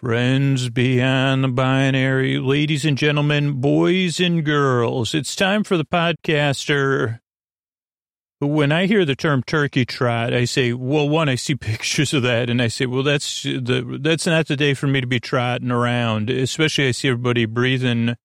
Friends 0.00 0.70
beyond 0.70 1.44
the 1.44 1.48
binary, 1.48 2.38
ladies 2.38 2.86
and 2.86 2.96
gentlemen, 2.96 3.60
boys 3.60 4.18
and 4.18 4.42
girls, 4.42 5.14
it's 5.14 5.36
time 5.36 5.62
for 5.62 5.76
the 5.76 5.84
podcaster. 5.84 7.20
When 8.38 8.72
I 8.72 8.86
hear 8.86 9.04
the 9.04 9.14
term 9.14 9.42
turkey 9.42 9.84
trot, 9.84 10.32
I 10.32 10.46
say, 10.46 10.72
well, 10.72 11.06
one, 11.06 11.28
I 11.28 11.34
see 11.34 11.54
pictures 11.54 12.14
of 12.14 12.22
that, 12.22 12.48
and 12.48 12.62
I 12.62 12.68
say, 12.68 12.86
well, 12.86 13.02
that's 13.02 13.42
the 13.42 13.98
that's 14.00 14.24
not 14.24 14.46
the 14.46 14.56
day 14.56 14.72
for 14.72 14.86
me 14.86 15.02
to 15.02 15.06
be 15.06 15.20
trotting 15.20 15.70
around. 15.70 16.30
Especially, 16.30 16.88
I 16.88 16.92
see 16.92 17.08
everybody 17.08 17.44
breathing 17.44 18.16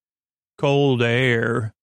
cold 0.57 1.03
air, 1.03 1.73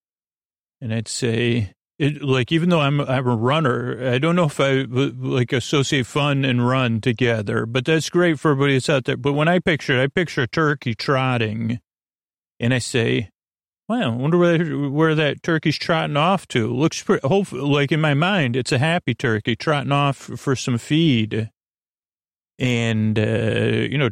and 0.80 0.94
I'd 0.94 1.06
say, 1.06 1.74
it, 2.02 2.20
like 2.20 2.50
even 2.50 2.68
though 2.68 2.80
I'm 2.80 3.00
I'm 3.00 3.28
a 3.28 3.36
runner, 3.36 4.12
I 4.12 4.18
don't 4.18 4.34
know 4.34 4.46
if 4.46 4.58
I 4.58 4.84
like 4.88 5.52
associate 5.52 6.04
fun 6.06 6.44
and 6.44 6.66
run 6.66 7.00
together, 7.00 7.64
but 7.64 7.84
that's 7.84 8.10
great 8.10 8.40
for 8.40 8.50
everybody 8.50 8.74
that's 8.74 8.90
out 8.90 9.04
there. 9.04 9.16
But 9.16 9.34
when 9.34 9.46
I 9.46 9.60
picture 9.60 10.00
it, 10.00 10.02
I 10.02 10.08
picture 10.08 10.42
a 10.42 10.48
turkey 10.48 10.96
trotting, 10.96 11.78
and 12.58 12.74
I 12.74 12.78
say, 12.78 13.30
"Well, 13.88 14.02
I 14.02 14.16
wonder 14.16 14.36
where 14.36 14.90
where 14.90 15.14
that 15.14 15.44
turkey's 15.44 15.78
trotting 15.78 16.16
off 16.16 16.48
to." 16.48 16.66
Looks 16.74 17.00
pretty, 17.04 17.26
hopefully, 17.26 17.62
like 17.62 17.92
in 17.92 18.00
my 18.00 18.14
mind, 18.14 18.56
it's 18.56 18.72
a 18.72 18.78
happy 18.78 19.14
turkey 19.14 19.54
trotting 19.54 19.92
off 19.92 20.16
for 20.16 20.56
some 20.56 20.78
feed 20.78 21.51
and 22.58 23.18
uh, 23.18 23.86
you 23.90 23.98
know, 23.98 24.10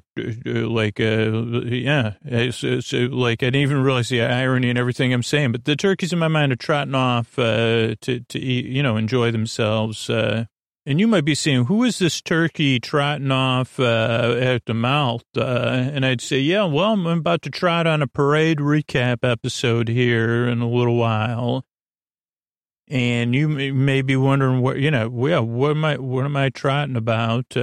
like 0.69 0.99
uh, 0.99 1.31
yeah, 1.67 2.15
it's, 2.25 2.65
uh, 2.65 3.09
like 3.11 3.43
I 3.43 3.47
didn't 3.47 3.63
even 3.63 3.83
realize 3.83 4.09
the 4.09 4.23
irony 4.23 4.71
and 4.71 4.79
everything 4.79 5.13
I'm 5.13 5.23
saying. 5.23 5.53
But 5.53 5.65
the 5.65 5.77
turkeys 5.77 6.13
in 6.13 6.19
my 6.19 6.29
mind 6.29 6.53
are 6.53 6.57
trotting 6.57 6.95
off 6.95 7.39
uh, 7.39 7.95
to 8.01 8.21
to 8.21 8.39
eat, 8.39 8.67
you 8.67 8.83
know, 8.83 8.97
enjoy 8.97 9.31
themselves. 9.31 10.09
Uh, 10.09 10.47
and 10.87 10.99
you 10.99 11.07
might 11.07 11.25
be 11.25 11.35
saying, 11.35 11.67
"Who 11.67 11.85
is 11.85 11.99
this 11.99 12.21
turkey 12.23 12.81
trotting 12.81 13.31
off 13.31 13.79
uh, 13.79 14.37
at 14.41 14.65
the 14.65 14.75
mouth?" 14.75 15.25
and 15.37 16.05
I'd 16.05 16.23
say, 16.23 16.41
"Yeah, 16.41 16.65
well, 16.65 16.93
I'm 16.93 17.07
about 17.07 17.43
to 17.43 17.51
trot 17.51 17.87
on 17.87 18.03
a 18.03 18.07
parade 18.07 18.59
recap 18.59 19.19
episode 19.23 19.89
here 19.89 20.47
in 20.49 20.61
a 20.61 20.69
little 20.69 20.97
while." 20.97 21.65
And 22.89 23.37
you 23.37 23.49
may 23.49 24.03
be 24.03 24.17
wondering 24.17 24.63
what 24.63 24.79
you 24.79 24.91
know. 24.91 25.29
Yeah, 25.29 25.39
what 25.41 25.73
am 25.73 25.85
I? 25.85 25.99
What 25.99 26.25
am 26.25 26.37
I 26.37 26.49
trotting 26.49 26.97
about? 26.97 27.55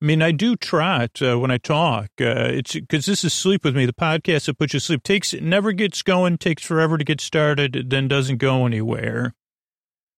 I 0.00 0.04
mean, 0.04 0.22
I 0.22 0.30
do 0.30 0.54
trot 0.54 1.20
uh, 1.20 1.38
when 1.38 1.50
I 1.50 1.58
talk. 1.58 2.06
Uh, 2.20 2.46
it's 2.50 2.74
because 2.74 3.06
this 3.06 3.24
is 3.24 3.34
sleep 3.34 3.64
with 3.64 3.76
me. 3.76 3.84
The 3.84 3.92
podcast 3.92 4.46
that 4.46 4.58
puts 4.58 4.72
you 4.72 4.80
to 4.80 4.86
sleep 4.86 5.02
takes 5.02 5.34
never 5.34 5.72
gets 5.72 6.02
going, 6.02 6.38
takes 6.38 6.62
forever 6.62 6.98
to 6.98 7.04
get 7.04 7.20
started, 7.20 7.90
then 7.90 8.06
doesn't 8.06 8.36
go 8.36 8.64
anywhere. 8.64 9.34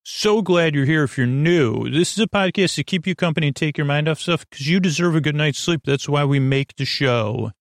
So 0.03 0.43
glad 0.43 0.75
you're 0.75 0.85
here. 0.85 1.05
If 1.05 1.17
you're 1.17 1.27
new, 1.27 1.89
this 1.89 2.13
is 2.13 2.19
a 2.19 2.27
podcast 2.27 2.75
to 2.75 2.85
keep 2.85 3.07
you 3.07 3.15
company 3.15 3.49
and 3.49 3.57
take 3.57 3.79
your 3.79 3.87
mind 3.87 4.09
off 4.09 4.21
stuff 4.21 4.45
because 4.49 4.69
you 4.69 4.81
deserve 4.81 5.15
a 5.15 5.21
good 5.21 5.35
night's 5.35 5.59
sleep. 5.59 5.83
That's 5.85 6.09
why 6.09 6.25
we 6.25 6.41
make 6.41 6.77
the 6.77 6.85
show 6.85 7.53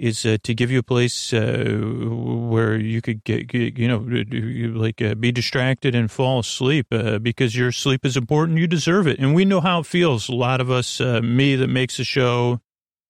is 0.00 0.24
uh, 0.24 0.38
to 0.42 0.54
give 0.54 0.70
you 0.70 0.78
a 0.78 0.82
place 0.82 1.32
uh, 1.34 1.78
where 1.78 2.74
you 2.74 3.02
could 3.02 3.22
get, 3.22 3.48
get 3.48 3.78
you 3.78 3.86
know, 3.86 3.98
like 4.78 5.02
uh, 5.02 5.14
be 5.14 5.30
distracted 5.30 5.94
and 5.94 6.10
fall 6.10 6.38
asleep 6.38 6.86
uh, 6.90 7.18
because 7.18 7.54
your 7.54 7.70
sleep 7.70 8.06
is 8.06 8.16
important. 8.16 8.58
You 8.58 8.66
deserve 8.66 9.06
it, 9.06 9.18
and 9.18 9.34
we 9.34 9.44
know 9.44 9.60
how 9.60 9.80
it 9.80 9.86
feels. 9.86 10.30
A 10.30 10.34
lot 10.34 10.62
of 10.62 10.70
us, 10.70 11.02
uh, 11.02 11.20
me 11.20 11.54
that 11.54 11.68
makes 11.68 11.98
a 11.98 12.04
show, 12.04 12.60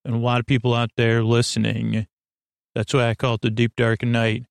and 0.05 0.17
a 0.17 0.19
lot 0.19 0.41
of 0.41 0.47
people 0.47 0.75
out 0.75 0.91
there 0.97 1.23
listening. 1.23 2.09
That's 2.75 2.93
why 2.93 3.09
I 3.09 3.15
call 3.15 3.35
it 3.35 3.43
the 3.43 3.51
deep 3.51 3.77
dark 3.77 4.03
night. 4.03 4.45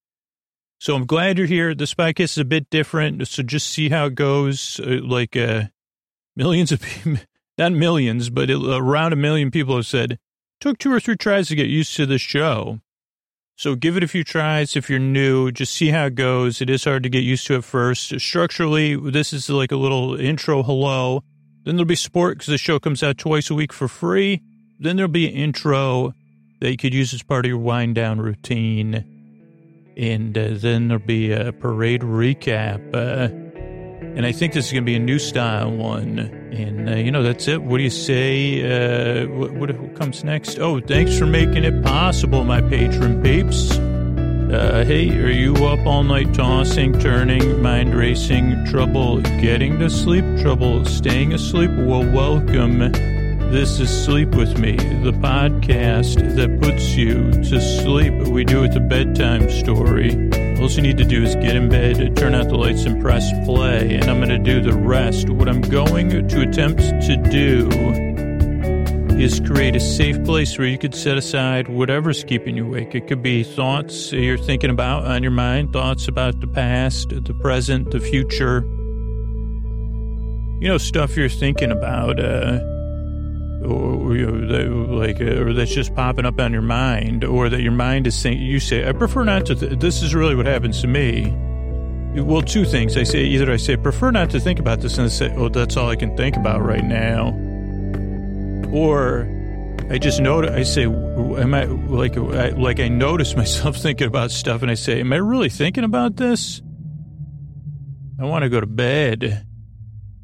So 0.80 0.96
I'm 0.96 1.06
glad 1.06 1.38
you're 1.38 1.46
here. 1.46 1.76
This 1.76 1.94
podcast 1.94 2.20
is 2.22 2.38
a 2.38 2.46
bit 2.46 2.70
different, 2.70 3.28
so 3.28 3.44
just 3.44 3.68
see 3.68 3.90
how 3.90 4.06
it 4.06 4.16
goes. 4.16 4.80
Uh, 4.80 5.00
like 5.04 5.38
millions 6.38 6.72
of 6.72 6.82
people, 6.84 7.18
not 7.58 7.74
millions, 7.74 8.30
but 8.30 8.50
around 8.50 9.12
a 9.12 9.18
million 9.18 9.52
people 9.52 9.76
have 9.76 9.86
said 9.88 10.20
Took 10.60 10.78
two 10.78 10.92
or 10.92 11.00
three 11.00 11.16
tries 11.16 11.48
to 11.48 11.56
get 11.56 11.68
used 11.68 11.96
to 11.96 12.06
the 12.06 12.18
show. 12.18 12.82
So 13.56 13.76
give 13.76 13.98
it 13.98 14.04
a 14.04 14.08
few 14.08 14.24
tries 14.24 14.76
if 14.76 14.90
you're 14.90 15.00
new. 15.00 15.52
Just 15.52 15.74
see 15.74 15.90
how 15.90 16.06
it 16.06 16.16
goes. 16.16 16.62
It 16.62 16.70
is 16.70 16.86
hard 16.86 17.04
to 17.04 17.10
get 17.10 17.24
used 17.24 17.46
to 17.48 17.56
at 17.56 17.64
first. 17.64 18.20
Structurally, 18.20 18.96
this 18.96 19.34
is 19.34 19.50
like 19.50 19.72
a 19.72 19.78
little 19.78 20.16
intro 20.16 20.64
hello. 20.64 21.24
Then 21.66 21.76
there'll 21.76 21.86
be 21.86 21.96
sport 21.96 22.38
because 22.38 22.48
the 22.48 22.58
show 22.58 22.80
comes 22.80 23.04
out 23.04 23.18
twice 23.18 23.50
a 23.50 23.56
week 23.56 23.74
for 23.74 23.88
free. 23.88 24.42
Then 24.80 24.96
there'll 24.96 25.12
be 25.12 25.28
an 25.28 25.34
intro 25.34 26.14
that 26.62 26.72
you 26.72 26.78
could 26.78 26.94
use 26.94 27.14
as 27.14 27.22
part 27.22 27.46
of 27.46 27.50
your 27.50 27.58
wind 27.58 27.96
down 27.96 28.22
routine. 28.22 29.06
And 29.98 30.38
uh, 30.38 30.52
then 30.52 30.88
there'll 30.88 31.06
be 31.06 31.32
a 31.32 31.52
parade 31.52 32.02
recap. 32.02 32.94
Uh, 32.94 33.49
and 34.20 34.26
I 34.26 34.34
think 34.34 34.52
this 34.52 34.66
is 34.66 34.74
going 34.74 34.84
to 34.84 34.86
be 34.86 34.98
a 34.98 35.00
new 35.00 35.18
style 35.18 35.72
one. 35.72 36.20
And, 36.52 36.90
uh, 36.90 36.96
you 36.98 37.10
know, 37.10 37.24
that's 37.24 37.48
it. 37.48 37.62
What 37.62 37.78
do 37.78 37.84
you 37.84 37.90
say? 37.90 39.24
Uh, 39.24 39.30
what, 39.30 39.54
what, 39.54 39.96
comes 39.96 40.26
next? 40.26 40.60
Oh, 40.60 40.82
thanks 40.82 41.18
for 41.18 41.26
making 41.26 41.64
it 41.64 41.82
possible, 41.86 42.44
my 42.44 42.60
patron 42.60 43.24
peeps. 43.24 43.72
Uh, 43.72 44.84
hey, 44.86 45.10
are 45.18 45.32
you 45.32 45.56
up 45.66 45.88
all 45.88 46.04
night 46.04 46.34
tossing, 46.34 47.00
turning, 47.00 47.62
mind 47.62 47.96
racing, 47.96 48.66
trouble 48.66 49.22
getting 49.40 49.80
to 49.80 49.90
sleep, 49.90 50.26
trouble 50.42 50.84
staying 50.84 51.32
asleep? 51.32 51.72
Well, 51.72 52.04
welcome. 52.04 52.92
This 53.54 53.80
is 53.80 53.90
Sleep 54.04 54.36
With 54.36 54.60
Me, 54.60 54.76
the 54.76 55.14
podcast 55.14 56.36
that 56.36 56.60
puts 56.60 56.90
you 56.90 57.32
to 57.32 57.62
sleep. 57.62 58.14
We 58.28 58.44
do 58.44 58.66
it 58.66 58.74
the 58.74 58.82
bedtime 58.82 59.50
story. 59.50 60.39
All 60.60 60.70
you 60.70 60.82
need 60.82 60.98
to 60.98 61.06
do 61.06 61.24
is 61.24 61.36
get 61.36 61.56
in 61.56 61.70
bed, 61.70 62.18
turn 62.18 62.36
out 62.36 62.50
the 62.50 62.56
lights, 62.56 62.84
and 62.84 63.02
press 63.02 63.32
play, 63.46 63.96
and 63.96 64.04
I'm 64.06 64.18
going 64.18 64.28
to 64.30 64.38
do 64.38 64.62
the 64.62 64.78
rest. 64.78 65.30
What 65.30 65.48
I'm 65.48 65.62
going 65.62 66.10
to 66.28 66.42
attempt 66.42 66.80
to 66.80 67.16
do 67.16 67.70
is 69.18 69.40
create 69.40 69.78
a 69.78 69.80
safe 69.80 70.22
place 70.26 70.58
where 70.58 70.68
you 70.68 70.78
could 70.78 70.94
set 70.94 71.18
aside 71.18 71.70
whatever's 71.70 72.26
keeping 72.26 72.58
you 72.58 72.66
awake. 72.66 72.94
It 72.94 73.08
could 73.08 73.24
be 73.24 73.44
thoughts 73.44 74.12
you're 74.12 74.38
thinking 74.38 74.70
about 74.70 75.06
on 75.06 75.24
your 75.24 75.32
mind, 75.32 75.72
thoughts 75.72 76.10
about 76.10 76.42
the 76.42 76.48
past, 76.48 77.10
the 77.10 77.34
present, 77.34 77.92
the 77.92 78.02
future. 78.02 78.62
You 80.62 80.68
know, 80.68 80.78
stuff 80.78 81.16
you're 81.16 81.30
thinking 81.30 81.72
about. 81.72 82.20
Uh, 82.20 82.60
or 83.64 84.16
you 84.16 84.26
know, 84.26 84.48
that, 84.48 84.70
like, 84.70 85.20
uh, 85.20 85.44
or 85.44 85.54
that's 85.54 85.74
just 85.74 85.94
popping 85.94 86.26
up 86.26 86.40
on 86.40 86.54
your 86.54 86.62
mind, 86.62 87.24
or 87.24 87.50
that 87.50 87.62
your 87.62 87.72
mind 87.72 88.08
is 88.08 88.16
saying, 88.16 88.40
you 88.40 88.60
say, 88.60 88.88
I 88.88 88.94
prefer 88.94 89.24
not 89.24 89.46
to. 89.48 89.56
Th- 89.56 89.80
this 89.80 90.02
is 90.02 90.16
really 90.16 90.36
what 90.36 90.46
happens 90.46 90.82
to 90.82 90.88
me. 90.88 91.34
Well, 92.16 92.42
two 92.42 92.66
things. 92.66 92.98
I 92.98 93.04
say 93.04 93.24
either 93.26 93.52
I 93.52 93.58
say 93.58 93.74
I 93.74 93.76
prefer 93.76 94.12
not 94.12 94.30
to 94.32 94.40
think 94.40 94.60
about 94.60 94.82
this, 94.82 94.98
and 94.98 95.06
I 95.06 95.10
say, 95.10 95.34
oh, 95.36 95.50
that's 95.50 95.78
all 95.78 95.90
I 95.90 95.96
can 95.96 96.16
think 96.16 96.38
about 96.38 96.62
right 96.62 96.84
now, 96.84 97.30
or 98.72 99.28
I 99.90 99.98
just 99.98 100.22
notice. 100.22 100.52
I 100.52 100.64
say, 100.64 100.84
am 100.84 101.54
I 101.54 101.66
like 101.66 102.18
I, 102.18 102.50
like 102.50 102.80
I 102.80 102.88
notice 102.88 103.36
myself 103.38 103.78
thinking 103.78 104.08
about 104.08 104.32
stuff, 104.32 104.62
and 104.62 104.72
I 104.72 104.76
say, 104.76 105.02
am 105.02 105.12
I 105.12 105.18
really 105.18 105.50
thinking 105.50 105.84
about 105.84 106.16
this? 106.16 106.62
I 108.20 108.26
want 108.26 108.44
to 108.44 108.50
go 108.50 108.60
to 108.60 108.68
bed. 108.68 109.46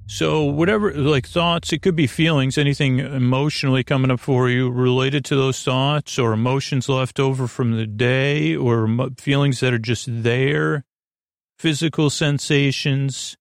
So 0.08 0.44
whatever, 0.44 0.94
like 0.94 1.28
thoughts, 1.28 1.74
it 1.74 1.82
could 1.82 1.96
be 1.96 2.06
feelings, 2.06 2.58
anything 2.58 3.00
emotionally 3.00 3.84
coming 3.84 4.12
up 4.12 4.20
for 4.20 4.50
you 4.50 4.70
related 4.70 5.26
to 5.26 5.36
those 5.36 5.64
thoughts 5.64 6.20
or 6.20 6.32
emotions 6.32 6.88
left 6.88 7.20
over 7.20 7.48
from 7.48 7.72
the 7.72 7.88
day 7.88 8.56
or 8.56 8.88
feelings 9.18 9.62
that 9.62 9.74
are 9.74 9.80
just 9.80 10.08
there, 10.08 10.86
physical 11.58 12.12
sensations, 12.12 13.36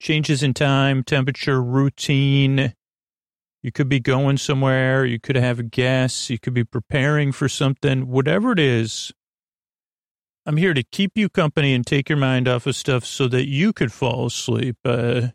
changes 0.00 0.44
in 0.44 0.54
time, 0.54 1.02
temperature, 1.02 1.60
routine. 1.60 2.74
You 3.62 3.72
could 3.72 3.88
be 3.88 3.98
going 3.98 4.36
somewhere. 4.36 5.04
You 5.04 5.18
could 5.18 5.34
have 5.34 5.58
a 5.58 5.64
guess. 5.64 6.30
You 6.30 6.38
could 6.38 6.54
be 6.54 6.64
preparing 6.64 7.32
for 7.32 7.48
something, 7.48 8.06
whatever 8.06 8.52
it 8.52 8.60
is. 8.60 9.12
I'm 10.46 10.56
here 10.56 10.72
to 10.74 10.84
keep 10.84 11.12
you 11.16 11.28
company 11.28 11.74
and 11.74 11.84
take 11.84 12.08
your 12.08 12.18
mind 12.18 12.46
off 12.46 12.68
of 12.68 12.76
stuff 12.76 13.04
so 13.04 13.26
that 13.26 13.48
you 13.48 13.72
could 13.72 13.92
fall 13.92 14.26
asleep. 14.26 14.76
Uh, 14.84 15.28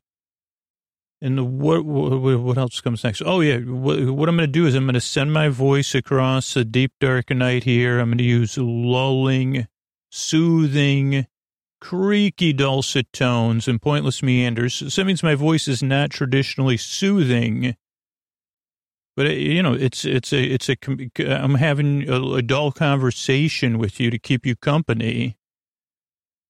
and 1.21 1.59
what, 1.59 1.85
what, 1.85 2.39
what 2.39 2.57
else 2.57 2.81
comes 2.81 3.03
next? 3.03 3.21
Oh 3.23 3.41
yeah, 3.41 3.59
what, 3.59 3.99
what 4.05 4.27
I'm 4.27 4.37
going 4.37 4.47
to 4.47 4.51
do 4.51 4.65
is 4.65 4.73
I'm 4.73 4.85
going 4.85 4.95
to 4.95 5.01
send 5.01 5.31
my 5.31 5.49
voice 5.49 5.93
across 5.93 6.55
a 6.55 6.65
deep 6.65 6.93
dark 6.99 7.29
night 7.29 7.63
here. 7.63 7.99
I'm 7.99 8.09
going 8.09 8.17
to 8.17 8.23
use 8.23 8.57
lulling, 8.57 9.67
soothing, 10.09 11.27
creaky 11.79 12.53
dulcet 12.53 13.11
tones 13.13 13.67
and 13.67 13.81
pointless 13.81 14.23
meanders. 14.23 14.75
So 14.75 14.85
that 14.85 15.05
means 15.05 15.21
my 15.21 15.35
voice 15.35 15.67
is 15.67 15.83
not 15.83 16.09
traditionally 16.09 16.77
soothing, 16.77 17.75
but 19.15 19.25
it, 19.25 19.39
you 19.39 19.61
know, 19.61 19.73
it's 19.73 20.05
it's 20.05 20.31
a 20.31 20.41
it's 20.41 20.69
a 20.69 20.77
I'm 21.19 21.55
having 21.55 22.09
a, 22.09 22.35
a 22.35 22.41
dull 22.41 22.71
conversation 22.71 23.77
with 23.77 23.99
you 23.99 24.09
to 24.09 24.17
keep 24.17 24.45
you 24.45 24.55
company. 24.55 25.37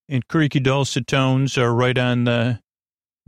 And 0.08 0.28
creaky 0.28 0.60
dulcet 0.60 1.08
tones 1.08 1.58
are 1.58 1.74
right 1.74 1.98
on 1.98 2.26
the 2.26 2.60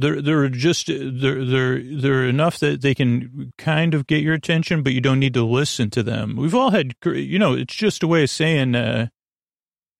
they're 0.03 0.21
they're 0.21 0.49
just 0.49 0.87
they're 0.87 1.45
they're 1.45 1.81
they're 1.81 2.27
enough 2.27 2.59
that 2.59 2.81
they 2.81 2.93
can 2.93 3.53
kind 3.57 3.93
of 3.93 4.05
get 4.05 4.21
your 4.21 4.33
attention, 4.33 4.83
but 4.83 4.93
you 4.93 5.01
don't 5.01 5.19
need 5.19 5.33
to 5.35 5.43
listen 5.43 5.89
to 5.91 6.03
them. 6.03 6.35
We've 6.35 6.53
all 6.55 6.71
had, 6.71 6.93
you 7.05 7.39
know, 7.39 7.53
it's 7.53 7.73
just 7.73 8.03
a 8.03 8.07
way 8.07 8.23
of 8.23 8.29
saying 8.29 8.75
uh, 8.75 9.07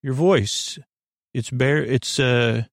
your 0.01 0.13
voice. 0.13 0.77
It's 1.33 1.49
bare. 1.49 1.83
It's 1.83 2.19
uh, 2.19 2.63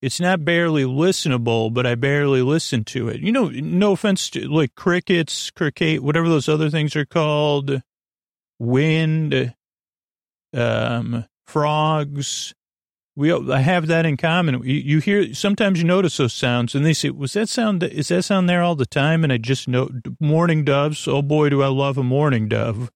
it's 0.00 0.20
not 0.20 0.44
barely 0.44 0.84
listenable, 0.84 1.74
but 1.74 1.86
I 1.86 1.96
barely 1.96 2.42
listen 2.42 2.84
to 2.84 3.08
it. 3.08 3.20
You 3.20 3.32
know, 3.32 3.48
no 3.48 3.92
offense 3.92 4.30
to 4.30 4.48
like 4.48 4.74
crickets, 4.74 5.50
cricket, 5.50 6.02
whatever 6.02 6.28
those 6.28 6.48
other 6.48 6.70
things 6.70 6.94
are 6.96 7.06
called. 7.06 7.82
wind, 8.58 9.54
um, 10.54 11.24
frogs. 11.46 12.54
We 13.16 13.32
I 13.32 13.60
have 13.60 13.86
that 13.86 14.04
in 14.04 14.16
common. 14.18 14.62
You, 14.62 14.74
you 14.74 14.98
hear 15.00 15.32
sometimes 15.34 15.80
you 15.80 15.86
notice 15.86 16.18
those 16.18 16.34
sounds, 16.34 16.74
and 16.74 16.84
they 16.84 16.92
say, 16.92 17.10
"Was 17.10 17.32
that 17.32 17.48
sound? 17.48 17.82
Is 17.82 18.08
that 18.08 18.22
sound 18.24 18.48
there 18.48 18.62
all 18.62 18.76
the 18.76 18.86
time?" 18.86 19.24
And 19.24 19.32
I 19.32 19.38
just 19.38 19.68
know 19.68 19.88
morning 20.20 20.64
doves. 20.64 21.08
Oh 21.08 21.22
boy, 21.22 21.48
do 21.48 21.62
I 21.62 21.68
love 21.68 21.96
a 21.96 22.02
morning 22.02 22.48
dove. 22.48 22.90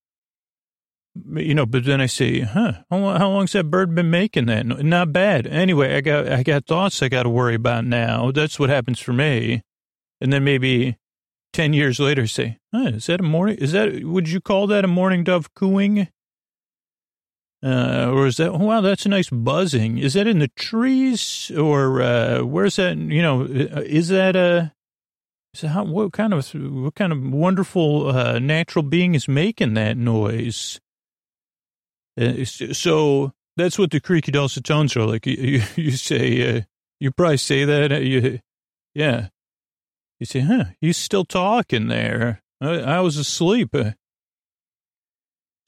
You 1.35 1.55
know, 1.55 1.67
but 1.67 1.85
then 1.87 2.01
I 2.01 2.07
say, 2.07 2.41
"Huh? 2.41 2.73
How, 2.91 3.19
how 3.19 3.31
long's 3.31 3.53
that 3.53 3.71
bird 3.71 3.95
been 3.95 4.11
making 4.11 4.47
that? 4.47 4.67
Not 4.67 5.13
bad." 5.13 5.47
Anyway, 5.47 5.97
I 5.97 6.03
got 6.03 6.29
I 6.29 6.43
got 6.43 6.67
thoughts 6.67 7.03
I 7.03 7.09
got 7.09 7.23
to 7.23 7.31
worry 7.31 7.55
about 7.55 7.87
now. 7.87 8.31
That's 8.31 8.59
what 8.59 8.69
happens 8.69 9.01
for 9.01 9.15
me. 9.15 9.63
And 10.21 10.33
then 10.33 10.45
maybe 10.45 10.99
10 11.53 11.73
years 11.73 11.99
later 11.99 12.27
say, 12.27 12.59
huh, 12.73 12.91
is 12.95 13.07
that 13.07 13.21
a 13.21 13.25
morning, 13.25 13.57
is 13.57 13.73
that, 13.73 14.05
would 14.05 14.29
you 14.29 14.41
call 14.41 14.67
that 14.69 14.85
a 14.85 14.89
morning 14.89 15.25
dove 15.25 15.53
cooing? 15.55 16.09
Uh, 17.63 18.11
or 18.11 18.27
is 18.27 18.39
that, 18.39 18.55
wow, 18.55 18.81
that's 18.81 19.05
a 19.05 19.09
nice 19.09 19.29
buzzing. 19.29 19.99
Is 19.99 20.15
that 20.15 20.27
in 20.27 20.39
the 20.39 20.49
trees 20.49 21.51
or, 21.57 22.01
uh, 22.01 22.43
where's 22.43 22.77
that, 22.77 22.97
you 22.97 23.21
know, 23.21 23.43
uh, 23.43 23.83
is 23.85 24.09
that 24.09 24.35
a, 24.35 24.73
is 25.53 25.61
that 25.61 25.69
how, 25.69 25.85
what 25.85 26.13
kind 26.13 26.33
of, 26.33 26.49
what 26.55 26.95
kind 26.95 27.13
of 27.13 27.23
wonderful, 27.23 28.09
uh, 28.09 28.39
natural 28.39 28.83
being 28.83 29.15
is 29.15 29.29
making 29.29 29.75
that 29.75 29.99
noise? 29.99 30.81
Uh, 32.19 32.45
so 32.45 33.33
that's 33.57 33.79
what 33.79 33.91
the 33.91 34.01
creaky 34.01 34.33
dulcet 34.33 34.65
tones 34.65 34.97
are 34.97 35.05
like. 35.05 35.27
You, 35.27 35.63
you 35.77 35.91
say, 35.93 36.57
uh, 36.57 36.61
you 36.99 37.11
probably 37.11 37.37
say 37.37 37.67
that, 37.67 37.93
uh, 37.93 37.99
you, 37.99 38.41
yeah. 38.95 39.29
You 40.19 40.27
say, 40.27 40.41
huh, 40.41 40.65
he's 40.81 40.97
still 40.97 41.25
talking 41.25 41.89
there. 41.89 42.43
I, 42.61 42.81
I 42.81 43.01
was 43.01 43.19
asleep. 43.19 43.75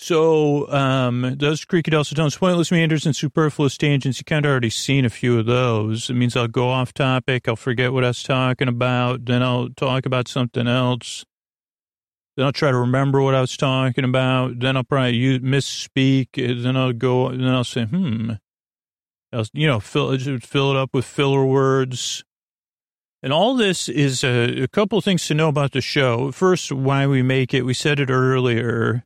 So, 0.03 0.69
um, 0.73 1.37
those 1.39 1.65
creaky 1.65 1.93
don't 1.93 2.37
pointless 2.37 2.73
meanders 2.73 3.07
and 3.07 3.15
superfluous 3.15 3.79
tangents. 3.79 4.19
You 4.19 4.25
kind 4.25 4.45
of 4.45 4.51
already 4.51 4.69
seen 4.69 5.05
a 5.05 5.09
few 5.09 5.39
of 5.39 5.47
those. 5.47 6.11
It 6.11 6.15
means 6.15 6.37
I'll 6.37 6.49
go 6.49 6.71
off 6.71 6.93
topic. 6.93 7.47
I'll 7.47 7.55
forget 7.55 7.93
what 7.93 8.03
I 8.03 8.09
was 8.09 8.25
talking 8.25 8.67
about. 8.67 9.27
Then 9.27 9.45
I'll 9.45 9.69
talk 9.69 10.05
about 10.05 10.27
something 10.27 10.67
else. 10.67 11.25
Then 12.37 12.47
I'll 12.47 12.53
try 12.53 12.73
to 12.73 12.77
remember 12.79 13.23
what 13.23 13.37
I 13.37 13.41
was 13.41 13.57
talking 13.57 14.03
about. 14.03 14.59
Then 14.59 14.77
I'll 14.77 14.83
probably 14.83 15.15
use, 15.15 15.39
misspeak. 15.39 16.31
Then 16.35 16.77
I'll 16.77 16.93
go, 16.93 17.31
then 17.31 17.47
I'll 17.47 17.63
say, 17.63 17.85
hmm. 17.85 18.33
I'll, 19.33 19.47
you 19.53 19.69
know, 19.69 19.79
fill, 19.79 20.19
fill 20.19 20.73
it 20.73 20.77
up 20.77 20.91
with 20.93 21.05
filler 21.05 21.45
words. 21.45 22.25
And 23.23 23.33
all 23.33 23.55
this 23.55 23.89
is 23.89 24.25
a, 24.25 24.65
a 24.65 24.67
couple 24.67 25.01
things 25.01 25.29
to 25.29 25.35
know 25.35 25.47
about 25.47 25.71
the 25.71 25.81
show. 25.81 26.33
First, 26.33 26.73
why 26.73 27.07
we 27.07 27.23
make 27.23 27.55
it. 27.55 27.63
We 27.63 27.73
said 27.73 28.01
it 28.01 28.11
earlier. 28.11 29.05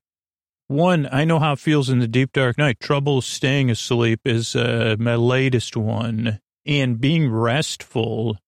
One, 0.69 1.09
I 1.13 1.25
know 1.25 1.39
how 1.39 1.53
it 1.53 1.61
feels 1.61 1.89
in 1.89 2.01
the 2.01 2.09
deep 2.09 2.33
dark 2.33 2.59
night. 2.59 2.81
Trouble 2.81 3.21
staying 3.21 3.71
asleep 3.71 4.21
is 4.25 4.57
uh, 4.57 4.97
my 4.99 5.15
latest 5.15 5.77
one. 5.77 6.41
And 6.65 7.01
being 7.01 7.31
restful. 7.31 8.39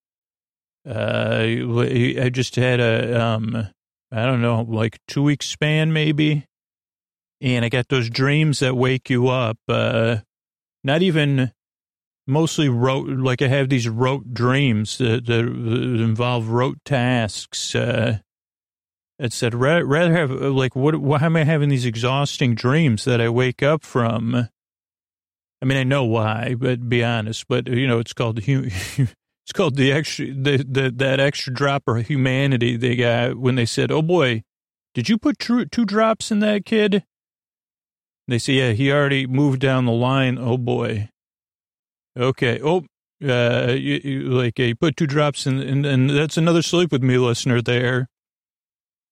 Uh, 0.88 1.44
I 1.44 2.30
just 2.32 2.56
had 2.56 2.80
a, 2.80 3.24
um, 3.24 3.68
I 4.10 4.26
don't 4.26 4.42
know, 4.42 4.62
like 4.62 4.98
two 5.06 5.22
week 5.22 5.42
span 5.44 5.92
maybe. 5.92 6.46
And 7.40 7.64
I 7.64 7.68
got 7.68 7.88
those 7.88 8.10
dreams 8.10 8.58
that 8.58 8.74
wake 8.76 9.08
you 9.08 9.28
up. 9.28 9.58
Uh, 9.68 10.18
not 10.82 11.02
even 11.02 11.52
mostly 12.26 12.68
rote, 12.68 13.08
like 13.08 13.42
I 13.42 13.48
have 13.48 13.68
these 13.68 13.88
rote 13.88 14.34
dreams 14.34 14.98
that, 14.98 15.26
that 15.26 15.44
involve 15.44 16.48
rote 16.48 16.78
tasks. 16.84 17.76
Uh, 17.76 18.18
it 19.18 19.32
said 19.32 19.54
rather, 19.54 20.12
have 20.12 20.30
like 20.30 20.76
what? 20.76 20.96
Why 20.96 21.18
am 21.22 21.36
I 21.36 21.44
having 21.44 21.68
these 21.68 21.84
exhausting 21.84 22.54
dreams 22.54 23.04
that 23.04 23.20
I 23.20 23.28
wake 23.28 23.62
up 23.62 23.82
from? 23.82 24.48
I 25.60 25.64
mean, 25.64 25.78
I 25.78 25.82
know 25.82 26.04
why, 26.04 26.54
but 26.54 26.88
be 26.88 27.02
honest. 27.02 27.46
But 27.48 27.68
you 27.68 27.86
know, 27.86 27.98
it's 27.98 28.12
called 28.12 28.40
it's 28.46 29.52
called 29.52 29.76
the 29.76 29.92
extra 29.92 30.26
the, 30.26 30.64
the 30.68 30.92
that 30.96 31.20
extra 31.20 31.52
drop 31.52 31.84
of 31.88 32.06
humanity 32.06 32.76
they 32.76 32.96
got 32.96 33.36
when 33.36 33.56
they 33.56 33.66
said, 33.66 33.90
"Oh 33.90 34.02
boy, 34.02 34.44
did 34.94 35.08
you 35.08 35.18
put 35.18 35.38
two, 35.38 35.64
two 35.64 35.84
drops 35.84 36.30
in 36.30 36.38
that 36.40 36.64
kid?" 36.64 37.04
They 38.26 38.38
say, 38.38 38.54
"Yeah, 38.54 38.72
he 38.72 38.92
already 38.92 39.26
moved 39.26 39.60
down 39.60 39.84
the 39.84 39.92
line." 39.92 40.38
Oh 40.38 40.58
boy, 40.58 41.08
Okay. 42.18 42.60
Oh, 42.62 42.84
uh, 43.24 43.72
you, 43.72 44.00
you, 44.02 44.20
like 44.30 44.58
you 44.58 44.74
put 44.74 44.96
two 44.96 45.06
drops 45.06 45.46
in, 45.46 45.60
and, 45.60 45.86
and 45.86 46.10
that's 46.10 46.36
another 46.36 46.62
sleep 46.62 46.90
with 46.90 47.02
me 47.02 47.16
listener 47.16 47.62
there. 47.62 48.08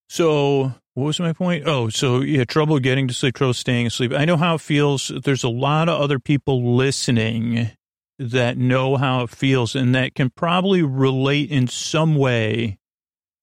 So 0.08 0.72
what 0.94 1.04
was 1.04 1.20
my 1.20 1.32
point? 1.32 1.64
Oh, 1.66 1.88
so 1.88 2.20
yeah, 2.20 2.44
trouble 2.44 2.78
getting 2.78 3.08
to 3.08 3.14
sleep, 3.14 3.34
trouble 3.34 3.54
staying 3.54 3.86
asleep. 3.86 4.12
I 4.12 4.24
know 4.24 4.36
how 4.36 4.54
it 4.54 4.60
feels. 4.60 5.12
There's 5.24 5.44
a 5.44 5.48
lot 5.48 5.88
of 5.88 6.00
other 6.00 6.18
people 6.18 6.76
listening 6.76 7.70
that 8.18 8.56
know 8.56 8.96
how 8.96 9.22
it 9.24 9.30
feels 9.30 9.74
and 9.74 9.94
that 9.94 10.14
can 10.14 10.30
probably 10.30 10.82
relate 10.82 11.50
in 11.50 11.68
some 11.68 12.14
way 12.14 12.78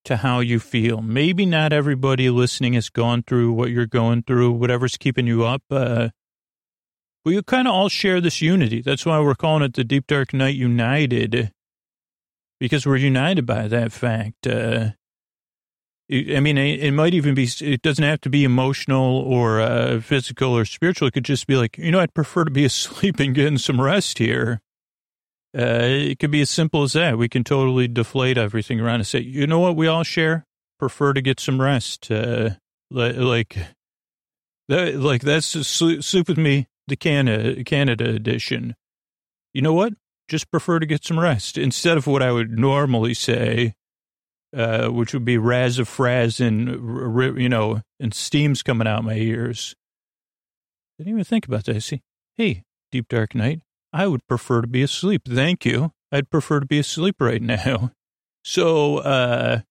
to 0.06 0.18
how 0.18 0.40
you 0.40 0.60
feel. 0.60 1.02
Maybe 1.02 1.46
not 1.46 1.72
everybody 1.72 2.30
listening 2.30 2.74
has 2.74 2.90
gone 2.90 3.24
through 3.24 3.54
what 3.54 3.70
you're 3.70 3.86
going 3.86 4.24
through, 4.24 4.54
whatever's 4.54 4.98
keeping 4.98 5.28
you 5.28 5.46
up. 5.46 5.62
Uh, 5.70 6.10
we 7.24 7.42
kind 7.44 7.68
of 7.68 7.74
all 7.74 7.88
share 7.88 8.20
this 8.20 8.42
unity. 8.42 8.82
That's 8.82 9.06
why 9.06 9.20
we're 9.20 9.36
calling 9.36 9.64
it 9.64 9.74
the 9.74 9.84
Deep 9.84 10.08
Dark 10.08 10.34
Night 10.34 10.56
United, 10.56 11.52
because 12.60 12.86
we're 12.86 12.98
united 12.98 13.46
by 13.46 13.68
that 13.68 13.92
fact. 13.92 14.46
Uh, 14.46 14.92
I 16.12 16.42
mean, 16.42 16.58
it, 16.58 16.92
might 16.92 17.14
even 17.14 17.34
be, 17.34 17.48
it 17.62 17.82
doesn't 17.82 18.04
have 18.04 18.22
to 18.22 18.30
be 18.30 18.44
emotional 18.44 19.20
or 19.20 19.62
uh, 19.62 20.02
physical 20.02 20.56
or 20.56 20.66
spiritual. 20.66 21.08
It 21.08 21.14
could 21.14 21.24
just 21.24 21.48
be 21.48 21.56
like, 21.56 21.78
you 21.78 21.92
know, 21.92 22.00
I'd 22.00 22.14
prefer 22.14 22.44
to 22.44 22.52
be 22.52 22.66
asleep 22.66 23.20
and 23.20 23.34
getting 23.34 23.58
some 23.58 23.80
rest 23.80 24.18
here. 24.18 24.62
Uh, 25.58 25.80
it 25.82 26.20
could 26.20 26.32
be 26.32 26.42
as 26.42 26.50
simple 26.50 26.84
as 26.84 26.94
that. 26.94 27.18
We 27.18 27.30
can 27.30 27.44
totally 27.44 27.88
deflate 27.88 28.38
everything 28.38 28.80
around 28.80 28.96
and 28.96 29.08
say, 29.08 29.20
you 29.20 29.48
know 29.48 29.60
what, 29.60 29.76
we 29.76 29.88
all 29.88 30.04
share? 30.04 30.46
Prefer 30.78 31.14
to 31.14 31.22
get 31.22 31.40
some 31.40 31.62
rest. 31.62 32.12
Uh, 32.12 32.52
like, 32.90 33.58
that, 34.68 34.96
like 34.96 35.22
that's 35.22 35.48
sleep 35.48 36.28
with 36.28 36.38
me 36.38 36.68
the 36.88 36.96
Canada, 36.96 37.64
Canada 37.64 38.10
edition. 38.10 38.76
You 39.54 39.62
know 39.62 39.74
what? 39.74 39.94
Just 40.28 40.52
prefer 40.52 40.80
to 40.80 40.86
get 40.86 41.06
some 41.06 41.20
rest 41.20 41.58
instead 41.58 41.98
of 41.98 42.08
what 42.08 42.22
I 42.22 42.32
would 42.32 42.58
normally 42.58 43.14
say, 43.14 43.74
uh, 44.54 44.90
which 44.90 45.14
would 45.14 45.26
be 45.26 45.38
raz 45.38 45.80
of 45.80 45.90
fraz 45.90 46.40
and, 46.40 47.40
you 47.40 47.50
know, 47.50 47.82
and 48.00 48.14
steam's 48.14 48.62
coming 48.62 48.88
out 48.88 49.04
my 49.04 49.16
ears. 49.16 49.76
Didn't 50.98 51.14
even 51.14 51.24
think 51.24 51.48
about 51.48 51.66
that. 51.66 51.76
I 51.76 51.80
see, 51.80 52.02
hey, 52.38 52.64
deep 52.92 53.08
dark 53.10 53.34
night, 53.34 53.62
I 53.92 54.08
would 54.08 54.26
prefer 54.28 54.62
to 54.62 54.68
be 54.68 54.84
asleep. 54.84 55.24
Thank 55.28 55.66
you. 55.66 55.92
I'd 56.12 56.30
prefer 56.30 56.60
to 56.60 56.66
be 56.66 56.80
asleep 56.80 57.16
right 57.20 57.42
now. 57.42 57.92
So, 58.44 58.98
uh, 58.98 59.62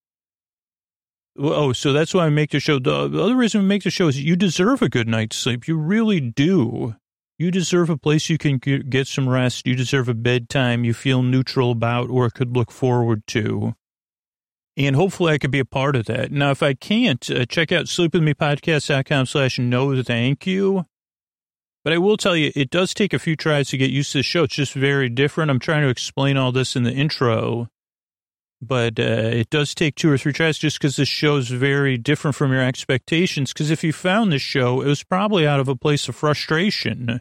oh, 1.39 1.73
so 1.73 1.93
that's 1.93 2.15
why 2.15 2.27
I 2.27 2.31
make 2.31 2.51
the 2.51 2.61
show. 2.61 2.79
The 2.79 2.95
other 2.95 3.37
reason 3.37 3.63
we 3.63 3.69
make 3.69 3.85
the 3.85 3.91
show 3.91 4.09
is 4.09 4.21
you 4.21 4.35
deserve 4.35 4.83
a 4.83 4.89
good 4.89 5.09
night's 5.09 5.37
sleep. 5.37 5.69
You 5.69 5.77
really 5.77 6.21
do. 6.21 6.97
You 7.39 7.51
deserve 7.51 7.91
a 7.91 7.97
place 7.97 8.31
you 8.31 8.39
can 8.39 8.59
get 8.59 9.07
some 9.07 9.29
rest. 9.29 9.67
You 9.67 9.75
deserve 9.75 10.09
a 10.09 10.15
bedtime 10.15 10.85
you 10.85 10.95
feel 10.95 11.23
neutral 11.23 11.73
about 11.73 12.11
or 12.11 12.31
could 12.31 12.57
look 12.57 12.71
forward 12.71 13.27
to. 13.29 13.75
And 14.77 14.97
hopefully 14.97 15.35
I 15.35 15.39
could 15.39 15.51
be 15.51 15.59
a 15.59 15.65
part 15.65 15.97
of 15.97 16.07
that. 16.07 16.33
Now, 16.33 16.51
if 16.51 16.63
I 16.63 16.75
can't, 16.75 17.31
uh, 17.31 17.45
check 17.45 17.73
out 17.73 17.87
sleepwithmepodcast.com 17.87 19.27
slash 19.27 19.59
no 19.59 20.03
thank 20.03 20.47
you. 20.47 20.87
But 21.85 21.93
I 21.93 21.99
will 21.99 22.17
tell 22.17 22.37
you, 22.37 22.53
it 22.55 22.71
does 22.71 22.95
take 22.95 23.13
a 23.13 23.19
few 23.19 23.37
tries 23.37 23.69
to 23.71 23.77
get 23.77 23.91
used 23.91 24.13
to 24.13 24.19
the 24.19 24.23
show. 24.23 24.45
It's 24.45 24.55
just 24.55 24.73
very 24.73 25.09
different. 25.09 25.51
I'm 25.51 25.59
trying 25.59 25.83
to 25.83 25.89
explain 25.89 26.37
all 26.37 26.53
this 26.53 26.77
in 26.77 26.85
the 26.85 26.93
intro, 26.93 27.69
but 28.63 28.99
uh, 29.01 29.03
it 29.03 29.51
does 29.51 29.75
take 29.75 29.97
two 29.97 30.11
or 30.11 30.17
three 30.17 30.33
tries 30.33 30.59
just 30.59 30.79
because 30.79 30.97
this 30.97 31.09
show 31.09 31.37
is 31.37 31.49
very 31.49 31.99
different 31.99 32.37
from 32.37 32.53
your 32.53 32.63
expectations. 32.63 33.53
Because 33.53 33.71
if 33.71 33.83
you 33.83 33.93
found 33.93 34.33
this 34.33 34.43
show, 34.43 34.81
it 34.81 34.87
was 34.87 35.03
probably 35.03 35.47
out 35.47 35.61
of 35.61 35.69
a 35.69 35.77
place 35.77 36.09
of 36.09 36.15
frustration 36.15 37.21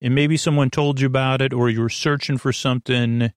and 0.00 0.14
maybe 0.14 0.36
someone 0.36 0.70
told 0.70 1.00
you 1.00 1.06
about 1.06 1.40
it 1.40 1.52
or 1.52 1.70
you 1.70 1.80
were 1.80 1.88
searching 1.88 2.38
for 2.38 2.52
something 2.52 3.32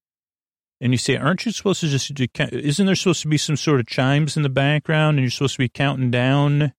and 0.82 0.94
you 0.94 0.98
say, 0.98 1.18
aren't 1.18 1.46
you 1.46 1.52
supposed 1.52 1.82
to 1.82 1.88
just, 1.88 2.14
do, 2.14 2.26
isn't 2.52 2.86
there 2.86 2.96
supposed 2.96 3.22
to 3.24 3.28
be 3.28 3.38
some 3.38 3.58
sort 3.58 3.80
of 3.80 3.88
chimes 3.88 4.38
in 4.38 4.44
the 4.44 4.50
background 4.50 5.18
and 5.18 5.24
you're 5.24 5.32
supposed 5.32 5.56
to 5.56 5.60
be 5.60 5.70
counting 5.70 6.12
down 6.12 6.74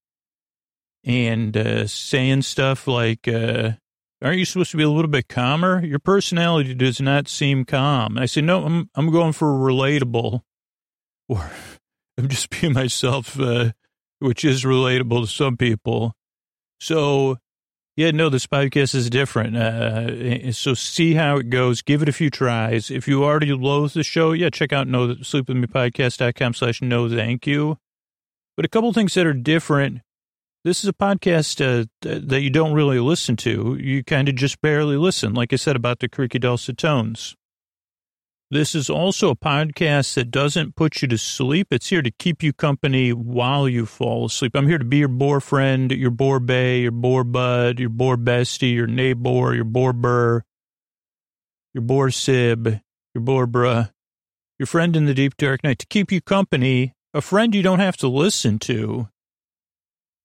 and 1.05 1.57
uh, 1.57 1.87
saying 1.87 2.43
stuff 2.43 2.87
like, 2.87 3.29
uh, 3.29 3.73
aren't 4.23 4.39
you 4.39 4.45
supposed 4.45 4.71
to 4.71 4.77
be 4.77 4.83
a 4.83 4.91
little 4.91 5.11
bit 5.11 5.29
calmer? 5.29 5.85
Your 5.85 5.99
personality 5.99 6.75
does 6.75 7.01
not 7.01 7.29
seem 7.29 7.65
calm. 7.65 8.17
And 8.17 8.23
I 8.23 8.27
say, 8.27 8.41
no, 8.41 8.65
I'm, 8.65 8.89
I'm 8.95 9.11
going 9.11 9.33
for 9.33 9.49
relatable 9.49 10.41
or 11.29 11.51
I'm 12.17 12.29
just 12.29 12.51
being 12.51 12.73
myself, 12.73 13.39
uh, 13.39 13.73
which 14.19 14.45
is 14.45 14.65
relatable 14.65 15.23
to 15.23 15.27
some 15.27 15.57
people. 15.57 16.15
So 16.81 17.39
yeah, 18.01 18.13
no, 18.13 18.31
this 18.31 18.47
podcast 18.47 18.95
is 18.95 19.11
different. 19.11 19.57
Uh, 19.59 20.53
so 20.53 20.73
see 20.73 21.13
how 21.13 21.37
it 21.37 21.51
goes. 21.51 21.83
Give 21.83 22.01
it 22.01 22.09
a 22.09 22.13
few 22.13 22.31
tries. 22.31 22.91
If 22.91 23.07
you 23.07 23.25
already 23.25 23.53
loathe 23.53 23.93
the 23.93 24.03
show, 24.03 24.33
yeah, 24.33 24.49
check 24.49 24.73
out 24.73 24.89
no 24.89 25.09
sleepwithmepodcast.com 25.17 26.55
slash 26.55 26.81
no 26.81 27.11
thank 27.11 27.47
you. 27.47 27.77
But 28.57 28.65
a 28.65 28.69
couple 28.69 28.91
things 28.95 29.13
that 29.15 29.27
are 29.27 29.35
different 29.35 30.01
This 30.65 30.83
is 30.83 30.89
a 30.89 30.95
podcast 30.95 31.61
uh, 31.61 31.87
that 32.03 32.41
you 32.41 32.49
don't 32.51 32.73
really 32.73 33.01
listen 33.01 33.37
to. 33.37 33.77
You 33.81 34.03
kind 34.03 34.31
of 34.31 34.35
just 34.35 34.63
barely 34.63 34.97
listen, 34.97 35.35
like 35.35 35.53
I 35.53 35.57
said 35.57 35.77
about 35.77 35.99
the 35.99 36.09
creaky 36.09 36.39
dulcet 36.39 36.79
tones. 36.79 37.37
This 38.53 38.75
is 38.75 38.91
also 38.91 39.31
a 39.31 39.37
podcast 39.37 40.15
that 40.15 40.33
doesn't 40.33 40.75
put 40.75 41.03
you 41.03 41.09
to 41.09 41.19
sleep. 41.19 41.69
It's 41.71 41.89
here 41.89 42.03
to 42.03 42.11
keep 42.11 42.43
you 42.43 42.53
company 42.53 43.13
while 43.13 43.69
you 43.69 43.87
fall 43.87 44.25
asleep. 44.25 44.57
I'm 44.57 44.67
here 44.67 44.79
to 44.79 44.85
be 44.85 44.97
your 44.97 45.09
boar 45.09 45.41
friend, 45.41 45.93
your 45.93 46.11
boar 46.11 46.41
bay, 46.41 46.81
your 46.81 46.91
boar 46.91 47.23
bud, 47.23 47.79
your 47.79 47.91
boar 47.91 48.17
bestie, 48.17 48.75
your 48.75 48.89
neighbor, 48.89 49.55
your 49.55 49.63
boar 49.63 49.93
burr, 49.93 50.43
your 51.73 51.83
boar 51.83 52.11
sib, 52.11 52.81
your 53.15 53.23
boar 53.23 53.47
bruh, 53.47 53.93
your 54.59 54.67
friend 54.67 54.97
in 54.97 55.05
the 55.05 55.15
deep 55.15 55.37
dark 55.37 55.63
night 55.63 55.79
to 55.79 55.87
keep 55.87 56.11
you 56.11 56.21
company. 56.21 56.95
A 57.15 57.21
friend 57.21 57.55
you 57.55 57.63
don't 57.63 57.79
have 57.79 57.97
to 57.99 58.09
listen 58.09 58.59
to. 58.61 59.09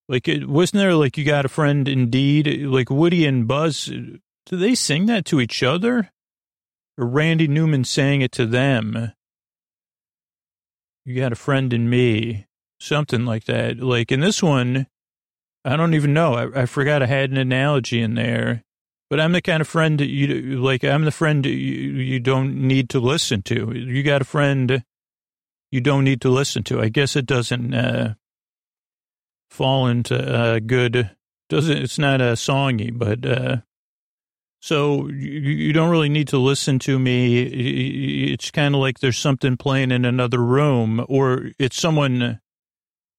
Like, 0.10 0.28
it 0.28 0.50
wasn't 0.50 0.80
there 0.80 0.96
like 0.96 1.16
you 1.16 1.26
got 1.26 1.46
a 1.46 1.50
friend 1.50 1.88
indeed? 1.88 2.66
Like 2.66 2.90
Woody 2.90 3.28
and 3.28 3.48
Buzz, 3.48 3.86
do 3.86 4.20
they 4.50 4.74
sing 4.74 5.06
that 5.06 5.26
to 5.26 5.40
each 5.40 5.62
other? 5.62 6.12
Randy 6.98 7.48
Newman 7.48 7.84
saying 7.84 8.22
it 8.22 8.32
to 8.34 8.46
them. 8.46 9.14
You 11.04 11.16
got 11.16 11.32
a 11.32 11.36
friend 11.36 11.72
in 11.74 11.90
me, 11.90 12.48
something 12.80 13.26
like 13.26 13.46
that. 13.46 13.80
Like 13.80 14.12
in 14.12 14.22
this 14.22 14.42
one, 14.42 14.88
I 15.64 15.76
don't 15.76 15.94
even 15.94 16.14
know. 16.14 16.34
I, 16.34 16.62
I 16.62 16.66
forgot 16.66 17.04
I 17.04 17.08
had 17.08 17.32
an 17.32 17.38
analogy 17.38 18.02
in 18.02 18.16
there, 18.16 18.64
but 19.10 19.20
I'm 19.20 19.34
the 19.34 19.42
kind 19.42 19.62
of 19.62 19.68
friend 19.68 20.00
that 20.00 20.10
you 20.10 20.62
like. 20.62 20.84
I'm 20.84 21.06
the 21.06 21.12
friend 21.12 21.46
you, 21.46 21.52
you 21.52 22.20
don't 22.20 22.68
need 22.68 22.90
to 22.92 23.00
listen 23.00 23.42
to. 23.44 23.72
You 23.74 24.04
got 24.04 24.22
a 24.22 24.26
friend 24.26 24.84
you 25.72 25.82
don't 25.82 26.06
need 26.06 26.22
to 26.22 26.30
listen 26.30 26.64
to. 26.64 26.82
I 26.82 26.90
guess 26.90 27.16
it 27.16 27.26
doesn't 27.26 27.74
uh, 27.74 28.14
fall 29.50 29.88
into 29.88 30.16
uh, 30.16 30.60
good. 30.60 31.12
Doesn't 31.50 31.78
it's 31.78 32.00
not 32.00 32.22
a 32.22 32.34
songy, 32.34 32.98
but 32.98 33.26
uh, 33.26 33.58
so 34.66 35.08
you, 35.10 35.52
you 35.52 35.74
don't 35.74 35.92
really 35.92 36.10
need 36.10 36.28
to 36.30 36.40
listen 36.40 36.80
to 36.80 36.98
me. 36.98 37.44
It's 38.34 38.50
kind 38.50 38.74
of 38.74 38.82
like 38.82 38.98
there's 38.98 39.20
something 39.20 39.58
playing 39.58 39.92
in 39.92 40.06
another 40.06 40.40
room, 40.40 41.06
or 41.08 41.52
it's 41.60 41.80
someone 41.80 42.40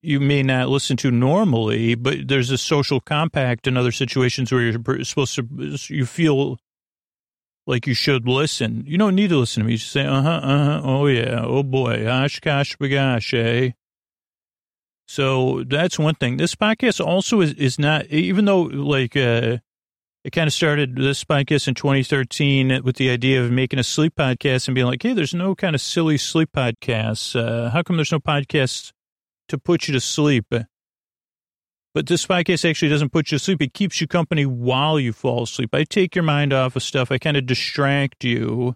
you 0.03 0.19
may 0.19 0.43
not 0.43 0.71
listen 0.71 0.97
to 0.97 1.13
normally, 1.13 1.95
but 1.95 2.27
there's 2.27 2.51
a 2.51 2.59
social 2.59 2.99
compact 2.99 3.69
in 3.69 3.77
other 3.77 3.93
situations 3.93 4.51
where 4.51 4.61
you're 4.61 5.05
supposed 5.05 5.37
to, 5.37 5.47
you 5.87 6.05
feel 6.05 6.59
like 7.65 7.87
you 7.87 7.95
should 7.95 8.27
listen. 8.27 8.83
You 8.85 8.99
don't 8.99 9.15
need 9.15 9.29
to 9.29 9.37
listen 9.37 9.63
to 9.63 9.67
me. 9.69 9.75
You 9.75 9.79
just 9.79 9.93
say, 9.93 10.05
uh 10.05 10.23
huh, 10.23 10.41
uh 10.43 10.65
huh, 10.65 10.81
oh 10.83 11.07
yeah, 11.07 11.43
oh 11.45 11.63
boy, 11.63 12.09
oshkosh 12.09 12.75
bagosh, 12.75 13.33
eh? 13.35 13.71
So 15.07 15.63
that's 15.63 15.97
one 15.97 16.17
thing. 16.17 16.39
This 16.39 16.57
podcast 16.57 17.01
also 17.01 17.41
is, 17.41 17.53
is 17.53 17.79
not, 17.79 18.07
even 18.07 18.47
though 18.47 18.63
like, 18.63 19.17
uh, 19.17 19.59
it 20.27 20.33
kind 20.33 20.49
of 20.49 20.53
started 20.53 20.97
this 20.97 21.23
podcast 21.23 21.69
in 21.69 21.75
2013 21.75 22.81
with 22.83 22.97
the 22.97 23.11
idea 23.11 23.41
of 23.41 23.53
making 23.53 23.79
a 23.79 23.85
sleep 23.85 24.17
podcast 24.17 24.67
and 24.67 24.75
being 24.75 24.89
like, 24.89 25.01
hey, 25.01 25.13
there's 25.13 25.33
no 25.33 25.55
kind 25.55 25.77
of 25.77 25.81
silly 25.81 26.19
sleep 26.19 26.51
podcasts. 26.53 27.37
Uh, 27.37 27.71
how 27.71 27.81
come 27.85 27.95
there's 27.95 28.11
no 28.11 28.19
podcasts 28.19 28.91
to 29.47 29.57
put 29.57 29.87
you 29.87 29.95
to 29.95 30.01
sleep? 30.01 30.47
But 31.95 32.07
this 32.09 32.27
podcast 32.27 32.69
actually 32.69 32.89
doesn't 32.89 33.13
put 33.13 33.31
you 33.31 33.39
to 33.39 33.45
sleep. 33.45 33.63
It 33.63 33.73
keeps 33.73 34.01
you 34.01 34.09
company 34.09 34.45
while 34.45 34.99
you 34.99 35.13
fall 35.13 35.45
asleep. 35.45 35.73
I 35.73 35.85
take 35.85 36.17
your 36.17 36.25
mind 36.25 36.53
off 36.53 36.75
of 36.75 36.83
stuff. 36.83 37.13
I 37.13 37.19
kind 37.19 37.37
of 37.37 37.47
distract 37.47 38.25
you. 38.25 38.75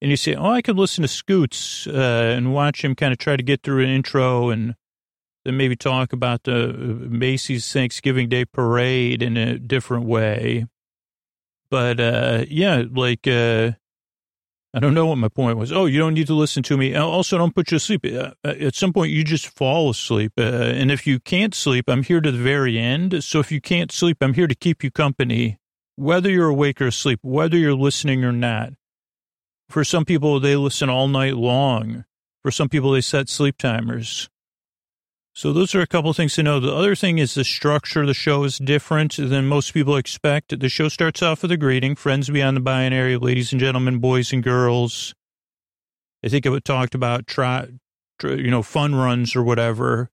And 0.00 0.10
you 0.10 0.16
say, 0.16 0.34
oh, 0.34 0.48
I 0.48 0.62
could 0.62 0.78
listen 0.78 1.02
to 1.02 1.08
Scoots 1.08 1.86
uh, 1.86 2.34
and 2.34 2.54
watch 2.54 2.82
him 2.82 2.94
kind 2.94 3.12
of 3.12 3.18
try 3.18 3.36
to 3.36 3.42
get 3.42 3.62
through 3.62 3.84
an 3.84 3.90
intro 3.90 4.48
and 4.48 4.76
then 5.44 5.56
maybe 5.56 5.76
talk 5.76 6.12
about 6.12 6.44
the 6.44 6.72
Macy's 6.72 7.70
Thanksgiving 7.72 8.28
Day 8.28 8.44
parade 8.44 9.22
in 9.22 9.36
a 9.36 9.58
different 9.58 10.06
way. 10.06 10.66
But 11.70 12.00
uh, 12.00 12.44
yeah, 12.48 12.84
like 12.90 13.26
uh, 13.26 13.72
I 14.74 14.80
don't 14.80 14.94
know 14.94 15.06
what 15.06 15.18
my 15.18 15.28
point 15.28 15.56
was. 15.56 15.70
Oh, 15.70 15.86
you 15.86 16.00
don't 16.00 16.14
need 16.14 16.26
to 16.26 16.34
listen 16.34 16.64
to 16.64 16.76
me. 16.76 16.96
Also, 16.96 17.38
don't 17.38 17.54
put 17.54 17.70
you 17.70 17.78
to 17.78 17.84
sleep. 17.84 18.04
Uh, 18.04 18.32
uh, 18.44 18.54
at 18.60 18.74
some 18.74 18.92
point, 18.92 19.12
you 19.12 19.22
just 19.22 19.46
fall 19.46 19.90
asleep. 19.90 20.32
Uh, 20.36 20.42
and 20.42 20.90
if 20.90 21.06
you 21.06 21.20
can't 21.20 21.54
sleep, 21.54 21.84
I'm 21.88 22.02
here 22.02 22.20
to 22.20 22.32
the 22.32 22.38
very 22.38 22.76
end. 22.78 23.22
So 23.22 23.38
if 23.38 23.52
you 23.52 23.60
can't 23.60 23.92
sleep, 23.92 24.18
I'm 24.20 24.34
here 24.34 24.48
to 24.48 24.54
keep 24.54 24.82
you 24.82 24.90
company, 24.90 25.58
whether 25.94 26.28
you're 26.28 26.48
awake 26.48 26.80
or 26.80 26.88
asleep, 26.88 27.20
whether 27.22 27.56
you're 27.56 27.74
listening 27.74 28.24
or 28.24 28.32
not. 28.32 28.72
For 29.68 29.84
some 29.84 30.04
people, 30.04 30.40
they 30.40 30.56
listen 30.56 30.90
all 30.90 31.06
night 31.06 31.36
long. 31.36 32.04
For 32.42 32.50
some 32.50 32.68
people, 32.68 32.90
they 32.90 33.00
set 33.00 33.28
sleep 33.28 33.56
timers. 33.56 34.28
So 35.36 35.52
those 35.52 35.74
are 35.74 35.80
a 35.80 35.86
couple 35.86 36.10
of 36.10 36.16
things 36.16 36.34
to 36.34 36.44
know. 36.44 36.60
The 36.60 36.72
other 36.72 36.94
thing 36.94 37.18
is 37.18 37.34
the 37.34 37.42
structure 37.42 38.02
of 38.02 38.06
the 38.06 38.14
show 38.14 38.44
is 38.44 38.56
different 38.56 39.16
than 39.16 39.46
most 39.46 39.74
people 39.74 39.96
expect. 39.96 40.58
The 40.58 40.68
show 40.68 40.88
starts 40.88 41.22
off 41.22 41.42
with 41.42 41.50
a 41.50 41.56
greeting, 41.56 41.96
friends 41.96 42.30
beyond 42.30 42.56
the 42.56 42.60
binary, 42.60 43.16
ladies 43.16 43.50
and 43.50 43.60
gentlemen, 43.60 43.98
boys 43.98 44.32
and 44.32 44.44
girls. 44.44 45.12
I 46.24 46.28
think 46.28 46.46
it 46.46 46.64
talked 46.64 46.94
about 46.94 47.26
try, 47.26 47.66
you 48.22 48.50
know, 48.50 48.62
fun 48.62 48.94
runs 48.94 49.34
or 49.34 49.42
whatever. 49.42 50.08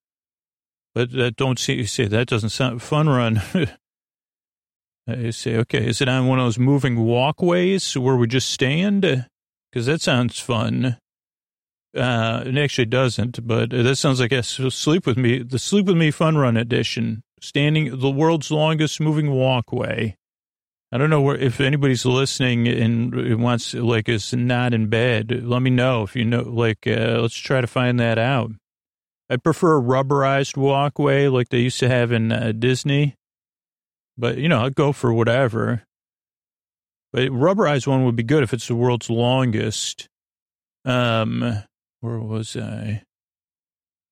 But 0.95 1.11
that 1.11 1.35
don't 1.35 1.59
see, 1.59 1.85
say 1.85 2.05
that 2.07 2.27
doesn't 2.27 2.49
sound 2.49 2.81
fun 2.81 3.07
run. 3.07 3.43
I 5.07 5.29
say, 5.29 5.55
okay, 5.57 5.85
is 5.85 6.01
it 6.01 6.09
on 6.09 6.27
one 6.27 6.39
of 6.39 6.45
those 6.45 6.59
moving 6.59 6.97
walkways 6.97 7.95
where 7.95 8.15
we 8.15 8.25
just 8.25 8.49
stand? 8.49 9.01
Because 9.71 9.85
that 9.85 10.01
sounds 10.01 10.39
fun. 10.39 10.97
Uh, 11.95 12.43
it 12.45 12.57
actually 12.57 12.86
doesn't, 12.86 13.45
but 13.45 13.69
that 13.71 13.98
sounds 13.98 14.19
like 14.21 14.31
a 14.31 14.43
sleep 14.43 15.05
with 15.05 15.17
me, 15.17 15.43
the 15.43 15.60
sleep 15.60 15.88
with 15.88 15.98
me 15.98 16.10
fun 16.10 16.38
run 16.38 16.55
edition, 16.55 17.21
standing 17.41 18.00
the 18.00 18.10
world's 18.10 18.50
longest 18.50 19.01
moving 19.01 19.31
walkway. 19.31 20.15
I 20.93 20.98
don't 20.98 21.10
know 21.10 21.21
where, 21.21 21.38
if 21.38 21.60
anybody's 21.62 22.05
listening 22.05 22.67
and 22.67 23.41
wants, 23.41 23.74
like, 23.74 24.10
is 24.10 24.33
not 24.33 24.74
in 24.74 24.88
bed. 24.88 25.41
Let 25.43 25.62
me 25.62 25.69
know 25.69 26.03
if 26.03 26.15
you 26.15 26.25
know, 26.25 26.41
like, 26.41 26.86
uh, 26.86 27.19
let's 27.21 27.36
try 27.36 27.62
to 27.62 27.67
find 27.67 28.00
that 28.00 28.17
out. 28.17 28.51
I 29.29 29.38
prefer 29.38 29.77
a 29.77 29.81
rubberized 29.81 30.57
walkway 30.57 31.27
like 31.27 31.48
they 31.48 31.60
used 31.60 31.79
to 31.79 31.88
have 31.88 32.12
in 32.12 32.33
uh, 32.33 32.51
Disney, 32.57 33.15
but 34.17 34.38
you 34.38 34.50
know, 34.50 34.63
I'll 34.63 34.69
go 34.69 34.91
for 34.91 35.13
whatever. 35.13 35.83
But 37.13 37.29
rubberized 37.29 37.88
one 37.88 38.03
would 38.05 38.17
be 38.17 38.24
good 38.24 38.43
if 38.43 38.53
it's 38.53 38.67
the 38.67 38.75
world's 38.75 39.10
longest. 39.10 40.10
Um, 40.83 41.63
where 42.01 42.20
was 42.20 42.55
I? 42.58 43.03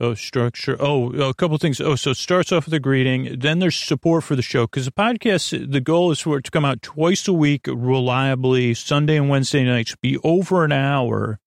Oh, 0.02 0.14
structure. 0.14 0.78
Oh, 0.80 1.12
a 1.12 1.34
couple 1.34 1.58
things. 1.58 1.82
Oh, 1.82 1.96
so 1.96 2.12
it 2.12 2.18
starts 2.18 2.54
off 2.54 2.66
with 2.66 2.74
a 2.74 2.80
greeting. 2.80 3.38
Then 3.38 3.60
there's 3.60 3.76
support 3.76 4.24
for 4.24 4.38
the 4.38 4.42
show 4.42 4.66
because 4.66 4.86
the 4.86 4.92
podcast, 4.94 5.70
the 5.70 5.82
goal 5.82 6.12
is 6.12 6.22
for 6.22 6.38
it 6.38 6.46
to 6.46 6.52
come 6.52 6.64
out 6.64 6.82
twice 6.82 7.28
a 7.28 7.34
week, 7.34 7.68
reliably, 7.68 8.74
Sunday 8.76 9.18
and 9.18 9.28
Wednesday 9.28 9.66
nights, 9.66 9.98
be 10.02 10.18
over 10.24 10.64
an 10.64 10.72
hour 10.72 11.40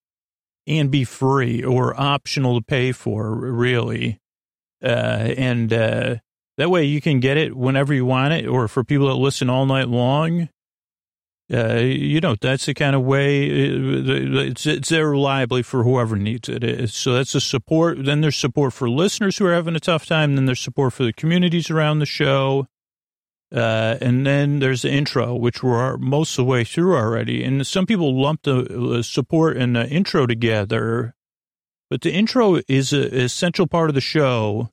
and 0.67 0.91
be 0.91 1.05
free 1.05 1.65
or 1.65 1.99
optional 1.99 2.61
to 2.61 2.65
pay 2.65 2.93
for, 2.93 3.35
really. 3.35 4.21
Uh, 4.83 5.33
and 5.37 5.73
uh, 5.73 6.17
that 6.59 6.71
way 6.71 6.85
you 6.85 7.01
can 7.01 7.21
get 7.21 7.39
it 7.39 7.57
whenever 7.57 7.95
you 7.95 8.05
want 8.05 8.35
it, 8.35 8.47
or 8.47 8.69
for 8.69 8.85
people 8.85 9.07
that 9.07 9.15
listen 9.15 9.49
all 9.49 9.65
night 9.65 9.89
long, 9.89 10.51
uh, 11.53 11.81
you 11.81 12.21
know, 12.21 12.35
that's 12.41 12.67
the 12.67 12.75
kind 12.75 12.97
of 12.97 13.03
way 13.03 13.51
uh, 13.51 14.43
it's, 14.49 14.65
it's 14.65 14.89
there 14.89 15.11
reliably 15.11 15.63
for 15.63 15.85
whoever 15.85 16.17
needs 16.17 16.49
it. 16.49 16.91
So 16.91 17.13
that's 17.13 17.35
a 17.35 17.41
support. 17.41 18.05
Then 18.05 18.23
there's 18.23 18.37
support 18.37 18.73
for 18.73 18.89
listeners 18.89 19.37
who 19.37 19.47
are 19.47 19.55
having 19.55 19.77
a 19.77 19.81
tough 19.81 20.07
time. 20.07 20.35
Then 20.35 20.47
there's 20.47 20.61
support 20.61 20.95
for 20.95 21.05
the 21.05 21.13
communities 21.13 21.71
around 21.71 21.99
the 21.99 22.07
show. 22.07 22.69
Uh, 23.55 23.99
and 24.01 24.27
then 24.27 24.61
there's 24.61 24.81
the 24.81 24.91
intro, 24.91 25.35
which 25.35 25.63
we're 25.63 25.99
most 25.99 26.33
of 26.33 26.37
the 26.37 26.51
way 26.51 26.65
through 26.65 26.97
already. 26.97 27.45
And 27.45 27.67
some 27.67 27.85
people 27.85 28.19
lump 28.19 28.45
the 28.45 29.03
support 29.03 29.59
and 29.59 29.77
the 29.77 29.87
intro 29.89 30.27
together, 30.27 31.15
but 31.91 32.01
the 32.01 32.13
intro 32.13 32.61
is 32.67 32.95
an 32.95 33.15
essential 33.15 33.67
part 33.67 33.91
of 33.91 33.95
the 33.95 34.01
show 34.01 34.71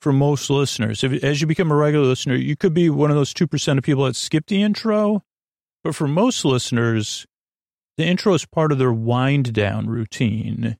for 0.00 0.12
most 0.12 0.50
listeners. 0.50 1.04
If, 1.04 1.22
as 1.22 1.40
you 1.40 1.46
become 1.46 1.70
a 1.70 1.76
regular 1.76 2.06
listener, 2.06 2.34
you 2.34 2.56
could 2.56 2.74
be 2.74 2.90
one 2.90 3.10
of 3.10 3.16
those 3.16 3.32
2% 3.32 3.78
of 3.78 3.84
people 3.84 4.04
that 4.06 4.16
skip 4.16 4.46
the 4.46 4.62
intro 4.62 5.22
but 5.86 5.94
for 5.94 6.08
most 6.08 6.44
listeners, 6.44 7.28
the 7.96 8.04
intro 8.04 8.34
is 8.34 8.44
part 8.44 8.72
of 8.72 8.78
their 8.78 8.92
wind 8.92 9.52
down 9.52 9.86
routine. 9.86 10.76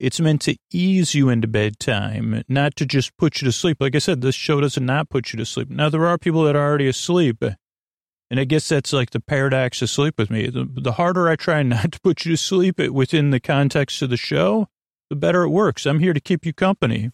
It's 0.00 0.18
meant 0.18 0.40
to 0.42 0.56
ease 0.72 1.14
you 1.14 1.28
into 1.28 1.46
bedtime, 1.46 2.42
not 2.48 2.74
to 2.74 2.84
just 2.84 3.16
put 3.16 3.40
you 3.40 3.46
to 3.46 3.52
sleep. 3.52 3.76
Like 3.78 3.94
I 3.94 4.00
said, 4.00 4.20
this 4.20 4.34
show 4.34 4.60
does 4.60 4.76
not 4.76 5.10
put 5.10 5.32
you 5.32 5.36
to 5.36 5.46
sleep. 5.46 5.70
Now, 5.70 5.88
there 5.90 6.08
are 6.08 6.18
people 6.18 6.42
that 6.42 6.56
are 6.56 6.68
already 6.68 6.88
asleep. 6.88 7.44
And 7.44 8.40
I 8.40 8.42
guess 8.42 8.68
that's 8.68 8.92
like 8.92 9.10
the 9.10 9.20
paradox 9.20 9.80
of 9.80 9.90
sleep 9.90 10.14
with 10.18 10.28
me. 10.28 10.48
The, 10.48 10.68
the 10.68 10.92
harder 10.94 11.28
I 11.28 11.36
try 11.36 11.62
not 11.62 11.92
to 11.92 12.00
put 12.00 12.24
you 12.24 12.32
to 12.32 12.36
sleep 12.36 12.80
within 12.80 13.30
the 13.30 13.38
context 13.38 14.02
of 14.02 14.10
the 14.10 14.16
show, 14.16 14.66
the 15.08 15.14
better 15.14 15.44
it 15.44 15.50
works. 15.50 15.86
I'm 15.86 16.00
here 16.00 16.14
to 16.14 16.20
keep 16.20 16.44
you 16.44 16.52
company 16.52 17.12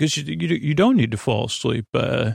because 0.00 0.16
you, 0.16 0.36
you, 0.36 0.48
you 0.56 0.74
don't 0.74 0.96
need 0.96 1.12
to 1.12 1.16
fall 1.16 1.44
asleep. 1.44 1.86
Uh, 1.94 2.32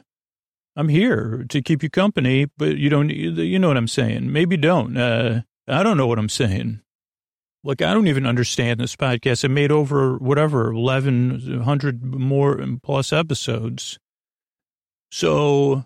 I'm 0.77 0.89
here 0.89 1.43
to 1.49 1.61
keep 1.63 1.81
you 1.81 1.89
company, 1.89 2.45
but 2.55 2.77
you 2.77 2.87
don't, 2.87 3.09
you 3.09 3.57
know 3.57 3.67
what 3.67 3.77
I'm 3.77 3.87
saying? 3.87 4.31
Maybe 4.31 4.57
don't. 4.57 4.95
Uh, 4.95 5.41
I 5.67 5.81
don't 5.81 5.97
know 5.97 6.05
what 6.05 6.19
I'm 6.19 6.29
saying. 6.29 6.81
Like, 7.63 7.81
I 7.81 7.93
don't 7.95 8.07
even 8.07 8.27
understand 8.27 8.79
this 8.79 8.95
podcast. 8.95 9.43
I 9.43 9.47
made 9.47 9.71
over 9.71 10.17
whatever, 10.17 10.71
1,100 10.73 12.03
more 12.03 12.63
plus 12.83 13.11
episodes. 13.11 13.97
So, 15.11 15.85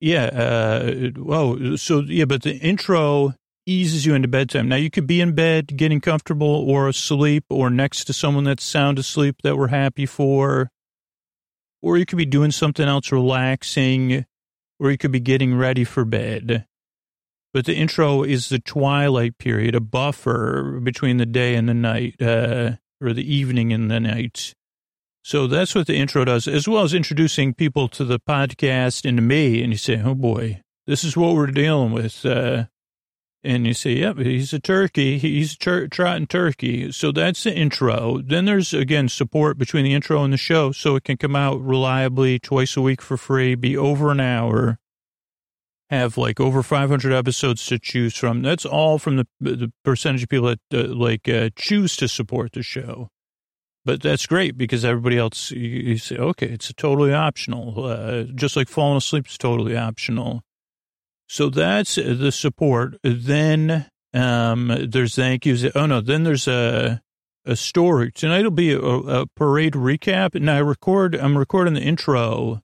yeah, 0.00 0.24
uh, 0.24 1.10
oh, 1.28 1.76
so 1.76 2.00
yeah, 2.00 2.24
but 2.24 2.42
the 2.42 2.56
intro 2.56 3.34
eases 3.66 4.04
you 4.04 4.14
into 4.14 4.26
bedtime. 4.26 4.68
Now 4.68 4.76
you 4.76 4.90
could 4.90 5.06
be 5.06 5.20
in 5.20 5.34
bed, 5.34 5.76
getting 5.76 6.00
comfortable, 6.00 6.68
or 6.68 6.88
asleep, 6.88 7.44
or 7.50 7.70
next 7.70 8.04
to 8.06 8.12
someone 8.12 8.44
that's 8.44 8.64
sound 8.64 8.98
asleep 8.98 9.36
that 9.44 9.56
we're 9.56 9.68
happy 9.68 10.06
for, 10.06 10.70
or 11.82 11.96
you 11.96 12.06
could 12.06 12.18
be 12.18 12.26
doing 12.26 12.50
something 12.50 12.88
else 12.88 13.12
relaxing, 13.12 14.26
or 14.78 14.90
you 14.90 14.98
could 14.98 15.12
be 15.12 15.20
getting 15.20 15.54
ready 15.54 15.84
for 15.84 16.04
bed. 16.04 16.66
But 17.54 17.64
the 17.64 17.74
intro 17.74 18.22
is 18.22 18.48
the 18.48 18.58
twilight 18.58 19.38
period, 19.38 19.74
a 19.74 19.80
buffer 19.80 20.80
between 20.82 21.16
the 21.16 21.26
day 21.26 21.54
and 21.54 21.68
the 21.68 21.74
night, 21.74 22.20
uh, 22.20 22.72
or 23.00 23.12
the 23.12 23.34
evening 23.34 23.72
and 23.72 23.90
the 23.90 24.00
night. 24.00 24.54
So 25.22 25.46
that's 25.46 25.74
what 25.74 25.86
the 25.86 25.96
intro 25.96 26.24
does, 26.24 26.46
as 26.46 26.68
well 26.68 26.84
as 26.84 26.94
introducing 26.94 27.54
people 27.54 27.88
to 27.88 28.04
the 28.04 28.20
podcast 28.20 29.06
and 29.06 29.18
to 29.18 29.22
me. 29.22 29.62
And 29.62 29.72
you 29.72 29.78
say, 29.78 30.00
oh 30.02 30.14
boy, 30.14 30.62
this 30.86 31.04
is 31.04 31.16
what 31.16 31.34
we're 31.34 31.48
dealing 31.48 31.92
with. 31.92 32.24
Uh, 32.24 32.66
and 33.48 33.66
you 33.66 33.72
say, 33.72 33.92
yep, 33.92 34.18
he's 34.18 34.52
a 34.52 34.60
turkey. 34.60 35.16
He's 35.16 35.56
a 35.66 35.88
trotting 35.88 36.26
turkey. 36.26 36.92
So 36.92 37.12
that's 37.12 37.44
the 37.44 37.54
intro. 37.54 38.20
Then 38.20 38.44
there's, 38.44 38.74
again, 38.74 39.08
support 39.08 39.56
between 39.56 39.84
the 39.84 39.94
intro 39.94 40.22
and 40.22 40.32
the 40.32 40.36
show 40.36 40.70
so 40.70 40.96
it 40.96 41.04
can 41.04 41.16
come 41.16 41.34
out 41.34 41.58
reliably 41.60 42.38
twice 42.38 42.76
a 42.76 42.82
week 42.82 43.00
for 43.00 43.16
free, 43.16 43.54
be 43.54 43.74
over 43.76 44.10
an 44.10 44.20
hour 44.20 44.78
have 45.90 46.18
like 46.18 46.38
over 46.38 46.62
500 46.62 47.14
episodes 47.14 47.64
to 47.64 47.78
choose 47.78 48.14
from. 48.14 48.42
That's 48.42 48.66
all 48.66 48.98
from 48.98 49.16
the 49.16 49.26
the 49.40 49.72
percentage 49.84 50.22
of 50.22 50.28
people 50.28 50.48
that 50.48 50.60
uh, 50.74 50.94
like 50.94 51.26
uh, 51.28 51.48
choose 51.56 51.96
to 51.96 52.08
support 52.08 52.52
the 52.52 52.62
show. 52.62 53.08
But 53.86 54.02
that's 54.02 54.26
great 54.26 54.58
because 54.58 54.84
everybody 54.84 55.16
else, 55.16 55.50
you, 55.50 55.60
you 55.60 55.96
say, 55.96 56.16
okay, 56.18 56.48
it's 56.48 56.70
totally 56.74 57.14
optional. 57.14 57.86
Uh, 57.86 58.24
just 58.34 58.54
like 58.54 58.68
falling 58.68 58.98
asleep 58.98 59.26
is 59.26 59.38
totally 59.38 59.78
optional. 59.78 60.42
So 61.28 61.50
that's 61.50 61.96
the 61.96 62.32
support. 62.32 62.96
Then 63.02 63.86
um, 64.14 64.86
there's 64.88 65.14
thank 65.14 65.46
yous. 65.46 65.64
Oh 65.74 65.86
no, 65.86 66.00
then 66.00 66.24
there's 66.24 66.48
a 66.48 67.02
a 67.44 67.56
story. 67.56 68.10
Tonight 68.12 68.42
will 68.42 68.50
be 68.50 68.72
a, 68.72 68.80
a 68.80 69.26
parade 69.26 69.74
recap, 69.74 70.34
and 70.34 70.50
I 70.50 70.58
record. 70.58 71.14
I'm 71.14 71.38
recording 71.38 71.74
the 71.74 71.80
intro 71.80 72.62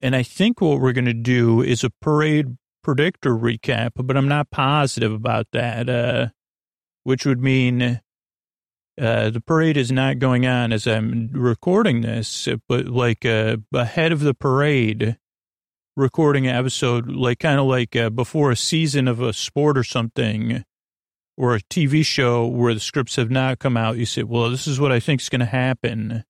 and 0.00 0.14
I 0.14 0.22
think 0.22 0.60
what 0.60 0.80
we're 0.80 0.92
going 0.92 1.06
to 1.06 1.14
do 1.14 1.62
is 1.62 1.82
a 1.82 1.90
parade 1.90 2.56
predictor 2.82 3.34
recap, 3.34 3.92
but 3.96 4.16
I'm 4.16 4.28
not 4.28 4.50
positive 4.50 5.12
about 5.12 5.46
that, 5.52 5.88
uh, 5.88 6.28
which 7.02 7.24
would 7.24 7.42
mean 7.42 8.00
uh, 9.00 9.30
the 9.30 9.40
parade 9.40 9.76
is 9.76 9.90
not 9.90 10.18
going 10.18 10.46
on 10.46 10.72
as 10.72 10.86
I'm 10.86 11.30
recording 11.32 12.02
this, 12.02 12.48
but 12.68 12.86
like 12.86 13.24
uh, 13.24 13.56
ahead 13.74 14.12
of 14.12 14.20
the 14.20 14.34
parade, 14.34 15.16
recording 15.96 16.46
an 16.46 16.54
episode, 16.54 17.08
like 17.08 17.38
kind 17.38 17.58
of 17.58 17.66
like 17.66 17.96
uh, 17.96 18.10
before 18.10 18.50
a 18.50 18.56
season 18.56 19.08
of 19.08 19.20
a 19.20 19.32
sport 19.32 19.78
or 19.78 19.84
something, 19.84 20.64
or 21.36 21.54
a 21.54 21.60
TV 21.60 22.04
show 22.04 22.46
where 22.46 22.74
the 22.74 22.80
scripts 22.80 23.16
have 23.16 23.30
not 23.30 23.58
come 23.58 23.76
out. 23.76 23.96
You 23.96 24.06
say, 24.06 24.22
well, 24.22 24.50
this 24.50 24.66
is 24.66 24.78
what 24.78 24.92
I 24.92 25.00
think 25.00 25.20
is 25.20 25.28
going 25.28 25.40
to 25.40 25.46
happen. 25.46 26.24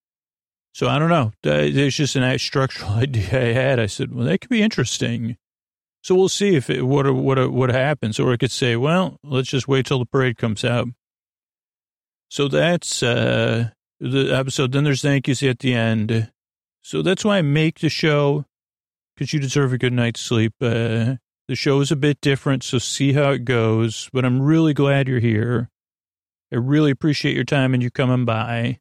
So 0.72 0.88
I 0.88 0.98
don't 0.98 1.08
know. 1.08 1.32
It's 1.42 1.96
just 1.96 2.16
an 2.16 2.38
structural 2.38 2.90
idea 2.92 3.50
I 3.50 3.52
had. 3.52 3.80
I 3.80 3.86
said, 3.86 4.14
well, 4.14 4.26
that 4.26 4.40
could 4.40 4.50
be 4.50 4.62
interesting. 4.62 5.36
So 6.02 6.14
we'll 6.14 6.28
see 6.28 6.54
if 6.54 6.70
it, 6.70 6.82
what 6.82 7.12
what 7.12 7.50
what 7.50 7.70
happens, 7.70 8.20
or 8.20 8.32
I 8.32 8.36
could 8.36 8.52
say, 8.52 8.76
well, 8.76 9.18
let's 9.24 9.48
just 9.48 9.66
wait 9.66 9.86
till 9.86 9.98
the 9.98 10.06
parade 10.06 10.38
comes 10.38 10.64
out. 10.64 10.86
So 12.28 12.46
that's 12.46 13.02
uh, 13.02 13.70
the 13.98 14.30
episode. 14.32 14.70
Then 14.70 14.84
there's 14.84 15.02
thank 15.02 15.26
yous 15.26 15.42
at 15.42 15.58
the 15.58 15.74
end. 15.74 16.30
So 16.82 17.02
that's 17.02 17.24
why 17.24 17.38
I 17.38 17.42
make 17.42 17.80
the 17.80 17.88
show 17.88 18.44
because 19.16 19.32
you 19.32 19.40
deserve 19.40 19.72
a 19.72 19.78
good 19.78 19.92
night's 19.92 20.20
sleep. 20.20 20.52
Uh, 20.60 21.16
the 21.48 21.54
show 21.54 21.80
is 21.80 21.90
a 21.90 21.96
bit 21.96 22.20
different, 22.20 22.62
so 22.62 22.78
see 22.78 23.14
how 23.14 23.30
it 23.30 23.44
goes. 23.44 24.10
But 24.12 24.24
I'm 24.24 24.42
really 24.42 24.74
glad 24.74 25.08
you're 25.08 25.20
here. 25.20 25.70
I 26.52 26.56
really 26.56 26.90
appreciate 26.90 27.34
your 27.34 27.44
time 27.44 27.74
and 27.74 27.82
you 27.82 27.90
coming 27.90 28.24
by. 28.24 28.78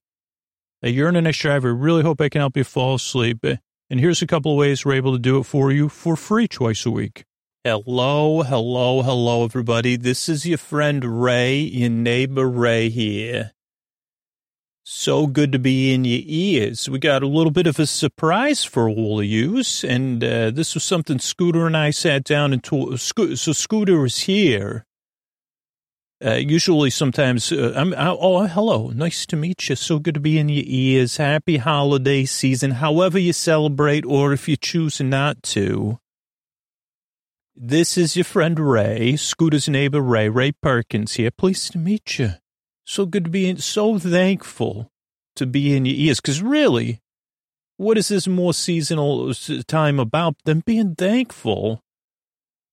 You're 0.81 1.09
an 1.09 1.23
next 1.23 1.39
driver. 1.39 1.73
Really 1.73 2.03
hope 2.03 2.21
I 2.21 2.29
can 2.29 2.41
help 2.41 2.57
you 2.57 2.63
fall 2.63 2.95
asleep. 2.95 3.43
And 3.43 3.99
here's 3.99 4.21
a 4.21 4.27
couple 4.27 4.51
of 4.51 4.57
ways 4.57 4.85
we're 4.85 4.93
able 4.93 5.13
to 5.13 5.19
do 5.19 5.39
it 5.39 5.45
for 5.45 5.71
you 5.71 5.89
for 5.89 6.15
free 6.15 6.47
twice 6.47 6.85
a 6.85 6.91
week. 6.91 7.23
Hello, 7.63 8.43
hello, 8.43 9.01
hello, 9.01 9.43
everybody. 9.43 9.95
This 9.95 10.29
is 10.29 10.45
your 10.45 10.59
friend 10.59 11.23
Ray, 11.23 11.57
your 11.57 11.89
neighbor 11.89 12.47
Ray 12.47 12.89
here. 12.89 13.53
So 14.87 15.25
good 15.25 15.51
to 15.51 15.59
be 15.59 15.93
in 15.93 16.05
your 16.05 16.21
ears. 16.23 16.87
We 16.87 16.99
got 16.99 17.23
a 17.23 17.27
little 17.27 17.51
bit 17.51 17.65
of 17.65 17.79
a 17.79 17.87
surprise 17.87 18.63
for 18.63 18.87
all 18.87 19.19
of 19.19 19.25
yous, 19.25 19.83
and 19.83 20.23
uh, 20.23 20.51
this 20.51 20.75
was 20.75 20.83
something 20.83 21.17
Scooter 21.17 21.65
and 21.65 21.75
I 21.75 21.89
sat 21.89 22.23
down 22.23 22.53
and 22.53 22.63
told. 22.63 22.99
So 22.99 23.51
Scooter 23.51 24.05
is 24.05 24.19
here, 24.19 24.85
uh, 26.23 26.35
usually, 26.35 26.89
sometimes 26.89 27.51
uh, 27.51 27.73
I'm. 27.75 27.93
Uh, 27.93 28.15
oh, 28.17 28.47
hello, 28.47 28.89
nice 28.95 29.25
to 29.25 29.35
meet 29.35 29.67
you. 29.67 29.75
So 29.75 29.99
good 29.99 30.13
to 30.13 30.19
be 30.21 30.39
in 30.39 30.47
your 30.47 30.63
ears. 30.65 31.17
Happy 31.17 31.57
holiday 31.57 32.23
season, 32.23 32.71
however 32.71 33.19
you 33.19 33.33
celebrate, 33.33 34.05
or 34.05 34.31
if 34.31 34.47
you 34.47 34.55
choose 34.55 35.01
not 35.01 35.43
to. 35.43 35.99
This 37.53 37.97
is 37.97 38.15
your 38.15 38.23
friend 38.23 38.59
Ray, 38.59 39.17
Scooter's 39.17 39.67
neighbor 39.67 40.01
Ray, 40.01 40.29
Ray 40.29 40.53
Perkins 40.53 41.13
here. 41.13 41.31
Pleased 41.31 41.73
to 41.73 41.77
meet 41.77 42.17
you. 42.17 42.31
So 42.85 43.05
good 43.05 43.25
to 43.25 43.29
be 43.29 43.49
in. 43.49 43.57
So 43.57 43.99
thankful 43.99 44.91
to 45.35 45.45
be 45.45 45.75
in 45.75 45.85
your 45.85 45.95
ears. 45.95 46.21
Because 46.21 46.41
really, 46.41 47.01
what 47.77 47.97
is 47.97 48.07
this 48.07 48.27
more 48.27 48.53
seasonal 48.53 49.33
time 49.67 49.99
about 49.99 50.35
than 50.45 50.61
being 50.65 50.95
thankful? 50.95 51.81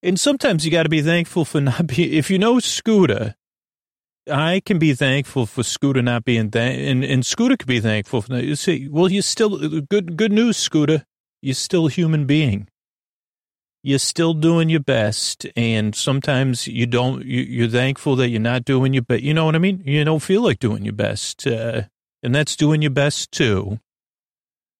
And 0.02 0.18
sometimes 0.18 0.64
you 0.64 0.70
got 0.70 0.82
to 0.82 0.88
be 0.88 1.02
thankful 1.02 1.44
for 1.44 1.60
not 1.60 1.86
being, 1.86 2.12
if 2.12 2.30
you 2.30 2.38
know 2.38 2.58
Scooter, 2.58 3.34
I 4.30 4.60
can 4.64 4.78
be 4.78 4.94
thankful 4.94 5.46
for 5.46 5.62
Scooter 5.62 6.02
not 6.02 6.24
being 6.24 6.50
that, 6.50 6.78
and, 6.78 7.04
and 7.04 7.24
Scooter 7.26 7.56
could 7.56 7.68
be 7.68 7.80
thankful 7.80 8.22
for 8.22 8.28
that. 8.30 8.44
You 8.44 8.56
see, 8.56 8.88
well, 8.88 9.10
you're 9.10 9.22
still, 9.22 9.80
good, 9.80 10.16
good 10.16 10.32
news, 10.32 10.56
Scooter. 10.56 11.04
You're 11.40 11.54
still 11.54 11.86
a 11.86 11.90
human 11.90 12.26
being. 12.26 12.68
You're 13.84 13.98
still 13.98 14.32
doing 14.32 14.68
your 14.68 14.80
best, 14.80 15.44
and 15.56 15.92
sometimes 15.92 16.68
you 16.68 16.86
don't, 16.86 17.24
you, 17.24 17.42
you're 17.42 17.68
thankful 17.68 18.14
that 18.16 18.28
you're 18.28 18.40
not 18.40 18.64
doing 18.64 18.94
your 18.94 19.02
best. 19.02 19.22
You 19.22 19.34
know 19.34 19.44
what 19.44 19.56
I 19.56 19.58
mean? 19.58 19.82
You 19.84 20.04
don't 20.04 20.20
feel 20.20 20.42
like 20.42 20.60
doing 20.60 20.84
your 20.84 20.92
best, 20.92 21.46
uh, 21.48 21.82
and 22.22 22.32
that's 22.32 22.54
doing 22.54 22.80
your 22.80 22.92
best 22.92 23.32
too. 23.32 23.80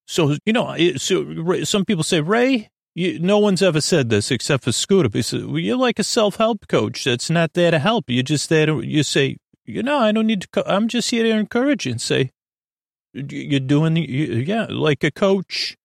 So, 0.07 0.37
you 0.47 0.53
know, 0.53 0.77
so 0.97 1.65
some 1.65 1.85
people 1.85 2.05
say, 2.05 2.21
Ray, 2.21 2.71
you, 2.95 3.19
no 3.19 3.39
one's 3.39 3.63
ever 3.63 3.81
said 3.81 4.09
this 4.09 4.31
except 4.31 4.63
for 4.65 4.71
Scooter. 4.73 5.09
He 5.13 5.23
said, 5.23 5.47
well, 5.47 5.59
you're 5.59 5.77
like 5.77 5.99
a 5.99 6.05
self-help 6.05 6.69
coach 6.69 7.05
that's 7.05 7.31
not 7.31 7.55
there 7.55 7.71
to 7.71 7.81
help. 7.81 8.05
You're 8.07 8.23
just 8.23 8.49
there 8.51 8.67
to, 8.67 8.83
you 8.83 9.03
say, 9.03 9.39
you 9.65 9.83
know, 9.83 9.99
I 9.99 10.13
don't 10.13 10.27
need 10.27 10.43
to, 10.43 10.49
co- 10.49 10.65
I'm 10.67 10.87
just 10.87 11.11
here 11.11 11.25
to 11.25 11.31
encourage 11.31 11.87
you 11.87 11.93
and 11.93 12.01
say, 12.01 12.31
you're 13.15 13.61
doing, 13.61 13.97
you, 13.97 14.27
yeah, 14.47 14.67
like 14.69 15.03
a 15.03 15.11
coach 15.11 15.77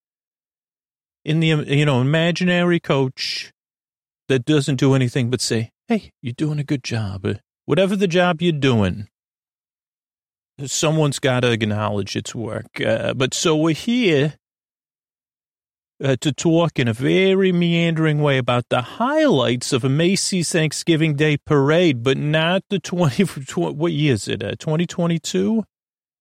in 1.28 1.42
the, 1.42 1.48
you 1.48 1.86
know, 1.86 2.00
imaginary 2.00 2.80
coach 2.80 3.52
that 4.30 4.46
doesn't 4.46 4.78
do 4.78 4.94
anything 4.94 5.30
but 5.30 5.42
say, 5.42 5.72
hey, 5.90 6.13
you're 6.22 6.34
doing 6.34 6.58
a 6.58 6.63
good 6.63 6.86
job. 6.86 7.28
Whatever 7.66 7.98
the 7.98 8.08
job 8.08 8.42
you're 8.42 8.54
doing, 8.54 9.10
someone's 10.66 11.20
got 11.20 11.42
to 11.42 11.52
acknowledge 11.52 12.16
its 12.16 12.34
work. 12.34 12.80
Uh, 12.80 13.13
but 13.13 13.34
so 13.34 13.58
we're 13.58 13.76
here 13.76 14.36
uh, 16.02 16.16
to 16.22 16.32
talk 16.32 16.80
in 16.80 16.88
a 16.88 16.94
very 16.94 17.52
meandering 17.52 18.22
way 18.22 18.38
about 18.38 18.63
the 18.70 18.82
highlights 18.82 19.74
of 19.74 19.84
a 19.84 19.90
Macy's 19.90 20.50
Thanksgiving 20.50 21.16
Day 21.16 21.36
parade, 21.36 22.04
but 22.04 22.16
not 22.18 22.63
the 22.70 22.80
20, 22.80 23.24
what 23.56 23.92
year 23.92 24.13
is 24.13 24.30
it, 24.30 24.42
uh, 24.42 24.52
2022? 24.52 25.66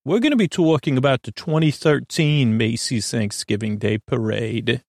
We're 0.04 0.18
going 0.18 0.32
to 0.32 0.36
be 0.36 0.48
talking 0.48 0.98
about 0.98 1.22
the 1.22 1.30
2013 1.30 2.56
Macy's 2.56 3.08
Thanksgiving 3.08 3.78
Day 3.78 3.98
parade, 3.98 4.82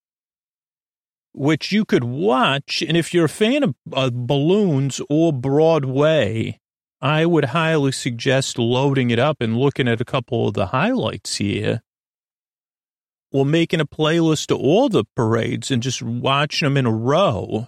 which 1.37 1.71
you 1.71 1.85
could 1.85 2.03
watch. 2.03 2.81
And 2.81 2.97
if 2.97 3.13
you're 3.13 3.25
a 3.25 3.29
fan 3.29 3.63
of 3.63 3.75
uh, 3.93 4.09
balloons 4.11 4.99
or 5.09 5.31
Broadway, 5.31 6.59
I 6.99 7.27
would 7.27 7.45
highly 7.45 7.91
suggest 7.91 8.57
loading 8.57 9.11
it 9.11 9.19
up 9.19 9.37
and 9.39 9.57
looking 9.57 9.87
at 9.87 10.01
a 10.01 10.05
couple 10.05 10.47
of 10.47 10.55
the 10.55 10.67
highlights 10.67 11.35
here 11.35 11.81
or 13.31 13.45
making 13.45 13.79
a 13.79 13.85
playlist 13.85 14.51
of 14.51 14.59
all 14.59 14.89
the 14.89 15.03
parades 15.15 15.69
and 15.69 15.83
just 15.83 16.01
watching 16.01 16.65
them 16.65 16.77
in 16.77 16.87
a 16.87 16.91
row. 16.91 17.67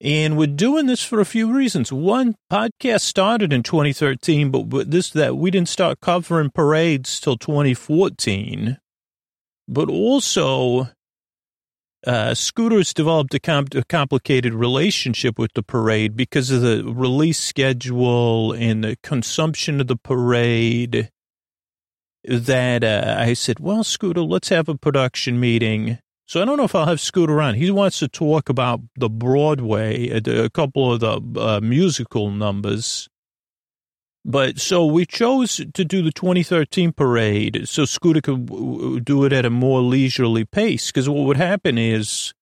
And 0.00 0.38
we're 0.38 0.46
doing 0.46 0.86
this 0.86 1.02
for 1.02 1.20
a 1.20 1.26
few 1.26 1.52
reasons. 1.52 1.92
One, 1.92 2.36
podcast 2.50 3.00
started 3.00 3.52
in 3.52 3.62
2013, 3.62 4.50
but, 4.50 4.68
but 4.70 4.90
this 4.90 5.10
that 5.10 5.36
we 5.36 5.50
didn't 5.50 5.68
start 5.68 6.00
covering 6.00 6.50
parades 6.50 7.20
till 7.20 7.36
2014. 7.36 8.78
But 9.68 9.90
also, 9.90 10.90
uh, 12.06 12.34
Scooter's 12.34 12.94
developed 12.94 13.34
a, 13.34 13.78
a, 13.78 13.84
complicated 13.84 14.54
relationship 14.54 15.38
with 15.38 15.52
the 15.54 15.62
parade 15.62 16.16
because 16.16 16.50
of 16.50 16.62
the 16.62 16.84
release 16.84 17.40
schedule 17.40 18.52
and 18.52 18.84
the 18.84 18.96
consumption 19.02 19.80
of 19.80 19.88
the 19.88 19.96
parade 19.96 21.10
that 22.24 22.84
uh, 22.84 23.16
I 23.18 23.32
said, 23.34 23.58
well, 23.60 23.82
Scooter, 23.84 24.22
let's 24.22 24.48
have 24.50 24.68
a 24.68 24.76
production 24.76 25.40
meeting 25.40 25.98
So 26.26 26.40
I 26.40 26.44
don't 26.44 26.56
know 26.56 26.64
if 26.64 26.74
I'll 26.74 26.86
have 26.86 27.00
Scooter 27.00 27.40
on. 27.40 27.54
He 27.54 27.70
wants 27.70 27.98
to 28.00 28.08
talk 28.08 28.48
about 28.48 28.80
the 28.96 29.08
Broadway, 29.08 30.08
a, 30.08 30.50
couple 30.50 30.92
of 30.92 31.00
the 31.00 31.40
uh, 31.40 31.60
musical 31.60 32.30
numbers. 32.30 33.08
But 34.28 34.58
so 34.58 34.84
we 34.84 35.06
chose 35.06 35.60
to 35.72 35.84
do 35.84 36.02
the 36.02 36.10
2013 36.10 36.92
parade 36.92 37.68
so 37.68 37.84
Scooter 37.84 38.20
could 38.20 39.04
do 39.04 39.24
it 39.24 39.32
at 39.32 39.46
a 39.46 39.50
more 39.50 39.80
leisurely 39.80 40.44
pace. 40.44 40.88
Because 40.88 41.08
what 41.08 41.26
would 41.26 41.36
happen 41.36 41.78
is 41.78 42.34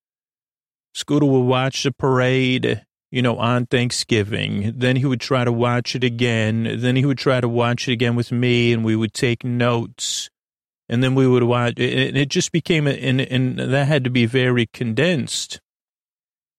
Scooter 0.94 1.26
would 1.26 1.44
watch 1.44 1.82
the 1.82 1.92
parade, 1.92 2.82
you 3.10 3.20
know, 3.20 3.36
on 3.36 3.66
Thanksgiving. 3.66 4.72
Then 4.74 4.96
he 4.96 5.04
would 5.04 5.20
try 5.20 5.44
to 5.44 5.52
watch 5.52 5.94
it 5.94 6.02
again. 6.02 6.76
Then 6.78 6.96
he 6.96 7.04
would 7.04 7.18
try 7.18 7.42
to 7.42 7.48
watch 7.48 7.86
it 7.86 7.92
again 7.92 8.16
with 8.16 8.32
me, 8.32 8.72
and 8.72 8.82
we 8.82 8.96
would 8.96 9.12
take 9.12 9.44
notes 9.44 10.30
and 10.88 11.02
then 11.02 11.14
we 11.14 11.26
would 11.26 11.42
watch. 11.42 11.74
And 11.76 12.16
it 12.16 12.28
just 12.28 12.52
became, 12.52 12.86
and, 12.86 13.20
and 13.20 13.58
that 13.58 13.88
had 13.88 14.04
to 14.04 14.10
be 14.10 14.26
very 14.26 14.66
condensed 14.72 15.60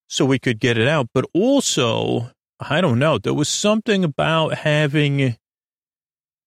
so 0.07 0.25
we 0.25 0.39
could 0.39 0.59
get 0.59 0.77
it 0.77 0.87
out. 0.87 1.09
But 1.13 1.25
also, 1.33 2.31
I 2.59 2.81
don't 2.81 2.99
know, 2.99 3.17
there 3.17 3.33
was 3.33 3.49
something 3.49 4.03
about 4.03 4.55
having 4.59 5.37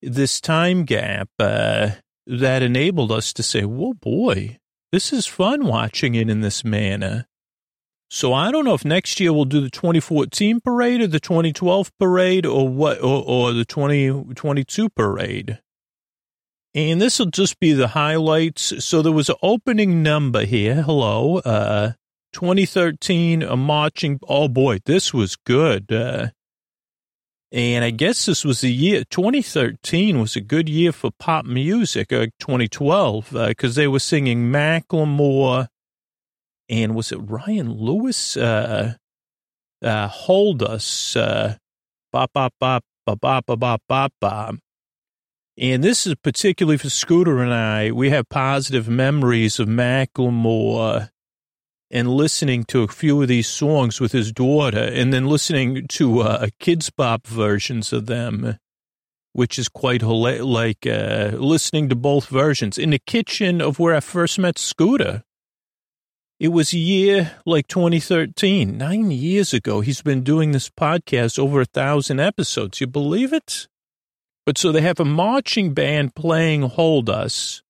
this 0.01 0.41
time 0.41 0.85
gap 0.85 1.29
uh, 1.39 1.91
that 2.27 2.63
enabled 2.63 3.13
us 3.13 3.33
to 3.35 3.43
say, 3.43 3.65
whoa, 3.65 3.95
boy, 3.95 4.59
this 4.93 5.13
is 5.13 5.27
fun 5.27 5.67
watching 5.67 6.15
it 6.15 6.31
in 6.31 6.41
this 6.41 6.65
manner. 6.65 7.27
So 8.11 8.33
I 8.33 8.51
don't 8.51 8.65
know 8.65 8.75
if 8.75 8.87
next 8.87 9.21
year 9.21 9.35
we'll 9.35 9.45
do 9.45 9.61
the 9.61 9.71
2014 9.71 10.61
parade 10.61 11.03
or 11.03 11.07
the 11.07 11.21
2012 11.21 11.93
parade 11.99 12.47
or 12.47 12.67
what, 12.69 13.03
or, 13.03 13.23
or 13.27 13.53
the 13.53 13.67
2022 13.67 14.89
parade. 14.91 15.61
And 16.75 17.03
this 17.03 17.19
will 17.19 17.27
just 17.27 17.61
be 17.61 17.73
the 17.73 17.89
highlights. 17.89 18.85
So 18.85 19.03
there 19.03 19.13
was 19.13 19.29
an 19.29 19.37
opening 19.43 20.03
number 20.03 20.45
here. 20.45 20.83
Hello. 20.83 21.39
Uh, 21.39 21.93
2013, 22.33 23.43
a 23.43 23.57
marching. 23.57 24.21
Oh 24.29 24.49
boy, 24.49 24.79
this 24.85 25.15
was 25.15 25.37
good. 25.37 25.93
Uh, 25.93 26.29
and 27.51 27.85
I 27.85 27.91
guess 27.91 28.27
this 28.27 28.45
was 28.45 28.61
the 28.61 28.73
year, 28.73 29.05
2013 29.05 30.21
was 30.21 30.37
a 30.37 30.41
good 30.41 30.69
year 30.69 30.93
for 30.93 31.11
pop 31.19 31.47
music, 31.47 32.13
uh, 32.13 32.27
2012, 32.41 33.31
because 33.33 33.79
uh, 33.79 33.81
they 33.81 33.89
were 33.89 34.01
singing 34.01 34.53
Macklemore 34.53 35.69
and 36.69 36.95
was 36.95 37.13
it 37.13 37.17
Ryan 37.17 37.73
Lewis? 37.73 38.37
Uh, 38.37 38.95
uh, 39.83 40.09
Hold 40.09 40.63
Us, 40.63 41.17
uh, 41.17 41.57
bop, 42.13 42.33
bop, 42.33 42.53
bop, 42.61 42.85
bop, 43.07 43.21
bop, 43.21 43.47
bop, 43.47 43.83
bop, 43.89 44.13
bop. 44.21 44.57
And 45.57 45.83
this 45.83 46.07
is 46.07 46.15
particularly 46.17 46.77
for 46.77 46.91
Scooter 46.91 47.43
and 47.43 47.53
I. 47.53 47.91
We 47.91 48.11
have 48.11 48.29
positive 48.29 48.89
memories 48.89 49.59
of 49.59 49.67
Macklemore 49.67 51.09
and 51.91 52.09
listening 52.09 52.65
to 52.65 52.83
a 52.83 52.89
few 52.89 53.21
of 53.23 53.29
these 53.29 53.49
songs 53.49 54.01
with 54.01 54.13
his 54.13 54.33
daughter 54.33 54.79
and 54.79 55.13
then 55.13 55.27
listening 55.27 55.87
to 55.89 56.21
uh, 56.21 56.49
Kidz 56.61 56.91
Bop 56.95 57.27
versions 57.27 57.93
of 57.93 58.07
them, 58.07 58.59
which 59.33 59.59
is 59.59 59.69
quite 59.69 60.03
like 60.03 60.87
uh, 60.87 61.31
listening 61.35 61.89
to 61.89 61.97
both 61.97 62.27
versions 62.27 62.79
in 62.79 62.91
the 62.91 62.99
kitchen 62.99 63.61
of 63.61 63.79
where 63.79 63.95
I 63.95 64.01
first 64.01 64.39
met 64.39 64.59
Scooter. 64.59 65.23
It 66.39 66.49
was 66.49 66.73
year 66.73 67.33
like 67.45 67.67
2013, 67.67 68.77
nine 68.77 69.11
years 69.11 69.53
ago. 69.53 69.81
He's 69.81 70.03
been 70.03 70.23
doing 70.23 70.53
this 70.53 70.71
podcast 70.71 71.37
over 71.37 71.61
a 71.61 71.67
thousand 71.67 72.21
episodes. 72.21 72.81
You 72.81 72.87
believe 72.87 73.33
it? 73.33 73.67
But 74.47 74.57
so 74.57 74.71
they 74.71 74.83
have 74.83 75.01
a 75.01 75.05
marching 75.05 75.75
band 75.75 76.15
playing 76.15 76.63
Hold 76.63 77.11
Us 77.11 77.63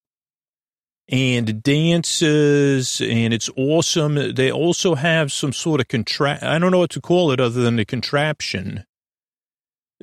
and 1.08 1.62
dances, 1.62 3.00
and 3.00 3.32
it's 3.32 3.48
awesome. 3.56 4.34
They 4.34 4.52
also 4.52 4.94
have 4.94 5.32
some 5.32 5.52
sort 5.52 5.80
of 5.80 5.88
contrap 5.88 6.42
I 6.42 6.58
don't 6.58 6.70
know 6.70 6.78
what 6.78 6.90
to 6.90 7.00
call 7.00 7.32
it 7.32 7.40
other 7.40 7.62
than 7.62 7.78
a 7.78 7.84
contraption, 7.84 8.84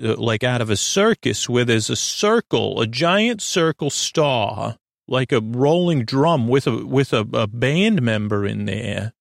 uh, 0.01 0.15
like 0.15 0.43
out 0.43 0.61
of 0.61 0.69
a 0.69 0.77
circus 0.77 1.47
where 1.47 1.65
there's 1.65 1.89
a 1.89 1.95
circle, 1.95 2.81
a 2.81 2.87
giant 2.87 3.41
circle 3.41 3.91
star, 3.91 4.77
like 5.07 5.31
a 5.31 5.41
rolling 5.41 6.05
drum 6.05 6.47
with 6.47 6.65
a, 6.65 6.85
with 6.85 7.13
a, 7.13 7.27
a 7.33 7.47
band 7.47 8.01
member 8.01 8.45
in 8.45 8.65
there. 8.65 9.13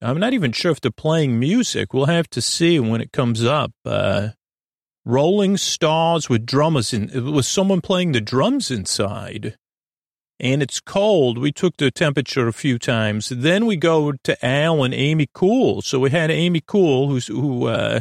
I'm 0.00 0.18
not 0.18 0.32
even 0.32 0.52
sure 0.52 0.72
if 0.72 0.80
they're 0.80 0.90
playing 0.90 1.38
music. 1.38 1.92
We'll 1.92 2.06
have 2.06 2.28
to 2.30 2.40
see 2.40 2.80
when 2.80 3.00
it 3.00 3.12
comes 3.12 3.44
up. 3.44 3.72
Uh, 3.84 4.30
rolling 5.04 5.56
stars 5.56 6.28
with 6.28 6.46
drummers 6.46 6.92
in 6.92 7.10
it 7.10 7.20
was 7.20 7.46
someone 7.46 7.80
playing 7.80 8.12
the 8.12 8.20
drums 8.20 8.70
inside 8.70 9.56
and 10.42 10.60
it's 10.60 10.80
cold. 10.80 11.38
We 11.38 11.52
took 11.52 11.76
the 11.76 11.92
temperature 11.92 12.48
a 12.48 12.52
few 12.52 12.78
times. 12.78 13.28
Then 13.28 13.64
we 13.64 13.76
go 13.76 14.12
to 14.12 14.44
al 14.44 14.82
and 14.82 14.92
amy 14.92 15.28
Kule. 15.32 15.80
So 15.82 16.00
we 16.00 16.10
had 16.10 16.30
amy 16.30 16.60
Kule 16.60 17.08
who's 17.08 17.28
who 17.28 17.68
uh 17.68 18.00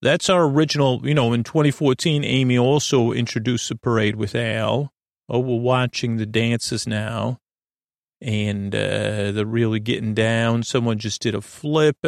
that's 0.00 0.30
our 0.30 0.44
original 0.44 1.06
you 1.06 1.14
know 1.14 1.32
in 1.32 1.42
2014 1.42 2.24
amy 2.24 2.56
also 2.56 3.10
introduced 3.10 3.68
the 3.68 3.74
parade 3.74 4.16
with 4.16 4.36
al. 4.36 4.92
Oh 5.28 5.40
we're 5.40 5.60
watching 5.60 6.16
the 6.16 6.26
dances 6.26 6.86
now. 6.86 7.40
And 8.22 8.72
uh 8.72 9.32
they're 9.32 9.44
really 9.44 9.80
getting 9.80 10.14
down. 10.14 10.62
Someone 10.62 10.98
just 10.98 11.20
did 11.20 11.34
a 11.34 11.40
flip. 11.40 11.98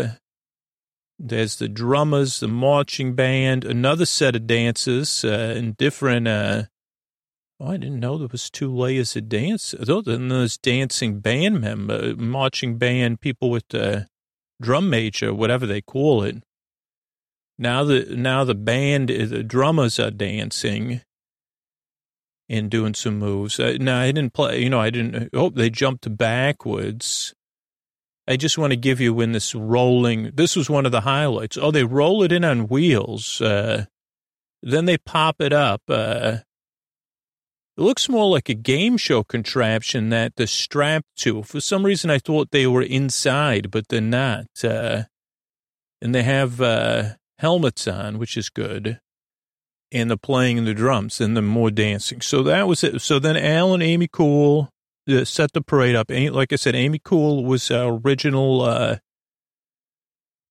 There's 1.18 1.56
the 1.56 1.68
drummers, 1.68 2.40
the 2.40 2.48
marching 2.48 3.14
band, 3.14 3.64
another 3.64 4.06
set 4.06 4.34
of 4.34 4.48
dances, 4.48 5.24
uh, 5.24 5.54
and 5.56 5.76
different, 5.76 6.26
uh, 6.26 6.64
oh, 7.62 7.70
I 7.70 7.76
didn't 7.76 8.00
know 8.00 8.18
there 8.18 8.28
was 8.30 8.50
two 8.50 8.74
layers 8.74 9.16
of 9.16 9.28
dance. 9.28 9.74
Then 9.78 10.28
there's 10.28 10.58
dancing 10.58 11.20
band 11.20 11.60
member, 11.60 12.16
marching 12.16 12.78
band, 12.78 13.20
people 13.20 13.50
with 13.50 13.68
the 13.68 14.06
drum 14.60 14.90
major, 14.90 15.32
whatever 15.32 15.66
they 15.66 15.80
call 15.80 16.22
it. 16.22 16.42
Now 17.58 17.84
the, 17.84 18.16
now 18.16 18.44
the 18.44 18.54
band, 18.54 19.08
the 19.08 19.42
drummers 19.42 20.00
are 20.00 20.10
dancing 20.10 21.02
and 22.48 22.70
doing 22.70 22.94
some 22.94 23.18
moves. 23.18 23.60
Uh, 23.60 23.76
now 23.78 24.00
I 24.00 24.12
didn't 24.12 24.32
play, 24.32 24.62
you 24.62 24.70
know, 24.70 24.80
I 24.80 24.90
didn't, 24.90 25.30
oh, 25.32 25.50
they 25.50 25.70
jumped 25.70 26.16
backwards 26.16 27.34
I 28.26 28.36
just 28.36 28.56
want 28.56 28.72
to 28.72 28.76
give 28.76 29.00
you 29.00 29.12
when 29.12 29.32
this 29.32 29.54
rolling, 29.54 30.30
this 30.34 30.54
was 30.54 30.70
one 30.70 30.86
of 30.86 30.92
the 30.92 31.00
highlights. 31.00 31.58
Oh, 31.58 31.70
they 31.70 31.84
roll 31.84 32.22
it 32.22 32.30
in 32.30 32.44
on 32.44 32.68
wheels. 32.68 33.40
Uh, 33.40 33.86
then 34.62 34.84
they 34.84 34.96
pop 34.96 35.40
it 35.40 35.52
up. 35.52 35.82
Uh, 35.88 36.38
it 37.76 37.80
looks 37.80 38.08
more 38.08 38.28
like 38.28 38.48
a 38.48 38.54
game 38.54 38.96
show 38.96 39.24
contraption 39.24 40.10
that 40.10 40.36
they're 40.36 40.46
strapped 40.46 41.16
to. 41.18 41.42
For 41.42 41.60
some 41.60 41.84
reason, 41.86 42.10
I 42.10 42.18
thought 42.18 42.50
they 42.50 42.66
were 42.66 42.82
inside, 42.82 43.70
but 43.70 43.88
they're 43.88 44.00
not. 44.00 44.46
Uh, 44.62 45.04
and 46.02 46.14
they 46.14 46.22
have 46.22 46.60
uh, 46.60 47.14
helmets 47.38 47.88
on, 47.88 48.18
which 48.18 48.36
is 48.36 48.50
good. 48.50 49.00
And 49.90 50.10
they're 50.10 50.16
playing 50.16 50.64
the 50.64 50.74
drums 50.74 51.20
and 51.20 51.36
the 51.36 51.42
more 51.42 51.70
dancing. 51.70 52.20
So 52.20 52.42
that 52.42 52.66
was 52.66 52.82
it. 52.84 53.00
So 53.00 53.18
then 53.18 53.36
Al 53.36 53.74
and 53.74 53.82
Amy 53.82 54.08
Kule 54.08 54.68
uh, 55.08 55.24
set 55.24 55.52
the 55.52 55.62
parade 55.62 55.94
up. 55.94 56.10
Like 56.10 56.52
I 56.52 56.56
said, 56.56 56.74
Amy 56.74 56.98
Kule 56.98 57.44
was 57.44 57.70
original 57.70 58.62
uh, 58.62 58.96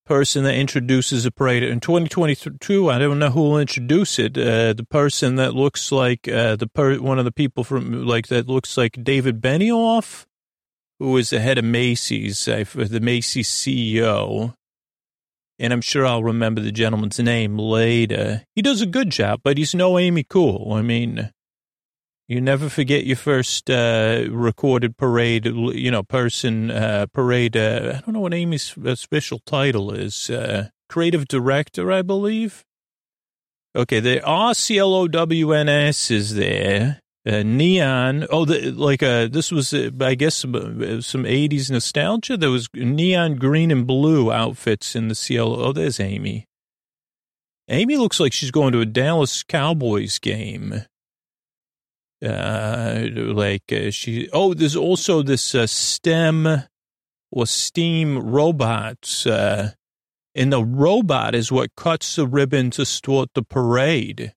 person 0.06 0.44
that 0.44 0.56
introduces 0.56 1.24
the 1.24 1.32
parade. 1.32 1.64
In 1.64 1.80
2022, 1.80 2.90
I 2.90 2.98
don't 2.98 3.20
know 3.20 3.30
who 3.30 3.42
will 3.42 3.60
introduce 3.60 4.20
it. 4.20 4.38
Uh, 4.38 4.74
the 4.74 4.86
person 4.90 5.36
that 5.36 5.54
looks 5.54 5.92
like 5.92 6.28
uh, 6.28 6.56
the 6.56 6.68
per- 6.68 7.00
one 7.00 7.20
of 7.20 7.26
the 7.26 7.32
people 7.32 7.64
from 7.64 8.06
like 8.06 8.28
that 8.28 8.48
looks 8.48 8.78
like 8.78 9.04
David 9.04 9.42
Benioff, 9.42 10.26
who 11.00 11.16
is 11.18 11.30
the 11.30 11.40
head 11.40 11.58
of 11.58 11.66
Macy's, 11.66 12.48
uh, 12.48 12.64
the 12.74 13.00
Macy's 13.00 13.50
CEO. 13.50 14.54
And 15.60 15.74
I'm 15.74 15.82
sure 15.82 16.06
I'll 16.06 16.24
remember 16.24 16.60
the 16.60 16.72
gentleman's 16.72 17.20
name 17.20 17.58
later. 17.58 18.44
He 18.56 18.62
does 18.62 18.82
a 18.82 18.88
good 18.88 19.12
job, 19.12 19.42
but 19.44 19.58
he's 19.58 19.76
no 19.76 20.00
Amy 20.00 20.24
Kule. 20.24 20.74
I 20.74 20.82
mean, 20.82 21.32
you 22.28 22.40
never 22.40 22.70
forget 22.70 23.06
your 23.06 23.18
first 23.18 23.70
uh, 23.70 24.26
recorded 24.30 24.98
parade, 24.98 25.46
you 25.46 25.92
know, 25.92 26.04
person 26.04 26.72
uh, 26.72 27.08
parade. 27.14 27.58
Uh, 27.58 27.96
I 27.96 28.02
don't 28.02 28.14
know 28.14 28.22
what 28.22 28.34
Amy's 28.34 28.74
official 28.84 29.40
title 29.40 29.92
is. 29.92 30.30
Uh, 30.30 30.70
creative 30.88 31.28
director, 31.28 31.92
I 31.92 32.02
believe. 32.02 32.64
Okay, 33.76 34.00
the 34.00 34.20
RCLOWNS 34.20 36.12
is 36.12 36.36
there. 36.36 37.02
Uh, 37.26 37.44
neon. 37.44 38.26
Oh, 38.32 38.46
the, 38.46 38.72
like 38.72 39.04
uh, 39.04 39.28
this 39.28 39.52
was, 39.52 39.74
uh, 39.74 39.92
I 40.02 40.16
guess, 40.16 40.36
some, 40.36 40.56
uh, 40.56 41.02
some 41.02 41.24
'80s 41.24 41.70
nostalgia. 41.70 42.36
There 42.36 42.50
was 42.50 42.68
neon 42.74 43.36
green 43.36 43.70
and 43.70 43.86
blue 43.86 44.32
outfits 44.32 44.96
in 44.96 45.08
the 45.08 45.16
CLO. 45.16 45.66
Oh, 45.66 45.72
there's 45.72 46.00
Amy. 46.00 46.48
Amy 47.70 47.96
looks 47.96 48.20
like 48.20 48.34
she's 48.34 48.52
going 48.52 48.74
to 48.74 48.82
a 48.82 48.86
Dallas 48.86 49.44
Cowboys 49.44 50.18
game 50.18 50.86
uh, 52.24 53.08
like 53.14 53.72
uh, 53.72 53.92
she, 53.92 54.30
oh, 54.32 54.54
there's 54.54 54.76
also 54.76 55.22
this 55.22 55.56
uh, 55.56 55.68
STEM 55.68 56.64
or 57.32 57.48
STEAM 57.48 58.20
robots. 58.20 59.26
Uh, 59.26 59.72
and 60.34 60.54
the 60.54 60.64
robot 60.64 61.36
is 61.36 61.52
what 61.52 61.76
cuts 61.76 62.16
the 62.16 62.28
ribbon 62.28 62.72
to 62.72 62.86
start 62.86 63.30
the 63.34 63.44
parade. 63.44 64.34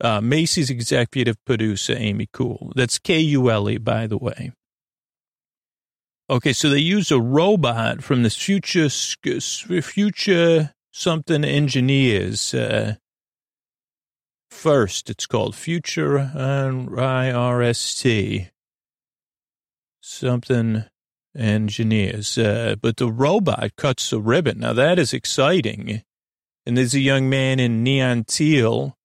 Uh, 0.00 0.20
Macy's 0.20 0.70
executive 0.70 1.36
producer, 1.44 1.94
Amy 1.96 2.28
Kule. 2.32 2.72
That's 2.76 2.98
K 2.98 3.18
U 3.20 3.50
L 3.50 3.68
E, 3.68 3.78
by 3.78 4.06
the 4.06 4.18
way. 4.18 4.52
Okay, 6.30 6.52
so 6.52 6.68
they 6.68 6.78
use 6.78 7.10
a 7.10 7.20
robot 7.20 8.02
from 8.02 8.22
the 8.22 8.30
future 8.30 8.90
future 8.90 10.74
something 10.92 11.44
engineers. 11.44 12.52
Uh, 12.52 12.96
first, 14.58 15.08
it's 15.08 15.26
called 15.26 15.54
Future 15.54 16.32
IRST. 16.34 18.50
Something 20.00 20.84
engineers. 21.36 22.36
Uh, 22.36 22.74
but 22.80 22.96
the 22.96 23.10
robot 23.10 23.76
cuts 23.76 24.10
the 24.10 24.20
ribbon. 24.20 24.58
Now 24.58 24.72
that 24.72 24.98
is 24.98 25.14
exciting. 25.14 26.02
And 26.66 26.76
there's 26.76 26.94
a 26.94 27.00
young 27.00 27.30
man 27.30 27.60
in 27.60 27.82
neon 27.82 28.24
teal 28.24 28.96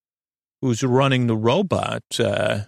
who's 0.62 0.84
running 0.84 1.28
the 1.28 1.38
robot. 1.38 2.04
Uh, 2.20 2.62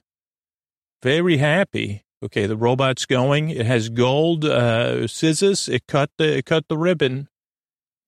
very 1.02 1.38
happy. 1.38 2.04
Okay, 2.24 2.46
the 2.46 2.58
robot's 2.58 3.06
going. 3.06 3.50
It 3.50 3.66
has 3.66 3.90
gold 3.90 4.46
uh, 4.46 5.08
scissors. 5.08 5.68
It 5.68 5.86
cut 5.88 6.12
the 6.18 6.38
it 6.38 6.46
cut 6.46 6.68
the 6.70 6.78
ribbon, 6.78 7.28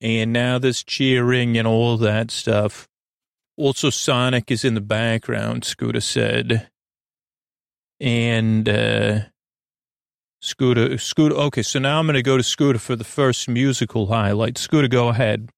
and 0.00 0.32
now 0.32 0.58
there's 0.58 0.82
cheering 0.82 1.58
and 1.58 1.68
all 1.68 1.98
that 1.98 2.30
stuff. 2.30 2.87
Also, 3.58 3.90
Sonic 3.90 4.52
is 4.52 4.64
in 4.64 4.74
the 4.74 4.80
background. 4.80 5.64
Scooter 5.64 6.00
said, 6.00 6.68
and 7.98 8.68
uh, 8.68 9.20
Scooter, 10.40 10.96
Scooter. 10.96 11.34
Okay, 11.34 11.62
so 11.62 11.80
now 11.80 11.98
I'm 11.98 12.06
going 12.06 12.14
to 12.14 12.22
go 12.22 12.36
to 12.36 12.44
Scooter 12.44 12.78
for 12.78 12.94
the 12.94 13.02
first 13.02 13.48
musical 13.48 14.06
highlight. 14.06 14.58
Scooter, 14.58 14.86
go 14.86 15.08
ahead. 15.08 15.50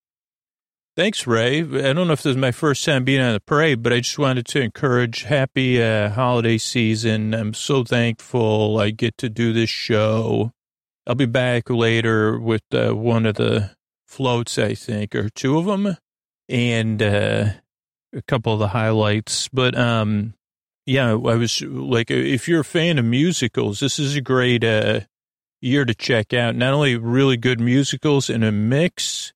Thanks, 0.96 1.26
Ray. 1.26 1.60
I 1.60 1.92
don't 1.92 2.06
know 2.06 2.14
if 2.14 2.22
this 2.22 2.30
is 2.32 2.36
my 2.38 2.52
first 2.52 2.84
time 2.86 3.04
being 3.04 3.20
on 3.20 3.34
the 3.34 3.40
parade, 3.40 3.82
but 3.82 3.92
I 3.92 4.00
just 4.00 4.18
wanted 4.18 4.46
to 4.46 4.62
encourage 4.62 5.24
happy 5.24 5.82
uh, 5.82 6.08
holiday 6.08 6.56
season. 6.56 7.34
I'm 7.34 7.52
so 7.52 7.84
thankful 7.84 8.78
I 8.80 8.90
get 8.90 9.18
to 9.18 9.28
do 9.28 9.52
this 9.52 9.70
show. 9.70 10.52
I'll 11.06 11.14
be 11.14 11.26
back 11.26 11.68
later 11.68 12.38
with 12.38 12.62
uh, 12.72 12.96
one 12.96 13.26
of 13.26 13.34
the 13.36 13.72
floats, 14.06 14.58
I 14.58 14.74
think, 14.74 15.14
or 15.14 15.28
two 15.28 15.58
of 15.58 15.66
them, 15.66 15.96
and 16.48 17.02
uh, 17.02 17.50
a 18.14 18.22
couple 18.22 18.52
of 18.52 18.58
the 18.58 18.68
highlights. 18.68 19.48
But 19.48 19.76
um, 19.78 20.34
yeah, 20.86 21.10
I 21.10 21.14
was 21.14 21.62
like, 21.62 22.10
if 22.10 22.48
you're 22.48 22.60
a 22.60 22.64
fan 22.64 22.98
of 22.98 23.04
musicals, 23.04 23.80
this 23.80 23.98
is 23.98 24.16
a 24.16 24.20
great 24.20 24.64
uh, 24.64 25.00
year 25.60 25.84
to 25.84 25.94
check 25.94 26.32
out. 26.32 26.56
Not 26.56 26.72
only 26.72 26.96
really 26.96 27.36
good 27.36 27.60
musicals 27.60 28.30
in 28.30 28.42
a 28.42 28.52
mix 28.52 29.32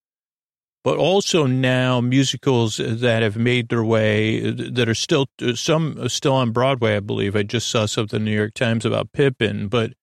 but 0.85 0.99
also 0.99 1.47
now 1.47 2.01
musicals 2.01 2.77
that 2.77 3.23
have 3.23 3.37
made 3.37 3.71
their 3.71 3.83
way 3.83 4.51
that 4.51 4.87
are 4.87 4.95
still 4.95 5.27
some 5.55 6.09
still 6.11 6.35
on 6.35 6.53
Broadway, 6.53 6.97
I 6.97 7.01
believe. 7.01 7.35
I 7.35 7.43
just 7.43 7.69
saw 7.69 7.87
something 7.87 8.19
in 8.19 8.25
the 8.27 8.31
New 8.31 8.37
York 8.37 8.53
Times 8.53 8.85
about 8.85 9.13
Pippin, 9.13 9.69
but 9.69 9.95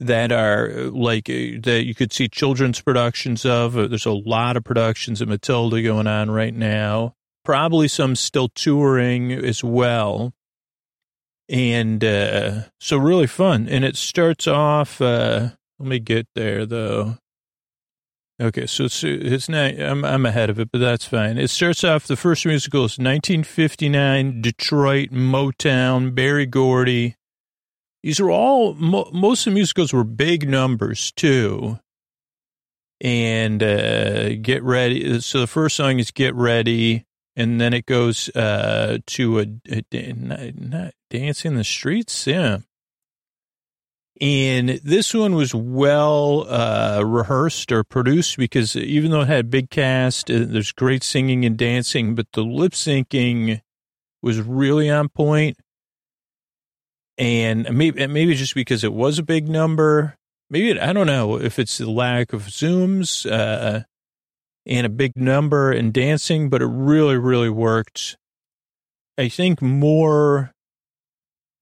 that 0.00 0.32
are 0.32 0.90
like 0.90 1.26
that 1.26 1.84
you 1.84 1.94
could 1.94 2.12
see 2.12 2.26
children's 2.26 2.80
productions 2.80 3.44
of. 3.44 3.74
There's 3.74 4.06
a 4.06 4.12
lot 4.12 4.56
of 4.56 4.64
productions 4.64 5.20
of 5.20 5.28
Matilda 5.28 5.82
going 5.82 6.06
on 6.06 6.30
right 6.30 6.54
now. 6.54 7.14
Probably 7.44 7.88
some 7.88 8.14
still 8.16 8.48
touring 8.48 9.32
as 9.32 9.64
well. 9.64 10.32
And 11.48 12.02
uh, 12.04 12.62
so 12.80 12.96
really 12.96 13.26
fun. 13.26 13.68
And 13.68 13.84
it 13.84 13.96
starts 13.96 14.46
off, 14.46 15.00
uh, 15.00 15.50
let 15.78 15.88
me 15.88 15.98
get 15.98 16.26
there 16.34 16.64
though. 16.64 17.16
Okay, 18.40 18.66
so 18.66 18.84
it's, 18.84 19.04
it's 19.04 19.48
not, 19.48 19.78
I'm, 19.78 20.04
I'm 20.04 20.26
ahead 20.26 20.50
of 20.50 20.58
it, 20.58 20.70
but 20.72 20.78
that's 20.78 21.04
fine. 21.04 21.38
It 21.38 21.48
starts 21.48 21.84
off, 21.84 22.06
the 22.06 22.16
first 22.16 22.44
musical 22.44 22.80
is 22.80 22.98
1959, 22.98 24.40
Detroit, 24.40 25.10
Motown, 25.10 26.12
Berry 26.14 26.46
Gordy. 26.46 27.14
These 28.02 28.18
are 28.18 28.30
all, 28.30 28.74
mo, 28.74 29.08
most 29.12 29.46
of 29.46 29.52
the 29.52 29.54
musicals 29.54 29.92
were 29.92 30.02
big 30.02 30.48
numbers 30.48 31.12
too. 31.12 31.78
And 33.00 33.62
uh, 33.62 34.34
Get 34.36 34.62
Ready. 34.64 35.20
So 35.20 35.40
the 35.40 35.46
first 35.46 35.76
song 35.76 35.98
is 36.00 36.10
Get 36.10 36.34
Ready, 36.34 37.04
and 37.36 37.60
then 37.60 37.72
it 37.72 37.86
goes 37.86 38.28
uh, 38.30 38.98
to 39.06 39.40
a, 39.40 39.46
a, 39.70 40.92
Dancing 41.10 41.52
in 41.52 41.56
the 41.56 41.64
Streets? 41.64 42.26
Yeah. 42.26 42.58
And 44.20 44.68
this 44.84 45.14
one 45.14 45.34
was 45.34 45.54
well 45.54 46.46
uh, 46.48 47.02
rehearsed 47.04 47.72
or 47.72 47.82
produced 47.82 48.36
because 48.36 48.76
even 48.76 49.10
though 49.10 49.22
it 49.22 49.28
had 49.28 49.40
a 49.40 49.48
big 49.48 49.70
cast, 49.70 50.30
uh, 50.30 50.44
there's 50.46 50.70
great 50.70 51.02
singing 51.02 51.44
and 51.44 51.56
dancing, 51.56 52.14
but 52.14 52.26
the 52.32 52.42
lip 52.42 52.72
syncing 52.72 53.60
was 54.22 54.40
really 54.40 54.88
on 54.88 55.08
point. 55.08 55.56
And 57.18 57.68
maybe 57.76 58.06
maybe 58.06 58.34
just 58.34 58.54
because 58.54 58.84
it 58.84 58.92
was 58.92 59.18
a 59.18 59.22
big 59.22 59.48
number, 59.48 60.16
maybe 60.48 60.78
I 60.78 60.92
don't 60.92 61.06
know 61.06 61.40
if 61.40 61.58
it's 61.58 61.78
the 61.78 61.90
lack 61.90 62.32
of 62.32 62.42
zooms 62.42 63.30
uh, 63.30 63.82
and 64.66 64.86
a 64.86 64.90
big 64.90 65.12
number 65.16 65.70
and 65.72 65.92
dancing, 65.92 66.48
but 66.48 66.62
it 66.62 66.66
really 66.66 67.16
really 67.16 67.50
worked. 67.50 68.16
I 69.18 69.28
think 69.28 69.60
more 69.60 70.52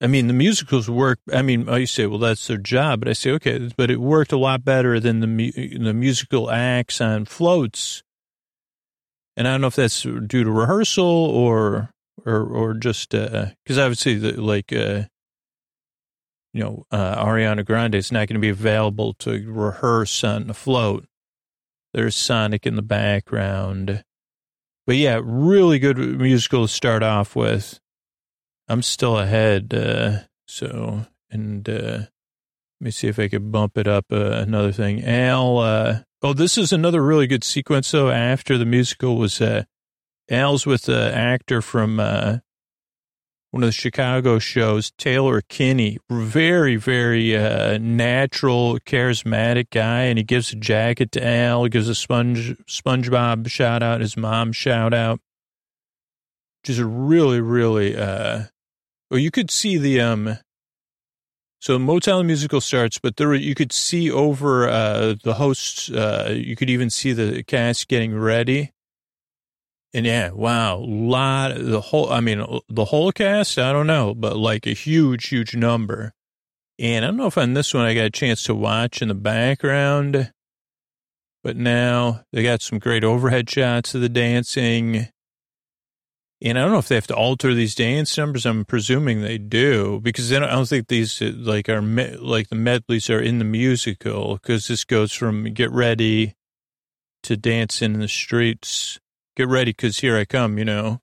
I 0.02 0.06
mean, 0.06 0.28
the 0.28 0.32
musicals 0.32 0.88
work. 0.88 1.18
I 1.30 1.42
mean, 1.42 1.68
I 1.68 1.84
say, 1.84 2.06
well, 2.06 2.18
that's 2.18 2.46
their 2.46 2.56
job, 2.56 3.00
but 3.00 3.08
I 3.08 3.12
say, 3.12 3.32
okay, 3.32 3.70
but 3.76 3.90
it 3.90 4.00
worked 4.00 4.32
a 4.32 4.38
lot 4.38 4.64
better 4.64 4.98
than 4.98 5.20
the 5.20 5.78
the 5.78 5.92
musical 5.92 6.50
acts 6.50 7.00
on 7.00 7.26
floats. 7.26 8.02
And 9.36 9.46
I 9.46 9.52
don't 9.52 9.60
know 9.60 9.66
if 9.66 9.76
that's 9.76 10.02
due 10.02 10.44
to 10.44 10.50
rehearsal 10.50 11.04
or 11.04 11.90
or 12.24 12.42
or 12.42 12.74
just 12.74 13.10
because 13.10 13.78
uh, 13.78 13.82
obviously, 13.82 14.14
the, 14.14 14.40
like 14.40 14.72
uh, 14.72 15.02
you 16.54 16.64
know, 16.64 16.84
uh, 16.90 17.22
Ariana 17.22 17.64
Grande 17.64 17.94
is 17.96 18.10
not 18.10 18.26
going 18.26 18.34
to 18.34 18.40
be 18.40 18.48
available 18.48 19.12
to 19.14 19.44
rehearse 19.52 20.24
on 20.24 20.46
the 20.46 20.54
float. 20.54 21.04
There's 21.92 22.14
Sonic 22.14 22.66
in 22.66 22.76
the 22.76 22.82
background, 22.82 24.04
but 24.86 24.96
yeah, 24.96 25.20
really 25.22 25.78
good 25.78 25.98
musical 25.98 26.66
to 26.66 26.72
start 26.72 27.02
off 27.02 27.34
with. 27.34 27.80
I'm 28.68 28.82
still 28.82 29.18
ahead. 29.18 29.74
Uh, 29.74 30.18
so, 30.46 31.06
and 31.30 31.68
uh, 31.68 31.72
let 31.72 32.08
me 32.80 32.90
see 32.90 33.08
if 33.08 33.18
I 33.18 33.28
could 33.28 33.50
bump 33.50 33.76
it 33.76 33.88
up. 33.88 34.06
Uh, 34.12 34.32
another 34.32 34.72
thing. 34.72 35.04
Al, 35.04 35.58
uh, 35.58 35.98
oh, 36.22 36.32
this 36.32 36.56
is 36.56 36.72
another 36.72 37.02
really 37.02 37.26
good 37.26 37.44
sequence, 37.44 37.90
though. 37.90 38.10
After 38.10 38.56
the 38.56 38.64
musical 38.64 39.16
was 39.16 39.40
uh, 39.40 39.64
Al's 40.30 40.66
with 40.66 40.82
the 40.82 41.14
actor 41.14 41.60
from 41.60 41.98
uh, 41.98 42.38
one 43.50 43.62
of 43.62 43.68
the 43.68 43.72
Chicago 43.72 44.38
shows, 44.38 44.92
Taylor 44.92 45.40
Kinney. 45.42 45.98
Very, 46.08 46.76
very 46.76 47.36
uh, 47.36 47.78
natural, 47.78 48.78
charismatic 48.80 49.70
guy. 49.70 50.02
And 50.02 50.18
he 50.18 50.24
gives 50.24 50.52
a 50.52 50.56
jacket 50.56 51.12
to 51.12 51.26
Al, 51.26 51.64
He 51.64 51.70
gives 51.70 51.88
a 51.88 51.94
sponge 51.94 52.56
SpongeBob 52.66 53.48
shout 53.48 53.82
out, 53.82 54.00
his 54.00 54.16
mom 54.16 54.52
shout 54.52 54.94
out. 54.94 55.20
Just 56.62 56.80
really, 56.80 57.40
really 57.40 57.96
uh, 57.96 58.44
well, 59.10 59.18
you 59.18 59.30
could 59.30 59.50
see 59.50 59.76
the 59.76 60.00
um. 60.00 60.38
So 61.58 61.78
Motown 61.78 62.24
musical 62.24 62.60
starts, 62.62 62.98
but 62.98 63.16
there 63.16 63.34
you 63.34 63.54
could 63.54 63.72
see 63.72 64.10
over 64.10 64.68
uh, 64.68 65.14
the 65.22 65.34
hosts. 65.34 65.90
Uh, 65.90 66.32
you 66.34 66.56
could 66.56 66.70
even 66.70 66.88
see 66.88 67.12
the 67.12 67.42
cast 67.42 67.88
getting 67.88 68.16
ready. 68.16 68.72
And 69.92 70.06
yeah, 70.06 70.30
wow, 70.30 70.78
lot 70.78 71.52
the 71.56 71.80
whole. 71.80 72.12
I 72.12 72.20
mean, 72.20 72.44
the 72.68 72.84
whole 72.84 73.10
cast. 73.10 73.58
I 73.58 73.72
don't 73.72 73.88
know, 73.88 74.14
but 74.14 74.36
like 74.36 74.66
a 74.66 74.72
huge, 74.72 75.28
huge 75.28 75.56
number. 75.56 76.12
And 76.78 77.04
I 77.04 77.08
don't 77.08 77.16
know 77.16 77.26
if 77.26 77.36
on 77.36 77.54
this 77.54 77.74
one 77.74 77.84
I 77.84 77.94
got 77.94 78.06
a 78.06 78.10
chance 78.10 78.44
to 78.44 78.54
watch 78.54 79.02
in 79.02 79.08
the 79.08 79.14
background, 79.14 80.32
but 81.42 81.56
now 81.56 82.22
they 82.32 82.42
got 82.42 82.62
some 82.62 82.78
great 82.78 83.04
overhead 83.04 83.50
shots 83.50 83.94
of 83.94 84.00
the 84.00 84.08
dancing. 84.08 85.08
And 86.42 86.58
I 86.58 86.62
don't 86.62 86.72
know 86.72 86.78
if 86.78 86.88
they 86.88 86.94
have 86.94 87.06
to 87.08 87.16
alter 87.16 87.52
these 87.52 87.74
dance 87.74 88.16
numbers. 88.16 88.46
I'm 88.46 88.64
presuming 88.64 89.20
they 89.20 89.36
do 89.36 90.00
because 90.02 90.32
I 90.32 90.38
don't, 90.38 90.66
think 90.66 90.88
these 90.88 91.20
uh, 91.20 91.32
like 91.36 91.68
are 91.68 91.82
like 91.82 92.48
the 92.48 92.54
medleys 92.54 93.10
are 93.10 93.20
in 93.20 93.38
the 93.38 93.44
musical 93.44 94.34
because 94.34 94.68
this 94.68 94.84
goes 94.84 95.12
from 95.12 95.52
get 95.52 95.70
ready 95.70 96.34
to 97.24 97.36
dance 97.36 97.82
in 97.82 97.98
the 97.98 98.08
streets. 98.08 98.98
Get 99.40 99.48
ready 99.48 99.70
because 99.70 100.00
here 100.00 100.18
I 100.18 100.26
come, 100.26 100.58
you 100.58 100.66
know. 100.66 101.00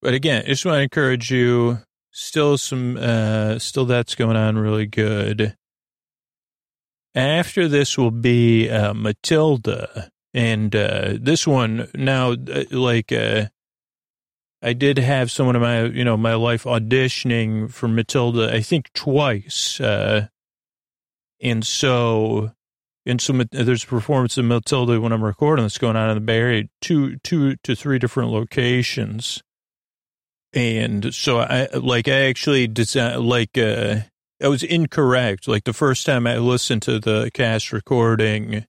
But 0.00 0.12
again, 0.12 0.42
I 0.44 0.48
just 0.48 0.64
want 0.64 0.78
to 0.78 0.82
encourage 0.82 1.30
you. 1.30 1.78
Still 2.10 2.58
some, 2.58 2.96
uh, 2.96 3.60
still 3.60 3.84
that's 3.84 4.16
going 4.16 4.36
on 4.36 4.58
really 4.58 4.86
good. 4.86 5.56
After 7.14 7.68
this 7.68 7.96
will 7.96 8.10
be 8.10 8.68
uh, 8.68 8.92
Matilda, 8.92 10.10
and 10.34 10.74
uh, 10.74 11.14
this 11.20 11.46
one 11.46 11.88
now, 11.94 12.32
uh, 12.32 12.64
like. 12.72 13.12
Uh, 13.12 13.46
I 14.60 14.72
did 14.72 14.98
have 14.98 15.30
someone 15.30 15.54
in 15.54 15.62
my, 15.62 15.84
you 15.84 16.02
know, 16.04 16.16
my 16.16 16.34
life 16.34 16.64
auditioning 16.64 17.70
for 17.72 17.86
Matilda, 17.86 18.52
I 18.52 18.62
think 18.62 18.92
twice. 18.94 19.80
Uh, 19.80 20.26
and 21.40 21.64
so, 21.64 22.50
and 23.04 23.20
so 23.20 23.32
there's 23.50 23.84
a 23.84 23.88
performance 23.88 24.38
of 24.38 24.44
Matilda 24.44 25.00
when 25.00 25.12
I'm 25.12 25.24
recording 25.24 25.64
that's 25.64 25.78
going 25.78 25.96
on 25.96 26.10
in 26.10 26.16
the 26.16 26.20
Bay 26.20 26.38
Area, 26.38 26.64
two, 26.80 27.16
two 27.18 27.56
to 27.64 27.74
three 27.74 27.98
different 27.98 28.30
locations. 28.30 29.42
And 30.52 31.14
so 31.14 31.38
I, 31.38 31.68
like, 31.74 32.08
I 32.08 32.26
actually 32.28 32.68
design, 32.68 33.24
like, 33.24 33.56
uh, 33.56 34.00
I 34.42 34.48
was 34.48 34.62
incorrect. 34.62 35.46
Like 35.46 35.64
the 35.64 35.72
first 35.72 36.04
time 36.04 36.26
I 36.26 36.38
listened 36.38 36.82
to 36.82 36.98
the 36.98 37.30
cast 37.32 37.72
recording, 37.72 38.66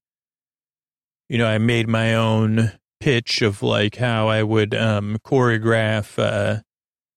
you 1.29 1.37
know, 1.37 1.47
I 1.47 1.57
made 1.57 1.87
my 1.87 2.13
own 2.13 2.73
pitch 2.99 3.41
of 3.41 3.63
like 3.63 3.95
how 3.95 4.27
I 4.27 4.43
would 4.43 4.75
um, 4.75 5.17
choreograph 5.25 6.19
uh, 6.19 6.61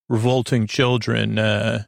revolting 0.09 0.65
children. 0.65 1.37
Uh, 1.37 1.83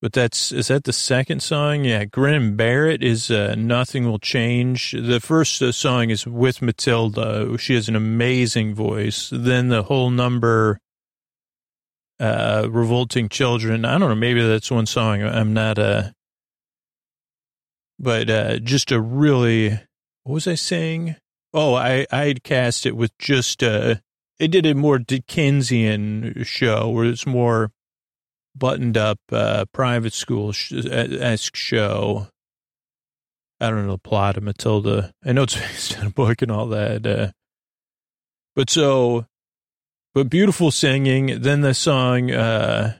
but 0.00 0.12
that's 0.12 0.52
is 0.52 0.68
that 0.68 0.84
the 0.84 0.92
second 0.92 1.42
song? 1.42 1.84
Yeah, 1.84 2.04
Grin 2.04 2.56
Barrett 2.56 3.02
is 3.02 3.30
uh, 3.30 3.54
Nothing 3.56 4.06
Will 4.06 4.18
Change. 4.18 4.92
The 4.92 5.20
first 5.20 5.60
uh, 5.60 5.72
song 5.72 6.10
is 6.10 6.26
with 6.26 6.62
Matilda. 6.62 7.58
She 7.58 7.74
has 7.74 7.88
an 7.88 7.96
amazing 7.96 8.74
voice. 8.74 9.28
Then 9.30 9.68
the 9.68 9.82
whole 9.82 10.10
number, 10.10 10.80
uh, 12.18 12.68
Revolting 12.70 13.28
Children. 13.28 13.84
I 13.84 13.98
don't 13.98 14.08
know. 14.08 14.14
Maybe 14.14 14.42
that's 14.46 14.70
one 14.70 14.86
song. 14.86 15.22
I'm 15.22 15.52
not 15.52 15.78
uh 15.78 16.10
but 18.00 18.30
uh, 18.30 18.58
just 18.58 18.90
a 18.90 19.00
really 19.00 19.78
what 20.24 20.34
was 20.34 20.48
I 20.48 20.54
saying? 20.54 21.16
Oh, 21.52 21.74
I 21.74 22.06
I'd 22.10 22.42
cast 22.42 22.86
it 22.86 22.96
with 22.96 23.16
just 23.18 23.62
uh, 23.62 23.96
it 24.38 24.48
did 24.48 24.64
a 24.64 24.74
more 24.74 24.98
Dickensian 24.98 26.42
show 26.44 26.88
where 26.88 27.04
it's 27.04 27.26
more 27.26 27.70
buttoned 28.60 28.96
up 28.96 29.18
uh, 29.32 29.64
private 29.72 30.12
school 30.12 30.52
esque 30.70 31.56
show. 31.56 32.28
I 33.60 33.70
don't 33.70 33.86
know 33.86 33.92
the 33.92 33.98
plot 33.98 34.36
of 34.36 34.44
Matilda. 34.44 35.12
I 35.24 35.32
know 35.32 35.42
it's 35.42 35.56
based 35.58 35.98
on 35.98 36.06
a 36.06 36.10
book 36.10 36.42
and 36.42 36.52
all 36.52 36.68
that. 36.68 37.04
Uh, 37.04 37.32
but 38.54 38.70
so, 38.70 39.26
but 40.14 40.30
beautiful 40.30 40.70
singing. 40.70 41.40
Then 41.42 41.62
the 41.62 41.74
song, 41.74 42.30
uh, 42.30 42.98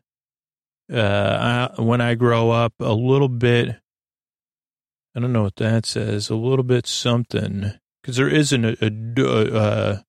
uh, 0.92 1.70
I, 1.77 1.81
when 1.81 2.01
I 2.01 2.16
grow 2.16 2.51
up, 2.51 2.75
a 2.81 2.92
little 2.92 3.29
bit. 3.29 3.77
I 5.14 5.20
don't 5.20 5.33
know 5.33 5.42
what 5.42 5.57
that 5.57 5.87
says. 5.87 6.31
A 6.31 6.37
little 6.37 6.62
bit 6.62 6.87
something 6.87 7.73
because 8.01 8.16
there 8.16 8.29
isn't 8.29 8.64
a, 8.64 8.77
a, 8.81 10.05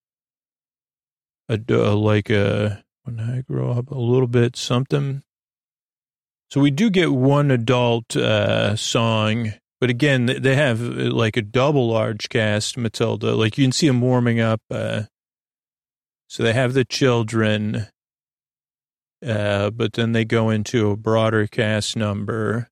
a, 1.49 1.55
a, 1.55 1.73
a 1.73 1.95
like 1.95 2.29
a 2.29 2.83
when 3.03 3.19
I 3.19 3.41
grow 3.41 3.71
up 3.71 3.89
a 3.91 3.97
little 3.97 4.27
bit 4.27 4.55
something. 4.55 5.23
So 6.51 6.59
we 6.59 6.69
do 6.69 6.89
get 6.89 7.13
one 7.13 7.49
adult 7.49 8.13
uh, 8.13 8.75
song, 8.75 9.53
but 9.79 9.89
again, 9.89 10.25
they 10.25 10.55
have 10.55 10.81
uh, 10.81 11.09
like 11.09 11.37
a 11.37 11.41
double 11.41 11.87
large 11.87 12.27
cast, 12.27 12.77
Matilda. 12.77 13.35
Like 13.35 13.57
you 13.57 13.63
can 13.63 13.71
see 13.71 13.87
them 13.87 14.01
warming 14.01 14.41
up. 14.41 14.59
Uh, 14.69 15.03
so 16.27 16.43
they 16.43 16.51
have 16.51 16.73
the 16.73 16.83
children, 16.83 17.87
uh, 19.25 19.69
but 19.69 19.93
then 19.93 20.11
they 20.11 20.25
go 20.25 20.49
into 20.49 20.91
a 20.91 20.97
broader 20.97 21.47
cast 21.47 21.95
number. 21.95 22.67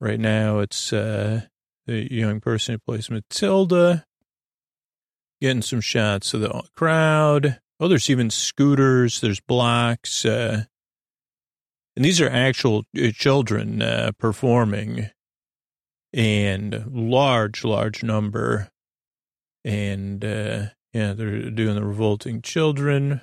Right 0.00 0.18
now, 0.18 0.60
it's 0.60 0.90
uh, 0.90 1.42
the 1.86 2.10
young 2.10 2.40
person 2.40 2.74
who 2.74 2.78
plays 2.78 3.10
Matilda, 3.10 4.06
getting 5.42 5.60
some 5.60 5.82
shots 5.82 6.32
of 6.32 6.40
the 6.40 6.62
crowd. 6.74 7.60
Oh, 7.78 7.88
there's 7.88 8.08
even 8.08 8.30
scooters. 8.30 9.20
There's 9.20 9.40
blocks. 9.40 10.24
Uh, 10.24 10.64
and 11.96 12.04
these 12.04 12.20
are 12.20 12.28
actual 12.28 12.84
uh, 12.96 13.10
children 13.12 13.82
uh, 13.82 14.12
performing 14.18 15.10
and 16.12 16.84
large, 16.90 17.64
large 17.64 18.02
number. 18.02 18.68
And, 19.64 20.24
uh, 20.24 20.66
yeah, 20.92 21.12
they're 21.12 21.50
doing 21.50 21.74
the 21.74 21.84
revolting 21.84 22.42
children, 22.42 23.22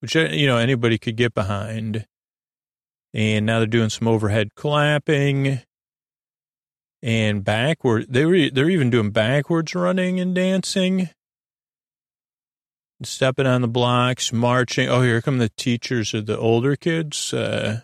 which, 0.00 0.16
uh, 0.16 0.28
you 0.30 0.46
know, 0.46 0.56
anybody 0.56 0.98
could 0.98 1.16
get 1.16 1.34
behind. 1.34 2.06
And 3.14 3.46
now 3.46 3.58
they're 3.58 3.66
doing 3.66 3.90
some 3.90 4.08
overhead 4.08 4.54
clapping 4.54 5.60
and 7.02 7.44
backward. 7.44 8.06
They 8.08 8.24
were, 8.24 8.50
they're 8.50 8.70
even 8.70 8.90
doing 8.90 9.10
backwards 9.10 9.74
running 9.74 10.20
and 10.20 10.34
dancing 10.34 11.10
stepping 13.02 13.46
on 13.46 13.62
the 13.62 13.68
blocks, 13.68 14.32
marching. 14.32 14.88
Oh, 14.88 15.02
here 15.02 15.22
come 15.22 15.38
the 15.38 15.50
teachers 15.50 16.14
of 16.14 16.26
the 16.26 16.38
older 16.38 16.76
kids. 16.76 17.32
Uh, 17.32 17.80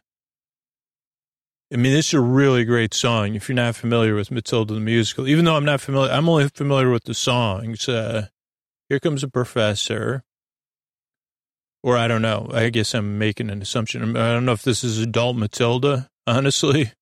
I 1.73 1.77
mean, 1.77 1.93
this 1.93 2.09
is 2.09 2.15
a 2.15 2.21
really 2.21 2.65
great 2.65 2.95
song. 2.95 3.35
If 3.35 3.49
you're 3.49 3.57
not 3.57 3.75
familiar 3.75 4.15
with 4.15 4.31
Matilda 4.31 4.75
the 4.75 4.81
musical, 4.81 5.27
even 5.27 5.45
though 5.45 5.57
I'm 5.57 5.65
not 5.65 5.81
familiar, 5.81 6.13
I'm 6.13 6.29
only 6.29 6.49
familiar 6.49 6.91
with 6.91 7.05
the 7.05 7.15
songs. 7.15 7.89
Uh, 7.89 8.29
here 8.89 9.01
comes 9.01 9.25
a 9.25 9.29
professor, 9.29 10.23
or 11.83 11.97
I 11.97 12.07
don't 12.07 12.23
know. 12.23 12.51
I 12.53 12.69
guess 12.69 12.95
I'm 12.95 13.19
making 13.19 13.51
an 13.51 13.63
assumption. 13.63 14.17
I 14.17 14.33
don't 14.33 14.45
know 14.45 14.53
if 14.53 14.63
this 14.63 14.85
is 14.85 14.99
adult 14.99 15.37
Matilda, 15.37 16.11
honestly. 16.27 16.93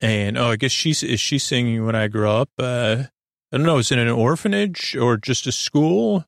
And 0.00 0.36
oh, 0.36 0.50
I 0.50 0.56
guess 0.56 0.72
she's 0.72 1.02
is 1.02 1.20
she 1.20 1.38
singing 1.38 1.84
when 1.86 1.94
I 1.94 2.08
grow 2.08 2.38
up? 2.42 2.50
Uh, 2.58 3.04
I 3.52 3.56
don't 3.56 3.66
know. 3.66 3.78
Is 3.78 3.90
it 3.90 3.98
an 3.98 4.08
orphanage 4.08 4.96
or 4.96 5.16
just 5.16 5.46
a 5.46 5.52
school 5.52 6.26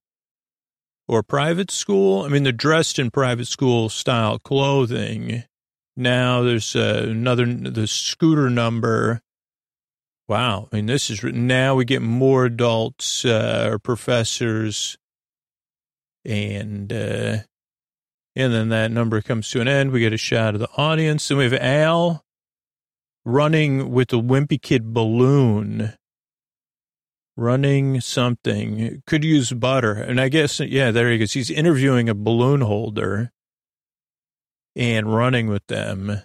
or 1.07 1.23
private 1.23 1.71
school? 1.71 2.23
I 2.23 2.29
mean, 2.29 2.45
they're 2.45 2.53
dressed 2.53 2.99
in 2.99 3.11
private 3.11 3.47
school 3.47 3.89
style 3.89 4.39
clothing 4.39 5.45
now 5.97 6.43
there's 6.43 6.75
uh, 6.77 7.07
another, 7.09 7.47
the 7.47 7.87
scooter 7.87 8.51
number. 8.51 9.21
Wow. 10.29 10.69
I 10.73 10.77
mean, 10.77 10.87
this 10.87 11.11
is 11.11 11.23
now 11.23 11.75
we 11.75 11.85
get 11.85 12.03
more 12.03 12.45
adults 12.45 13.25
uh, 13.25 13.69
or 13.71 13.79
professors 13.79 14.97
and, 16.25 16.93
uh, 16.93 17.39
and 18.37 18.53
then 18.53 18.69
that 18.69 18.93
number 18.93 19.21
comes 19.23 19.51
to 19.51 19.61
an 19.61 19.69
end. 19.69 19.91
We 19.91 20.01
get 20.01 20.13
a 20.13 20.19
shot 20.19 20.55
of 20.55 20.61
the 20.61 20.71
audience 20.77 21.31
and 21.31 21.39
we 21.39 21.45
have 21.45 21.55
Al 21.55 22.25
running 23.25 23.91
with 23.91 24.09
the 24.09 24.21
wimpy 24.21 24.61
kid 24.61 24.95
balloon 24.95 25.95
running 27.37 28.01
something 28.01 29.03
could 29.07 29.25
use 29.25 29.53
butter. 29.53 29.95
And 29.95 30.21
I 30.21 30.29
guess, 30.29 30.61
yeah, 30.61 30.91
there 30.91 31.11
he 31.11 31.19
goes. 31.19 31.33
He's 31.33 31.51
interviewing 31.51 32.09
a 32.09 32.15
balloon 32.15 32.61
holder 32.61 33.33
and 34.77 35.15
running 35.15 35.49
with 35.49 35.67
them. 35.67 36.23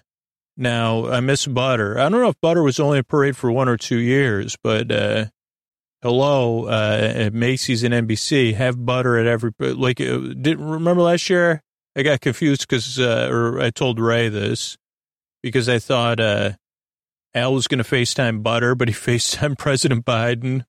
Now, 0.56 1.06
I 1.08 1.20
miss 1.20 1.46
Butter. 1.46 1.98
I 1.98 2.08
don't 2.08 2.22
know 2.22 2.28
if 2.28 2.40
Butter 2.40 2.62
was 2.62 2.80
only 2.80 2.98
a 2.98 3.04
parade 3.04 3.36
for 3.36 3.52
one 3.52 3.68
or 3.68 3.76
two 3.76 3.98
years, 3.98 4.56
but 4.62 4.90
uh, 4.90 5.26
hello, 6.02 6.66
uh, 6.66 7.30
Macy's 7.32 7.82
and 7.82 7.92
NBC, 7.92 8.54
have 8.54 8.86
Butter 8.86 9.18
at 9.18 9.26
every, 9.26 9.52
like, 9.58 10.00
uh, 10.00 10.18
did 10.18 10.58
remember 10.58 11.02
last 11.02 11.28
year? 11.28 11.62
I 11.94 12.02
got 12.02 12.20
confused 12.20 12.62
because, 12.62 12.98
uh, 12.98 13.28
or 13.30 13.60
I 13.60 13.70
told 13.70 14.00
Ray 14.00 14.28
this 14.28 14.76
because 15.42 15.68
I 15.68 15.78
thought 15.78 16.20
uh, 16.20 16.52
Al 17.34 17.54
was 17.54 17.66
going 17.66 17.82
to 17.82 17.84
FaceTime 17.84 18.42
Butter, 18.42 18.74
but 18.74 18.88
he 18.88 18.94
FaceTime 18.94 19.58
President 19.58 20.04
Biden. 20.04 20.64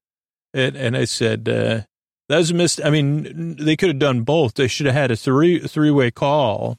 And, 0.53 0.75
and 0.75 0.97
I 0.97 1.05
said, 1.05 1.47
uh, 1.47 1.81
that 2.29 2.37
was 2.37 2.51
a 2.51 2.53
missed. 2.53 2.81
I 2.83 2.89
mean, 2.89 3.55
they 3.57 3.75
could 3.75 3.89
have 3.89 3.99
done 3.99 4.21
both. 4.21 4.55
They 4.55 4.67
should 4.67 4.85
have 4.85 4.95
had 4.95 5.11
a 5.11 5.15
three 5.15 5.59
three 5.59 5.91
way 5.91 6.11
call 6.11 6.77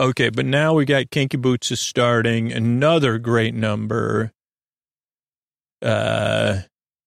Okay, 0.00 0.30
but 0.30 0.46
now 0.46 0.72
we 0.72 0.86
got 0.86 1.10
Kinky 1.10 1.36
Boots 1.36 1.70
is 1.70 1.78
starting 1.78 2.50
another 2.50 3.18
great 3.18 3.54
number. 3.54 4.32
Uh, 5.82 6.60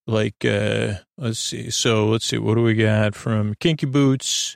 like 0.06 0.46
uh, 0.46 0.98
let's 1.18 1.40
see. 1.40 1.72
So 1.72 2.06
let's 2.10 2.24
see. 2.24 2.38
What 2.38 2.54
do 2.54 2.62
we 2.62 2.76
got 2.76 3.16
from 3.16 3.56
Kinky 3.60 3.88
Boots? 3.88 4.56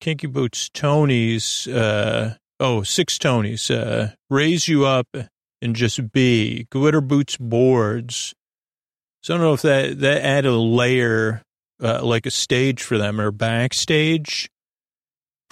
Kinky 0.00 0.26
Boots, 0.28 0.70
Tony's. 0.72 1.68
Uh, 1.68 2.36
oh, 2.58 2.82
six 2.82 3.18
Tonys. 3.18 3.70
Uh, 3.70 4.14
raise 4.30 4.66
you 4.66 4.86
up 4.86 5.08
and 5.60 5.76
just 5.76 6.10
be 6.10 6.68
glitter 6.70 7.02
boots 7.02 7.36
boards. 7.36 8.32
So 9.22 9.34
I 9.34 9.36
don't 9.36 9.46
know 9.46 9.52
if 9.52 9.62
that 9.62 10.00
that 10.00 10.24
add 10.24 10.46
a 10.46 10.56
layer, 10.56 11.42
uh, 11.82 12.02
like 12.02 12.24
a 12.24 12.30
stage 12.30 12.82
for 12.82 12.96
them 12.96 13.20
or 13.20 13.30
backstage 13.30 14.48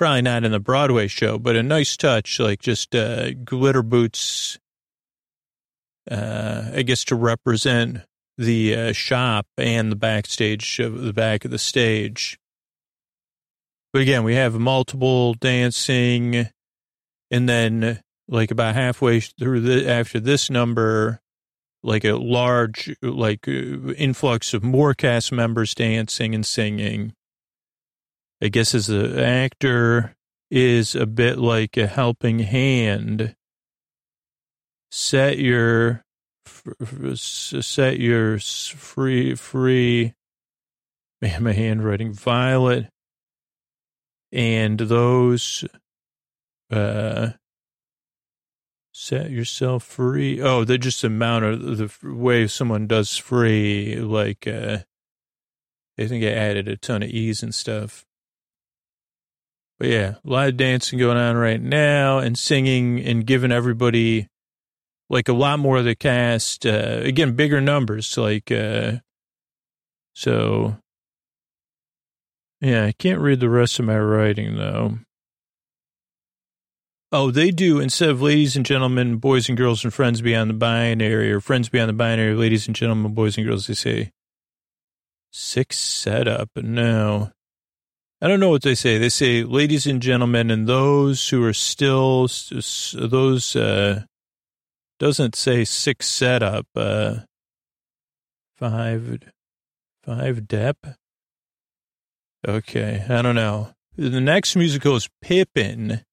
probably 0.01 0.23
not 0.23 0.45
in 0.45 0.51
the 0.51 0.59
Broadway 0.59 1.07
show, 1.07 1.39
but 1.39 1.57
a 1.57 1.63
nice 1.63 1.95
touch, 1.95 2.41
like 2.41 2.59
just 2.59 2.95
uh, 2.95 3.35
glitter 3.45 3.83
boots, 3.83 4.59
uh, 6.11 6.71
I 6.73 6.81
guess 6.81 7.05
to 7.05 7.15
represent 7.15 7.99
the 8.39 8.75
uh, 8.75 8.93
shop 8.93 9.47
and 9.59 9.93
the 9.93 9.97
backstage 9.97 10.81
of 10.81 11.03
the 11.03 11.13
back 11.13 11.45
of 11.45 11.51
the 11.51 11.59
stage. 11.59 12.39
But 13.93 14.01
again, 14.01 14.25
we 14.25 14.37
have 14.37 14.55
multiple 14.55 15.35
dancing, 15.35 16.49
and 17.31 17.47
then 17.47 18.01
like 18.27 18.51
about 18.51 18.77
halfway 18.77 19.21
through 19.21 19.61
the 19.61 19.87
after 19.87 20.19
this 20.19 20.49
number, 20.49 21.21
like 21.83 22.07
a 22.07 22.15
large 22.15 22.97
like 23.03 23.47
uh, 23.47 23.93
influx 23.99 24.55
of 24.55 24.65
more 24.65 24.95
cast 24.95 25.31
members 25.31 25.75
dancing 25.75 26.35
and 26.35 26.47
singing. 26.47 27.13
I 28.43 28.49
guess 28.49 28.75
as 28.75 28.89
an 28.89 29.19
actor 29.19 30.15
is 30.51 30.95
a 30.95 31.07
bit 31.07 31.39
like 31.39 31.77
a 31.77 31.87
helping 31.87 32.41
hand. 32.41 33.37
Set 34.91 35.39
your, 35.39 36.05
set 37.15 38.01
your 38.01 38.39
free, 38.39 39.35
free, 39.35 40.15
man, 41.21 41.43
my 41.43 41.53
handwriting, 41.53 42.13
violet, 42.13 42.89
and 44.33 44.79
those, 44.79 45.65
uh, 46.71 47.31
Set 49.03 49.31
yourself 49.31 49.85
free. 49.85 50.43
Oh, 50.43 50.63
they're 50.63 50.77
just 50.77 51.01
the 51.01 51.07
amount 51.07 51.47
of 51.47 51.79
the 51.79 51.91
way 52.03 52.47
someone 52.47 52.87
does 52.87 53.17
free. 53.17 53.97
Like, 53.97 54.47
uh, 54.47 54.81
I 55.99 56.07
think 56.07 56.23
I 56.23 56.29
added 56.29 56.69
a 56.69 56.77
ton 56.77 57.03
of 57.03 57.09
E's 57.09 57.43
and 57.43 57.55
stuff. 57.55 58.05
But 59.81 59.89
yeah, 59.89 60.15
a 60.23 60.31
lot 60.31 60.49
of 60.49 60.59
dancing 60.59 60.99
going 60.99 61.17
on 61.17 61.37
right 61.37 61.61
now 61.61 62.19
and 62.19 62.39
singing 62.39 63.01
and 63.01 63.27
giving 63.27 63.51
everybody 63.51 64.29
like 65.09 65.29
a 65.29 65.33
lot 65.33 65.59
more 65.59 65.79
of 65.79 65.87
the 65.87 65.95
cast, 65.95 66.67
uh, 66.67 67.01
again, 67.03 67.33
bigger 67.33 67.63
numbers. 67.63 68.19
Like, 68.19 68.53
uh, 68.53 68.99
so 70.13 70.77
yeah, 72.61 72.85
I 72.85 72.93
can't 72.93 73.23
read 73.23 73.41
the 73.41 73.49
rest 73.49 73.79
of 73.79 73.87
my 73.87 73.99
writing 73.99 74.57
though. 74.57 74.99
Oh, 77.11 77.31
they 77.31 77.51
do. 77.51 77.81
Instead 77.81 78.11
of 78.11 78.21
ladies 78.21 78.57
and 78.57 78.67
gentlemen, 78.67 79.17
boys 79.17 79.49
and 79.49 79.57
girls, 79.57 79.83
and 79.83 79.95
friends 79.95 80.21
beyond 80.21 80.51
the 80.51 80.55
binary, 80.55 81.33
or 81.33 81.41
friends 81.41 81.71
beyond 81.71 81.89
the 81.89 81.95
binary, 81.95 82.35
ladies 82.35 82.67
and 82.67 82.77
gentlemen, 82.77 83.15
boys 83.15 83.39
and 83.39 83.47
girls, 83.47 83.67
they 83.67 83.75
say 83.75 84.13
six 85.33 85.79
setup. 85.79 86.51
No, 86.55 87.33
I 88.23 88.29
don't 88.29 88.41
know 88.41 88.51
what 88.51 88.63
they 88.63 88.75
say. 88.75 88.99
They 88.99 89.09
say 89.09 89.43
ladies 89.45 89.87
and 89.87 90.03
gentlemen, 90.03 90.51
and 90.51 90.69
those 90.69 91.29
who 91.29 91.45
are 91.45 91.53
still 91.53 92.29
those. 92.95 93.57
uh 93.57 94.03
Doesn't 94.99 95.35
say 95.35 95.65
six 95.65 96.07
setup. 96.09 96.67
Uh 96.75 97.21
Five, 98.57 99.21
five 100.05 100.47
dep. 100.47 100.77
Okay, 102.47 103.07
I 103.09 103.23
don't 103.23 103.35
know. 103.35 103.71
The 103.97 104.21
next 104.21 104.55
musical 104.55 104.97
is 104.97 105.09
Pippin 105.23 106.05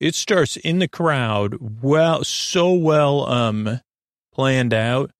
it 0.00 0.14
starts 0.14 0.56
in 0.58 0.80
the 0.80 0.88
crowd, 0.88 1.56
well, 1.82 2.24
so 2.24 2.74
well 2.74 3.26
um 3.26 3.80
planned 4.34 4.74
out. 4.74 5.10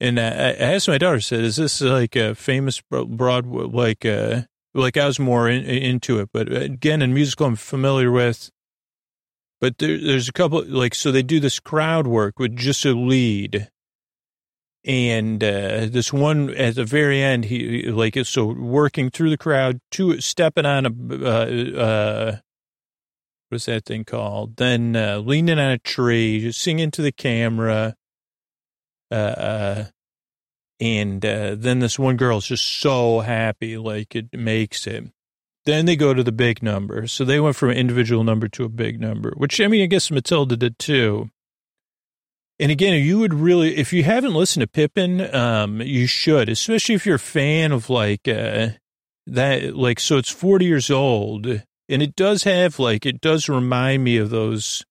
And 0.00 0.18
I, 0.18 0.24
I 0.24 0.52
asked 0.52 0.88
my 0.88 0.98
daughter, 0.98 1.20
said, 1.20 1.44
"Is 1.44 1.56
this 1.56 1.80
like 1.80 2.16
a 2.16 2.34
famous 2.34 2.80
Broadway? 2.90 3.64
Like, 3.66 4.04
uh, 4.04 4.42
like 4.74 4.96
I 4.96 5.06
was 5.06 5.18
more 5.18 5.48
in, 5.48 5.64
into 5.64 6.18
it, 6.20 6.30
but 6.32 6.52
again, 6.52 7.02
in 7.02 7.14
musical, 7.14 7.46
I'm 7.46 7.56
familiar 7.56 8.10
with. 8.10 8.50
But 9.60 9.78
there, 9.78 9.98
there's 9.98 10.28
a 10.28 10.32
couple 10.32 10.64
like 10.64 10.94
so 10.94 11.12
they 11.12 11.22
do 11.22 11.40
this 11.40 11.60
crowd 11.60 12.06
work 12.06 12.38
with 12.38 12.56
just 12.56 12.84
a 12.86 12.92
lead, 12.92 13.68
and 14.84 15.44
uh, 15.44 15.86
this 15.90 16.12
one 16.12 16.54
at 16.54 16.76
the 16.76 16.84
very 16.84 17.22
end, 17.22 17.46
he 17.46 17.82
like 17.90 18.16
so 18.24 18.46
working 18.46 19.10
through 19.10 19.30
the 19.30 19.36
crowd, 19.36 19.80
to 19.92 20.20
stepping 20.20 20.64
on 20.64 20.86
a 20.86 20.90
uh, 21.26 21.78
uh, 21.78 22.36
what's 23.50 23.66
that 23.66 23.84
thing 23.84 24.04
called? 24.04 24.56
Then 24.56 24.96
uh, 24.96 25.18
leaning 25.18 25.58
on 25.58 25.72
a 25.72 25.78
tree, 25.78 26.50
singing 26.52 26.90
to 26.92 27.02
the 27.02 27.12
camera. 27.12 27.94
Uh, 29.10 29.14
uh, 29.14 29.84
and 30.80 31.24
uh, 31.24 31.54
then 31.56 31.80
this 31.80 31.98
one 31.98 32.16
girl 32.16 32.38
is 32.38 32.46
just 32.46 32.64
so 32.80 33.20
happy, 33.20 33.76
like 33.76 34.16
it 34.16 34.32
makes 34.32 34.86
it. 34.86 35.04
Then 35.66 35.84
they 35.84 35.96
go 35.96 36.14
to 36.14 36.22
the 36.22 36.32
big 36.32 36.62
number. 36.62 37.06
So 37.06 37.24
they 37.24 37.38
went 37.38 37.56
from 37.56 37.70
an 37.70 37.76
individual 37.76 38.24
number 38.24 38.48
to 38.48 38.64
a 38.64 38.68
big 38.68 38.98
number, 39.00 39.32
which 39.36 39.60
I 39.60 39.68
mean, 39.68 39.82
I 39.82 39.86
guess 39.86 40.10
Matilda 40.10 40.56
did 40.56 40.78
too. 40.78 41.30
And 42.58 42.70
again, 42.70 43.02
you 43.02 43.18
would 43.18 43.34
really, 43.34 43.76
if 43.76 43.92
you 43.92 44.04
haven't 44.04 44.34
listened 44.34 44.62
to 44.62 44.66
Pippin, 44.66 45.34
um, 45.34 45.80
you 45.80 46.06
should, 46.06 46.48
especially 46.48 46.94
if 46.94 47.06
you're 47.06 47.16
a 47.16 47.18
fan 47.18 47.72
of 47.72 47.88
like, 47.88 48.26
uh, 48.28 48.70
that, 49.26 49.76
like, 49.76 50.00
so 50.00 50.16
it's 50.18 50.30
40 50.30 50.64
years 50.64 50.90
old 50.90 51.62
and 51.90 52.02
it 52.02 52.14
does 52.14 52.44
have 52.44 52.78
like 52.78 53.04
it 53.04 53.20
does 53.20 53.48
remind 53.48 54.04
me 54.04 54.16
of 54.16 54.30
those. 54.30 54.84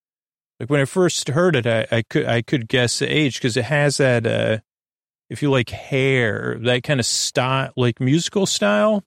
Like 0.60 0.70
when 0.70 0.82
I 0.82 0.86
first 0.86 1.30
heard 1.30 1.56
it, 1.56 1.66
I, 1.66 1.88
I 1.92 2.04
could 2.04 2.26
I 2.26 2.42
could 2.42 2.68
guess 2.68 3.00
the 3.00 3.08
age 3.08 3.36
because 3.36 3.58
it 3.58 3.66
has 3.66 3.98
that. 3.98 4.28
uh 4.28 4.60
If 5.30 5.42
you 5.42 5.52
like 5.52 5.70
hair, 5.70 6.58
that 6.62 6.84
kind 6.84 7.00
of 7.00 7.06
style, 7.06 7.72
like 7.76 8.00
musical 8.00 8.46
style, 8.46 9.04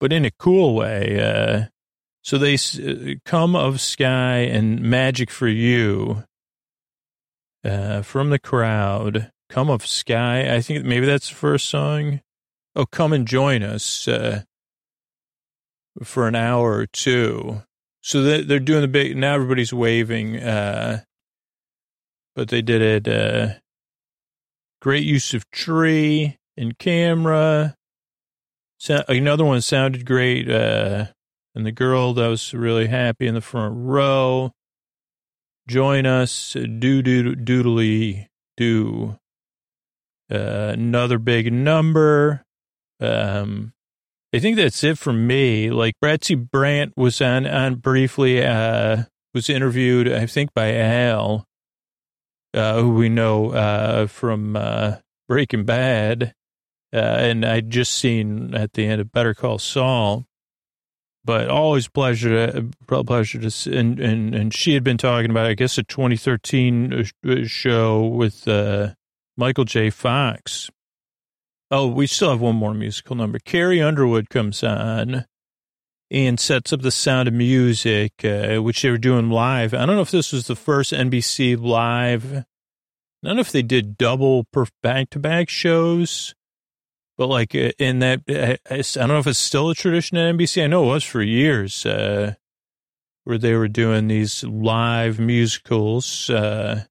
but 0.00 0.12
in 0.12 0.24
a 0.24 0.30
cool 0.30 0.74
way. 0.74 1.20
uh 1.20 1.66
So 2.22 2.38
they 2.38 2.54
uh, 2.54 3.14
come 3.24 3.54
of 3.56 3.80
sky 3.80 4.38
and 4.38 4.80
magic 4.80 5.30
for 5.30 5.48
you. 5.48 6.24
Uh, 7.64 8.02
from 8.02 8.30
the 8.30 8.38
crowd, 8.38 9.30
come 9.50 9.68
of 9.68 9.86
sky. 9.86 10.54
I 10.54 10.60
think 10.60 10.84
maybe 10.84 11.06
that's 11.06 11.28
the 11.28 11.34
first 11.34 11.66
song. 11.66 12.20
Oh, 12.76 12.86
come 12.86 13.12
and 13.12 13.26
join 13.26 13.62
us. 13.62 14.06
Uh, 14.06 14.42
for 16.04 16.28
an 16.28 16.34
hour 16.34 16.72
or 16.72 16.86
two. 16.86 17.62
So 18.00 18.22
they're 18.22 18.60
doing 18.60 18.82
the 18.82 18.88
big, 18.88 19.16
now 19.16 19.34
everybody's 19.34 19.72
waving, 19.72 20.38
uh, 20.38 21.02
but 22.34 22.48
they 22.48 22.62
did 22.62 22.80
it, 22.80 23.08
uh, 23.08 23.54
great 24.80 25.04
use 25.04 25.34
of 25.34 25.50
tree 25.50 26.36
and 26.56 26.78
camera. 26.78 27.76
So, 28.78 29.02
another 29.08 29.44
one 29.44 29.60
sounded 29.60 30.06
great, 30.06 30.48
uh, 30.50 31.06
and 31.54 31.66
the 31.66 31.72
girl 31.72 32.14
that 32.14 32.28
was 32.28 32.54
really 32.54 32.86
happy 32.86 33.26
in 33.26 33.34
the 33.34 33.40
front 33.40 33.74
row. 33.76 34.52
Join 35.66 36.06
us, 36.06 36.52
do 36.52 37.02
do 37.02 37.34
doodly 37.34 38.26
do. 38.56 39.18
Uh, 40.30 40.72
another 40.74 41.18
big 41.18 41.52
number. 41.52 42.44
Um, 43.00 43.72
I 44.34 44.38
think 44.40 44.56
that's 44.56 44.84
it 44.84 44.98
for 44.98 45.12
me. 45.12 45.70
Like 45.70 45.94
Betsy 46.00 46.34
Brandt 46.34 46.92
was 46.96 47.20
on 47.20 47.46
on 47.46 47.76
briefly, 47.76 48.44
uh, 48.44 49.04
was 49.34 49.48
interviewed, 49.48 50.10
I 50.10 50.26
think, 50.26 50.52
by 50.54 50.74
Al, 50.74 51.44
who 52.80 52.94
we 52.94 53.08
know 53.08 53.50
uh, 53.52 54.06
from 54.06 54.56
uh, 54.56 54.96
Breaking 55.28 55.64
Bad, 55.64 56.34
uh, 56.92 56.96
and 56.96 57.44
I'd 57.44 57.70
just 57.70 57.92
seen 57.92 58.54
at 58.54 58.72
the 58.72 58.86
end 58.86 59.00
of 59.00 59.12
Better 59.12 59.34
Call 59.34 59.58
Saul. 59.58 60.26
But 61.24 61.50
always 61.50 61.88
pleasure 61.88 62.50
to 62.86 63.04
pleasure 63.04 63.38
to 63.38 63.78
and 63.78 64.00
and 64.00 64.34
and 64.34 64.54
she 64.54 64.72
had 64.72 64.82
been 64.82 64.96
talking 64.96 65.30
about 65.30 65.46
I 65.46 65.54
guess 65.54 65.76
a 65.76 65.82
2013 65.82 67.04
uh, 67.26 67.44
show 67.44 68.06
with 68.06 68.46
Michael 69.36 69.64
J. 69.64 69.90
Fox 69.90 70.70
Oh, 71.70 71.86
we 71.86 72.06
still 72.06 72.30
have 72.30 72.40
one 72.40 72.56
more 72.56 72.72
musical 72.72 73.14
number. 73.14 73.38
Carrie 73.38 73.82
Underwood 73.82 74.30
comes 74.30 74.64
on 74.64 75.26
and 76.10 76.40
sets 76.40 76.72
up 76.72 76.80
the 76.80 76.90
sound 76.90 77.28
of 77.28 77.34
music, 77.34 78.24
uh, 78.24 78.56
which 78.56 78.82
they 78.82 78.90
were 78.90 78.98
doing 78.98 79.30
live. 79.30 79.74
I 79.74 79.84
don't 79.84 79.96
know 79.96 80.02
if 80.02 80.10
this 80.10 80.32
was 80.32 80.46
the 80.46 80.56
first 80.56 80.92
NBC 80.92 81.60
live. 81.60 82.32
I 82.34 83.26
don't 83.26 83.36
know 83.36 83.40
if 83.40 83.52
they 83.52 83.62
did 83.62 83.98
double 83.98 84.46
back 84.82 85.10
to 85.10 85.18
back 85.18 85.48
shows, 85.48 86.34
but 87.16 87.26
like 87.26 87.54
uh, 87.54 87.72
in 87.78 87.98
that, 87.98 88.22
uh, 88.28 88.56
I 88.70 88.82
don't 88.82 89.08
know 89.08 89.18
if 89.18 89.26
it's 89.26 89.38
still 89.38 89.70
a 89.70 89.74
tradition 89.74 90.16
at 90.16 90.34
NBC. 90.34 90.64
I 90.64 90.68
know 90.68 90.84
it 90.84 90.94
was 90.94 91.04
for 91.04 91.20
years, 91.20 91.84
uh, 91.84 92.34
where 93.24 93.38
they 93.38 93.54
were 93.54 93.68
doing 93.68 94.08
these 94.08 94.44
live 94.44 95.18
musicals. 95.18 96.30
Uh, 96.30 96.84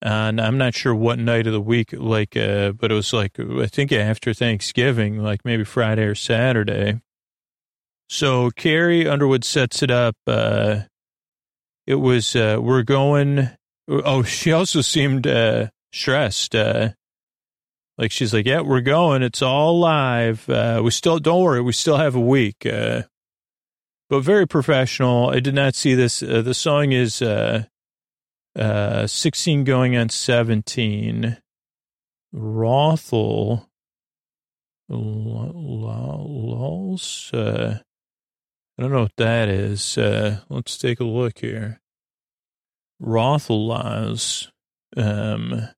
and 0.00 0.40
I'm 0.40 0.58
not 0.58 0.74
sure 0.74 0.94
what 0.94 1.18
night 1.18 1.46
of 1.46 1.52
the 1.52 1.60
week, 1.60 1.94
like, 1.94 2.36
uh, 2.36 2.72
but 2.72 2.92
it 2.92 2.94
was 2.94 3.12
like, 3.12 3.40
I 3.40 3.66
think 3.66 3.90
after 3.90 4.32
Thanksgiving, 4.32 5.18
like 5.18 5.44
maybe 5.44 5.64
Friday 5.64 6.04
or 6.04 6.14
Saturday. 6.14 7.00
So 8.08 8.50
Carrie 8.50 9.08
Underwood 9.08 9.44
sets 9.44 9.82
it 9.82 9.90
up. 9.90 10.16
Uh, 10.26 10.82
it 11.86 11.96
was, 11.96 12.36
uh, 12.36 12.58
we're 12.60 12.82
going, 12.82 13.50
oh, 13.88 14.22
she 14.22 14.52
also 14.52 14.80
seemed, 14.80 15.26
uh, 15.26 15.68
stressed. 15.92 16.54
Uh, 16.54 16.90
like 17.98 18.10
she's 18.10 18.32
like, 18.34 18.46
yeah, 18.46 18.60
we're 18.60 18.80
going. 18.80 19.22
It's 19.22 19.42
all 19.42 19.78
live. 19.78 20.48
Uh, 20.48 20.80
we 20.84 20.90
still, 20.90 21.18
don't 21.18 21.42
worry. 21.42 21.60
We 21.60 21.72
still 21.72 21.96
have 21.96 22.14
a 22.14 22.20
week. 22.20 22.66
Uh, 22.66 23.02
but 24.10 24.20
very 24.20 24.46
professional. 24.46 25.30
I 25.30 25.40
did 25.40 25.54
not 25.54 25.74
see 25.74 25.94
this. 25.94 26.22
Uh, 26.22 26.42
the 26.42 26.54
song 26.54 26.92
is, 26.92 27.22
uh, 27.22 27.64
uh, 28.56 29.06
16 29.06 29.64
going 29.64 29.96
on 29.96 30.08
17. 30.08 31.38
Rothel. 32.34 33.66
Lols. 34.88 35.90
Uh, 37.32 37.78
I 38.76 38.82
don't 38.82 38.92
know 38.92 39.02
what 39.02 39.16
that 39.16 39.48
is. 39.48 39.96
Uh, 39.96 40.40
let's 40.48 40.76
take 40.76 41.00
a 41.00 41.04
look 41.04 41.38
here. 41.38 41.80
Rothel 43.00 43.68
Um, 44.96 45.68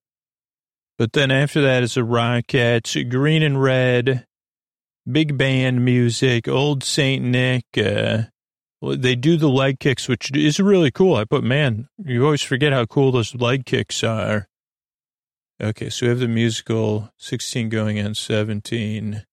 but 0.97 1.13
then 1.13 1.29
after 1.29 1.61
that 1.61 1.83
is 1.83 1.95
a 1.95 2.03
rocket, 2.03 2.95
green 3.09 3.43
and 3.43 3.61
red, 3.61 4.25
big 5.09 5.37
band 5.37 5.85
music, 5.85 6.47
old 6.47 6.83
Saint 6.83 7.23
Nick, 7.23 7.65
uh, 7.77 8.23
they 8.81 9.15
do 9.15 9.37
the 9.37 9.49
leg 9.49 9.79
kicks, 9.79 10.07
which 10.07 10.31
is 10.35 10.59
really 10.59 10.91
cool. 10.91 11.15
I 11.15 11.25
put, 11.25 11.43
man, 11.43 11.89
you 12.03 12.25
always 12.25 12.41
forget 12.41 12.73
how 12.73 12.85
cool 12.85 13.11
those 13.11 13.35
leg 13.35 13.65
kicks 13.65 14.03
are. 14.03 14.47
Okay, 15.61 15.89
so 15.89 16.05
we 16.05 16.09
have 16.09 16.19
the 16.19 16.27
musical 16.27 17.11
16 17.17 17.69
going 17.69 17.99
on 17.99 18.15
17. 18.15 19.25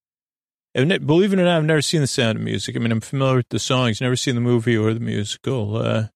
And 0.75 1.07
believe 1.07 1.33
it 1.33 1.39
or 1.39 1.45
not, 1.45 1.59
I've 1.59 1.65
never 1.65 1.83
seen 1.83 2.01
the 2.01 2.07
sound 2.09 2.37
of 2.37 2.45
music. 2.45 2.75
I 2.75 2.81
mean, 2.81 2.91
I'm 2.91 3.01
familiar 3.01 3.37
with 3.37 3.49
the 3.51 3.61
songs, 3.61 4.01
never 4.01 4.17
seen 4.17 4.35
the 4.35 4.41
movie 4.41 4.77
or 4.77 4.93
the 4.93 5.01
musical. 5.01 5.77
Uh, 5.77 6.07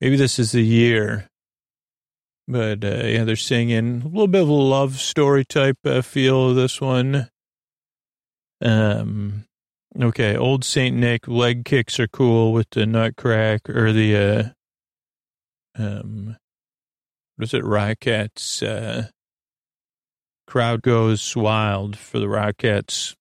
maybe 0.00 0.16
this 0.16 0.38
is 0.38 0.52
the 0.52 0.62
year. 0.62 1.28
But 2.46 2.84
uh, 2.84 3.04
yeah, 3.04 3.24
they're 3.24 3.36
singing 3.36 4.02
a 4.02 4.08
little 4.08 4.26
bit 4.26 4.42
of 4.42 4.48
a 4.48 4.52
love 4.52 5.00
story 5.00 5.44
type 5.44 5.78
uh, 5.86 6.02
feel 6.02 6.50
of 6.50 6.56
this 6.56 6.80
one. 6.80 7.30
Um, 8.60 9.46
okay, 9.98 10.36
Old 10.36 10.64
Saint 10.64 10.96
Nick 10.96 11.26
leg 11.26 11.64
kicks 11.64 11.98
are 11.98 12.08
cool 12.08 12.52
with 12.52 12.68
the 12.70 12.84
nutcrack 12.84 13.70
or 13.70 13.92
the 13.92 14.16
uh, 14.16 15.82
um, 15.82 16.36
what 17.36 17.44
is 17.44 17.54
it? 17.54 17.64
Rockettes. 17.64 18.62
Uh, 18.62 19.08
crowd 20.46 20.82
goes 20.82 21.34
wild 21.34 21.96
for 21.96 22.18
the 22.18 22.26
Rockettes. 22.26 23.14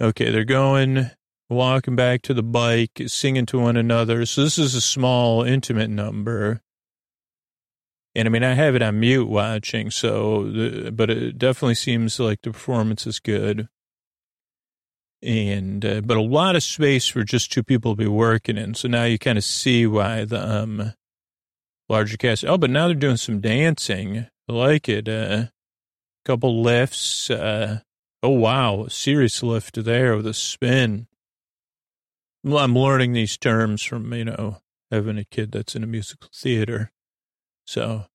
Okay, 0.00 0.30
they're 0.30 0.44
going 0.44 1.10
walking 1.50 1.96
back 1.96 2.22
to 2.22 2.32
the 2.32 2.42
bike, 2.42 3.02
singing 3.06 3.44
to 3.46 3.58
one 3.58 3.76
another. 3.76 4.24
So 4.24 4.42
this 4.42 4.56
is 4.56 4.74
a 4.74 4.80
small, 4.80 5.42
intimate 5.42 5.90
number. 5.90 6.62
And 8.14 8.26
I 8.26 8.30
mean, 8.30 8.42
I 8.42 8.54
have 8.54 8.74
it 8.74 8.82
on 8.82 8.98
mute 8.98 9.28
watching, 9.28 9.90
so, 9.90 10.50
the, 10.50 10.90
but 10.90 11.10
it 11.10 11.38
definitely 11.38 11.74
seems 11.74 12.18
like 12.18 12.40
the 12.42 12.50
performance 12.50 13.06
is 13.06 13.20
good. 13.20 13.68
And, 15.22 15.84
uh, 15.84 16.00
but 16.00 16.16
a 16.16 16.22
lot 16.22 16.56
of 16.56 16.62
space 16.62 17.06
for 17.06 17.22
just 17.22 17.52
two 17.52 17.62
people 17.62 17.92
to 17.92 18.02
be 18.02 18.08
working 18.08 18.56
in. 18.56 18.74
So 18.74 18.88
now 18.88 19.04
you 19.04 19.18
kind 19.18 19.36
of 19.36 19.44
see 19.44 19.86
why 19.86 20.24
the, 20.24 20.62
um, 20.62 20.94
larger 21.90 22.16
cast. 22.16 22.44
Oh, 22.44 22.56
but 22.56 22.70
now 22.70 22.86
they're 22.86 22.94
doing 22.94 23.18
some 23.18 23.40
dancing. 23.40 24.26
I 24.48 24.52
like 24.52 24.88
it. 24.88 25.08
Uh, 25.08 25.46
couple 26.24 26.62
lifts. 26.62 27.28
Uh, 27.30 27.80
oh, 28.22 28.30
wow. 28.30 28.86
Serious 28.88 29.42
lift 29.42 29.82
there 29.84 30.16
with 30.16 30.26
a 30.26 30.34
spin. 30.34 31.06
I'm 32.44 32.76
learning 32.76 33.12
these 33.12 33.36
terms 33.36 33.82
from, 33.82 34.12
you 34.14 34.24
know, 34.24 34.58
having 34.90 35.18
a 35.18 35.24
kid 35.24 35.52
that's 35.52 35.76
in 35.76 35.84
a 35.84 35.86
musical 35.86 36.30
theater. 36.34 36.90
So 37.66 38.06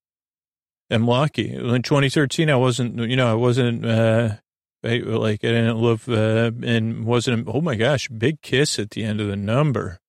I'm 0.90 1.08
lucky. 1.08 1.54
In 1.54 1.82
2013, 1.82 2.50
I 2.50 2.56
wasn't, 2.56 2.98
you 2.98 3.16
know, 3.16 3.32
I 3.32 3.36
wasn't, 3.36 3.86
uh, 3.86 4.36
like 4.84 5.44
I 5.44 5.48
didn't 5.48 5.82
live, 5.82 6.08
uh, 6.10 6.52
and 6.64 7.06
wasn't, 7.06 7.48
oh 7.48 7.62
my 7.62 7.76
gosh, 7.76 8.08
big 8.10 8.42
kiss 8.42 8.78
at 8.78 8.92
the 8.92 9.04
end 9.04 9.22
of 9.22 9.28
the 9.28 9.36
number. 9.36 10.00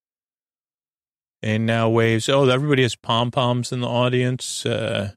And 1.43 1.67
now 1.67 1.89
waves. 1.89 2.29
Oh, 2.29 2.49
everybody 2.49 2.83
has 2.83 2.97
pom 2.97 3.31
poms 3.31 3.71
in 3.71 3.81
the 3.81 3.89
audience. 3.89 4.67
Uh, 4.67 5.13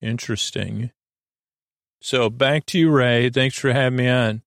interesting. 0.00 0.92
So 2.04 2.28
back 2.28 2.66
to 2.66 2.78
you, 2.78 2.90
Ray. 2.90 3.30
Thanks 3.30 3.58
for 3.58 3.72
having 3.72 3.96
me 3.96 4.10
on. 4.10 4.42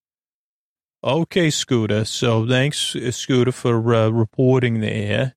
Okay, 1.04 1.50
Scooter. 1.50 2.06
So 2.06 2.48
thanks, 2.48 2.96
uh, 2.96 3.10
Scooter, 3.10 3.52
for 3.52 3.96
uh, 3.96 4.10
reporting 4.10 4.80
there. 4.80 5.34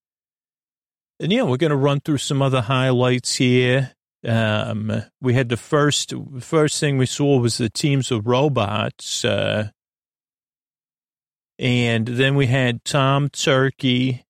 And 1.18 1.32
yeah, 1.32 1.44
we're 1.44 1.56
going 1.56 1.70
to 1.70 1.76
run 1.76 2.00
through 2.00 2.18
some 2.18 2.42
other 2.42 2.60
highlights 2.60 3.36
here. 3.36 3.92
Um, 4.22 5.02
we 5.22 5.32
had 5.32 5.48
the 5.48 5.56
first 5.56 6.12
first 6.40 6.78
thing 6.78 6.98
we 6.98 7.06
saw 7.06 7.38
was 7.38 7.56
the 7.56 7.70
teams 7.70 8.10
of 8.10 8.26
robots, 8.26 9.24
uh, 9.24 9.70
and 11.58 12.06
then 12.06 12.34
we 12.34 12.48
had 12.48 12.84
Tom 12.84 13.30
Turkey 13.30 14.26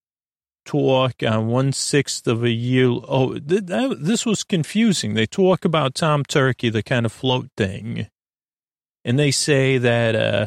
talk 0.64 1.22
on 1.22 1.48
one 1.48 1.72
sixth 1.72 2.26
of 2.26 2.44
a 2.44 2.50
year. 2.50 2.88
Oh, 2.88 3.38
th- 3.38 3.66
that, 3.66 3.96
this 4.00 4.26
was 4.26 4.44
confusing. 4.44 5.14
They 5.14 5.26
talk 5.26 5.64
about 5.64 5.94
Tom 5.94 6.24
Turkey, 6.24 6.70
the 6.70 6.82
kind 6.82 7.06
of 7.06 7.12
float 7.12 7.48
thing, 7.56 8.08
and 9.04 9.18
they 9.18 9.30
say 9.30 9.78
that 9.78 10.14
uh, 10.14 10.46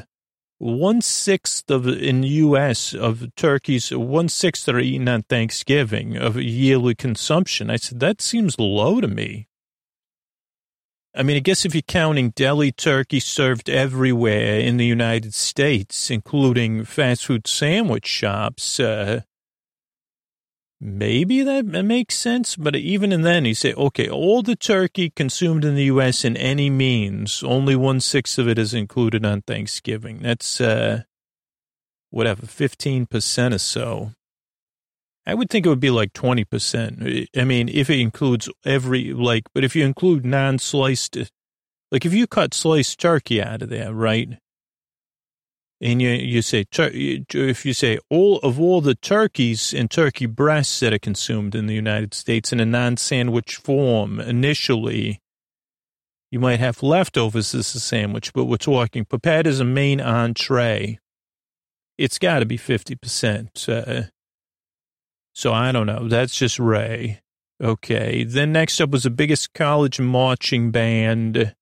one 0.57 1.01
sixth 1.01 1.69
of 1.69 1.87
in 1.87 2.21
the 2.21 2.27
U.S. 2.29 2.93
of 2.93 3.35
turkeys, 3.35 3.91
one 3.91 4.29
sixth 4.29 4.69
are 4.69 4.79
eaten 4.79 5.09
on 5.09 5.23
Thanksgiving 5.23 6.15
of 6.15 6.37
yearly 6.37 6.95
consumption. 6.95 7.69
I 7.69 7.75
said 7.75 7.99
that 7.99 8.21
seems 8.21 8.57
low 8.57 9.01
to 9.01 9.07
me. 9.07 9.47
I 11.15 11.21
mean, 11.21 11.35
I 11.35 11.41
guess 11.41 11.63
if 11.63 11.75
you're 11.75 11.83
counting 11.83 12.31
deli 12.31 12.71
turkey 12.71 13.19
served 13.19 13.69
everywhere 13.69 14.59
in 14.59 14.77
the 14.77 14.85
United 14.85 15.35
States, 15.35 16.09
including 16.09 16.85
fast 16.85 17.27
food 17.27 17.45
sandwich 17.45 18.07
shops, 18.07 18.79
uh, 18.79 19.21
maybe 20.83 21.41
that 21.41 21.65
makes 21.65 22.15
sense. 22.15 22.55
But 22.55 22.75
even 22.75 23.11
in 23.11 23.21
then, 23.21 23.45
you 23.45 23.55
say, 23.55 23.73
okay, 23.73 24.09
all 24.09 24.41
the 24.41 24.55
turkey 24.55 25.09
consumed 25.09 25.63
in 25.63 25.75
the 25.75 25.85
U.S. 25.85 26.25
in 26.25 26.35
any 26.37 26.69
means, 26.69 27.41
only 27.43 27.75
one 27.75 28.01
sixth 28.01 28.37
of 28.37 28.47
it 28.47 28.59
is 28.59 28.73
included 28.73 29.25
on 29.25 29.41
Thanksgiving. 29.41 30.19
That's, 30.21 30.59
uh, 30.59 31.03
whatever, 32.09 32.45
15% 32.45 33.55
or 33.55 33.57
so. 33.57 34.11
I 35.25 35.33
would 35.33 35.49
think 35.49 35.65
it 35.65 35.69
would 35.69 35.79
be 35.79 35.89
like 35.89 36.11
20%. 36.13 37.27
I 37.35 37.43
mean, 37.45 37.69
if 37.69 37.89
it 37.89 37.99
includes 37.99 38.49
every, 38.65 39.13
like, 39.13 39.43
but 39.53 39.63
if 39.63 39.75
you 39.75 39.85
include 39.85 40.25
non 40.25 40.59
sliced, 40.59 41.17
like 41.91 42.05
if 42.05 42.13
you 42.13 42.27
cut 42.27 42.53
sliced 42.53 42.99
turkey 42.99 43.41
out 43.41 43.61
of 43.61 43.69
there, 43.69 43.93
right? 43.93 44.37
And 45.83 46.01
you 46.01 46.09
you 46.09 46.41
say 46.41 46.65
if 46.71 47.65
you 47.65 47.73
say 47.73 47.99
all 48.09 48.39
of 48.39 48.59
all 48.59 48.79
the 48.79 48.95
turkeys 48.95 49.73
and 49.73 49.91
turkey 49.91 50.25
breasts 50.25 50.79
that 50.79 50.93
are 50.93 50.99
consumed 50.99 51.53
in 51.53 51.67
the 51.67 51.75
United 51.75 52.13
States 52.13 52.53
in 52.53 52.61
a 52.61 52.65
non-sandwich 52.65 53.57
form 53.57 54.21
initially, 54.21 55.19
you 56.31 56.39
might 56.39 56.61
have 56.61 56.81
leftovers 56.81 57.53
as 57.53 57.75
a 57.75 57.81
sandwich, 57.81 58.31
but 58.31 58.45
we're 58.45 58.55
talking 58.55 59.03
prepared 59.03 59.45
as 59.45 59.59
a 59.59 59.65
main 59.65 59.99
entree. 59.99 60.99
It's 61.97 62.17
got 62.17 62.39
to 62.39 62.45
be 62.45 62.57
fifty 62.57 62.95
percent. 62.95 63.67
Uh, 63.67 64.03
so 65.35 65.51
I 65.51 65.73
don't 65.73 65.87
know. 65.87 66.07
That's 66.07 66.35
just 66.35 66.59
Ray. 66.59 67.19
Okay. 67.61 68.23
Then 68.23 68.53
next 68.53 68.79
up 68.79 68.91
was 68.91 69.03
the 69.03 69.09
biggest 69.09 69.53
college 69.53 69.99
marching 69.99 70.71
band. 70.71 71.53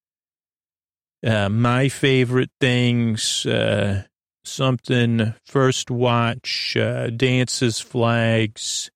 Uh, 1.25 1.49
my 1.49 1.89
favorite 1.89 2.51
things. 2.59 3.45
Uh, 3.45 4.03
something 4.43 5.33
first 5.45 5.91
watch, 5.91 6.75
uh, 6.77 7.09
dances, 7.09 7.79
flags, 7.79 8.91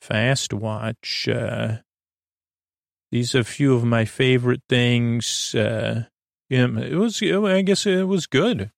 fast 0.00 0.52
watch. 0.52 1.28
Uh, 1.28 1.78
these 3.10 3.34
are 3.34 3.40
a 3.40 3.44
few 3.44 3.74
of 3.74 3.84
my 3.84 4.04
favorite 4.04 4.62
things. 4.68 5.54
Uh, 5.54 6.04
yeah, 6.48 6.66
it 6.78 6.96
was, 6.96 7.22
I 7.22 7.62
guess 7.62 7.86
it 7.86 8.08
was 8.08 8.26
good. 8.26 8.70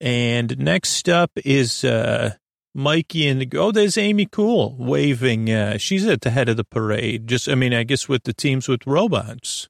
And 0.00 0.58
next 0.58 1.08
up 1.08 1.30
is, 1.44 1.84
uh, 1.84 2.34
Mikey 2.74 3.28
and, 3.28 3.54
oh, 3.54 3.70
there's 3.70 3.96
Amy 3.96 4.26
Kule 4.26 4.76
waving. 4.76 5.50
Uh, 5.50 5.78
she's 5.78 6.06
at 6.06 6.22
the 6.22 6.30
head 6.30 6.48
of 6.48 6.56
the 6.56 6.64
parade. 6.64 7.28
Just, 7.28 7.48
I 7.48 7.54
mean, 7.54 7.72
I 7.72 7.84
guess 7.84 8.08
with 8.08 8.24
the 8.24 8.32
teams 8.32 8.68
with 8.68 8.86
robots. 8.86 9.68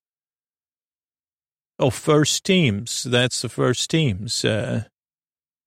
Oh, 1.79 1.91
first 1.91 2.45
teams. 2.45 3.03
That's 3.03 3.43
the 3.43 3.49
first 3.49 3.91
teams. 3.91 4.45
Uh, 4.45 4.85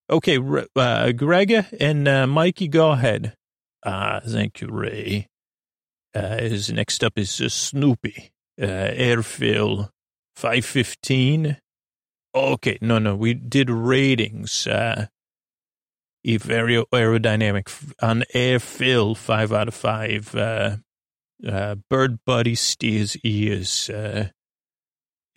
okay, 0.09 0.37
uh, 0.37 1.11
Grega 1.11 1.65
and 1.79 2.07
uh, 2.07 2.27
Mikey, 2.27 2.67
go 2.67 2.91
ahead. 2.91 3.33
Ah, 3.85 4.21
thank 4.25 4.61
you, 4.61 4.69
Ray. 4.69 5.27
Uh, 6.15 6.49
next 6.71 7.03
up 7.03 7.13
is 7.17 7.41
uh, 7.41 7.49
Snoopy. 7.49 8.31
Uh, 8.59 8.65
Airfill 8.65 9.89
515. 10.35 11.57
Okay, 12.33 12.77
no, 12.81 12.99
no, 12.99 13.15
we 13.15 13.33
did 13.33 13.69
ratings. 13.69 14.65
Uh, 14.67 15.07
very 16.23 16.83
aerodynamic 16.91 17.93
on 18.01 18.23
Airfill, 18.35 19.15
five 19.15 19.53
out 19.53 19.67
of 19.67 19.73
five. 19.73 20.35
Uh, 20.35 20.77
uh, 21.47 21.75
Bird 21.89 22.19
Buddy 22.25 22.55
steers 22.55 23.15
ears. 23.23 23.89
Uh, 23.89 24.29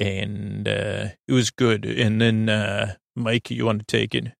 and 0.00 0.66
uh, 0.66 1.08
it 1.28 1.32
was 1.32 1.50
good. 1.50 1.84
And 1.84 2.20
then, 2.20 2.48
uh, 2.48 2.94
Mike, 3.14 3.50
you 3.50 3.66
want 3.66 3.80
to 3.80 3.84
take 3.86 4.14
it? 4.14 4.32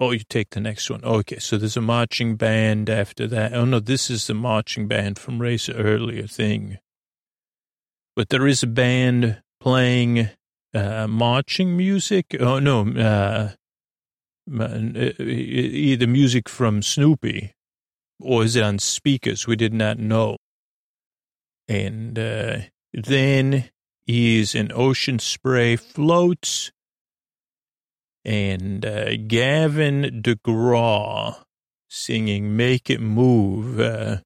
Oh, 0.00 0.10
you 0.10 0.22
take 0.28 0.50
the 0.50 0.60
next 0.60 0.90
one. 0.90 1.04
Okay, 1.04 1.38
so 1.38 1.56
there's 1.56 1.76
a 1.76 1.82
marching 1.82 2.36
band 2.36 2.90
after 2.90 3.28
that. 3.28 3.52
Oh, 3.52 3.64
no, 3.64 3.78
this 3.78 4.10
is 4.10 4.26
the 4.26 4.34
marching 4.34 4.88
band 4.88 5.18
from 5.18 5.40
Ray's 5.40 5.68
earlier 5.68 6.26
thing. 6.26 6.78
But 8.16 8.30
there 8.30 8.46
is 8.46 8.62
a 8.62 8.66
band 8.66 9.42
playing 9.60 10.30
uh, 10.72 11.06
marching 11.06 11.76
music. 11.76 12.34
Oh, 12.40 12.58
no, 12.58 12.88
uh, 12.88 13.50
either 14.50 16.06
music 16.06 16.48
from 16.48 16.82
Snoopy 16.82 17.52
or 18.20 18.44
is 18.44 18.56
it 18.56 18.62
on 18.62 18.78
speakers? 18.78 19.46
We 19.46 19.56
did 19.56 19.74
not 19.74 19.98
know. 19.98 20.38
And 21.68 22.18
uh, 22.18 22.58
then 22.92 23.70
is 24.06 24.54
an 24.54 24.70
ocean 24.74 25.18
spray 25.18 25.76
floats. 25.76 26.70
And 28.24 28.84
uh, 28.84 29.16
Gavin 29.26 30.22
DeGraw 30.22 31.44
singing 31.88 32.56
Make 32.56 32.90
It 32.90 33.00
Move. 33.00 33.78
Uh, 33.78 34.18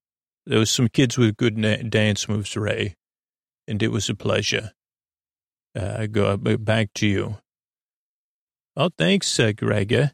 there 0.46 0.58
was 0.58 0.70
some 0.70 0.88
kids 0.88 1.18
with 1.18 1.36
good 1.36 1.58
na- 1.58 1.76
dance 1.76 2.28
moves, 2.28 2.56
Ray, 2.56 2.94
and 3.66 3.82
it 3.82 3.88
was 3.88 4.08
a 4.08 4.14
pleasure. 4.14 4.72
Uh, 5.76 6.06
go 6.06 6.36
back 6.36 6.88
to 6.94 7.06
you. 7.06 7.36
Oh, 8.76 8.90
thanks, 8.96 9.38
uh, 9.38 9.48
Grega. 9.48 10.12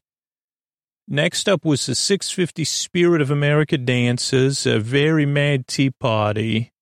Next 1.06 1.48
up 1.48 1.64
was 1.64 1.86
the 1.86 1.94
650 1.94 2.64
Spirit 2.64 3.20
of 3.20 3.30
America 3.30 3.76
Dances, 3.76 4.66
a 4.66 4.78
very 4.78 5.26
mad 5.26 5.66
tea 5.66 5.90
party. 5.90 6.72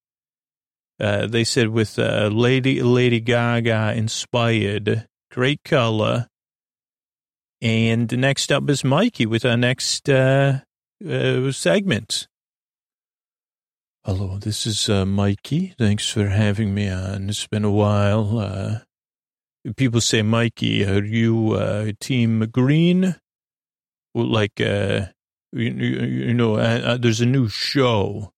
Uh, 1.03 1.27
they 1.27 1.43
said 1.43 1.67
with 1.67 1.99
uh, 1.99 2.29
Lady 2.31 2.81
Lady 2.81 3.19
Gaga 3.19 3.93
inspired, 3.93 5.05
great 5.29 5.59
color. 5.65 6.29
And 7.61 8.09
next 8.17 8.53
up 8.53 8.69
is 8.69 8.85
Mikey 8.85 9.25
with 9.25 9.43
our 9.43 9.57
next 9.57 10.07
uh, 10.07 10.59
uh, 11.05 11.51
segment. 11.51 12.29
Hello, 14.05 14.37
this 14.37 14.65
is 14.65 14.87
uh, 14.87 15.05
Mikey. 15.05 15.73
Thanks 15.77 16.09
for 16.09 16.29
having 16.29 16.73
me 16.73 16.87
on. 16.87 17.27
It's 17.27 17.47
been 17.47 17.65
a 17.65 17.71
while. 17.71 18.81
People 19.75 19.99
say, 19.99 20.21
Mikey, 20.21 20.85
are 20.85 21.03
you 21.03 21.93
Team 21.99 22.47
Green? 22.49 23.17
Well, 24.13 24.27
like, 24.27 24.61
uh, 24.61 25.07
you, 25.51 25.69
you 25.69 26.33
know, 26.33 26.97
there's 26.97 27.19
a 27.19 27.25
new 27.25 27.49
show. 27.49 28.31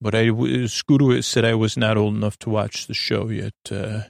But 0.00 0.14
I, 0.14 0.30
Scooter 0.66 1.20
said 1.22 1.44
I 1.44 1.54
was 1.54 1.76
not 1.76 1.96
old 1.96 2.14
enough 2.14 2.38
to 2.40 2.50
watch 2.50 2.86
the 2.86 2.94
show 2.94 3.28
yet. 3.28 3.54
Uh, 3.70 4.02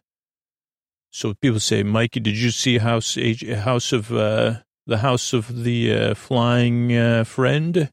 so 1.11 1.35
people 1.35 1.61
say, 1.61 1.83
Mikey, 1.83 2.21
did 2.21 2.37
you 2.37 2.51
see 2.51 2.79
House, 2.79 3.19
House 3.65 3.93
of, 3.93 4.13
uh, 4.13 4.61
the 4.87 4.99
House 4.99 5.33
of 5.33 5.65
the 5.65 5.93
uh, 5.93 6.15
Flying 6.15 6.97
uh, 6.97 7.25
Friend? 7.25 7.91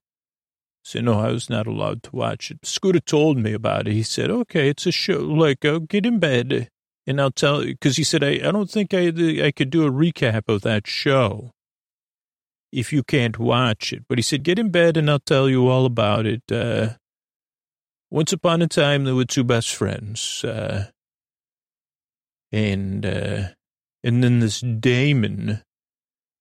said, 0.88 1.04
no, 1.04 1.20
I 1.20 1.32
was 1.32 1.50
not 1.50 1.68
allowed 1.68 2.02
to 2.04 2.16
watch 2.16 2.50
it. 2.50 2.66
Scooter 2.66 3.02
told 3.02 3.38
me 3.38 3.52
about 3.52 3.88
it. 3.88 3.93
He 3.93 4.04
said, 4.04 4.32
okay, 4.32 4.70
it's 4.70 4.86
a 4.86 4.91
show. 4.91 5.20
Like, 5.20 5.66
I'll 5.66 5.82
get 5.82 6.06
in 6.06 6.20
bed 6.20 6.70
and 7.06 7.20
I'll 7.20 7.32
tell 7.32 7.64
you, 7.64 7.74
because 7.74 7.98
he 7.98 8.04
said, 8.04 8.24
I, 8.24 8.36
I 8.36 8.52
don't 8.52 8.72
think 8.72 8.93
I, 8.93 9.08
I 9.43 9.52
could 9.52 9.70
do 9.70 9.86
a 9.86 9.91
recap 9.91 10.43
of 10.48 10.62
that 10.62 10.88
show 10.88 11.52
if 12.72 12.93
you 12.93 13.04
can't 13.04 13.38
watch 13.38 13.91
it. 13.91 14.06
But 14.08 14.18
he 14.18 14.22
said, 14.22 14.43
get 14.43 14.60
in 14.60 14.70
bed 14.70 14.95
and 14.95 15.10
I'll 15.10 15.20
tell 15.20 15.50
you 15.50 15.68
all 15.68 15.86
about 15.86 16.26
it. 16.26 16.43
Once 18.10 18.32
upon 18.32 18.62
a 18.62 18.68
time, 18.68 19.03
there 19.03 19.16
were 19.16 19.26
two 19.26 19.43
best 19.43 19.76
friends. 19.76 20.43
Uh, 20.43 20.88
and, 22.51 23.05
uh, 23.05 23.43
and 24.03 24.24
then 24.24 24.39
this 24.39 24.62
Damon 24.62 25.62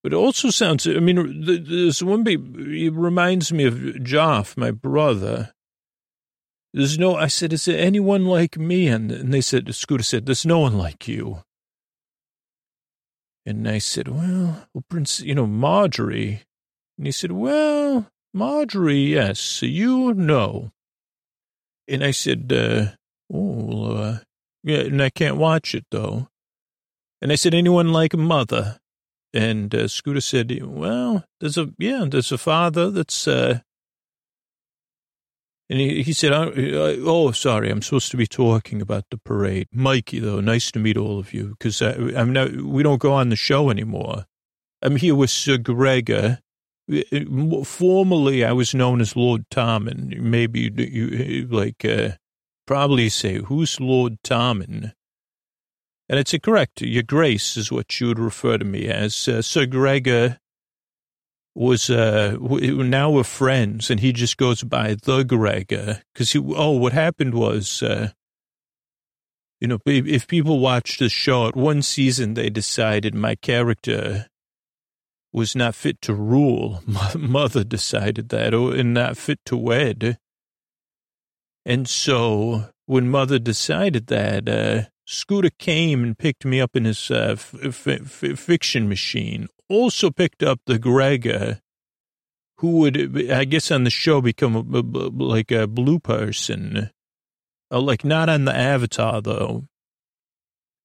but 0.07 0.12
it 0.12 0.19
also 0.19 0.51
sounds, 0.51 0.87
I 0.87 1.01
mean, 1.01 1.43
there's 1.45 2.01
one, 2.01 2.23
be, 2.23 2.35
it 2.35 2.93
reminds 2.93 3.53
me 3.53 3.64
of 3.64 3.75
Joff, 3.75 4.57
my 4.57 4.71
brother. 4.71 5.53
There's 6.73 6.97
no, 6.97 7.17
I 7.17 7.27
said, 7.27 7.53
is 7.53 7.64
there 7.64 7.77
anyone 7.77 8.25
like 8.25 8.57
me? 8.57 8.87
And, 8.87 9.11
and 9.11 9.35
they 9.35 9.41
said, 9.41 9.75
Scooter 9.75 10.05
said, 10.05 10.27
there's 10.27 10.47
no 10.47 10.61
one 10.61 10.79
like 10.79 11.09
you. 11.09 11.43
And 13.45 13.69
I 13.69 13.79
said, 13.79 14.07
well, 14.07 14.69
well, 14.73 14.85
Prince, 14.89 15.23
you 15.23 15.35
know, 15.35 15.45
Margaery. 15.49 16.43
And 16.97 17.07
he 17.07 17.11
said, 17.11 17.33
well, 17.33 18.07
Margaery, 18.33 19.09
yes, 19.09 19.61
you 19.61 20.14
know. 20.14 20.71
And 21.89 22.05
I 22.05 22.11
said, 22.11 22.53
uh, 22.53 22.87
oh, 23.32 23.97
uh, 23.97 24.18
yeah, 24.62 24.78
and 24.78 25.03
I 25.03 25.11
can't 25.11 25.37
watch 25.37 25.74
it 25.74 25.84
though. 25.91 26.28
And 27.22 27.32
I 27.32 27.37
said, 27.37 27.55
anyone 27.55 27.93
like 27.93 28.14
mother? 28.14 28.78
And 29.32 29.74
uh, 29.74 29.89
Scooter 29.89 30.20
said, 30.20 30.59
well, 30.62 31.24
there's 31.41 31.59
a, 31.59 31.68
yeah, 31.78 32.07
there's 32.09 32.32
a 32.32 32.39
father 32.39 32.91
that's, 32.91 33.28
uh, 33.28 33.61
and 35.68 35.80
he, 35.80 36.03
he 36.03 36.12
said, 36.12 36.32
oh, 36.32 36.53
oh, 36.55 37.32
sorry, 37.32 37.70
I'm 37.70 37.82
supposed 37.82 38.11
to 38.12 38.16
be 38.16 38.26
talking 38.26 38.80
about 38.80 39.05
the 39.11 39.18
parade. 39.18 39.66
Mikey, 39.72 40.20
though, 40.20 40.41
nice 40.41 40.70
to 40.72 40.78
meet 40.78 40.97
all 40.97 41.18
of 41.18 41.34
you, 41.34 41.57
because 41.59 41.82
I'm 41.82 42.32
not, 42.32 42.53
we 42.53 42.82
don't 42.82 43.01
go 43.01 43.12
on 43.12 43.30
the 43.30 43.37
show 43.37 43.68
anymore. 43.68 44.26
I'm 44.80 44.97
here 44.97 45.14
with 45.14 45.30
Sir 45.30 45.59
Gregor. 45.59 46.39
Formerly, 46.89 48.45
I 48.45 48.53
was 48.53 48.74
known 48.74 49.01
as 49.01 49.16
Lord 49.16 49.45
Tommen. 49.51 50.18
Maybe 50.20 50.70
you, 50.76 51.49
like, 51.51 51.84
uh, 51.84 52.11
probably 52.66 53.09
say, 53.09 53.39
who's 53.39 53.80
Lord 53.80 54.18
Tommen? 54.22 54.93
And 56.09 56.20
it's 56.20 56.34
correct. 56.43 56.82
Your 56.82 57.03
Grace 57.03 57.57
is 57.57 57.72
what 57.72 58.01
you 58.01 58.09
would 58.09 58.18
refer 58.18 58.59
to 58.59 58.64
me 58.64 58.87
as. 58.87 59.26
Uh, 59.26 59.43
Sir 59.43 59.66
Gregor 59.66 60.39
was, 61.55 61.91
uh, 61.91 62.37
now 62.41 63.11
we're 63.11 63.24
friends 63.24 63.91
and 63.91 63.99
he 63.99 64.12
just 64.12 64.37
goes 64.37 64.62
by 64.62 64.95
the 64.95 65.24
Gregor. 65.24 66.03
Cause 66.14 66.32
he, 66.32 66.39
oh, 66.39 66.72
what 66.72 66.93
happened 66.93 67.34
was, 67.34 67.82
uh, 67.82 68.11
you 69.61 69.66
know, 69.66 69.78
if 69.87 70.28
people 70.28 70.61
watched 70.61 71.01
the 71.01 71.09
show 71.09 71.49
at 71.49 71.57
one 71.57 71.82
season, 71.82 72.34
they 72.34 72.51
decided 72.51 73.14
my 73.14 73.34
character 73.34 74.26
was 75.37 75.55
not 75.55 75.74
fit 75.74 76.01
to 76.01 76.14
rule. 76.14 76.82
Mother 77.16 77.62
decided 77.62 78.30
that, 78.30 78.55
oh, 78.55 78.70
and 78.70 78.95
not 78.95 79.18
fit 79.18 79.39
to 79.45 79.57
wed. 79.57 80.18
And 81.66 81.87
so 81.87 82.70
when 82.87 83.11
mother 83.11 83.39
decided 83.39 84.07
that, 84.07 84.49
uh, 84.49 84.84
Scooter 85.05 85.51
came 85.59 86.03
and 86.03 86.16
picked 86.16 86.45
me 86.45 86.61
up 86.61 86.74
in 86.74 86.84
his 86.84 87.11
uh, 87.11 87.37
f- 87.37 87.87
f- 87.87 88.39
fiction 88.39 88.89
machine. 88.89 89.49
Also 89.68 90.11
picked 90.11 90.43
up 90.43 90.61
the 90.66 90.78
Gregor, 90.78 91.61
who 92.59 92.78
would, 92.78 93.30
I 93.30 93.45
guess, 93.45 93.70
on 93.70 93.84
the 93.84 93.91
show 93.91 94.20
become 94.20 94.57
a, 94.57 94.78
a, 94.78 95.11
like 95.11 95.51
a 95.51 95.66
blue 95.66 95.99
person, 95.99 96.91
uh, 97.70 97.80
like 97.80 98.05
not 98.05 98.28
on 98.28 98.45
the 98.45 98.57
Avatar 98.57 99.20
though. 99.20 99.64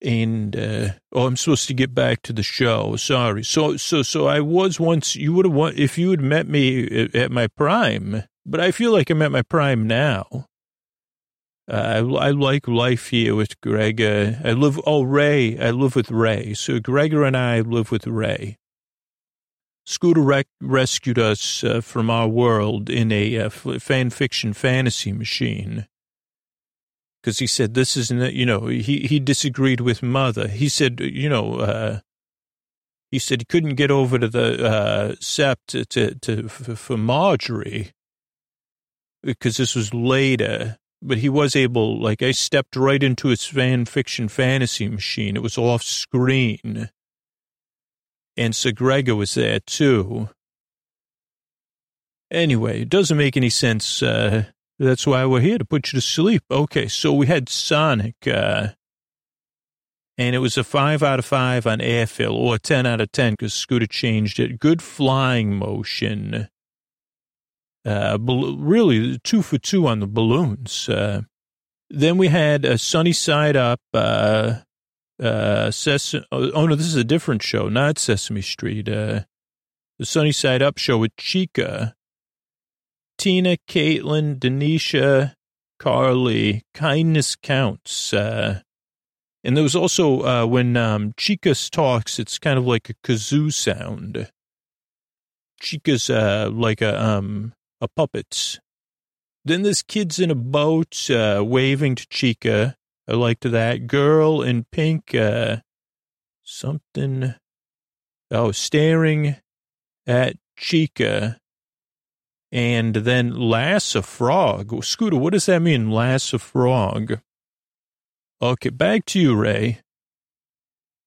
And 0.04 0.56
uh, 0.56 0.88
oh, 1.12 1.26
I'm 1.26 1.36
supposed 1.36 1.68
to 1.68 1.74
get 1.74 1.94
back 1.94 2.22
to 2.22 2.32
the 2.32 2.42
show. 2.42 2.96
Sorry. 2.96 3.44
So, 3.44 3.76
so, 3.76 4.02
so 4.02 4.26
I 4.26 4.40
was 4.40 4.80
once. 4.80 5.14
You 5.14 5.32
would 5.34 5.46
have 5.46 5.78
if 5.78 5.96
you 5.96 6.10
had 6.10 6.20
met 6.20 6.48
me 6.48 6.84
at, 6.86 7.14
at 7.14 7.30
my 7.30 7.46
prime, 7.46 8.24
but 8.44 8.60
I 8.60 8.72
feel 8.72 8.92
like 8.92 9.10
I'm 9.10 9.22
at 9.22 9.30
my 9.30 9.42
prime 9.42 9.86
now. 9.86 10.46
Uh, 11.70 11.76
I, 12.20 12.26
I 12.26 12.30
like 12.30 12.66
life 12.66 13.08
here 13.08 13.34
with 13.34 13.60
Greg. 13.60 14.00
Uh, 14.00 14.32
I 14.44 14.52
live, 14.52 14.80
oh, 14.84 15.02
Ray, 15.02 15.58
I 15.58 15.70
live 15.70 15.94
with 15.94 16.10
Ray. 16.10 16.54
So 16.54 16.80
Gregor 16.80 17.24
and 17.24 17.36
I 17.36 17.60
live 17.60 17.90
with 17.92 18.06
Ray. 18.06 18.58
Scooter 19.84 20.20
rec- 20.20 20.46
rescued 20.60 21.18
us 21.18 21.64
uh, 21.64 21.80
from 21.80 22.10
our 22.10 22.28
world 22.28 22.90
in 22.90 23.10
a 23.10 23.38
uh, 23.38 23.48
fan 23.48 24.10
fiction 24.10 24.52
fantasy 24.52 25.12
machine. 25.12 25.86
Because 27.22 27.38
he 27.38 27.46
said, 27.46 27.74
this 27.74 27.96
isn't, 27.96 28.34
you 28.34 28.44
know, 28.44 28.66
he, 28.66 29.06
he 29.06 29.20
disagreed 29.20 29.80
with 29.80 30.02
mother. 30.02 30.48
He 30.48 30.68
said, 30.68 30.98
you 31.00 31.28
know, 31.28 31.56
uh, 31.60 32.00
he 33.12 33.20
said 33.20 33.40
he 33.40 33.44
couldn't 33.44 33.76
get 33.76 33.92
over 33.92 34.18
to 34.18 34.26
the 34.26 34.66
uh, 34.66 35.12
sept 35.20 35.86
to, 35.88 36.14
to, 36.14 36.48
for 36.48 36.96
Margaery 36.96 37.92
because 39.22 39.56
this 39.56 39.76
was 39.76 39.94
later 39.94 40.78
but 41.02 41.18
he 41.18 41.28
was 41.28 41.56
able, 41.56 42.00
like, 42.00 42.22
I 42.22 42.30
stepped 42.30 42.76
right 42.76 43.02
into 43.02 43.28
his 43.28 43.44
fan 43.44 43.84
fiction 43.86 44.28
fantasy 44.28 44.88
machine. 44.88 45.36
It 45.36 45.42
was 45.42 45.58
off 45.58 45.82
screen. 45.82 46.90
And 48.36 48.54
Sir 48.54 48.70
Gregor 48.70 49.16
was 49.16 49.34
there 49.34 49.58
too. 49.58 50.30
Anyway, 52.30 52.82
it 52.82 52.88
doesn't 52.88 53.18
make 53.18 53.36
any 53.36 53.50
sense. 53.50 54.02
Uh, 54.02 54.44
that's 54.78 55.06
why 55.06 55.24
we're 55.26 55.40
here 55.40 55.58
to 55.58 55.64
put 55.64 55.92
you 55.92 55.98
to 55.98 56.00
sleep. 56.00 56.42
Okay, 56.50 56.88
so 56.88 57.12
we 57.12 57.26
had 57.26 57.48
Sonic, 57.48 58.16
uh, 58.26 58.68
and 60.18 60.34
it 60.34 60.40
was 60.40 60.58
a 60.58 60.64
five 60.64 61.02
out 61.02 61.18
of 61.18 61.24
five 61.24 61.66
on 61.66 61.78
airfill, 61.78 62.34
or 62.34 62.56
a 62.56 62.58
10 62.58 62.86
out 62.86 63.00
of 63.00 63.12
10 63.12 63.34
because 63.34 63.54
Scooter 63.54 63.86
changed 63.86 64.38
it. 64.40 64.58
Good 64.58 64.82
flying 64.82 65.56
motion 65.56 66.48
uh, 67.84 68.18
really 68.20 69.18
two 69.18 69.42
for 69.42 69.58
two 69.58 69.86
on 69.86 70.00
the 70.00 70.06
balloons. 70.06 70.88
Uh, 70.88 71.22
then 71.90 72.16
we 72.16 72.28
had 72.28 72.64
a 72.64 72.78
Sunny 72.78 73.12
Side 73.12 73.56
Up, 73.56 73.80
uh, 73.92 74.60
uh, 75.20 75.70
Ses- 75.70 76.14
oh 76.30 76.66
no, 76.66 76.74
this 76.74 76.86
is 76.86 76.96
a 76.96 77.04
different 77.04 77.42
show, 77.42 77.68
not 77.68 77.98
Sesame 77.98 78.42
Street. 78.42 78.88
Uh, 78.88 79.22
the 79.98 80.06
Sunny 80.06 80.32
Side 80.32 80.62
Up 80.62 80.78
show 80.78 80.98
with 80.98 81.14
Chica, 81.16 81.94
Tina, 83.22 83.56
Caitlin, 83.68 84.40
Denisha, 84.40 85.34
Carly, 85.78 86.64
Kindness 86.74 87.36
Counts. 87.36 88.12
Uh, 88.12 88.62
and 89.44 89.56
there 89.56 89.62
was 89.62 89.76
also, 89.76 90.22
uh, 90.22 90.44
when 90.44 90.76
um, 90.76 91.14
Chica 91.16 91.54
talks, 91.54 92.18
it's 92.18 92.40
kind 92.40 92.58
of 92.58 92.66
like 92.66 92.90
a 92.90 92.94
kazoo 92.94 93.52
sound. 93.52 94.28
Chica's 95.60 96.10
uh, 96.10 96.50
like 96.52 96.82
a 96.82 97.00
um, 97.00 97.52
a 97.80 97.86
puppets. 97.86 98.58
Then 99.44 99.62
this 99.62 99.82
kid's 99.82 100.18
in 100.18 100.32
a 100.32 100.34
boat, 100.34 101.08
uh, 101.08 101.44
waving 101.46 101.94
to 101.94 102.06
Chica. 102.08 102.74
I 103.06 103.12
liked 103.12 103.48
that. 103.48 103.86
Girl 103.86 104.42
in 104.42 104.64
pink, 104.72 105.14
uh, 105.14 105.58
something, 106.42 107.36
oh, 108.32 108.50
staring 108.50 109.36
at 110.08 110.38
Chica. 110.56 111.38
And 112.52 112.94
then 112.94 113.34
lass 113.34 113.94
a 113.94 114.02
frog. 114.02 114.84
Scooter, 114.84 115.16
what 115.16 115.32
does 115.32 115.46
that 115.46 115.62
mean, 115.62 115.90
lass 115.90 116.34
a 116.34 116.38
frog? 116.38 117.18
Okay, 118.42 118.68
back 118.68 119.06
to 119.06 119.20
you, 119.20 119.34
Ray. 119.34 119.80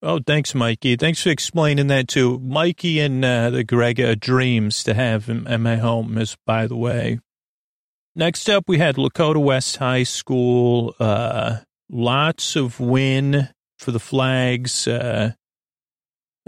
Oh, 0.01 0.19
thanks, 0.25 0.55
Mikey. 0.55 0.95
Thanks 0.95 1.21
for 1.21 1.29
explaining 1.29 1.87
that 1.87 2.07
too. 2.07 2.39
Mikey 2.39 2.99
and 2.99 3.23
uh, 3.23 3.49
the 3.49 3.63
Greg 3.63 3.99
are 3.99 4.15
dreams 4.15 4.83
to 4.83 4.93
have 4.93 5.29
in, 5.29 5.47
in 5.47 5.61
my 5.61 5.77
home, 5.77 6.17
as 6.17 6.35
by 6.45 6.67
the 6.67 6.75
way. 6.75 7.19
Next 8.15 8.49
up, 8.49 8.65
we 8.67 8.77
had 8.77 8.95
Lakota 8.95 9.43
West 9.43 9.77
High 9.77 10.03
School. 10.03 10.95
Uh, 10.99 11.57
lots 11.89 12.55
of 12.55 12.79
win 12.79 13.49
for 13.77 13.91
the 13.91 13.99
flags. 13.99 14.87
Uh, 14.87 15.33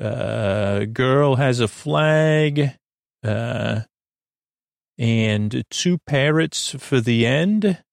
uh, 0.01 0.85
girl 0.85 1.35
has 1.35 1.59
a 1.59 1.67
flag. 1.67 2.75
Uh, 3.23 3.81
and 4.97 5.63
two 5.69 5.97
parrots 5.99 6.75
for 6.79 6.99
the 6.99 7.25
end. 7.25 7.83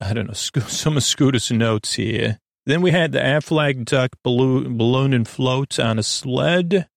I 0.00 0.12
don't 0.12 0.26
know, 0.26 0.32
some 0.68 0.96
of 0.96 1.02
Scooter's 1.02 1.50
notes 1.50 1.94
here. 1.94 2.38
Then 2.66 2.80
we 2.80 2.92
had 2.92 3.12
the 3.12 3.18
Aflac 3.20 3.84
duck 3.84 4.12
balloon, 4.22 4.78
balloon 4.78 5.12
and 5.12 5.28
float 5.28 5.78
on 5.78 5.98
a 5.98 6.02
sled 6.02 6.88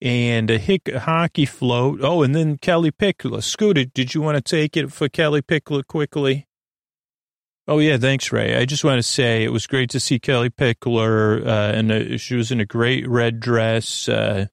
and 0.00 0.50
a 0.50 0.58
hick 0.58 0.88
hockey 0.94 1.46
float. 1.46 2.00
Oh, 2.02 2.22
and 2.22 2.34
then 2.34 2.58
Kellie 2.58 2.92
Pickler. 2.92 3.42
Scooter, 3.42 3.84
did 3.84 4.14
you 4.14 4.22
want 4.22 4.36
to 4.36 4.40
take 4.40 4.76
it 4.76 4.92
for 4.92 5.08
Kellie 5.08 5.42
Pickler 5.42 5.84
quickly? 5.86 6.46
Oh, 7.66 7.80
yeah, 7.80 7.98
thanks, 7.98 8.32
Ray. 8.32 8.56
I 8.56 8.64
just 8.64 8.84
want 8.84 8.98
to 8.98 9.02
say 9.02 9.44
it 9.44 9.52
was 9.52 9.66
great 9.66 9.90
to 9.90 10.00
see 10.00 10.18
Kellie 10.18 10.48
Pickler, 10.48 11.44
uh, 11.44 11.72
and 11.74 12.20
she 12.20 12.34
was 12.34 12.50
in 12.50 12.60
a 12.60 12.64
great 12.64 13.06
red 13.06 13.40
dress. 13.40 14.08
Uh, 14.08 14.46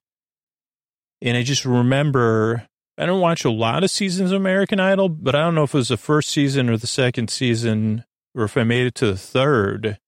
and 1.22 1.36
I 1.36 1.42
just 1.42 1.64
remember, 1.64 2.66
I 2.98 3.06
don't 3.06 3.20
watch 3.20 3.44
a 3.44 3.50
lot 3.50 3.84
of 3.84 3.90
seasons 3.90 4.32
of 4.32 4.40
American 4.40 4.80
Idol, 4.80 5.08
but 5.08 5.34
I 5.34 5.40
don't 5.40 5.54
know 5.54 5.64
if 5.64 5.74
it 5.74 5.78
was 5.78 5.88
the 5.88 5.96
first 5.96 6.30
season 6.30 6.70
or 6.70 6.76
the 6.76 6.86
second 6.86 7.28
season, 7.28 8.04
or 8.34 8.44
if 8.44 8.56
I 8.56 8.64
made 8.64 8.86
it 8.86 8.94
to 8.96 9.06
the 9.06 9.18
third. 9.18 9.98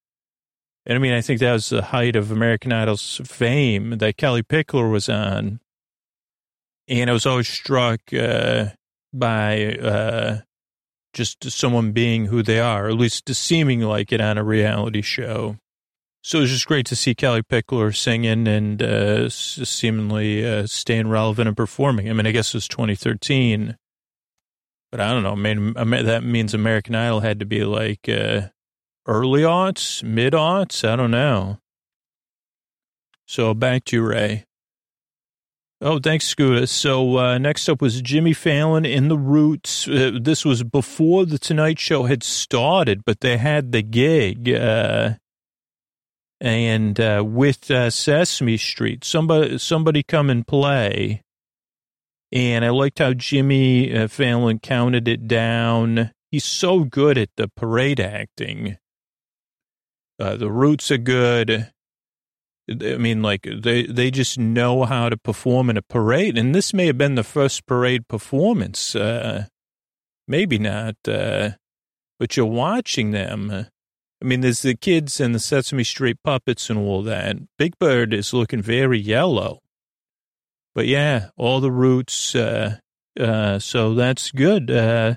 And 0.86 0.97
I 0.97 0.99
mean, 0.99 1.12
I 1.12 1.20
think 1.20 1.41
that 1.41 1.53
was 1.53 1.68
the 1.68 1.82
height 1.82 2.16
of 2.16 2.30
American 2.30 2.72
Idol's 2.72 3.20
fame 3.26 3.99
that 3.99 4.16
Kellie 4.16 4.43
Pickler 4.43 4.91
was 4.91 5.09
on. 5.09 5.61
And 6.89 7.11
I 7.11 7.12
was 7.12 7.26
always 7.26 7.49
struck 7.49 8.01
uh, 8.14 8.68
by 9.12 9.74
uh, 9.74 10.39
just 11.12 11.51
someone 11.51 11.93
being 11.93 12.26
who 12.26 12.43
they 12.43 12.59
are, 12.59 12.89
at 12.89 12.95
least 12.95 13.28
seeming 13.34 13.80
like 13.82 14.12
it 14.12 14.22
on 14.22 14.39
a 14.39 14.45
reality 14.45 15.03
show. 15.03 15.57
So 16.29 16.37
it 16.37 16.41
was 16.43 16.51
just 16.51 16.66
great 16.66 16.85
to 16.89 16.95
see 16.95 17.14
Kellie 17.14 17.43
Pickler 17.43 17.97
singing 17.97 18.47
and 18.47 18.83
uh, 18.83 19.31
seemingly 19.31 20.47
uh, 20.47 20.66
staying 20.66 21.09
relevant 21.09 21.49
and 21.49 21.57
performing. 21.57 22.11
I 22.11 22.12
mean, 22.12 22.26
I 22.26 22.33
guess 22.33 22.49
it 22.49 22.59
was 22.59 22.68
2013, 22.68 23.79
but 24.93 25.01
I 25.01 25.09
don't 25.09 25.22
know. 25.22 25.33
I 25.33 25.85
mean, 25.85 26.05
that 26.05 26.24
means 26.24 26.53
American 26.53 26.95
Idol 26.95 27.20
had 27.20 27.41
to 27.41 27.47
be 27.47 27.64
like 27.64 28.11
uh, 28.11 28.49
early 29.07 29.41
aughts, 29.41 30.03
mid 30.03 30.35
aughts. 30.35 30.87
I 30.87 30.97
don't 30.97 31.12
know. 31.12 31.61
So 33.26 33.55
back 33.55 33.87
to 33.87 33.97
you, 33.97 34.03
Ray. 34.03 34.45
Oh, 35.81 35.99
thanks, 35.99 36.26
Scooter. 36.26 36.66
So 36.66 37.16
uh, 37.16 37.39
next 37.39 37.70
up 37.70 37.81
was 37.81 38.03
Jimmy 38.03 38.35
Fallon 38.35 38.85
in 38.85 39.09
the 39.09 39.16
Roots. 39.16 39.89
Uh, 39.89 40.18
this 40.20 40.45
was 40.45 40.62
before 40.62 41.24
the 41.24 41.39
Tonight 41.39 41.79
Show 41.79 42.03
had 42.03 42.22
started, 42.22 43.07
but 43.07 43.20
they 43.20 43.39
had 43.39 43.72
the 43.72 43.81
gig. 43.81 44.53
Uh, 44.53 45.14
and 46.41 46.99
uh, 47.01 47.22
with 47.26 47.70
uh, 47.70 47.91
Sesame 47.91 48.57
Street, 48.57 49.05
somebody 49.05 49.59
somebody 49.59 50.03
come 50.03 50.30
and 50.30 50.47
play. 50.47 51.22
And 52.30 52.64
I 52.64 52.68
liked 52.70 52.99
how 52.99 53.14
Jimmy 53.14 53.97
uh, 53.97 54.07
Fallon 54.09 54.59
counted 54.59 55.09
it 55.09 55.26
down. 55.26 56.12
He's 56.30 56.45
so 56.45 56.84
good 56.84 57.16
at 57.16 57.30
the 57.36 57.49
parade 57.49 58.01
acting. 58.01 58.76
Uh, 60.20 60.36
the 60.36 60.51
roots 60.51 60.91
are 60.91 60.99
good. 60.99 61.70
I 62.70 62.97
mean, 62.99 63.22
like 63.22 63.49
they 63.51 63.86
they 63.86 64.11
just 64.11 64.39
know 64.39 64.84
how 64.84 65.09
to 65.09 65.16
perform 65.16 65.70
in 65.70 65.78
a 65.78 65.82
parade, 65.82 66.36
and 66.36 66.55
this 66.55 66.74
may 66.74 66.86
have 66.86 66.99
been 66.99 67.14
the 67.14 67.24
first 67.24 67.64
parade 67.64 68.09
performance. 68.09 68.95
Uh, 68.95 69.47
maybe 70.26 70.59
not, 70.59 70.97
uh, 71.09 71.53
but 72.18 72.36
you're 72.36 72.45
watching 72.45 73.12
them. 73.12 73.68
I 74.21 74.25
mean, 74.25 74.41
there's 74.41 74.62
the 74.62 74.75
kids 74.75 75.21
and 75.21 75.35
the 75.35 75.39
Sesame 75.39 75.85
Street 75.85 76.19
puppets 76.25 76.69
and 76.71 76.79
all 76.79 77.03
that. 77.03 77.37
Big 77.57 77.79
Bird 77.79 78.12
is 78.12 78.35
looking 78.35 78.61
very 78.61 78.99
yellow, 78.99 79.61
but 80.75 80.87
yeah, 80.87 81.29
all 81.37 81.61
the 81.61 81.71
roots. 81.71 82.35
Uh, 82.35 82.79
uh, 83.19 83.59
so 83.61 83.95
that's 83.95 84.33
good. 84.33 84.71
Uh, 84.71 85.14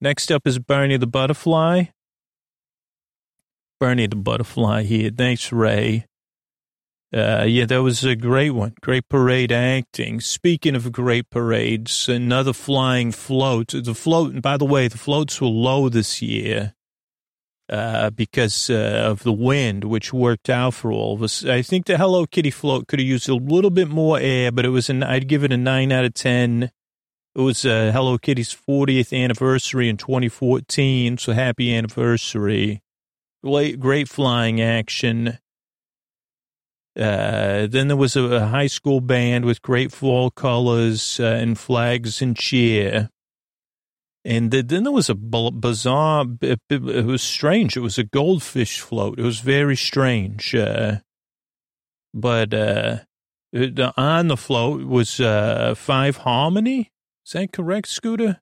next 0.00 0.32
up 0.32 0.46
is 0.46 0.58
Barney 0.58 0.96
the 0.96 1.06
Butterfly. 1.06 1.84
Bernie 3.78 4.06
the 4.06 4.16
Butterfly 4.16 4.84
here. 4.84 5.10
Thanks, 5.10 5.52
Ray. 5.52 6.06
Uh, 7.14 7.44
yeah, 7.46 7.66
that 7.66 7.82
was 7.82 8.04
a 8.04 8.16
great 8.16 8.50
one. 8.52 8.72
Great 8.80 9.06
parade 9.10 9.52
acting. 9.52 10.18
Speaking 10.18 10.74
of 10.74 10.92
great 10.92 11.28
parades, 11.28 12.08
another 12.08 12.54
flying 12.54 13.12
float. 13.12 13.74
The 13.74 13.94
float, 13.94 14.32
and 14.32 14.40
by 14.40 14.56
the 14.56 14.64
way, 14.64 14.88
the 14.88 14.96
floats 14.96 15.42
were 15.42 15.48
low 15.48 15.90
this 15.90 16.22
year 16.22 16.72
uh, 17.72 18.10
because 18.10 18.70
uh, 18.70 19.02
of 19.06 19.24
the 19.24 19.32
wind, 19.32 19.82
which 19.82 20.12
worked 20.12 20.48
out 20.48 20.74
for 20.74 20.92
all 20.92 21.14
of 21.14 21.22
us. 21.22 21.44
I 21.44 21.62
think 21.62 21.86
the 21.86 21.98
Hello 21.98 22.26
Kitty 22.26 22.50
float 22.50 22.86
could 22.86 23.00
have 23.00 23.08
used 23.08 23.28
a 23.28 23.34
little 23.34 23.70
bit 23.70 23.88
more 23.88 24.20
air, 24.20 24.52
but 24.52 24.64
it 24.64 24.68
was 24.68 24.88
an, 24.88 25.02
I'd 25.02 25.26
give 25.26 25.42
it 25.42 25.52
a 25.52 25.56
nine 25.56 25.90
out 25.90 26.04
of 26.04 26.14
10. 26.14 26.70
It 27.34 27.40
was 27.40 27.64
uh, 27.64 27.90
Hello 27.92 28.18
Kitty's 28.18 28.54
40th 28.54 29.12
anniversary 29.12 29.88
in 29.88 29.96
2014, 29.96 31.18
so 31.18 31.32
happy 31.32 31.74
anniversary 31.74 32.82
great, 33.42 33.80
great 33.80 34.08
flying 34.08 34.60
action. 34.60 35.38
Uh, 36.98 37.66
then 37.66 37.88
there 37.88 37.96
was 37.96 38.16
a, 38.16 38.22
a, 38.22 38.46
high 38.46 38.66
school 38.66 39.00
band 39.00 39.46
with 39.46 39.62
great 39.62 39.90
fall 39.90 40.30
colors 40.30 41.18
uh, 41.18 41.24
and 41.24 41.58
flags 41.58 42.20
and 42.20 42.36
cheer. 42.36 43.08
And 44.24 44.50
the, 44.50 44.62
then 44.62 44.84
there 44.84 44.92
was 44.92 45.10
a 45.10 45.14
bizarre, 45.14 46.26
it, 46.40 46.60
it, 46.70 47.04
was 47.04 47.22
strange. 47.22 47.76
It 47.76 47.80
was 47.80 47.98
a 47.98 48.04
goldfish 48.04 48.80
float. 48.80 49.18
It 49.18 49.24
was 49.24 49.40
very 49.40 49.76
strange. 49.76 50.54
Uh, 50.54 50.98
but 52.14 52.54
uh, 52.54 52.98
on 53.96 54.28
the 54.28 54.36
float 54.36 54.84
was 54.84 55.18
uh, 55.18 55.74
Fifth 55.74 56.18
Harmony. 56.18 56.92
Is 57.26 57.32
that 57.32 57.52
correct, 57.52 57.88
Scooter? 57.88 58.40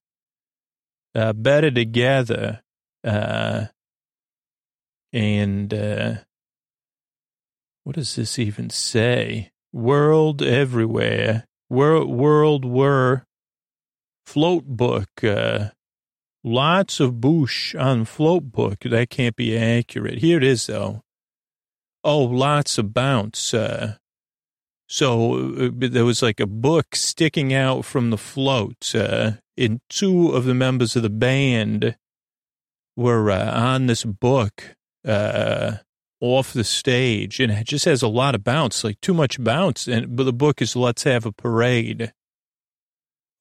Uh, 1.15 1.33
better 1.33 1.71
together. 1.71 2.63
Uh, 3.03 3.67
and 5.13 5.73
uh, 5.73 6.15
what 7.85 7.97
does 7.97 8.17
this 8.17 8.39
even 8.39 8.71
say? 8.71 9.51
World 9.73 10.43
everywhere. 10.43 11.47
World, 11.69 12.11
world 12.11 12.65
were 12.65 13.25
float 14.31 14.65
book. 14.65 15.25
Uh, 15.25 15.71
lots 16.45 17.01
of 17.01 17.15
boosh 17.15 17.75
on 17.79 18.05
float 18.05 18.53
book. 18.53 18.79
That 18.85 19.11
can't 19.11 19.35
be 19.35 19.59
accurate. 19.59 20.19
Here 20.19 20.39
it 20.39 20.45
is, 20.45 20.67
though. 20.67 21.03
Oh, 22.05 22.25
lots 22.25 22.79
of 22.79 22.95
bounce. 22.95 23.53
Uh, 23.53 23.97
so 24.89 25.35
uh, 25.57 25.71
there 25.73 26.05
was 26.05 26.23
like 26.23 26.39
a 26.39 26.47
book 26.47 26.95
sticking 26.95 27.53
out 27.53 27.85
from 27.85 28.11
the 28.11 28.17
float. 28.17 28.95
Uh, 28.95 29.33
and 29.59 29.81
two 29.89 30.29
of 30.29 30.45
the 30.45 30.55
members 30.55 30.95
of 30.95 31.03
the 31.03 31.11
band 31.11 31.97
were 32.97 33.31
uh, 33.33 33.51
on 33.53 33.87
this 33.87 34.05
book 34.05 34.77
uh, 35.05 35.79
off 36.21 36.53
the 36.53 36.65
stage, 36.65 37.41
and 37.41 37.51
it 37.51 37.67
just 37.67 37.85
has 37.85 38.03
a 38.03 38.09
lot 38.09 38.35
of 38.37 38.45
bounce, 38.45 38.85
like 38.85 39.01
too 39.01 39.15
much 39.15 39.43
bounce. 39.43 39.89
And 39.89 40.15
but 40.15 40.25
the 40.25 40.33
book 40.33 40.63
is 40.63 40.77
"Let's 40.77 41.03
Have 41.03 41.27
a 41.27 41.33
Parade." 41.33 42.13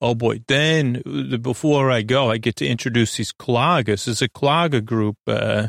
Oh 0.00 0.14
boy! 0.14 0.40
Then 0.48 1.02
before 1.42 1.90
I 1.90 2.02
go, 2.02 2.30
I 2.30 2.38
get 2.38 2.56
to 2.56 2.66
introduce 2.66 3.16
these 3.16 3.32
cloggers. 3.32 4.08
It's 4.08 4.22
a 4.22 4.28
clogger 4.28 4.84
group. 4.84 5.16
Uh, 5.26 5.68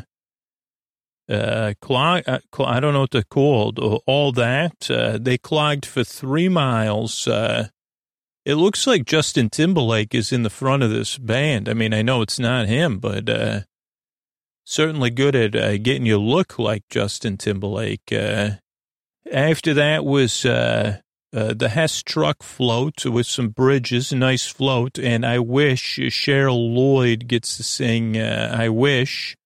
uh, 1.28 1.74
clog, 1.80 2.24
uh, 2.26 2.40
I 2.58 2.80
don't 2.80 2.92
know 2.92 3.00
what 3.00 3.10
they're 3.10 3.22
called. 3.22 3.78
All 3.78 4.32
that 4.32 4.90
uh, 4.90 5.18
they 5.20 5.38
clogged 5.38 5.86
for 5.86 6.04
three 6.04 6.48
miles. 6.48 7.28
Uh, 7.28 7.68
it 8.44 8.56
looks 8.56 8.86
like 8.86 9.04
Justin 9.04 9.50
Timberlake 9.50 10.14
is 10.14 10.32
in 10.32 10.42
the 10.42 10.50
front 10.50 10.82
of 10.82 10.90
this 10.90 11.16
band. 11.16 11.68
I 11.68 11.74
mean, 11.74 11.94
I 11.94 12.02
know 12.02 12.22
it's 12.22 12.40
not 12.40 12.66
him, 12.66 12.98
but 12.98 13.28
uh, 13.28 13.60
certainly 14.64 15.10
good 15.10 15.36
at 15.36 15.54
uh, 15.54 15.78
getting 15.78 16.06
you 16.06 16.18
look 16.18 16.58
like 16.58 16.82
Justin 16.90 17.36
Timberlake. 17.36 18.12
Uh, 18.12 18.52
after 19.30 19.72
that 19.74 20.04
was 20.04 20.44
uh, 20.44 20.98
uh, 21.32 21.54
the 21.54 21.70
Hess 21.70 22.02
truck 22.02 22.42
float 22.42 23.04
with 23.06 23.26
some 23.26 23.48
bridges, 23.48 24.12
nice 24.12 24.46
float, 24.46 24.98
and 24.98 25.24
I 25.24 25.38
wish 25.38 25.98
Cher 26.10 26.52
Lloyd 26.52 27.26
gets 27.28 27.56
to 27.56 27.62
sing 27.62 28.18
uh, 28.18 28.54
"I 28.58 28.68
Wish." 28.68 29.36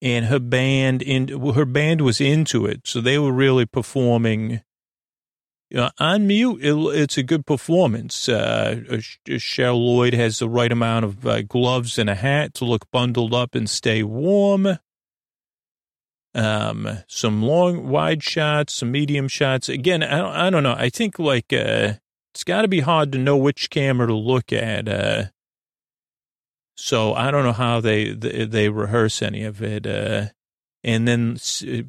And 0.00 0.26
her 0.26 0.38
band 0.38 1.02
in 1.02 1.28
her 1.54 1.64
band 1.64 2.02
was 2.02 2.20
into 2.20 2.66
it, 2.66 2.82
so 2.84 3.00
they 3.00 3.18
were 3.18 3.32
really 3.32 3.66
performing 3.66 4.60
uh, 5.74 5.90
on 5.98 6.26
mute, 6.26 6.60
it, 6.62 6.74
it's 6.96 7.18
a 7.18 7.22
good 7.22 7.44
performance. 7.44 8.28
Uh, 8.28 9.00
Cher 9.36 9.72
Lloyd 9.72 10.14
has 10.14 10.38
the 10.38 10.48
right 10.48 10.72
amount 10.72 11.04
of 11.04 11.26
uh, 11.26 11.42
gloves 11.42 11.98
and 11.98 12.08
a 12.08 12.14
hat 12.14 12.54
to 12.54 12.64
look 12.64 12.90
bundled 12.90 13.34
up 13.34 13.54
and 13.54 13.68
stay 13.68 14.02
warm. 14.02 14.78
Um, 16.34 16.98
some 17.08 17.42
long, 17.42 17.88
wide 17.88 18.22
shots, 18.22 18.74
some 18.74 18.92
medium 18.92 19.28
shots. 19.28 19.68
Again, 19.68 20.02
I 20.02 20.18
don't, 20.18 20.32
I 20.34 20.50
don't 20.50 20.62
know. 20.62 20.76
I 20.76 20.90
think 20.90 21.18
like, 21.18 21.52
uh, 21.52 21.94
it's 22.34 22.44
got 22.44 22.62
to 22.62 22.68
be 22.68 22.80
hard 22.80 23.12
to 23.12 23.18
know 23.18 23.36
which 23.36 23.70
camera 23.70 24.06
to 24.06 24.14
look 24.14 24.52
at. 24.52 24.88
Uh, 24.88 25.24
so 26.76 27.14
I 27.14 27.30
don't 27.30 27.44
know 27.44 27.52
how 27.52 27.80
they, 27.80 28.12
they, 28.12 28.44
they 28.44 28.68
rehearse 28.68 29.22
any 29.22 29.42
of 29.42 29.62
it. 29.62 29.86
Uh, 29.86 30.26
and 30.84 31.08
then 31.08 31.38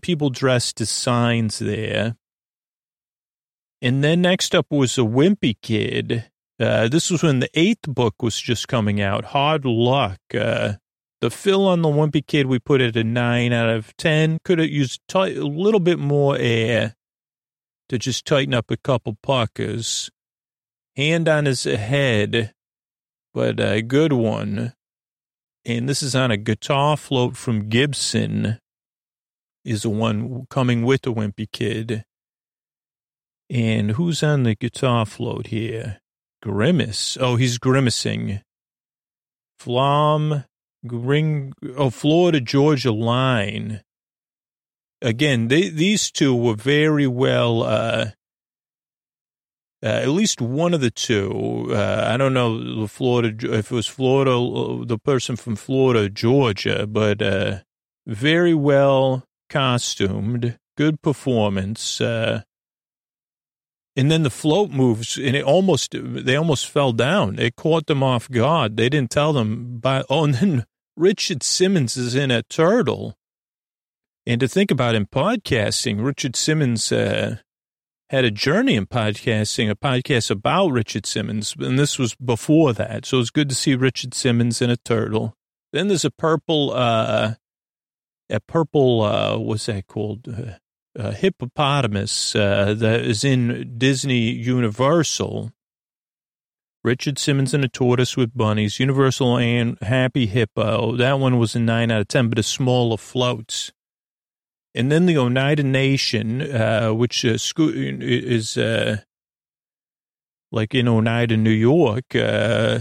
people 0.01 0.29
dressed 0.29 0.81
as 0.81 0.89
signs 0.89 1.59
there. 1.59 2.15
And 3.81 4.03
then 4.03 4.21
next 4.21 4.55
up 4.55 4.67
was 4.71 4.97
a 4.97 5.01
wimpy 5.01 5.55
kid. 5.61 6.29
Uh, 6.59 6.87
this 6.87 7.11
was 7.11 7.23
when 7.23 7.39
the 7.39 7.49
eighth 7.53 7.87
book 7.87 8.21
was 8.21 8.39
just 8.39 8.67
coming 8.67 8.99
out. 8.99 9.25
Hard 9.25 9.63
luck. 9.63 10.19
Uh, 10.33 10.73
the 11.21 11.29
fill 11.29 11.67
on 11.67 11.81
the 11.81 11.89
wimpy 11.89 12.25
kid, 12.25 12.45
we 12.45 12.59
put 12.59 12.81
it 12.81 12.95
at 12.95 13.01
a 13.01 13.03
nine 13.03 13.51
out 13.51 13.69
of 13.69 13.95
10. 13.97 14.39
Could 14.43 14.59
have 14.59 14.69
used 14.69 15.01
t- 15.07 15.19
a 15.19 15.45
little 15.45 15.79
bit 15.79 15.99
more 15.99 16.37
air 16.37 16.95
to 17.89 17.97
just 17.97 18.25
tighten 18.25 18.53
up 18.53 18.71
a 18.71 18.77
couple 18.77 19.17
puckers. 19.21 20.09
Hand 20.95 21.27
on 21.27 21.45
his 21.45 21.63
head, 21.63 22.53
but 23.33 23.59
a 23.59 23.81
good 23.81 24.13
one. 24.13 24.73
And 25.65 25.89
this 25.89 26.01
is 26.01 26.15
on 26.15 26.31
a 26.31 26.37
guitar 26.37 26.95
float 26.95 27.35
from 27.35 27.69
Gibson, 27.69 28.59
is 29.65 29.83
the 29.83 29.89
one 29.89 30.47
coming 30.49 30.83
with 30.83 31.01
the 31.01 31.13
wimpy 31.13 31.51
kid. 31.51 32.05
And 33.49 33.91
who's 33.91 34.23
on 34.23 34.43
the 34.43 34.55
guitar 34.55 35.05
float 35.05 35.47
here? 35.47 35.99
Grimace. 36.41 37.17
Oh, 37.19 37.35
he's 37.35 37.57
grimacing. 37.57 38.41
Flom, 39.59 40.45
Ring, 40.83 41.53
oh, 41.75 41.89
Florida 41.89 42.39
Georgia 42.39 42.91
line. 42.91 43.81
Again, 45.01 45.47
they, 45.47 45.69
these 45.69 46.11
two 46.11 46.35
were 46.35 46.55
very 46.55 47.07
well, 47.07 47.63
uh, 47.63 48.11
uh, 49.81 49.85
at 49.85 50.09
least 50.09 50.41
one 50.41 50.73
of 50.73 50.81
the 50.81 50.91
two. 50.91 51.67
Uh, 51.71 52.05
I 52.07 52.17
don't 52.17 52.33
know 52.33 52.81
the 52.81 52.87
Florida, 52.87 53.53
if 53.53 53.71
it 53.71 53.75
was 53.75 53.87
Florida, 53.87 54.31
the 54.85 54.97
person 54.97 55.35
from 55.35 55.55
Florida, 55.55 56.09
Georgia, 56.09 56.85
but, 56.85 57.21
uh, 57.21 57.59
very 58.05 58.53
well 58.53 59.23
costumed, 59.49 60.57
good 60.75 61.01
performance. 61.01 62.01
Uh, 62.01 62.41
and 63.95 64.09
then 64.09 64.23
the 64.23 64.29
float 64.29 64.71
moves, 64.71 65.17
and 65.17 65.35
it 65.35 65.43
almost 65.43 65.93
they 65.93 66.35
almost 66.35 66.67
fell 66.67 66.93
down. 66.93 67.37
It 67.37 67.57
caught 67.57 67.87
them 67.87 68.01
off 68.01 68.29
guard. 68.31 68.77
They 68.77 68.87
didn't 68.87 69.11
tell 69.11 69.33
them. 69.33 69.79
By 69.79 70.03
oh, 70.09 70.23
and 70.23 70.35
then 70.35 70.65
Richard 70.99 71.43
Simmons 71.43 71.95
is 71.95 72.13
in 72.13 72.29
a 72.29 72.43
turtle. 72.43 73.15
And 74.25 74.41
to 74.41 74.49
think 74.49 74.69
about 74.69 74.95
in 74.95 75.05
podcasting, 75.05 76.03
Richard 76.03 76.35
Simmons 76.35 76.91
uh, 76.91 77.37
had 78.09 78.25
a 78.25 78.31
journey 78.31 78.75
in 78.75 78.85
podcasting, 78.85 79.69
a 79.69 79.75
podcast 79.75 80.29
about 80.29 80.71
Richard 80.71 81.05
Simmons, 81.05 81.55
and 81.57 81.79
this 81.79 81.97
was 81.97 82.15
before 82.15 82.73
that. 82.73 83.05
So 83.05 83.19
it's 83.19 83.29
good 83.29 83.47
to 83.47 83.55
see 83.55 83.75
Richard 83.75 84.13
Simmons 84.13 84.61
in 84.61 84.69
a 84.69 84.75
turtle. 84.75 85.35
Then 85.71 85.87
there's 85.87 86.03
a 86.03 86.11
purple, 86.11 86.73
uh, 86.73 87.35
a 88.29 88.39
purple, 88.41 89.01
uh, 89.03 89.37
what's 89.37 89.67
that 89.67 89.87
called? 89.87 90.27
Uh, 90.97 91.11
hippopotamus 91.11 92.35
uh, 92.35 92.73
that 92.73 93.01
is 93.05 93.23
in 93.23 93.75
Disney 93.77 94.31
Universal. 94.31 95.53
Richard 96.83 97.19
Simmons 97.19 97.53
and 97.53 97.65
a 97.65 97.67
tortoise 97.67 98.15
with 98.15 98.37
bunnies, 98.37 98.79
Universal 98.79 99.37
and 99.37 99.77
Happy 99.81 100.27
Hippo. 100.27 100.95
That 100.95 101.19
one 101.19 101.37
was 101.37 101.55
a 101.55 101.59
9 101.59 101.91
out 101.91 102.01
of 102.01 102.07
10, 102.07 102.29
but 102.29 102.39
a 102.39 102.43
smaller 102.43 102.97
floats. 102.97 103.73
And 104.73 104.91
then 104.91 105.05
the 105.05 105.17
Oneida 105.17 105.63
Nation, 105.63 106.41
uh, 106.41 106.93
which 106.93 107.25
uh, 107.25 107.37
is 107.57 108.57
uh, 108.57 108.97
like 110.51 110.73
in 110.73 110.87
Oneida, 110.87 111.35
New 111.35 111.49
York, 111.49 112.15
uh, 112.15 112.79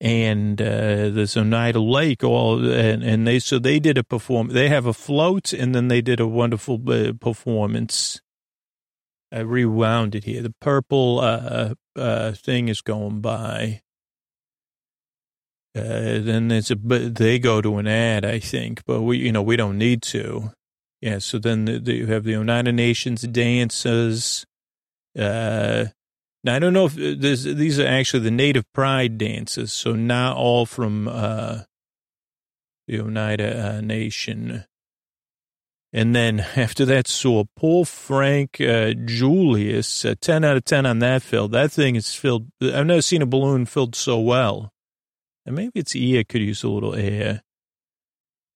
and 0.00 0.60
uh, 0.60 1.08
there's 1.10 1.36
Oneida 1.36 1.80
Lake. 1.80 2.22
All 2.22 2.70
and, 2.70 3.02
and 3.02 3.26
they 3.26 3.38
so 3.38 3.58
they 3.58 3.78
did 3.78 3.96
a 3.96 4.04
perform. 4.04 4.48
They 4.48 4.68
have 4.68 4.84
a 4.84 4.92
float, 4.92 5.52
and 5.52 5.74
then 5.74 5.88
they 5.88 6.02
did 6.02 6.20
a 6.20 6.26
wonderful 6.26 6.80
uh, 6.90 7.12
performance. 7.18 8.20
I 9.32 9.40
rewound 9.40 10.14
it 10.14 10.24
here. 10.24 10.42
The 10.42 10.54
purple 10.60 11.20
uh, 11.20 11.74
uh, 11.96 12.32
thing 12.32 12.68
is 12.68 12.80
going 12.80 13.20
by. 13.20 13.82
Uh, 15.76 16.20
then 16.20 16.48
there's 16.48 16.70
a, 16.70 16.76
but 16.76 17.16
they 17.16 17.38
go 17.38 17.60
to 17.60 17.78
an 17.78 17.88
ad, 17.88 18.24
I 18.24 18.38
think, 18.38 18.82
but 18.86 19.02
we, 19.02 19.18
you 19.18 19.32
know, 19.32 19.42
we 19.42 19.56
don't 19.56 19.76
need 19.76 20.02
to. 20.02 20.52
Yeah. 21.00 21.18
So 21.18 21.38
then 21.38 21.64
the, 21.64 21.78
the, 21.80 21.94
you 21.94 22.06
have 22.06 22.24
the 22.24 22.36
Oneida 22.36 22.72
Nations 22.72 23.22
dances. 23.22 24.46
Uh, 25.18 25.86
now, 26.44 26.56
I 26.56 26.58
don't 26.58 26.74
know 26.74 26.86
if 26.86 26.94
uh, 26.96 27.16
these 27.18 27.80
are 27.80 27.86
actually 27.86 28.22
the 28.22 28.30
native 28.30 28.70
pride 28.72 29.18
dances, 29.18 29.72
so 29.72 29.94
not 29.94 30.36
all 30.36 30.66
from 30.66 31.08
uh, 31.08 31.62
the 32.86 33.00
Oneida 33.00 33.76
uh, 33.76 33.80
Nation. 33.80 34.64
And 35.94 36.12
then 36.12 36.40
after 36.56 36.84
that, 36.86 37.06
so 37.06 37.46
Paul 37.56 37.84
Frank 37.84 38.60
uh, 38.60 38.94
Julius, 39.04 40.04
uh, 40.04 40.16
10 40.20 40.42
out 40.42 40.56
of 40.56 40.64
10 40.64 40.84
on 40.86 40.98
that 40.98 41.22
fill. 41.22 41.46
That 41.46 41.70
thing 41.70 41.94
is 41.94 42.12
filled. 42.12 42.48
I've 42.60 42.86
never 42.86 43.00
seen 43.00 43.22
a 43.22 43.26
balloon 43.26 43.64
filled 43.64 43.94
so 43.94 44.18
well. 44.18 44.72
And 45.46 45.54
maybe 45.54 45.78
its 45.78 45.94
ear 45.94 46.24
could 46.24 46.42
use 46.42 46.64
a 46.64 46.68
little 46.68 46.96
air. 46.96 47.42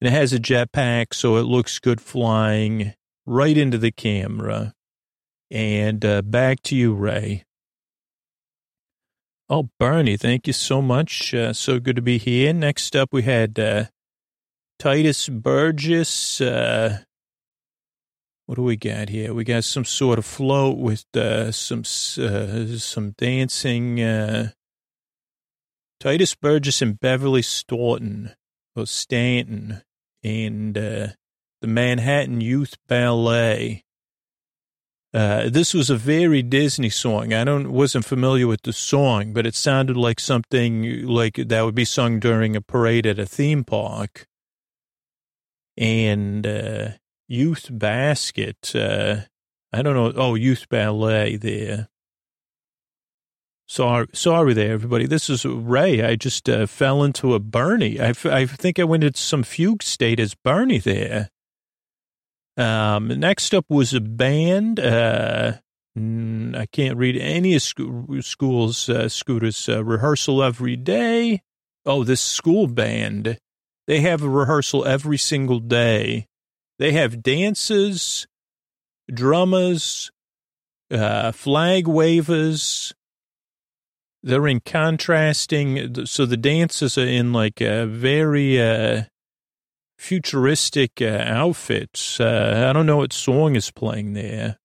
And 0.00 0.08
it 0.08 0.10
has 0.10 0.32
a 0.32 0.40
jetpack, 0.40 1.14
so 1.14 1.36
it 1.36 1.42
looks 1.42 1.78
good 1.78 2.00
flying 2.00 2.94
right 3.24 3.56
into 3.56 3.78
the 3.78 3.92
camera. 3.92 4.74
And 5.48 6.04
uh, 6.04 6.22
back 6.22 6.62
to 6.64 6.76
you, 6.76 6.92
Ray. 6.92 7.44
Oh, 9.48 9.70
Bernie, 9.78 10.16
thank 10.16 10.46
you 10.48 10.52
so 10.52 10.82
much. 10.82 11.32
Uh, 11.32 11.52
so 11.52 11.78
good 11.78 11.96
to 11.96 12.02
be 12.02 12.18
here. 12.18 12.52
Next 12.52 12.96
up, 12.96 13.10
we 13.12 13.22
had 13.22 13.58
uh, 13.58 13.84
Tituss 14.80 15.30
Burgess. 15.30 16.40
Uh, 16.40 16.98
what 18.48 18.54
do 18.54 18.62
we 18.62 18.76
got 18.76 19.10
here? 19.10 19.34
We 19.34 19.44
got 19.44 19.64
some 19.64 19.84
sort 19.84 20.18
of 20.18 20.24
float 20.24 20.78
with 20.78 21.04
uh, 21.14 21.52
some 21.52 21.80
uh, 21.80 22.78
some 22.78 23.10
dancing. 23.18 24.00
Uh, 24.00 24.52
Tituss 26.02 26.34
Burgess 26.40 26.80
and 26.80 26.98
Beverly 26.98 27.42
Staunton, 27.42 28.34
or 28.74 28.86
Stanton, 28.86 29.82
and 30.24 30.74
the 30.74 31.14
Manhattan 31.62 32.40
Youth 32.40 32.78
Ballet. 32.88 33.84
Uh, 35.12 35.50
this 35.50 35.74
was 35.74 35.90
a 35.90 35.96
very 35.96 36.40
Disney 36.40 36.88
song. 36.88 37.34
I 37.34 37.44
don't 37.44 37.70
wasn't 37.70 38.06
familiar 38.06 38.46
with 38.46 38.62
the 38.62 38.72
song, 38.72 39.34
but 39.34 39.44
it 39.44 39.56
sounded 39.56 39.98
like 39.98 40.20
something 40.20 41.06
like 41.06 41.34
that 41.34 41.66
would 41.66 41.74
be 41.74 41.84
sung 41.84 42.18
during 42.18 42.56
a 42.56 42.62
parade 42.62 43.06
at 43.06 43.18
a 43.18 43.26
theme 43.26 43.62
park. 43.62 44.26
And 45.76 46.46
uh, 46.46 46.88
Youth 47.28 47.68
Basket, 47.70 48.74
uh, 48.74 49.20
I 49.72 49.82
don't 49.82 49.94
know. 49.94 50.12
Oh, 50.16 50.34
Youth 50.34 50.66
Ballet 50.68 51.36
there. 51.36 51.88
Sorry, 53.66 54.06
sorry 54.14 54.54
there, 54.54 54.72
everybody. 54.72 55.06
This 55.06 55.28
is 55.28 55.44
Ray. 55.44 56.02
I 56.02 56.16
just 56.16 56.48
uh, 56.48 56.66
fell 56.66 57.04
into 57.04 57.34
a 57.34 57.38
Bernie. 57.38 58.00
I, 58.00 58.14
I 58.24 58.46
think 58.46 58.78
I 58.78 58.84
went 58.84 59.04
into 59.04 59.20
some 59.20 59.42
fugue 59.42 59.82
state 59.82 60.18
as 60.18 60.34
Bernie 60.34 60.78
there. 60.78 61.28
Um, 62.56 63.08
next 63.08 63.54
up 63.54 63.66
was 63.68 63.92
a 63.92 64.00
band. 64.00 64.80
Uh, 64.80 65.58
I 65.96 66.66
can't 66.72 66.96
read 66.96 67.18
any 67.18 67.54
of 67.54 67.62
school's 67.62 68.88
uh, 68.88 69.08
scooters 69.10 69.68
uh, 69.68 69.84
rehearsal 69.84 70.42
every 70.42 70.76
day. 70.76 71.42
Oh, 71.84 72.04
this 72.04 72.22
school 72.22 72.68
band. 72.68 73.36
They 73.86 74.00
have 74.00 74.22
a 74.22 74.28
rehearsal 74.30 74.86
every 74.86 75.18
single 75.18 75.60
day. 75.60 76.26
They 76.78 76.92
have 76.92 77.22
dances, 77.22 78.26
drummers, 79.12 80.10
uh, 80.90 81.32
flag 81.32 81.86
wavers. 81.86 82.94
They're 84.22 84.48
in 84.48 84.60
contrasting. 84.60 86.06
So 86.06 86.26
the 86.26 86.36
dances 86.36 86.98
are 86.98 87.06
in 87.06 87.32
like 87.32 87.60
a 87.60 87.86
very, 87.86 88.60
uh, 88.60 89.04
futuristic 89.98 91.02
uh, 91.02 91.24
outfits. 91.26 92.20
Uh, 92.20 92.66
I 92.68 92.72
don't 92.72 92.86
know 92.86 92.98
what 92.98 93.12
song 93.12 93.56
is 93.56 93.70
playing 93.70 94.12
there. 94.12 94.58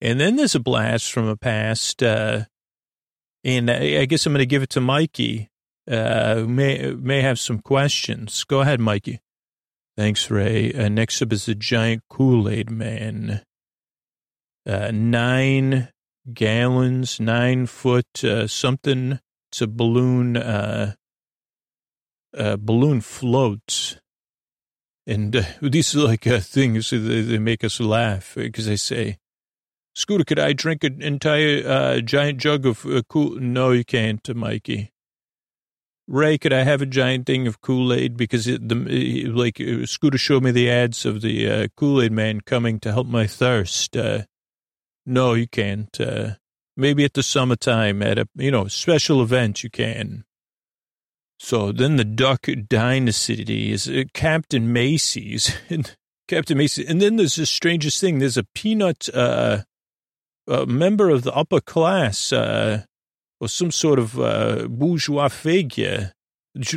And 0.00 0.18
then 0.18 0.36
there's 0.36 0.54
a 0.54 0.60
blast 0.60 1.12
from 1.12 1.26
a 1.26 1.36
past, 1.36 2.02
uh, 2.02 2.44
and 3.44 3.70
I, 3.70 4.00
I 4.00 4.04
guess 4.04 4.24
I'm 4.26 4.32
going 4.32 4.38
to 4.38 4.46
give 4.46 4.62
it 4.62 4.70
to 4.70 4.80
Mikey, 4.80 5.50
uh, 5.90 6.44
may, 6.46 6.92
may 6.92 7.20
have 7.20 7.40
some 7.40 7.58
questions. 7.58 8.44
Go 8.44 8.60
ahead, 8.60 8.80
Mikey. 8.80 9.20
Thanks, 9.98 10.30
Ray. 10.30 10.72
Uh, 10.72 10.88
next 10.88 11.20
up 11.22 11.32
is 11.32 11.46
the 11.46 11.56
giant 11.56 12.04
Kool-Aid 12.08 12.70
man. 12.70 13.42
Uh, 14.64 14.92
nine 14.92 15.88
gallons, 16.32 17.18
nine 17.18 17.66
foot, 17.66 18.22
uh, 18.22 18.46
something. 18.46 19.18
It's 19.50 19.60
a 19.60 19.66
balloon, 19.66 20.36
uh, 20.36 20.94
uh, 22.32 22.56
balloon 22.58 23.00
floats 23.00 23.96
And 25.04 25.34
uh, 25.34 25.42
these 25.62 25.96
are 25.96 26.06
like 26.06 26.28
uh, 26.28 26.38
things 26.38 26.90
they, 26.90 26.98
they 26.98 27.38
make 27.40 27.64
us 27.64 27.80
laugh 27.80 28.36
because 28.36 28.66
they 28.66 28.76
say, 28.76 29.18
Scooter, 29.96 30.22
could 30.22 30.38
I 30.38 30.52
drink 30.52 30.84
an 30.84 31.02
entire 31.02 32.00
giant 32.02 32.38
jug 32.38 32.66
of 32.66 32.86
cool? 33.08 33.40
No, 33.40 33.72
you 33.72 33.84
can't, 33.84 34.22
Mikey. 34.32 34.92
Ray, 36.08 36.38
could 36.38 36.54
I 36.54 36.62
have 36.62 36.80
a 36.80 36.86
giant 36.86 37.26
thing 37.26 37.46
of 37.46 37.60
Kool 37.60 37.92
Aid? 37.92 38.16
Because 38.16 38.46
it, 38.46 38.66
the 38.66 39.26
like 39.26 39.60
Scooter 39.84 40.16
showed 40.16 40.42
me 40.42 40.50
the 40.50 40.70
ads 40.70 41.04
of 41.04 41.20
the 41.20 41.50
uh, 41.50 41.68
Kool 41.76 42.00
Aid 42.00 42.12
man 42.12 42.40
coming 42.40 42.80
to 42.80 42.92
help 42.92 43.06
my 43.06 43.26
thirst. 43.26 43.94
Uh, 43.94 44.22
no, 45.04 45.34
you 45.34 45.46
can't. 45.46 46.00
Uh, 46.00 46.30
maybe 46.78 47.04
at 47.04 47.12
the 47.12 47.22
summertime 47.22 48.02
at 48.02 48.18
a 48.18 48.26
you 48.36 48.50
know 48.50 48.68
special 48.68 49.20
event 49.20 49.62
you 49.62 49.68
can. 49.68 50.24
So 51.38 51.72
then 51.72 51.96
the 51.96 52.04
Duck 52.04 52.46
Dynasty 52.68 53.70
is 53.70 53.86
uh, 53.86 54.04
Captain 54.14 54.72
Macy's 54.72 55.54
and 55.68 55.94
Captain 56.26 56.56
Macy's, 56.56 56.88
and 56.88 57.02
then 57.02 57.16
there's 57.16 57.36
the 57.36 57.44
strangest 57.44 58.00
thing. 58.00 58.18
There's 58.18 58.38
a 58.38 58.46
peanut 58.54 59.10
uh, 59.14 59.64
a 60.46 60.64
member 60.64 61.10
of 61.10 61.22
the 61.22 61.34
upper 61.34 61.60
class. 61.60 62.32
Uh, 62.32 62.84
or 63.40 63.48
some 63.48 63.70
sort 63.70 63.98
of 63.98 64.18
uh, 64.18 64.66
bourgeois 64.68 65.28
figure, 65.28 66.12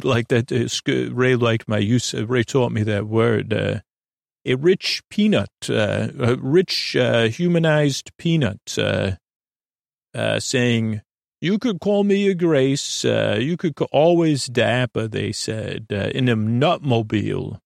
like 0.03 0.27
that. 0.27 0.51
Uh, 0.51 1.13
Ray 1.13 1.35
liked 1.35 1.67
my 1.67 1.79
use. 1.79 2.13
Uh, 2.13 2.25
Ray 2.25 2.43
taught 2.43 2.71
me 2.71 2.83
that 2.83 3.07
word. 3.07 3.53
Uh, 3.53 3.79
a 4.45 4.55
rich 4.55 5.01
peanut, 5.09 5.49
uh, 5.69 6.07
a 6.19 6.35
rich 6.35 6.95
uh, 6.95 7.27
humanized 7.27 8.11
peanut, 8.17 8.59
saying, 10.39 11.01
"You 11.41 11.59
could 11.59 11.79
call 11.79 12.03
me 12.03 12.27
a 12.27 12.35
Grace. 12.35 13.03
you 13.03 13.57
could 13.57 13.79
always 13.91 14.47
dapper." 14.47 15.07
They 15.07 15.31
said 15.31 15.87
in 15.89 16.29
a 16.29 16.35
nutmobile. 16.35 17.59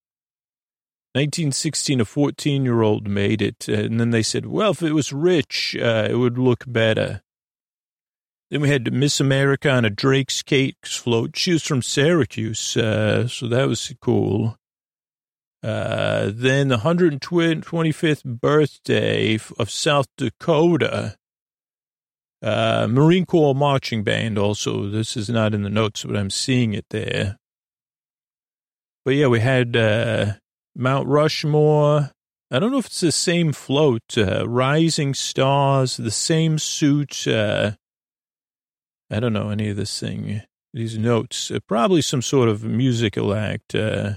1916, 1.15 2.01
a 2.01 2.05
14 2.05 2.65
year 2.65 2.81
old 2.81 3.07
made 3.07 3.41
it. 3.41 3.69
And 3.69 4.01
then 4.01 4.09
they 4.09 4.21
said, 4.21 4.45
well, 4.45 4.71
if 4.71 4.83
it 4.83 4.91
was 4.91 5.13
rich, 5.13 5.73
uh, 5.79 6.09
it 6.09 6.15
would 6.15 6.37
look 6.37 6.65
better. 6.67 7.21
Then 8.55 8.61
we 8.61 8.69
had 8.69 8.93
Miss 8.93 9.19
America 9.19 9.69
on 9.69 9.83
a 9.83 9.89
Drake's 9.89 10.41
Cakes 10.41 10.95
float. 10.95 11.35
She 11.35 11.51
was 11.51 11.63
from 11.63 11.81
Syracuse, 11.81 12.77
uh, 12.77 13.27
so 13.27 13.49
that 13.49 13.67
was 13.67 13.93
cool. 13.99 14.55
Uh, 15.61 16.31
then 16.33 16.69
the 16.69 16.77
125th 16.77 18.23
birthday 18.23 19.37
of 19.59 19.69
South 19.69 20.07
Dakota. 20.15 21.17
Uh, 22.41 22.87
Marine 22.89 23.25
Corps 23.25 23.53
Marching 23.53 24.05
Band 24.05 24.37
also. 24.37 24.87
This 24.87 25.17
is 25.17 25.27
not 25.27 25.53
in 25.53 25.63
the 25.63 25.69
notes, 25.69 26.05
but 26.05 26.15
I'm 26.15 26.29
seeing 26.29 26.73
it 26.73 26.85
there. 26.91 27.37
But 29.03 29.15
yeah, 29.15 29.27
we 29.27 29.41
had 29.41 29.75
uh, 29.75 30.35
Mount 30.77 31.09
Rushmore. 31.09 32.11
I 32.49 32.59
don't 32.59 32.71
know 32.71 32.77
if 32.77 32.85
it's 32.85 33.01
the 33.01 33.11
same 33.11 33.51
float. 33.51 34.17
Uh, 34.17 34.47
Rising 34.47 35.13
Stars, 35.13 35.97
the 35.97 36.09
same 36.09 36.57
suit. 36.57 37.27
Uh, 37.27 37.71
I 39.09 39.19
don't 39.19 39.33
know 39.33 39.49
any 39.49 39.69
of 39.69 39.77
this 39.77 39.99
thing, 39.99 40.41
these 40.73 40.97
notes. 40.97 41.51
Uh, 41.51 41.59
probably 41.67 42.01
some 42.01 42.21
sort 42.21 42.49
of 42.49 42.63
musical 42.63 43.33
act. 43.33 43.75
Uh, 43.75 44.13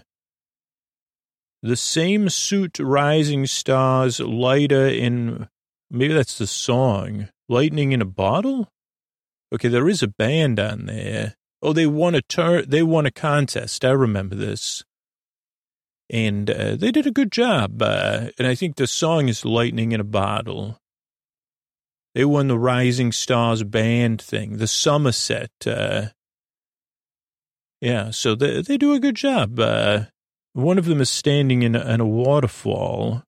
the 1.62 1.76
same 1.76 2.28
suit, 2.28 2.78
rising 2.78 3.46
stars, 3.46 4.20
lighter 4.20 4.86
in, 4.86 5.48
maybe 5.90 6.14
that's 6.14 6.38
the 6.38 6.46
song, 6.46 7.28
lightning 7.48 7.92
in 7.92 8.00
a 8.00 8.06
bottle? 8.06 8.68
Okay, 9.52 9.68
there 9.68 9.88
is 9.88 10.02
a 10.02 10.08
band 10.08 10.60
on 10.60 10.86
there. 10.86 11.34
Oh, 11.60 11.72
they 11.72 11.86
won 11.86 12.14
a 12.14 12.22
tur- 12.22 12.64
they 12.64 12.82
won 12.82 13.06
a 13.06 13.10
contest. 13.10 13.84
I 13.84 13.90
remember 13.90 14.36
this. 14.36 14.84
And 16.10 16.48
uh, 16.48 16.76
they 16.76 16.92
did 16.92 17.06
a 17.06 17.10
good 17.10 17.32
job. 17.32 17.82
Uh, 17.82 18.28
and 18.38 18.46
I 18.46 18.54
think 18.54 18.76
the 18.76 18.86
song 18.86 19.28
is 19.28 19.44
Lightning 19.44 19.92
in 19.92 20.00
a 20.00 20.04
Bottle. 20.04 20.78
They 22.14 22.24
won 22.24 22.48
the 22.48 22.58
Rising 22.58 23.12
Stars 23.12 23.62
band 23.62 24.20
thing, 24.20 24.56
the 24.56 24.66
Somerset. 24.66 25.50
Uh, 25.66 26.06
yeah, 27.80 28.10
so 28.10 28.34
they, 28.34 28.62
they 28.62 28.76
do 28.76 28.92
a 28.92 29.00
good 29.00 29.14
job. 29.14 29.58
Uh, 29.60 30.04
one 30.52 30.78
of 30.78 30.86
them 30.86 31.00
is 31.00 31.10
standing 31.10 31.62
in 31.62 31.76
a, 31.76 31.94
in 31.94 32.00
a 32.00 32.06
waterfall. 32.06 33.22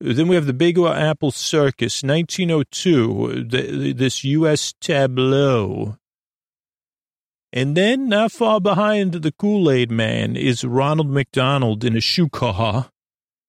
Then 0.00 0.28
we 0.28 0.34
have 0.34 0.46
the 0.46 0.52
Big 0.52 0.78
Apple 0.78 1.30
Circus, 1.30 2.02
1902, 2.02 3.44
the, 3.48 3.92
this 3.92 4.24
U.S. 4.24 4.74
tableau. 4.80 5.96
And 7.52 7.76
then 7.76 8.08
not 8.08 8.32
far 8.32 8.60
behind 8.60 9.12
the 9.12 9.32
Kool-Aid 9.32 9.90
man 9.90 10.36
is 10.36 10.64
Ronald 10.64 11.08
McDonald 11.08 11.84
in 11.84 11.96
a 11.96 12.00
shoe 12.00 12.28
car. 12.28 12.90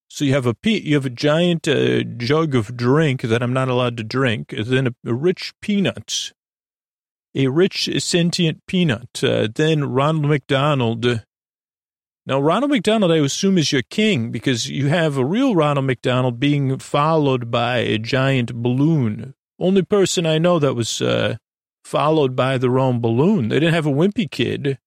So 0.09 0.25
you 0.25 0.33
have 0.33 0.47
a 0.47 0.55
you 0.63 0.95
have 0.95 1.05
a 1.05 1.09
giant 1.09 1.67
uh, 1.67 2.03
jug 2.03 2.55
of 2.55 2.77
drink 2.77 3.21
that 3.21 3.43
I'm 3.43 3.53
not 3.53 3.69
allowed 3.69 3.97
to 3.97 4.03
drink, 4.03 4.53
then 4.57 4.87
a, 4.87 4.95
a 5.05 5.13
rich 5.13 5.53
peanut, 5.61 6.33
a 7.35 7.47
rich 7.47 7.89
sentient 8.01 8.65
peanut. 8.67 9.23
Uh, 9.23 9.47
then 9.53 9.83
Ronald 9.83 10.27
McDonald. 10.27 11.05
Uh, 11.05 11.19
now 12.25 12.39
Ronald 12.39 12.71
McDonald, 12.71 13.11
I 13.11 13.17
assume, 13.17 13.57
is 13.57 13.71
your 13.71 13.83
king 13.83 14.31
because 14.31 14.69
you 14.69 14.87
have 14.87 15.17
a 15.17 15.25
real 15.25 15.55
Ronald 15.55 15.85
McDonald 15.85 16.39
being 16.39 16.77
followed 16.79 17.51
by 17.51 17.77
a 17.77 17.97
giant 17.97 18.53
balloon. 18.55 19.33
Only 19.59 19.81
person 19.81 20.25
I 20.25 20.37
know 20.37 20.59
that 20.59 20.75
was 20.75 21.01
uh, 21.01 21.37
followed 21.83 22.35
by 22.35 22.57
their 22.57 22.79
own 22.79 22.99
balloon. 22.99 23.49
They 23.49 23.59
didn't 23.59 23.73
have 23.73 23.85
a 23.87 23.91
wimpy 23.91 24.29
kid. 24.29 24.77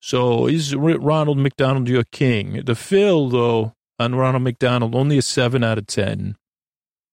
So 0.00 0.46
is 0.46 0.74
Ronald 0.74 1.38
McDonald 1.38 1.88
your 1.88 2.04
king? 2.04 2.62
The 2.64 2.74
Phil, 2.74 3.28
though, 3.28 3.75
on 3.98 4.14
Ronald 4.14 4.42
McDonald, 4.42 4.94
only 4.94 5.18
a 5.18 5.22
seven 5.22 5.64
out 5.64 5.78
of 5.78 5.86
10. 5.86 6.36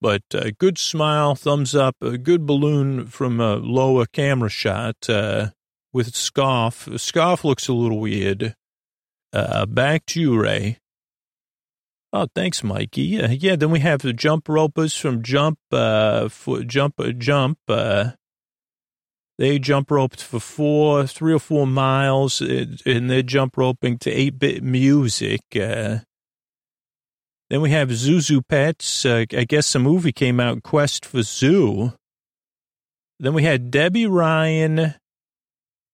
But 0.02 0.24
a 0.34 0.52
good 0.52 0.78
smile, 0.78 1.34
thumbs 1.36 1.76
up, 1.76 1.96
a 2.02 2.18
good 2.18 2.46
balloon 2.46 3.06
from 3.06 3.40
a 3.40 3.56
lower 3.56 4.06
camera 4.06 4.50
shot 4.50 5.10
uh, 5.10 5.52
with 5.94 6.14
scarf. 6.16 6.90
Scarf 6.98 7.46
looks 7.46 7.68
a 7.68 7.74
little 7.74 8.00
weird. 8.00 8.56
Uh, 9.32 9.66
back 9.66 10.06
to 10.08 10.22
you, 10.22 10.40
Ray. 10.40 10.80
Oh, 12.12 12.28
thanks, 12.36 12.64
Mikey. 12.64 13.02
Yeah, 13.02 13.32
yeah. 13.32 13.56
Then 13.56 13.72
we 13.72 13.80
have 13.80 14.02
the 14.02 14.14
jump 14.14 14.48
ropers 14.48 14.96
from 14.96 15.24
Jump, 15.24 15.58
uh, 15.72 16.30
for 16.30 16.62
Jump, 16.64 17.00
uh, 17.00 17.12
Jump. 17.12 17.58
Uh, 17.68 18.12
they 19.40 19.58
jump 19.58 19.90
roped 19.90 20.22
for 20.22 20.40
four, 20.40 21.08
three 21.08 21.34
or 21.34 21.40
four 21.40 21.66
miles, 21.66 22.42
uh, 22.42 22.66
and 22.86 23.10
they're 23.10 23.24
jump 23.24 23.58
roping 23.58 23.98
to 24.00 24.12
eight 24.12 24.38
bit 24.38 24.64
music. 24.64 25.42
Uh, 25.56 26.00
then 27.50 27.62
we 27.62 27.72
have 27.72 27.90
Zhu 27.90 28.18
Zhu 28.18 28.42
Pets. 28.48 29.06
Uh, 29.06 29.26
I 29.32 29.44
guess 29.44 29.76
a 29.76 29.80
movie 29.80 30.12
came 30.12 30.40
out, 30.40 30.64
Quest 30.64 31.06
for 31.06 31.20
Zhu. 31.20 31.94
Then 33.20 33.34
we 33.34 33.44
had 33.44 33.72
Debby 33.72 34.08
Ryan. 34.08 34.96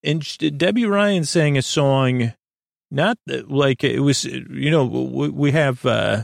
And 0.04 0.38
Debby 0.58 0.86
Ryan 0.86 1.26
sang 1.26 1.58
a 1.58 1.62
song, 1.62 2.34
not 2.90 3.18
like 3.28 3.84
it 3.84 4.00
was, 4.00 4.24
you 4.24 4.72
know, 4.72 4.86
we 4.86 5.52
have 5.52 5.86
uh, 5.86 6.24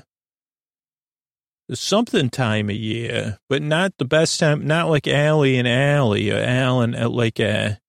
something 1.73 2.29
time 2.29 2.69
of 2.69 2.75
year, 2.77 3.37
but 3.49 3.61
not 3.61 3.93
the 3.97 4.05
best 4.05 4.39
time, 4.39 4.65
not 4.65 4.89
like 4.89 5.07
Allie 5.07 5.57
and 5.57 5.67
Allie 5.67 6.31
or 6.31 6.39
Alan, 6.39 6.95
uh, 6.95 7.09
like 7.09 7.39
a. 7.39 7.79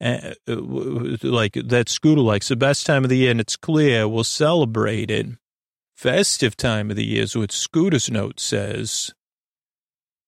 Uh, 0.00 0.34
uh 0.48 0.56
like 1.22 1.52
that 1.52 1.88
scooter 1.88 2.22
likes 2.22 2.48
the 2.48 2.56
best 2.56 2.86
time 2.86 3.04
of 3.04 3.10
the 3.10 3.18
year 3.18 3.30
and 3.30 3.40
it's 3.40 3.56
clear 3.56 4.08
we'll 4.08 4.24
celebrate 4.24 5.12
it 5.12 5.26
festive 6.02 6.56
time 6.56 6.90
of 6.90 6.96
the 6.96 7.06
year 7.06 7.22
is 7.22 7.36
what 7.36 7.52
Scooter's 7.52 8.10
note 8.10 8.40
says. 8.40 9.14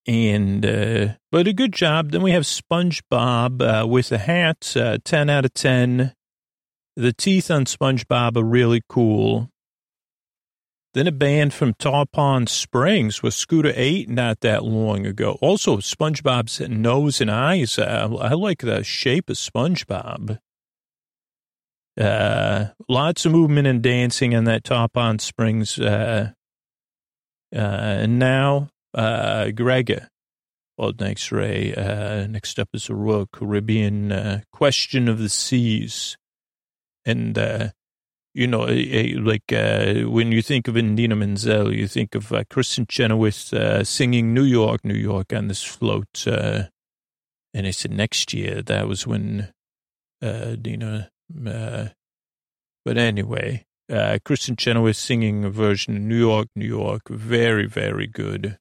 And, 0.07 0.64
uh, 0.64 1.14
but 1.33 1.49
a 1.49 1.53
good 1.53 1.72
job. 1.72 2.12
Then 2.12 2.22
we 2.22 2.31
have 2.31 2.45
SpongeBob 2.45 3.83
uh, 3.83 3.87
with 3.87 4.12
a 4.12 4.18
hat, 4.18 4.77
uh, 4.77 4.99
10 5.05 5.29
out 5.29 5.45
of 5.45 5.53
10. 5.55 6.12
The 6.95 7.12
teeth 7.12 7.51
on 7.51 7.64
SpongeBob 7.64 8.37
are 8.37 8.45
really 8.45 8.83
cool. 8.89 9.51
Then 10.93 11.09
a 11.09 11.12
band 11.12 11.53
from 11.53 11.75
Tarpon 11.75 12.47
Springs 12.47 13.20
with 13.20 13.35
Scooter 13.35 13.72
8 13.75 14.09
not 14.09 14.43
that 14.43 14.62
long 14.62 15.05
ago. 15.07 15.39
Also, 15.41 15.79
SpongeBob's 15.79 16.61
nose 16.68 17.20
and 17.20 17.33
eyes. 17.33 17.81
Uh, 17.81 18.16
I 18.20 18.35
like 18.35 18.61
the 18.61 18.85
shape 18.85 19.29
of 19.29 19.37
SpongeBob. 19.37 20.39
Uh, 22.01 22.66
lots 22.88 23.24
of 23.24 23.32
movement 23.32 23.66
and 23.66 23.82
dancing 23.82 24.32
in 24.32 24.45
that 24.45 24.64
Tarpon 24.64 25.18
Springs. 25.18 25.78
Uh, 25.78 26.32
uh, 27.55 27.59
and 27.59 28.18
now, 28.18 28.68
uh, 28.95 29.51
Greg. 29.51 30.03
Well, 30.76 30.92
Next 30.99 31.30
Ray. 31.30 31.72
Uh, 31.72 32.26
next 32.26 32.59
up 32.59 32.68
is 32.74 32.90
a 32.90 32.95
Royal 32.97 33.26
Caribbean 33.26 34.11
uh, 34.11 34.40
Quantum 34.53 35.07
of 35.09 35.18
the 35.18 35.28
Seas. 35.28 36.16
And, 37.05 37.38
uh, 37.38 37.68
you 38.34 38.49
know, 38.49 38.64
like 38.64 39.53
uh, 39.53 40.11
when 40.11 40.32
you 40.32 40.42
think 40.42 40.66
of 40.66 40.76
Idina 40.76 41.14
Menzel, 41.14 41.72
you 41.72 41.86
think 41.86 42.16
of 42.16 42.32
uh, 42.32 42.42
Kristin 42.51 42.88
Chenoweth 42.88 43.53
uh, 43.53 43.84
singing 43.84 44.34
New 44.34 44.42
York, 44.42 44.84
New 44.84 44.95
York 44.95 45.32
on 45.32 45.47
this 45.47 45.62
float. 45.62 46.26
Uh, 46.26 46.64
and 47.53 47.68
I 47.68 47.70
said 47.70 47.92
next 47.92 48.32
year, 48.32 48.61
that 48.62 48.88
was 48.88 49.07
when 49.07 49.53
uh, 50.20 50.57
Dina 50.57 51.11
uh, 51.47 51.89
but 52.85 52.97
anyway, 52.97 53.64
Uh, 53.87 54.16
Kristin 54.24 54.57
Chenoweth 54.57 54.97
singing 54.97 55.45
a 55.45 55.51
version 55.51 55.97
of 55.97 56.03
New 56.03 56.16
York, 56.16 56.49
New 56.57 56.66
York. 56.66 57.03
Very, 57.11 57.66
very 57.68 58.07
good. 58.07 58.57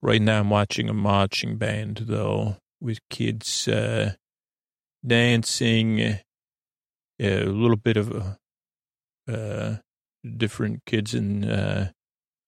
Right 0.00 0.22
now 0.22 0.38
I'm 0.38 0.50
watching 0.50 0.88
a 0.88 0.94
marching 0.94 1.58
band, 1.58 2.04
though, 2.06 2.58
with 2.80 3.00
kids 3.10 3.66
uh, 3.66 4.14
dancing, 5.04 6.00
uh, 6.00 6.18
a 7.18 7.46
little 7.46 7.76
bit 7.76 7.96
of 7.96 8.36
uh, 9.26 9.76
different 10.22 10.84
kids 10.86 11.12
in 11.12 11.44
uh, 11.44 11.90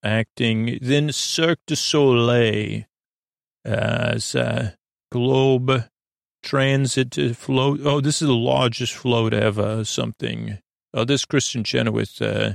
acting. 0.04 0.78
Then 0.80 1.10
Cirque 1.10 1.66
du 1.66 1.74
Soleil 1.74 2.84
as 3.64 4.36
uh, 4.36 4.72
Globe 5.10 5.88
Transit 6.44 7.36
float. 7.36 7.80
Oh, 7.84 8.00
this 8.00 8.22
is 8.22 8.28
the 8.28 8.34
largest 8.34 8.94
float 8.94 9.32
ever, 9.32 9.84
something 9.84 10.58
Oh, 10.96 11.04
this 11.04 11.24
Kristin 11.24 11.64
Chenoweth, 11.64 12.22
uh, 12.22 12.52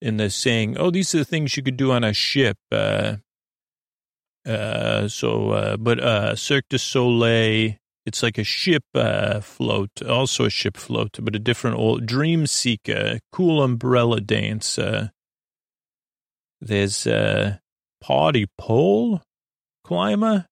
in 0.00 0.16
the 0.16 0.30
saying, 0.30 0.78
oh, 0.78 0.90
these 0.90 1.14
are 1.14 1.18
the 1.18 1.24
things 1.24 1.54
you 1.54 1.62
could 1.62 1.76
do 1.76 1.92
on 1.92 2.02
a 2.02 2.14
ship. 2.14 2.56
Uh, 2.72 3.16
uh, 4.46 5.06
so, 5.06 5.50
uh, 5.50 5.76
but, 5.76 6.00
uh, 6.00 6.34
Cirque 6.34 6.64
du 6.70 6.78
Soleil, 6.78 7.74
it's 8.06 8.22
like 8.22 8.38
a 8.38 8.44
ship, 8.44 8.84
uh, 8.94 9.40
float, 9.40 9.90
also 10.08 10.46
a 10.46 10.50
ship 10.50 10.78
float, 10.78 11.18
but 11.20 11.36
a 11.36 11.38
different 11.38 11.76
old 11.76 12.06
Dream 12.06 12.46
Seeker, 12.46 13.18
cool 13.32 13.62
umbrella 13.62 14.22
dance. 14.22 14.78
Uh, 14.78 15.08
there's, 16.62 17.06
uh, 17.06 17.58
party 18.00 18.46
pole 18.56 19.20
climber. 19.84 20.46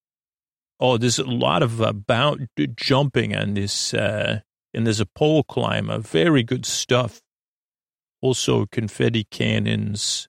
Oh, 0.87 0.99
there's 0.99 1.19
a 1.19 1.25
lot 1.25 1.63
of, 1.63 1.81
uh, 1.81 1.95
bound 1.95 2.51
jumping 2.77 3.35
on 3.35 3.55
this, 3.55 3.95
uh, 3.95 4.41
and 4.75 4.85
there's 4.85 5.01
a 5.01 5.07
pole 5.07 5.43
climber. 5.43 5.97
Very 5.97 6.43
good 6.43 6.67
stuff. 6.67 7.23
Also, 8.21 8.67
confetti 8.67 9.25
cannons, 9.25 10.29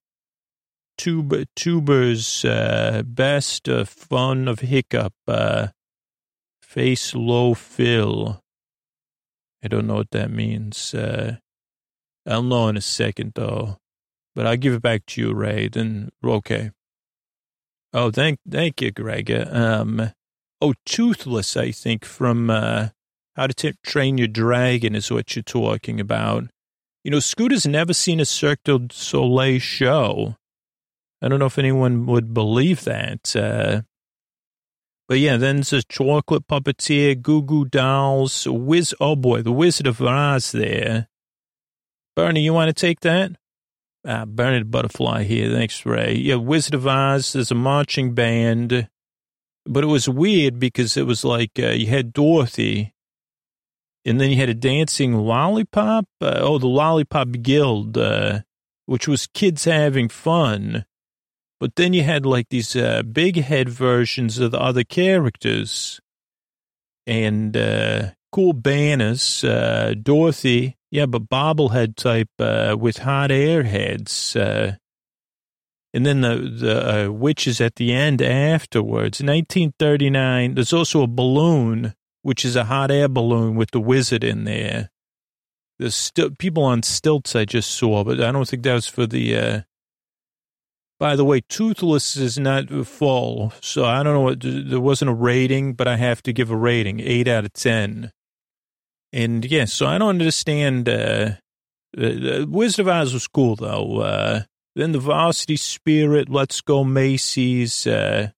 tuba, 0.98 1.48
tubers, 1.58 2.46
uh, 2.46 3.04
best 3.06 3.68
uh, 3.68 3.84
fun 3.84 4.48
of 4.48 4.62
hiccup, 4.62 5.12
uh, 5.28 5.68
face 6.62 7.14
low 7.14 7.54
fill. 7.54 8.40
I 9.62 9.68
don't 9.68 9.88
know 9.88 9.96
what 9.96 10.12
that 10.12 10.32
means. 10.32 10.94
Uh, 10.94 11.40
I'll 12.26 12.44
know 12.44 12.70
in 12.70 12.78
a 12.78 12.82
second, 12.82 13.34
though. 13.36 13.76
But 14.34 14.48
I'll 14.48 14.56
give 14.56 14.74
it 14.74 14.82
back 14.82 15.06
to 15.08 15.22
you, 15.22 15.34
Ray. 15.34 15.68
Then, 15.68 16.12
okay. 16.24 16.72
Oh, 17.92 18.10
thank, 18.10 18.40
thank 18.50 18.82
you, 18.82 18.92
Greg. 18.92 19.30
Um, 19.30 20.14
oh, 20.62 20.74
Toothless, 20.86 21.58
I 21.58 21.72
think, 21.72 22.06
from, 22.06 22.50
uh, 22.50 22.90
how 23.36 23.48
to 23.48 23.54
t- 23.54 23.74
Train 23.84 24.18
Your 24.18 24.28
Dragon 24.28 24.96
is 24.96 25.12
what 25.12 25.36
you're 25.36 25.44
talking 25.44 26.00
about. 26.00 26.46
You 27.04 27.12
know, 27.12 27.20
Scooter's 27.20 27.68
never 27.68 27.94
seen 27.94 28.20
a 28.20 28.26
Cirque 28.26 28.64
du 28.64 28.88
Soleil 28.92 29.60
show. 29.60 30.36
I 31.22 31.28
don't 31.28 31.40
know 31.40 31.46
if 31.46 31.60
anyone 31.60 32.06
would 32.08 32.34
believe 32.34 32.84
that. 32.86 33.36
Uh, 33.36 33.82
but 35.08 35.20
yeah, 35.20 35.38
then 35.38 35.58
there's 35.58 35.74
a 35.74 35.84
chocolate 35.84 36.48
puppeteer, 36.48 37.22
Goo 37.22 37.44
Goo 37.44 37.66
Dolls, 37.66 38.48
Wiz. 38.48 38.96
Oh 39.00 39.16
boy, 39.16 39.42
the 39.42 39.52
Wizard 39.52 39.88
of 39.88 40.02
Oz 40.02 40.52
there. 40.52 41.08
Bernie, 42.16 42.42
you 42.42 42.54
want 42.54 42.70
to 42.70 42.74
take 42.74 43.02
that? 43.02 43.34
Ah, 44.08 44.26
Bernard 44.26 44.72
Butterfly 44.72 45.24
here. 45.24 45.52
Thanks, 45.52 45.86
Ray. 45.86 46.16
Yeah, 46.16 46.36
Wizard 46.36 46.74
of 46.74 46.88
Oz. 46.88 47.34
There's 47.34 47.52
a 47.52 47.56
marching 47.56 48.14
band, 48.14 48.88
but 49.66 49.84
it 49.84 49.88
was 49.88 50.08
weird 50.08 50.60
because 50.60 50.96
it 50.96 51.06
was 51.06 51.26
like 51.26 51.52
uh, 51.60 51.70
you 51.70 51.88
had 51.88 52.14
Dorothy, 52.14 52.94
and 54.06 54.22
then 54.22 54.30
you 54.30 54.38
had 54.38 54.50
a 54.50 54.54
dancing 54.54 55.14
lollipop. 55.14 56.06
Uh, 56.22 56.38
oh, 56.40 56.60
the 56.60 56.68
Lollipop 56.68 57.30
Guild, 57.42 57.98
uh, 57.98 58.42
which 58.86 59.08
was 59.08 59.28
kids 59.28 59.66
having 59.66 60.10
fun. 60.10 60.86
But 61.60 61.76
then 61.76 61.94
you 61.94 62.04
had 62.04 62.26
like 62.26 62.50
these 62.50 62.76
uh, 62.76 63.02
big 63.04 63.38
head 63.38 63.70
versions 63.70 64.38
of 64.38 64.52
the 64.52 64.60
other 64.60 64.84
characters 64.84 66.00
and 67.08 67.56
uh, 67.56 68.12
cool 68.32 68.54
banners. 68.54 69.44
Uh, 69.44 69.96
Dorothy, 70.00 70.76
yeah, 70.92 71.06
but 71.08 71.30
bobblehead 71.30 71.96
type 71.96 72.30
with 72.80 72.98
hot 72.98 73.32
air 73.32 73.64
heads. 73.64 74.36
And 75.96 76.06
then 76.06 76.20
the 76.20 76.36
the 76.36 77.12
witches 77.12 77.62
at 77.62 77.78
the 77.78 77.94
end 77.94 78.22
afterwards. 78.22 79.22
1939. 79.22 80.56
There's 80.56 80.74
also 80.74 81.04
a 81.04 81.08
balloon 81.08 81.96
which 82.22 82.44
is 82.44 82.58
a 82.58 82.66
hot 82.66 82.92
air 82.92 83.08
balloon 83.08 83.56
with 83.56 83.72
the 83.72 83.80
wizard 83.80 84.22
in 84.22 84.44
there. 84.44 84.90
There's 85.80 85.96
still 85.96 86.32
people 86.32 86.64
on 86.64 86.84
stilts 86.84 87.34
I 87.34 87.46
just 87.46 87.72
saw, 87.72 88.04
but 88.04 88.20
I 88.20 88.32
don't 88.34 88.48
think 88.48 88.64
that 88.64 88.74
was 88.74 88.88
for 88.88 89.08
the. 89.08 89.38
Uh... 89.38 89.62
By 91.00 91.16
the 91.16 91.24
way, 91.24 91.42
Toothless 91.42 92.18
is 92.18 92.38
not 92.38 92.70
full, 92.86 93.54
so 93.62 93.86
I 93.86 94.04
don't 94.04 94.14
know 94.16 94.22
what. 94.22 94.42
There 94.42 94.82
wasn't 94.82 95.12
a 95.12 95.14
rating, 95.14 95.76
but 95.76 95.88
I 95.88 95.96
have 95.96 96.22
to 96.24 96.34
give 96.34 96.52
a 96.52 96.58
rating, 96.58 97.00
eight 97.00 97.30
out 97.30 97.46
of 97.46 97.54
ten. 97.54 98.12
And 99.14 99.46
yeah, 99.46 99.64
so 99.64 99.86
I 99.86 99.98
don't 99.98 100.10
understand. 100.10 100.90
Uh, 100.90 101.36
the 101.94 102.46
Wizard 102.50 102.82
of 102.82 102.90
Oz 102.90 103.14
was 103.14 103.28
cool 103.28 103.56
though. 103.56 104.02
Uh, 104.02 104.42
then 104.76 104.92
the 104.92 105.00
Varsity 105.00 105.56
Spirit, 105.56 106.30
Let's 106.30 106.62
Go 106.62 106.84
Macy's. 106.84 107.88
Uh, 107.88 108.30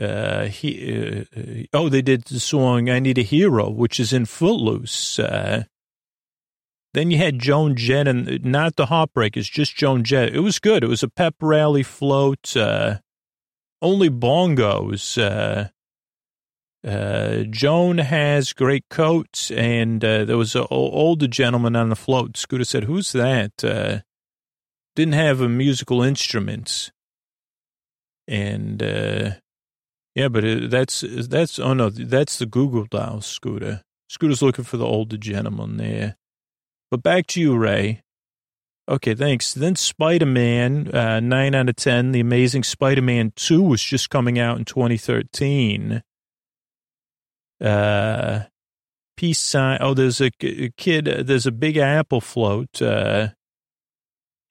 uh, 0.00 0.46
he, 0.46 1.24
uh, 1.36 1.64
oh, 1.72 1.88
they 1.88 2.02
did 2.02 2.24
the 2.24 2.40
song 2.40 2.90
I 2.90 2.98
Need 2.98 3.18
a 3.18 3.22
Hero, 3.22 3.70
which 3.70 3.98
is 3.98 4.12
in 4.12 4.26
Footloose. 4.26 5.18
Uh, 5.18 5.64
then 6.94 7.10
you 7.10 7.18
had 7.18 7.38
Joan 7.38 7.76
Jett 7.76 8.06
and 8.06 8.44
not 8.44 8.76
the 8.76 8.86
Heartbreakers, 8.86 9.50
just 9.50 9.76
Joan 9.76 10.04
Jett. 10.04 10.34
It 10.34 10.40
was 10.40 10.58
good. 10.58 10.84
It 10.84 10.88
was 10.88 11.02
a 11.02 11.08
pep 11.08 11.34
rally 11.40 11.82
float, 11.82 12.56
uh, 12.56 12.98
only 13.82 14.10
bongos. 14.10 15.18
Uh, 15.18 15.68
uh, 16.86 17.44
Joan 17.50 17.98
has 17.98 18.52
great 18.52 18.84
coats, 18.90 19.50
and 19.50 20.04
uh, 20.04 20.24
there 20.24 20.36
was 20.36 20.54
an 20.54 20.66
older 20.70 21.26
gentleman 21.26 21.74
on 21.74 21.88
the 21.88 21.96
float. 21.96 22.36
Scooter 22.36 22.64
said, 22.64 22.84
Who's 22.84 23.12
that? 23.12 23.64
Uh, 23.64 24.00
didn't 24.94 25.14
have 25.14 25.40
a 25.40 25.48
musical 25.48 26.02
instruments. 26.02 26.90
And 28.26 28.82
uh, 28.82 29.30
yeah, 30.14 30.28
but 30.28 30.44
it, 30.44 30.70
that's 30.70 31.04
that's 31.06 31.58
oh 31.58 31.74
no, 31.74 31.90
that's 31.90 32.38
the 32.38 32.46
Google 32.46 32.86
Doll 32.86 33.20
scooter. 33.20 33.82
Scooter's 34.08 34.42
looking 34.42 34.64
for 34.64 34.76
the 34.76 34.86
older 34.86 35.16
gentleman 35.16 35.76
there. 35.76 36.16
But 36.90 37.02
back 37.02 37.26
to 37.28 37.40
you, 37.40 37.56
Ray. 37.56 38.02
Okay, 38.88 39.14
thanks. 39.14 39.54
Then 39.54 39.76
Spider 39.76 40.26
Man, 40.26 40.94
uh, 40.94 41.20
nine 41.20 41.54
out 41.54 41.68
of 41.68 41.76
ten. 41.76 42.12
The 42.12 42.20
Amazing 42.20 42.64
Spider 42.64 43.02
Man 43.02 43.32
Two 43.34 43.62
was 43.62 43.82
just 43.82 44.10
coming 44.10 44.38
out 44.38 44.58
in 44.58 44.64
2013. 44.64 46.02
Uh, 47.60 48.44
peace 49.16 49.40
sign. 49.40 49.78
Oh, 49.80 49.94
there's 49.94 50.20
a, 50.20 50.30
a 50.42 50.70
kid. 50.76 51.08
Uh, 51.08 51.22
there's 51.22 51.46
a 51.46 51.52
Big 51.52 51.76
Apple 51.76 52.20
float. 52.20 52.80
Uh, 52.80 53.28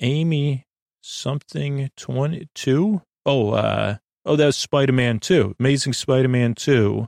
Amy 0.04 0.68
something 1.02 1.90
twenty 1.98 2.50
two. 2.54 3.02
Oh, 3.26 3.52
uh, 3.52 3.98
Oh, 4.26 4.36
that 4.38 4.46
was 4.46 4.56
Spider 4.56 4.94
Man 4.94 5.20
2, 5.20 5.56
Amazing 5.60 5.94
Spider 5.94 6.30
Man 6.30 6.54
2. 6.54 7.08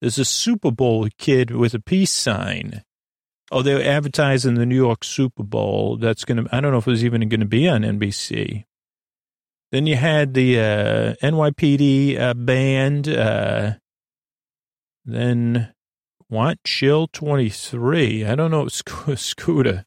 There's 0.00 0.18
a 0.18 0.24
Super 0.24 0.70
Bowl 0.72 1.08
kid 1.16 1.52
with 1.52 1.72
a 1.74 1.80
peace 1.80 2.10
sign. 2.10 2.82
Oh, 3.50 3.62
they 3.62 3.72
are 3.74 3.96
advertising 3.96 4.54
the 4.54 4.66
New 4.66 4.74
York 4.76 5.04
Super 5.04 5.44
Bowl. 5.44 5.96
That's 5.96 6.24
going 6.24 6.44
to, 6.44 6.54
I 6.54 6.60
don't 6.60 6.72
know 6.72 6.78
if 6.78 6.86
it 6.86 6.90
was 6.90 7.04
even 7.04 7.28
going 7.28 7.40
to 7.40 7.46
be 7.46 7.68
on 7.68 7.82
NBC. 7.82 8.64
Then 9.70 9.86
you 9.86 9.96
had 9.96 10.34
the 10.34 10.58
uh, 10.58 11.14
NYPD 11.22 12.18
uh, 12.18 12.34
band. 12.34 13.08
Uh, 13.08 13.74
then 15.04 15.72
what? 16.26 16.58
Chill 16.64 17.06
23. 17.06 18.24
I 18.24 18.34
don't 18.34 18.50
know. 18.50 18.66
Sc- 18.68 19.16
Scooter. 19.16 19.84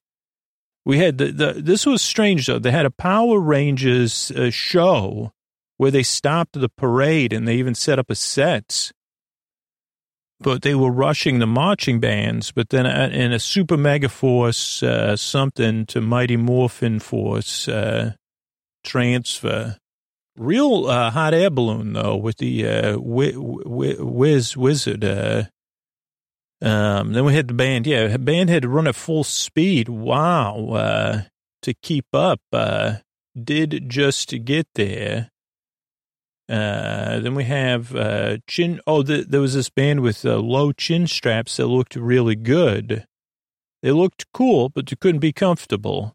We 0.86 0.98
had 0.98 1.18
the, 1.18 1.32
the, 1.32 1.54
this 1.54 1.86
was 1.86 2.02
strange 2.02 2.48
though. 2.48 2.60
They 2.60 2.72
had 2.72 2.86
a 2.86 2.92
Power 2.92 3.40
Rangers 3.40 4.32
uh, 4.32 4.50
show 4.50 5.32
where 5.78 5.92
they 5.92 6.04
stopped 6.04 6.54
the 6.54 6.70
parade 6.70 7.34
and 7.34 7.48
they 7.48 7.56
even 7.56 7.76
set 7.76 8.00
up 8.00 8.10
a 8.10 8.16
set. 8.16 8.92
But 10.40 10.64
they 10.64 10.74
were 10.74 10.92
rushing 10.92 11.38
the 11.38 11.46
marching 11.46 12.00
bands, 12.00 12.52
but 12.52 12.70
then 12.70 12.88
uh, 12.88 13.10
in 13.14 13.32
a 13.32 13.38
super 13.38 13.78
mega 13.78 14.10
force, 14.10 14.82
uh, 14.82 15.16
something 15.16 15.86
to 15.88 16.02
Mighty 16.02 16.36
Morphin 16.36 17.00
Force 17.00 17.68
uh, 17.68 18.14
transfer. 18.84 19.78
Real 20.36 20.88
uh, 20.88 21.12
hot 21.12 21.36
air 21.36 21.52
balloon 21.52 21.94
though, 21.94 22.16
with 22.16 22.38
the 22.38 22.68
uh, 22.68 22.98
whiz 22.98 24.58
wizard. 24.58 25.04
Uh, 26.62 26.68
um, 26.68 27.14
then 27.14 27.26
we 27.26 27.34
had 27.34 27.48
the 27.48 27.54
band. 27.54 27.88
Yeah, 27.88 28.18
band 28.18 28.50
had 28.50 28.64
to 28.64 28.70
run 28.70 28.88
at 28.88 28.96
full 28.96 29.24
speed. 29.24 29.90
Wow, 29.90 30.68
uh, 30.70 31.22
to 31.64 31.74
keep 31.74 32.06
up. 32.14 32.42
Uh, 32.54 32.98
did 33.42 33.90
just 33.90 34.34
get 34.46 34.68
there. 34.76 35.32
Uh, 36.50 37.20
then 37.20 37.34
we 37.34 37.46
have 37.46 37.96
uh, 37.96 38.38
chin. 38.46 38.82
Oh, 38.86 39.04
the, 39.04 39.24
there 39.28 39.42
was 39.42 39.54
this 39.54 39.70
band 39.70 40.02
with 40.02 40.26
uh, 40.26 40.38
low 40.38 40.72
chin 40.74 41.08
straps 41.08 41.58
that 41.58 41.68
looked 41.68 41.96
really 41.96 42.36
good. 42.36 43.06
They 43.82 43.92
looked 43.92 44.26
cool, 44.34 44.70
but 44.70 44.88
they 44.88 44.96
couldn't 44.96 45.22
be 45.22 45.34
comfortable. 45.34 46.14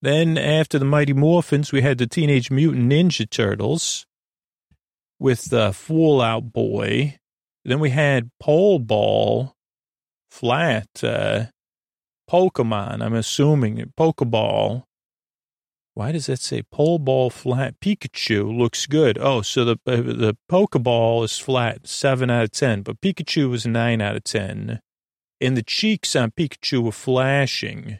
Then 0.00 0.38
after 0.38 0.78
the 0.78 0.84
Mighty 0.84 1.12
Morphins, 1.12 1.72
we 1.72 1.82
had 1.82 1.98
the 1.98 2.06
Teenage 2.06 2.50
Mutant 2.50 2.90
Ninja 2.90 3.28
Turtles 3.28 4.06
with 5.18 5.50
the 5.50 5.72
Fall 5.72 6.22
Out 6.22 6.52
Boy. 6.52 7.18
Then 7.64 7.80
we 7.80 7.90
had 7.90 8.30
Pole 8.40 8.78
Ball, 8.78 9.54
Flat, 10.30 10.88
uh, 11.02 11.46
Pokemon, 12.30 13.02
I'm 13.02 13.14
assuming, 13.14 13.92
Pokeball. 13.98 14.84
Why 15.94 16.12
does 16.12 16.26
that 16.26 16.38
say 16.38 16.62
pole 16.62 16.98
ball 17.00 17.30
flat? 17.30 17.80
Pikachu 17.80 18.56
looks 18.56 18.86
good. 18.86 19.18
Oh, 19.20 19.42
so 19.42 19.64
the 19.64 19.72
uh, 19.86 19.96
the 19.96 20.36
Pokeball 20.50 21.24
is 21.24 21.36
flat, 21.36 21.86
seven 21.88 22.30
out 22.30 22.44
of 22.44 22.52
ten, 22.52 22.82
but 22.82 23.00
Pikachu 23.00 23.50
was 23.50 23.66
nine 23.66 24.00
out 24.00 24.16
of 24.16 24.24
ten, 24.24 24.80
and 25.40 25.56
the 25.56 25.64
cheeks 25.64 26.14
on 26.14 26.30
Pikachu 26.30 26.82
were 26.82 26.92
flashing. 26.92 27.98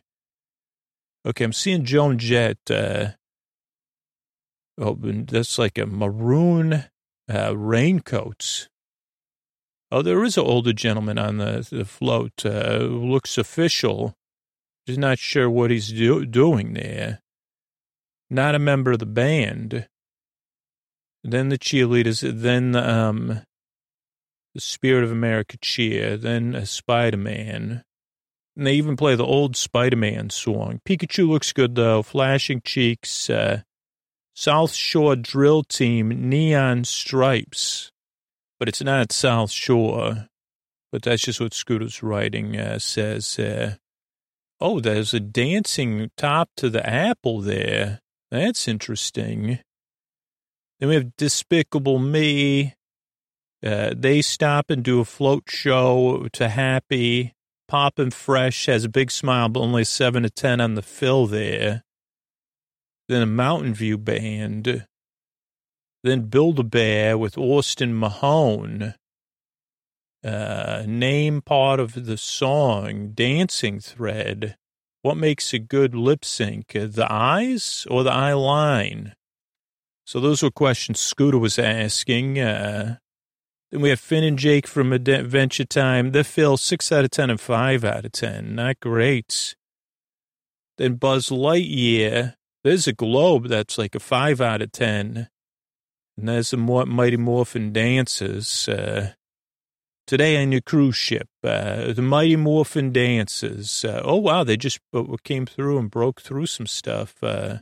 Okay, 1.26 1.44
I'm 1.44 1.52
seeing 1.52 1.84
Joan 1.84 2.16
Jett. 2.16 2.58
Uh, 2.70 3.10
oh, 4.78 4.96
that's 5.02 5.58
like 5.58 5.76
a 5.76 5.84
maroon 5.84 6.84
uh, 7.28 7.56
raincoat. 7.56 8.68
Oh, 9.92 10.02
there 10.02 10.22
is 10.22 10.36
an 10.36 10.44
older 10.44 10.72
gentleman 10.72 11.18
on 11.18 11.38
the, 11.38 11.66
the 11.70 11.84
float. 11.84 12.44
Uh, 12.44 12.78
looks 12.78 13.36
official. 13.36 14.14
Just 14.86 14.98
not 14.98 15.18
sure 15.18 15.50
what 15.50 15.70
he's 15.70 15.88
do, 15.88 16.24
doing 16.24 16.74
there. 16.74 17.20
Not 18.30 18.54
a 18.54 18.60
member 18.60 18.92
of 18.92 19.00
the 19.00 19.06
band. 19.06 19.88
Then 21.24 21.48
the 21.48 21.58
cheerleaders. 21.58 22.22
Then 22.40 22.76
um, 22.76 23.42
the 24.54 24.60
Spirit 24.60 25.02
of 25.02 25.10
America 25.10 25.58
cheer. 25.60 26.16
Then 26.16 26.54
a 26.54 26.66
Spider 26.66 27.16
Man. 27.16 27.84
And 28.56 28.66
they 28.66 28.74
even 28.74 28.96
play 28.96 29.14
the 29.14 29.24
old 29.24 29.56
Spider-Man 29.56 30.30
song. 30.30 30.80
Pikachu 30.84 31.28
looks 31.28 31.52
good 31.52 31.74
though. 31.76 32.02
Flashing 32.02 32.60
cheeks. 32.64 33.30
Uh, 33.30 33.62
South 34.34 34.72
Shore 34.72 35.16
Drill 35.16 35.62
Team 35.62 36.28
Neon 36.28 36.84
Stripes. 36.84 37.90
But 38.60 38.68
it's 38.68 38.82
not 38.82 39.10
South 39.10 39.50
Shore. 39.50 40.28
But 40.92 41.02
that's 41.02 41.22
just 41.22 41.40
what 41.40 41.54
Scooter's 41.54 42.02
writing 42.02 42.56
uh, 42.56 42.78
says. 42.78 43.38
Uh, 43.38 43.76
oh, 44.60 44.80
there's 44.80 45.14
a 45.14 45.20
dancing 45.20 46.10
top 46.16 46.50
to 46.58 46.68
the 46.68 46.86
apple 46.88 47.40
there. 47.40 48.00
That's 48.30 48.68
interesting. 48.68 49.60
Then 50.78 50.88
we 50.88 50.94
have 50.96 51.16
Despicable 51.16 51.98
Me. 51.98 52.74
Uh, 53.64 53.94
they 53.96 54.20
stop 54.20 54.70
and 54.70 54.82
do 54.82 55.00
a 55.00 55.04
float 55.04 55.44
show 55.48 56.28
to 56.32 56.48
Happy. 56.48 57.34
Poppin' 57.68 58.10
Fresh 58.10 58.66
has 58.66 58.84
a 58.84 58.88
big 58.88 59.10
smile, 59.10 59.48
but 59.48 59.60
only 59.60 59.84
seven 59.84 60.24
to 60.24 60.30
ten 60.30 60.60
on 60.60 60.74
the 60.74 60.82
fill 60.82 61.26
there. 61.26 61.84
Then 63.08 63.22
a 63.22 63.26
Mountain 63.26 63.74
View 63.74 63.96
band. 63.96 64.86
Then 66.02 66.22
Build 66.22 66.58
a 66.58 66.62
Bear 66.62 67.18
with 67.18 67.36
Austin 67.36 67.98
Mahone. 67.98 68.94
Uh, 70.22 70.84
name 70.86 71.40
part 71.40 71.80
of 71.80 72.06
the 72.06 72.16
song, 72.16 73.12
Dancing 73.14 73.80
Thread. 73.80 74.56
What 75.02 75.16
makes 75.16 75.54
a 75.54 75.58
good 75.58 75.94
lip 75.94 76.24
sync? 76.24 76.76
Uh, 76.76 76.86
the 76.86 77.10
eyes 77.10 77.86
or 77.90 78.02
the 78.02 78.12
eye 78.12 78.34
line? 78.34 79.14
So 80.04 80.20
those 80.20 80.42
were 80.42 80.50
questions 80.50 81.00
Scooter 81.00 81.38
was 81.38 81.58
asking. 81.58 82.38
Uh, 82.38 82.96
then 83.70 83.80
we 83.80 83.90
have 83.90 84.00
Finn 84.00 84.24
and 84.24 84.38
Jake 84.38 84.66
from 84.66 84.92
Adventure 84.92 85.64
Time. 85.64 86.12
They 86.12 86.22
fill 86.22 86.56
six 86.56 86.90
out 86.90 87.04
of 87.04 87.10
10 87.10 87.30
and 87.30 87.40
five 87.40 87.84
out 87.84 88.04
of 88.04 88.12
10. 88.12 88.54
Not 88.54 88.80
great. 88.80 89.54
Then 90.76 90.94
Buzz 90.94 91.28
Lightyear. 91.28 92.34
There's 92.64 92.86
a 92.86 92.92
globe 92.92 93.48
that's 93.48 93.78
like 93.78 93.94
a 93.94 94.00
five 94.00 94.40
out 94.40 94.60
of 94.60 94.72
10. 94.72 95.28
And 96.16 96.28
there's 96.28 96.50
the 96.50 96.56
Mighty 96.56 97.16
Morphin 97.16 97.72
Dances. 97.72 98.68
Uh, 98.68 99.12
today 100.06 100.42
on 100.42 100.52
your 100.52 100.60
cruise 100.60 100.96
ship, 100.96 101.28
uh, 101.44 101.92
the 101.92 102.02
Mighty 102.02 102.36
Morphin 102.36 102.92
Dances. 102.92 103.84
Uh, 103.84 104.02
oh, 104.04 104.16
wow. 104.16 104.44
They 104.44 104.56
just 104.56 104.80
came 105.24 105.46
through 105.46 105.78
and 105.78 105.90
broke 105.90 106.20
through 106.20 106.46
some 106.46 106.66
stuff. 106.66 107.14
Uh, 107.22 107.58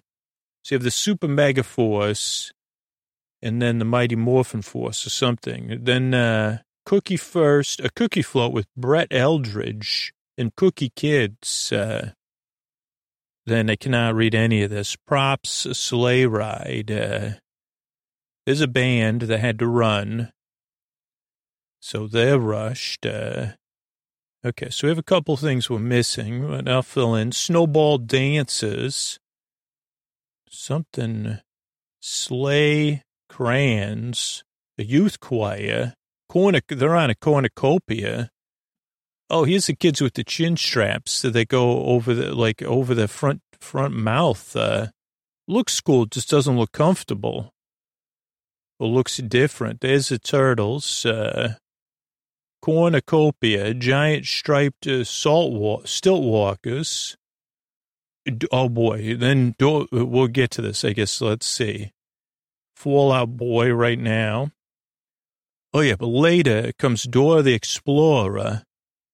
so 0.64 0.74
you 0.74 0.76
have 0.76 0.82
the 0.82 0.90
Super 0.90 1.28
Mega 1.28 1.62
Force 1.62 2.52
and 3.40 3.62
then 3.62 3.78
the 3.78 3.84
Mighty 3.84 4.16
Morphin 4.16 4.62
Force 4.62 5.06
or 5.06 5.10
something. 5.10 5.78
Then 5.82 6.14
uh, 6.14 6.58
Cookie 6.84 7.16
First, 7.16 7.80
a 7.80 7.90
cookie 7.90 8.22
float 8.22 8.52
with 8.52 8.66
Brett 8.76 9.10
Eldredge 9.10 10.10
and 10.36 10.54
Cookie 10.56 10.92
Kids. 10.96 11.72
Uh, 11.72 12.12
then 13.46 13.70
I 13.70 13.76
cannot 13.76 14.14
read 14.14 14.34
any 14.34 14.62
of 14.62 14.70
this. 14.70 14.96
Props, 15.06 15.66
sleigh 15.78 16.26
ride. 16.26 16.90
Uh, 16.90 17.30
there's 18.48 18.62
a 18.62 18.66
band 18.66 19.20
that 19.20 19.40
had 19.40 19.58
to 19.58 19.66
run. 19.66 20.32
So 21.80 22.06
they're 22.06 22.38
rushed. 22.38 23.04
Uh, 23.04 23.48
okay, 24.42 24.70
so 24.70 24.86
we 24.86 24.88
have 24.88 24.96
a 24.96 25.02
couple 25.02 25.36
things 25.36 25.68
we're 25.68 25.80
missing, 25.80 26.48
but 26.48 26.66
I'll 26.66 26.80
fill 26.80 27.14
in. 27.14 27.32
Snowball 27.32 27.98
dances. 27.98 29.18
Something. 30.48 31.40
Sleigh 32.00 33.02
crayons, 33.28 34.44
a 34.78 34.84
youth 34.84 35.20
choir, 35.20 35.92
cornic, 36.32 36.62
they're 36.68 36.96
on 36.96 37.10
a 37.10 37.14
cornucopia. 37.14 38.30
Oh, 39.28 39.44
here's 39.44 39.66
the 39.66 39.76
kids 39.76 40.00
with 40.00 40.14
the 40.14 40.24
chin 40.24 40.56
straps 40.56 41.12
so 41.12 41.28
they 41.28 41.44
go 41.44 41.84
over 41.84 42.14
the, 42.14 42.34
like 42.34 42.62
over 42.62 42.94
the 42.94 43.08
front, 43.08 43.42
front 43.60 43.94
mouth. 43.94 44.56
Uh, 44.56 44.86
looks 45.46 45.78
cool, 45.82 46.06
just 46.06 46.30
doesn't 46.30 46.56
look 46.56 46.72
comfortable. 46.72 47.52
Looks 48.80 49.16
different. 49.16 49.80
There's 49.80 50.08
the 50.08 50.18
turtles, 50.18 51.04
uh, 51.04 51.54
cornucopia, 52.62 53.74
giant 53.74 54.26
striped 54.26 54.86
uh, 54.86 55.02
salt 55.04 55.52
wa- 55.52 55.82
stilt 55.84 56.22
walkers. 56.22 57.16
Oh 58.52 58.68
boy, 58.68 59.16
then 59.16 59.54
do, 59.58 59.88
we'll 59.90 60.28
get 60.28 60.50
to 60.52 60.62
this, 60.62 60.84
I 60.84 60.92
guess. 60.92 61.20
Let's 61.20 61.46
see. 61.46 61.92
Fall 62.76 63.10
Out 63.10 63.36
Boy 63.36 63.72
right 63.72 63.98
now. 63.98 64.52
Oh, 65.74 65.80
yeah, 65.80 65.96
but 65.98 66.06
later 66.06 66.72
comes 66.78 67.02
Dora 67.02 67.42
the 67.42 67.52
Explorer 67.52 68.62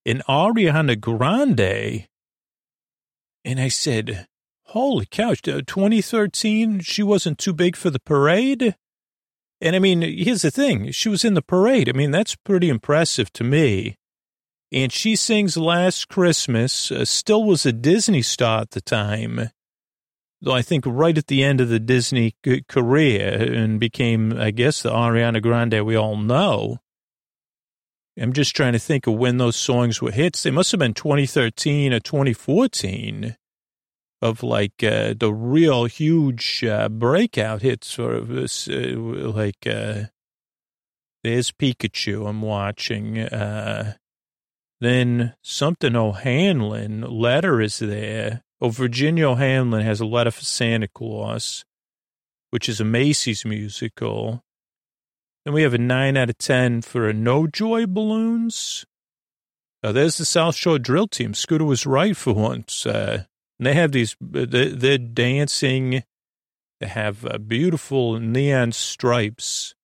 and 0.04 0.22
Ariana 0.28 1.00
Grande. 1.00 2.06
And 3.44 3.60
I 3.60 3.68
said, 3.68 4.26
holy 4.66 5.06
cow, 5.06 5.34
2013, 5.34 6.80
she 6.80 7.02
wasn't 7.02 7.38
too 7.38 7.52
big 7.52 7.74
for 7.74 7.90
the 7.90 8.00
parade? 8.00 8.76
And 9.64 9.74
I 9.74 9.80
mean, 9.80 10.02
here's 10.02 10.42
the 10.42 10.52
thing. 10.52 10.92
She 10.92 11.08
was 11.08 11.24
in 11.24 11.34
the 11.34 11.42
parade. 11.42 11.88
I 11.88 11.92
mean, 11.92 12.12
that's 12.12 12.36
pretty 12.36 12.68
impressive 12.68 13.32
to 13.32 13.42
me. 13.42 13.96
And 14.70 14.92
she 14.92 15.16
sings 15.16 15.56
Last 15.56 16.08
Christmas, 16.08 16.92
uh, 16.92 17.04
still 17.04 17.42
was 17.42 17.66
a 17.66 17.72
Disney 17.72 18.22
star 18.22 18.60
at 18.60 18.70
the 18.70 18.80
time 18.80 19.50
though 20.44 20.54
I 20.54 20.62
think 20.62 20.84
right 20.86 21.16
at 21.16 21.26
the 21.26 21.42
end 21.42 21.60
of 21.60 21.68
the 21.68 21.80
Disney 21.80 22.34
career 22.68 23.52
and 23.52 23.80
became, 23.80 24.38
I 24.38 24.50
guess, 24.50 24.82
the 24.82 24.90
Ariana 24.90 25.42
Grande 25.42 25.84
we 25.84 25.96
all 25.96 26.16
know. 26.16 26.78
I'm 28.20 28.32
just 28.32 28.54
trying 28.54 28.74
to 28.74 28.78
think 28.78 29.06
of 29.06 29.14
when 29.14 29.38
those 29.38 29.56
songs 29.56 30.00
were 30.00 30.12
hits. 30.12 30.42
They 30.42 30.52
must 30.52 30.70
have 30.70 30.78
been 30.78 30.94
2013 30.94 31.92
or 31.92 32.00
2014 32.00 33.36
of 34.24 34.42
like 34.42 34.82
uh, 34.82 35.12
the 35.16 35.32
real 35.32 35.84
huge 35.84 36.64
uh, 36.64 36.88
breakout 36.88 37.60
hits 37.60 37.88
sort 37.88 38.14
of 38.14 38.28
this, 38.28 38.66
uh, 38.68 38.94
like, 38.96 39.66
uh, 39.66 40.04
there's 41.22 41.52
Pikachu 41.52 42.26
I'm 42.26 42.40
watching. 42.40 43.18
Uh, 43.18 43.94
then 44.80 45.34
something 45.42 45.94
O'Hanlon 45.94 47.02
letter 47.02 47.60
is 47.60 47.78
there. 47.78 48.42
Oh, 48.62 48.70
Virginia 48.70 49.28
O'Hanlon 49.28 49.82
has 49.82 50.00
a 50.00 50.06
letter 50.06 50.30
for 50.30 50.44
Santa 50.44 50.88
Claus, 50.88 51.66
which 52.48 52.66
is 52.66 52.80
a 52.80 52.84
Macy's 52.84 53.44
musical. 53.44 54.42
Then 55.44 55.52
we 55.52 55.62
have 55.62 55.74
a 55.74 55.78
nine 55.78 56.16
out 56.16 56.30
of 56.30 56.38
10 56.38 56.80
for 56.80 57.06
a 57.06 57.12
No 57.12 57.46
Joy 57.46 57.84
Balloons. 57.84 58.86
Uh, 59.82 59.92
there's 59.92 60.16
the 60.16 60.24
South 60.24 60.54
Shore 60.54 60.78
Drill 60.78 61.08
Team. 61.08 61.34
Scooter 61.34 61.64
was 61.64 61.84
right 61.84 62.16
for 62.16 62.32
once. 62.32 62.86
Uh, 62.86 63.24
they 63.58 63.74
have 63.74 63.92
these, 63.92 64.16
they're 64.20 64.98
dancing. 64.98 66.02
They 66.80 66.88
have 66.88 67.24
uh, 67.24 67.38
beautiful 67.38 68.18
neon 68.18 68.72
stripes, 68.72 69.74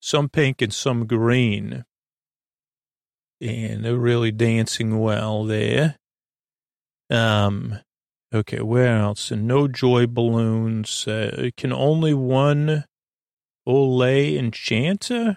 some 0.00 0.28
pink 0.28 0.60
and 0.60 0.74
some 0.74 1.06
green. 1.06 1.84
And 3.40 3.84
they're 3.84 3.96
really 3.96 4.32
dancing 4.32 4.98
well 4.98 5.44
there. 5.44 5.96
Um, 7.10 7.78
Okay, 8.34 8.60
where 8.60 8.98
else? 8.98 9.30
No 9.30 9.68
joy 9.68 10.08
balloons. 10.08 11.06
Uh, 11.06 11.50
can 11.56 11.72
only 11.72 12.12
one 12.14 12.84
Olay 13.66 14.36
Enchanter? 14.36 15.36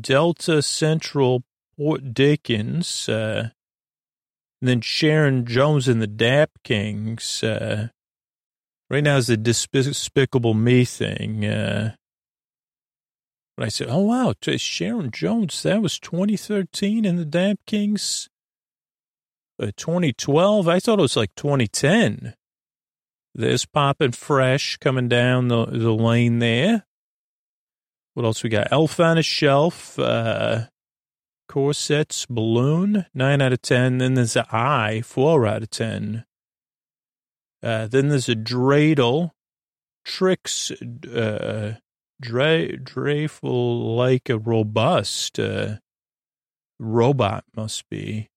Delta 0.00 0.62
Central 0.62 1.42
Port 1.76 2.14
Dickens. 2.14 3.08
Uh, 3.08 3.48
And 4.60 4.68
then 4.68 4.80
Sharon 4.80 5.46
Jones 5.46 5.88
and 5.88 6.02
the 6.02 6.06
Dap 6.06 6.50
Kings. 6.64 7.42
Uh, 7.42 7.88
right 8.90 9.04
now 9.04 9.16
is 9.16 9.28
the 9.28 9.36
Despicable 9.36 10.54
Me 10.54 10.84
thing. 10.84 11.44
Uh, 11.44 11.94
but 13.56 13.66
I 13.66 13.68
said, 13.70 13.88
oh, 13.90 14.02
wow, 14.02 14.34
Sharon 14.40 15.10
Jones, 15.10 15.62
that 15.64 15.82
was 15.82 15.98
2013 15.98 17.04
in 17.04 17.16
the 17.16 17.24
Dap 17.24 17.58
Kings. 17.66 18.28
Uh, 19.60 19.72
2012, 19.76 20.68
I 20.68 20.78
thought 20.78 21.00
it 21.00 21.02
was 21.02 21.16
like 21.16 21.34
2010. 21.34 22.34
This 23.34 23.64
Poppin' 23.64 24.12
Fresh 24.12 24.76
coming 24.76 25.08
down 25.08 25.48
the, 25.48 25.66
the 25.66 25.92
lane 25.92 26.38
there. 26.38 26.84
What 28.14 28.24
else 28.24 28.42
we 28.42 28.50
got? 28.50 28.72
Elf 28.72 28.98
on 29.00 29.18
a 29.18 29.22
Shelf, 29.22 29.98
uh, 29.98 30.66
Corsets, 31.48 32.26
Balloon, 32.26 33.06
9 33.14 33.42
out 33.42 33.52
of 33.52 33.62
10. 33.62 33.98
Then 33.98 34.14
there's 34.14 34.36
a 34.36 34.46
I, 34.54 35.02
4 35.04 35.46
out 35.46 35.62
of 35.62 35.70
10. 35.70 36.24
Uh, 37.62 37.86
then 37.86 38.08
there's 38.08 38.28
a 38.28 38.36
Dreidel, 38.36 39.32
Tricks, 40.04 40.70
uh, 40.70 41.74
Dreyful 42.20 43.96
like 43.96 44.28
a 44.28 44.38
robust, 44.38 45.38
uh, 45.38 45.76
robot 46.78 47.44
must 47.56 47.88
be. 47.88 48.28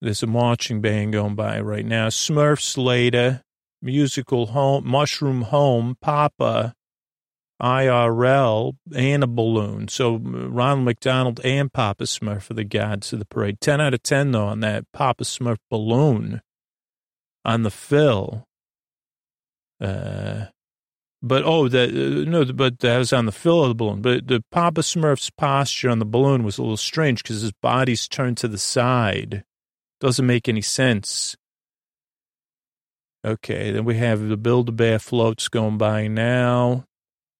There's 0.00 0.22
a 0.22 0.26
marching 0.26 0.80
band 0.80 1.12
going 1.12 1.34
by 1.34 1.60
right 1.60 1.84
now. 1.84 2.08
Smurfs 2.08 2.76
later, 2.82 3.42
musical 3.82 4.46
home, 4.46 4.86
mushroom 4.86 5.42
home, 5.42 5.96
Papa, 6.00 6.74
IRL, 7.62 8.76
and 8.94 9.24
a 9.24 9.26
balloon. 9.26 9.88
So 9.88 10.16
Ronald 10.16 10.84
McDonald 10.84 11.40
and 11.44 11.72
Papa 11.72 12.04
Smurf 12.04 12.50
are 12.50 12.54
the 12.54 12.64
gods 12.64 13.12
of 13.12 13.18
the 13.18 13.24
parade. 13.24 13.60
10 13.60 13.80
out 13.80 13.94
of 13.94 14.02
10, 14.02 14.32
though, 14.32 14.46
on 14.46 14.60
that 14.60 14.84
Papa 14.92 15.24
Smurf 15.24 15.58
balloon 15.70 16.40
on 17.44 17.62
the 17.62 17.70
fill. 17.70 18.46
Uh, 19.80 20.46
but 21.20 21.42
oh, 21.44 21.68
that 21.68 21.90
uh, 21.90 22.30
no, 22.30 22.44
but 22.52 22.78
that 22.78 22.98
was 22.98 23.12
on 23.12 23.26
the 23.26 23.32
fill 23.32 23.62
of 23.62 23.70
the 23.70 23.74
balloon. 23.74 24.02
But 24.02 24.28
the 24.28 24.44
Papa 24.52 24.82
Smurf's 24.82 25.30
posture 25.30 25.90
on 25.90 25.98
the 25.98 26.04
balloon 26.04 26.44
was 26.44 26.58
a 26.58 26.62
little 26.62 26.76
strange 26.76 27.22
because 27.22 27.42
his 27.42 27.52
body's 27.60 28.06
turned 28.06 28.36
to 28.38 28.48
the 28.48 28.58
side. 28.58 29.44
Doesn't 30.00 30.26
make 30.26 30.48
any 30.48 30.62
sense. 30.62 31.36
Okay, 33.24 33.72
then 33.72 33.84
we 33.84 33.96
have 33.96 34.28
the 34.28 34.36
Build-A-Bear 34.36 35.00
floats 35.00 35.48
going 35.48 35.76
by 35.76 36.06
now. 36.06 36.84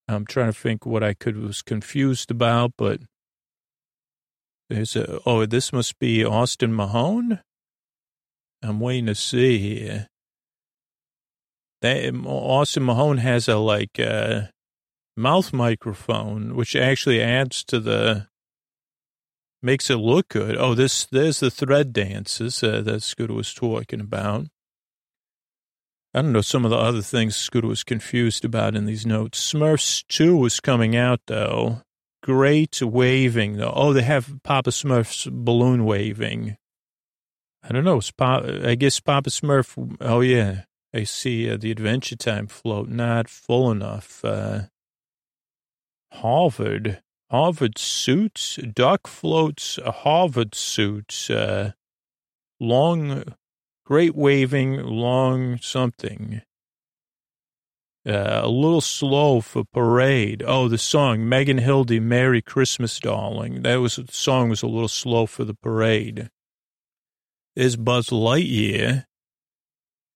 I'm 0.09 0.25
trying 0.25 0.51
to 0.51 0.59
think 0.59 0.85
what 0.85 1.03
I 1.03 1.13
could 1.13 1.37
was 1.37 1.61
confused 1.61 2.31
about, 2.31 2.73
but 2.77 3.01
there's 4.67 4.95
a 4.95 5.19
oh, 5.25 5.45
this 5.45 5.71
must 5.71 5.99
be 5.99 6.25
Austin 6.25 6.73
Mahone. 6.73 7.41
I'm 8.63 8.79
waiting 8.79 9.05
to 9.05 9.15
see 9.15 9.59
here. 9.59 10.07
That 11.81 12.13
Austin 12.25 12.83
Mahone 12.83 13.19
has 13.19 13.47
a 13.47 13.57
like 13.57 13.99
uh, 13.99 14.47
mouth 15.15 15.53
microphone, 15.53 16.55
which 16.55 16.75
actually 16.75 17.21
adds 17.21 17.63
to 17.65 17.79
the 17.79 18.27
makes 19.61 19.91
it 19.91 19.97
look 19.97 20.29
good. 20.29 20.57
Oh, 20.57 20.73
this 20.73 21.05
there's 21.05 21.39
the 21.39 21.51
thread 21.51 21.93
dances 21.93 22.63
uh, 22.63 22.81
that 22.81 23.03
Scooter 23.03 23.33
was 23.33 23.53
talking 23.53 24.01
about. 24.01 24.47
I 26.13 26.21
don't 26.23 26.31
know 26.31 26.41
some 26.41 26.65
of 26.65 26.71
the 26.71 26.77
other 26.77 27.01
things 27.01 27.35
Scooter 27.35 27.67
was 27.67 27.83
confused 27.83 28.43
about 28.43 28.75
in 28.75 28.85
these 28.85 29.05
notes. 29.05 29.53
Smurfs 29.53 30.03
2 30.07 30.35
was 30.35 30.59
coming 30.59 30.95
out, 30.95 31.21
though. 31.27 31.81
Great 32.23 32.81
waving, 32.81 33.57
though. 33.57 33.73
Oh, 33.75 33.93
they 33.93 34.01
have 34.01 34.39
Papa 34.43 34.71
Smurf's 34.71 35.27
balloon 35.31 35.85
waving. 35.85 36.57
I 37.63 37.69
don't 37.69 37.83
know. 37.83 38.01
I 38.19 38.75
guess 38.75 38.99
Papa 38.99 39.29
Smurf. 39.29 39.97
Oh, 40.01 40.21
yeah. 40.21 40.63
I 40.93 41.03
see 41.03 41.49
uh, 41.49 41.57
the 41.57 41.69
Adventure 41.69 42.15
Time 42.15 42.47
float 42.47 42.89
not 42.89 43.29
full 43.29 43.69
enough. 43.69 44.25
Uh, 44.25 44.61
Harvard. 46.13 47.01
Harvard 47.29 47.77
suits. 47.77 48.55
Duck 48.55 49.05
floats. 49.05 49.77
Harvard 49.85 50.55
suits. 50.55 51.29
Uh, 51.29 51.73
long 52.59 53.35
Great 53.89 54.15
waving, 54.15 54.83
long 54.83 55.57
something. 55.57 56.43
Uh, 58.05 58.41
a 58.43 58.47
little 58.47 58.81
slow 58.81 59.41
for 59.41 59.63
parade. 59.73 60.43
Oh, 60.45 60.67
the 60.67 60.77
song 60.77 61.27
Megan 61.27 61.57
Hilty, 61.57 61.99
"Merry 61.99 62.39
Christmas, 62.39 62.99
Darling." 62.99 63.63
That 63.63 63.77
was 63.77 63.95
the 63.95 64.05
song 64.11 64.49
was 64.49 64.61
a 64.61 64.67
little 64.67 64.89
slow 64.89 65.25
for 65.25 65.43
the 65.43 65.55
parade. 65.55 66.29
There's 67.55 67.77
Buzz 67.77 68.09
Lightyear. 68.09 69.05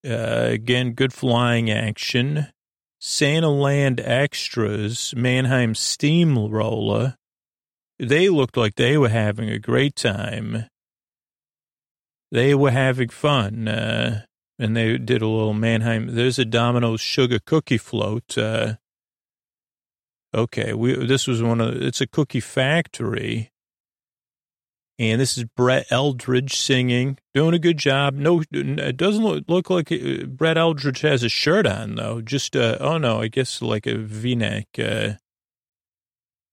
Uh, 0.07 0.49
again, 0.51 0.91
good 0.91 1.11
flying 1.11 1.71
action. 1.71 2.49
Santa 2.99 3.49
Land 3.49 3.99
extras, 4.01 5.15
Mannheim 5.15 5.73
Steamroller. 5.73 7.15
They 7.97 8.29
looked 8.29 8.55
like 8.55 8.75
they 8.75 8.99
were 8.99 9.09
having 9.09 9.49
a 9.49 9.57
great 9.57 9.95
time 9.95 10.67
they 12.33 12.55
were 12.55 12.71
having 12.71 13.09
fun, 13.09 13.67
uh, 13.67 14.23
and 14.57 14.75
they 14.75 14.97
did 14.97 15.21
a 15.21 15.27
little 15.27 15.53
Mannheim. 15.53 16.15
There's 16.15 16.39
a 16.39 16.45
Domino's 16.45 16.99
sugar 16.99 17.37
cookie 17.45 17.77
float. 17.77 18.35
Uh, 18.35 18.77
okay, 20.33 20.73
we 20.73 21.05
this 21.05 21.27
was 21.27 21.43
one 21.43 21.61
of 21.61 21.79
it's 21.79 22.01
a 22.01 22.07
cookie 22.07 22.39
factory, 22.39 23.51
and 24.97 25.21
this 25.21 25.37
is 25.37 25.43
Brett 25.43 25.85
Eldredge 25.91 26.55
singing, 26.55 27.19
doing 27.35 27.53
a 27.53 27.59
good 27.59 27.77
job. 27.77 28.15
No, 28.15 28.41
it 28.51 28.97
doesn't 28.97 29.23
look, 29.23 29.43
look 29.47 29.69
like 29.69 29.91
uh, 29.91 30.25
Brett 30.25 30.57
Eldredge 30.57 31.01
has 31.01 31.21
a 31.21 31.29
shirt 31.29 31.67
on 31.67 31.95
though. 31.95 32.19
Just 32.19 32.55
uh, 32.55 32.77
oh 32.79 32.97
no, 32.97 33.21
I 33.21 33.27
guess 33.27 33.61
like 33.61 33.85
a 33.85 33.95
V-neck, 33.95 34.65
uh, 34.79 35.13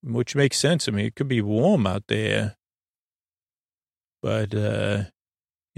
which 0.02 0.36
makes 0.36 0.58
sense. 0.58 0.88
I 0.88 0.92
mean, 0.92 1.06
it 1.06 1.16
could 1.16 1.28
be 1.28 1.40
warm 1.40 1.86
out 1.86 2.04
there, 2.06 2.56
but. 4.20 4.54
uh 4.54 5.04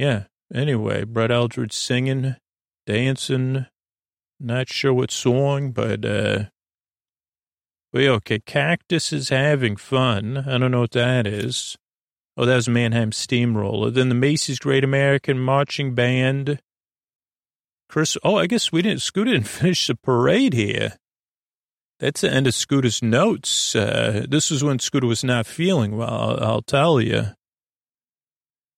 yeah. 0.03 0.25
Anyway, 0.53 1.05
Brett 1.05 1.31
Eldredge 1.31 1.73
singing, 1.73 2.35
dancing, 2.87 3.67
not 4.41 4.69
sure 4.69 4.93
what 4.93 5.13
song, 5.13 5.71
but, 5.71 6.05
uh, 6.05 6.47
well, 7.93 8.15
okay, 8.15 8.41
Cactus 8.41 9.13
is 9.13 9.29
having 9.29 9.77
fun. 9.77 10.39
I 10.39 10.59
don't 10.59 10.73
know 10.73 10.81
what 10.81 10.91
that 10.91 11.29
is. 11.29 11.77
Oh, 12.37 12.45
that 12.45 12.57
was 12.57 12.69
Mannheim 12.69 13.13
Steamroller. 13.13 13.91
Then 13.91 14.09
the 14.09 14.17
Macy's 14.17 14.59
Great 14.59 14.83
American 14.83 15.39
Marching 15.39 15.95
Band. 15.95 16.61
Chris, 17.89 18.17
oh, 18.25 18.37
I 18.37 18.49
guess 18.49 18.73
we 18.73 18.83
didn't, 18.83 19.03
Scooter 19.03 19.31
didn't 19.33 19.47
finish 19.61 19.87
the 19.87 19.95
parade 19.95 20.53
here. 20.53 20.97
That's 22.01 22.23
the 22.23 22.33
end 22.33 22.49
of 22.49 22.55
Scooter's 22.55 23.03
notes. 23.03 23.77
Uh, 23.77 24.27
this 24.29 24.51
was 24.51 24.65
when 24.65 24.81
Scooter 24.81 25.07
was 25.07 25.23
not 25.23 25.47
feeling 25.47 25.97
well, 25.97 26.11
I'll, 26.11 26.45
I'll 26.45 26.63
tell 26.63 27.01
you. 27.01 27.27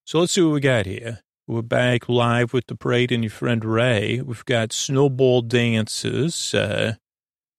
So 0.06 0.20
let's 0.20 0.32
see 0.32 0.42
what 0.42 0.52
we 0.52 0.60
got 0.60 0.84
here. 0.84 1.20
We're 1.46 1.62
back 1.62 2.10
live 2.10 2.52
with 2.52 2.66
the 2.66 2.76
parade 2.76 3.10
and 3.10 3.24
your 3.24 3.30
friend 3.30 3.64
Ray. 3.64 4.20
We've 4.20 4.44
got 4.44 4.70
snowball 4.70 5.40
dances. 5.40 6.52
Uh, 6.52 6.96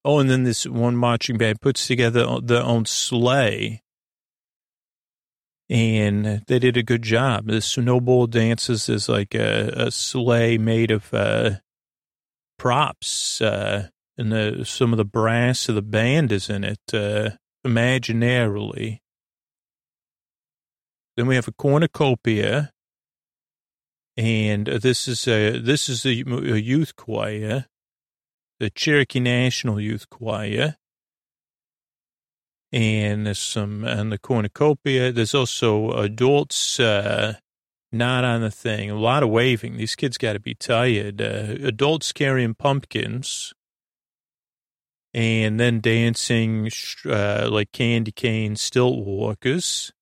oh, 0.04 0.20
and 0.20 0.30
then 0.30 0.44
this 0.44 0.68
one 0.68 0.96
marching 0.96 1.40
band 1.40 1.60
puts 1.60 1.88
together 1.88 2.40
their 2.44 2.62
own 2.62 2.86
sleigh. 2.86 3.82
And 5.72 6.44
they 6.46 6.60
did 6.60 6.78
a 6.78 6.84
good 6.84 7.02
job. 7.02 7.48
The 7.48 7.62
snowball 7.62 8.28
dances 8.28 8.90
is 8.90 9.10
like 9.10 9.34
a, 9.34 9.74
a 9.88 9.92
sleigh 9.92 10.60
made 10.60 10.92
of 10.92 11.12
uh, 11.16 11.52
props. 12.60 13.42
Uh, 13.42 13.88
and 14.20 14.32
the, 14.32 14.64
some 14.66 14.94
of 14.94 14.98
the 14.98 15.04
brass 15.04 15.68
of 15.68 15.74
the 15.74 15.82
band 15.82 16.32
is 16.32 16.48
in 16.52 16.64
it 16.64 16.94
uh, 16.94 17.32
imaginarily. 17.66 19.00
Then 21.16 21.28
we 21.28 21.36
have 21.36 21.48
a 21.48 21.54
cornucopia, 21.54 22.72
and 24.18 24.68
this 24.68 25.08
is 25.08 25.28
a 25.28 25.60
this 25.60 25.88
is 25.88 26.06
a, 26.06 26.24
a 26.28 26.58
youth 26.58 26.96
choir, 26.96 27.66
the 28.60 28.70
Cherokee 28.70 29.22
National 29.22 29.80
Youth 29.80 30.10
Choir, 30.10 30.76
and 32.72 33.26
there's 33.26 33.40
some 33.40 33.86
on 33.86 34.10
the 34.10 34.18
cornucopia. 34.18 35.12
There's 35.12 35.34
also 35.34 35.92
adults 35.92 36.80
uh, 36.80 37.36
not 37.92 38.26
on 38.26 38.42
the 38.42 38.52
thing. 38.52 38.90
A 38.90 39.00
lot 39.00 39.24
of 39.24 39.30
waving. 39.30 39.78
These 39.78 39.96
kids 39.96 40.18
got 40.18 40.34
to 40.34 40.40
be 40.40 40.54
tired. 40.54 41.22
Uh, 41.22 41.56
adults 41.64 42.12
carrying 42.12 42.54
pumpkins 42.54 43.54
and 45.16 45.58
then 45.58 45.80
dancing 45.80 46.70
uh, 47.06 47.48
like 47.50 47.72
candy 47.72 48.12
cane 48.12 48.58
stilt 48.58 49.06
walkers. 49.06 49.94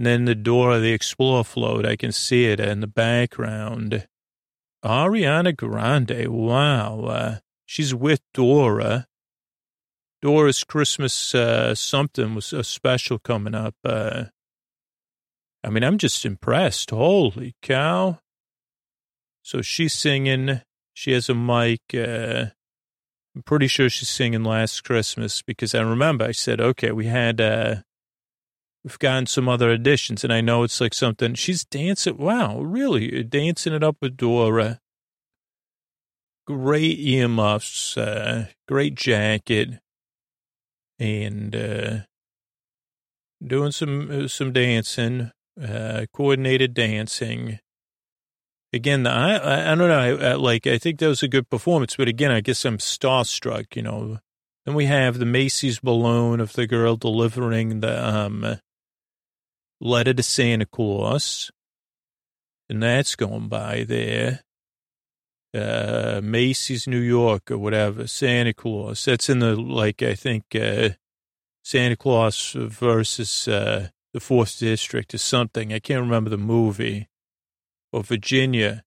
And 0.00 0.06
then 0.06 0.24
the 0.24 0.34
Dora 0.34 0.78
the 0.78 0.94
Explorer 0.94 1.44
float, 1.44 1.84
I 1.84 1.94
can 1.94 2.10
see 2.10 2.46
it 2.46 2.58
in 2.58 2.80
the 2.80 2.86
background. 2.86 4.08
Ariana 4.82 5.54
Grande, 5.54 6.26
wow. 6.26 7.00
Uh, 7.00 7.38
she's 7.66 7.94
with 7.94 8.22
Dora. 8.32 9.06
Dora's 10.22 10.64
Christmas 10.64 11.34
uh, 11.34 11.74
something 11.74 12.34
was 12.34 12.54
a 12.54 12.64
special 12.64 13.18
coming 13.18 13.54
up. 13.54 13.74
Uh, 13.84 14.24
I 15.62 15.68
mean, 15.68 15.84
I'm 15.84 15.98
just 15.98 16.24
impressed. 16.24 16.92
Holy 16.92 17.54
cow. 17.60 18.20
So 19.42 19.60
she's 19.60 19.92
singing. 19.92 20.62
She 20.94 21.12
has 21.12 21.28
a 21.28 21.34
mic. 21.34 21.82
Uh, 21.92 22.46
I'm 23.36 23.42
pretty 23.44 23.66
sure 23.66 23.90
she's 23.90 24.08
singing 24.08 24.44
Last 24.44 24.82
Christmas 24.82 25.42
because 25.42 25.74
I 25.74 25.82
remember 25.82 26.24
I 26.24 26.32
said, 26.32 26.58
okay, 26.58 26.90
we 26.90 27.04
had, 27.04 27.38
uh, 27.38 27.74
we've 28.84 28.98
gotten 28.98 29.26
some 29.26 29.48
other 29.48 29.70
additions 29.70 30.24
and 30.24 30.32
I 30.32 30.40
know 30.40 30.62
it's 30.62 30.80
like 30.80 30.94
something 30.94 31.34
she's 31.34 31.64
dancing. 31.64 32.16
Wow, 32.16 32.60
really 32.60 33.22
dancing 33.24 33.72
it 33.72 33.82
up 33.82 33.96
with 34.00 34.16
Dora. 34.16 34.80
Great 36.46 36.98
earmuffs, 36.98 37.96
uh, 37.96 38.46
great 38.66 38.94
jacket 38.94 39.80
and, 40.98 41.54
uh, 41.54 41.98
doing 43.44 43.72
some, 43.72 44.10
uh, 44.10 44.28
some 44.28 44.52
dancing, 44.52 45.30
uh, 45.62 46.06
coordinated 46.12 46.74
dancing 46.74 47.60
again, 48.72 49.06
I, 49.06 49.36
I, 49.36 49.72
I 49.72 49.74
don't 49.74 49.88
know. 49.88 49.98
I, 49.98 50.30
I, 50.30 50.34
like, 50.34 50.66
I 50.66 50.78
think 50.78 50.98
that 50.98 51.08
was 51.08 51.22
a 51.22 51.28
good 51.28 51.48
performance, 51.50 51.96
but 51.96 52.08
again, 52.08 52.30
I 52.30 52.40
guess 52.40 52.64
I'm 52.64 52.78
starstruck, 52.78 53.76
you 53.76 53.82
know. 53.82 54.18
Then 54.64 54.74
we 54.74 54.86
have 54.86 55.18
the 55.18 55.26
Macy's 55.26 55.80
balloon 55.80 56.40
of 56.40 56.52
the 56.52 56.66
girl 56.66 56.96
delivering 56.96 57.80
the 57.80 58.06
um, 58.06 58.58
letter 59.80 60.14
to 60.14 60.22
Santa 60.22 60.66
Claus. 60.66 61.50
And 62.68 62.82
that's 62.82 63.16
going 63.16 63.48
by 63.48 63.84
there. 63.84 64.42
Uh, 65.52 66.20
Macy's, 66.22 66.86
New 66.86 67.00
York, 67.00 67.50
or 67.50 67.58
whatever, 67.58 68.06
Santa 68.06 68.54
Claus. 68.54 69.04
That's 69.04 69.28
in 69.28 69.40
the, 69.40 69.56
like, 69.56 70.02
I 70.02 70.14
think, 70.14 70.44
uh, 70.54 70.90
Santa 71.64 71.96
Claus 71.96 72.52
versus 72.56 73.48
uh, 73.48 73.88
the 74.12 74.20
fourth 74.20 74.58
district 74.58 75.12
or 75.14 75.18
something. 75.18 75.72
I 75.72 75.80
can't 75.80 76.02
remember 76.02 76.30
the 76.30 76.38
movie 76.38 77.08
or 77.92 78.02
Virginia. 78.04 78.84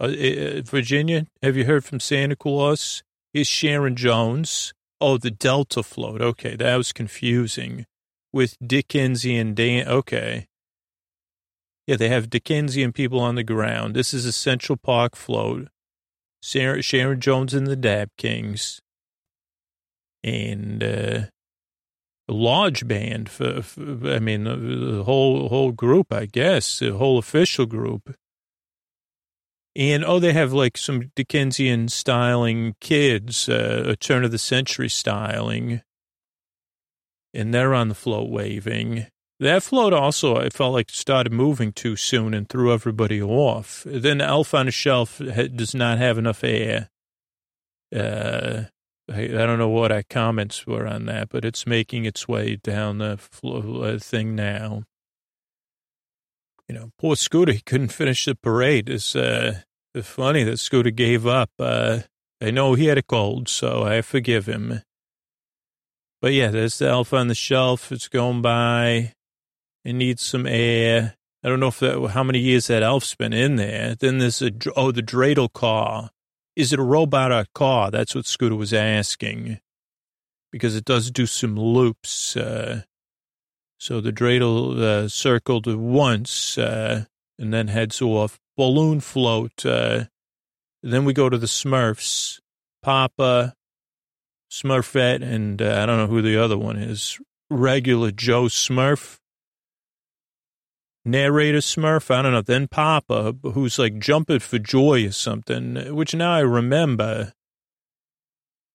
Uh, 0.00 0.04
uh, 0.04 0.62
Virginia, 0.62 1.26
have 1.42 1.56
you 1.56 1.64
heard 1.64 1.84
from 1.84 2.00
Santa 2.00 2.36
Claus? 2.36 3.02
Here's 3.32 3.46
Sharon 3.46 3.94
Jones. 3.94 4.72
Oh, 5.00 5.18
the 5.18 5.30
Delta 5.30 5.82
float. 5.82 6.22
Okay, 6.22 6.56
that 6.56 6.76
was 6.76 6.92
confusing. 6.92 7.86
With 8.32 8.56
Dickensian 8.64 9.54
Dan. 9.54 9.88
Okay. 9.88 10.46
Yeah, 11.86 11.96
they 11.96 12.08
have 12.08 12.28
Dickensian 12.28 12.92
people 12.92 13.18
on 13.18 13.34
the 13.34 13.42
ground. 13.42 13.94
This 13.94 14.12
is 14.12 14.26
a 14.26 14.32
Central 14.32 14.76
Park 14.76 15.16
float. 15.16 15.68
Sarah, 16.42 16.82
Sharon 16.82 17.20
Jones 17.20 17.54
and 17.54 17.66
the 17.66 17.76
Dap 17.76 18.10
Kings. 18.18 18.80
And 20.22 20.82
uh, 20.84 21.20
a 22.28 22.32
large 22.32 22.86
band 22.86 23.30
for, 23.30 23.62
for 23.62 23.80
I 24.12 24.18
mean, 24.18 24.44
the 24.44 25.02
whole 25.04 25.48
whole 25.48 25.72
group, 25.72 26.12
I 26.12 26.26
guess, 26.26 26.78
the 26.78 26.96
whole 26.96 27.18
official 27.18 27.66
group. 27.66 28.14
And 29.74 30.04
oh, 30.04 30.18
they 30.18 30.32
have 30.32 30.52
like 30.52 30.76
some 30.76 31.10
Dickensian 31.14 31.88
styling 31.88 32.74
kids, 32.80 33.48
uh, 33.48 33.84
a 33.86 33.96
turn 33.96 34.24
of 34.24 34.30
the 34.30 34.38
century 34.38 34.88
styling. 34.88 35.82
And 37.38 37.54
they're 37.54 37.72
on 37.72 37.88
the 37.88 37.94
float 37.94 38.28
waving. 38.28 39.06
That 39.38 39.62
float 39.62 39.92
also, 39.92 40.36
I 40.36 40.48
felt 40.48 40.72
like 40.72 40.90
started 40.90 41.32
moving 41.32 41.72
too 41.72 41.94
soon 41.94 42.34
and 42.34 42.48
threw 42.48 42.72
everybody 42.72 43.22
off. 43.22 43.84
Then 43.86 44.20
Elf 44.20 44.54
on 44.54 44.66
a 44.66 44.72
Shelf 44.72 45.18
does 45.18 45.72
not 45.72 45.98
have 45.98 46.18
enough 46.18 46.42
air. 46.42 46.88
Uh, 47.94 48.64
I, 49.08 49.22
I 49.22 49.46
don't 49.46 49.60
know 49.60 49.68
what 49.68 49.92
our 49.92 50.02
comments 50.10 50.66
were 50.66 50.84
on 50.84 51.06
that, 51.06 51.28
but 51.28 51.44
it's 51.44 51.64
making 51.64 52.06
its 52.06 52.26
way 52.26 52.56
down 52.56 52.98
the 52.98 53.16
floor, 53.16 53.86
uh, 53.86 53.98
thing 54.00 54.34
now. 54.34 54.82
You 56.68 56.74
know, 56.74 56.90
poor 56.98 57.14
Scooter, 57.14 57.52
he 57.52 57.60
couldn't 57.60 57.92
finish 57.92 58.24
the 58.24 58.34
parade. 58.34 58.88
It's, 58.88 59.14
uh, 59.14 59.60
funny 60.02 60.42
that 60.42 60.58
Scooter 60.58 60.90
gave 60.90 61.24
up. 61.26 61.50
Uh, 61.58 62.00
I 62.40 62.50
know 62.50 62.74
he 62.74 62.86
had 62.86 62.98
a 62.98 63.02
cold, 63.02 63.48
so 63.48 63.84
I 63.84 64.02
forgive 64.02 64.46
him. 64.46 64.82
But 66.20 66.32
yeah, 66.32 66.48
there's 66.48 66.78
the 66.78 66.88
elf 66.88 67.12
on 67.12 67.28
the 67.28 67.34
shelf. 67.34 67.92
It's 67.92 68.08
going 68.08 68.42
by. 68.42 69.12
It 69.84 69.92
needs 69.92 70.22
some 70.22 70.46
air. 70.46 71.14
I 71.44 71.48
don't 71.48 71.60
know 71.60 71.68
if 71.68 71.78
that, 71.78 72.10
how 72.12 72.24
many 72.24 72.40
years 72.40 72.66
that 72.66 72.82
elf's 72.82 73.14
been 73.14 73.32
in 73.32 73.56
there. 73.56 73.94
Then 73.94 74.18
there's 74.18 74.42
a, 74.42 74.50
oh, 74.76 74.90
the 74.90 75.02
dreidel 75.02 75.52
car. 75.52 76.10
Is 76.56 76.72
it 76.72 76.80
a 76.80 76.82
robot 76.82 77.30
or 77.30 77.40
a 77.40 77.46
car? 77.54 77.90
That's 77.90 78.14
what 78.14 78.26
Scooter 78.26 78.56
was 78.56 78.74
asking. 78.74 79.60
Because 80.50 80.74
it 80.74 80.84
does 80.84 81.10
do 81.10 81.26
some 81.26 81.56
loops. 81.56 82.36
Uh, 82.36 82.82
so 83.78 84.00
the 84.00 84.12
dreidel 84.12 84.80
uh, 84.80 85.08
circled 85.08 85.66
once 85.72 86.58
uh, 86.58 87.04
and 87.38 87.54
then 87.54 87.68
heads 87.68 88.02
off 88.02 88.40
balloon 88.56 88.98
float. 88.98 89.64
Uh, 89.64 90.06
then 90.82 91.04
we 91.04 91.12
go 91.12 91.28
to 91.28 91.38
the 91.38 91.46
Smurfs, 91.46 92.40
Papa, 92.82 93.54
Smurfette, 94.50 95.22
and 95.22 95.60
uh, 95.60 95.80
I 95.82 95.86
don't 95.86 95.98
know 95.98 96.06
who 96.06 96.22
the 96.22 96.42
other 96.42 96.56
one 96.56 96.76
is. 96.76 97.18
Regular 97.50 98.10
Joe 98.10 98.44
Smurf, 98.44 99.18
narrator 101.04 101.58
Smurf. 101.58 102.10
I 102.10 102.22
don't 102.22 102.32
know. 102.32 102.42
Then 102.42 102.68
Papa, 102.68 103.34
who's 103.42 103.78
like 103.78 103.98
jumping 103.98 104.40
for 104.40 104.58
joy 104.58 105.06
or 105.06 105.12
something, 105.12 105.94
which 105.94 106.14
now 106.14 106.32
I 106.32 106.40
remember. 106.40 107.32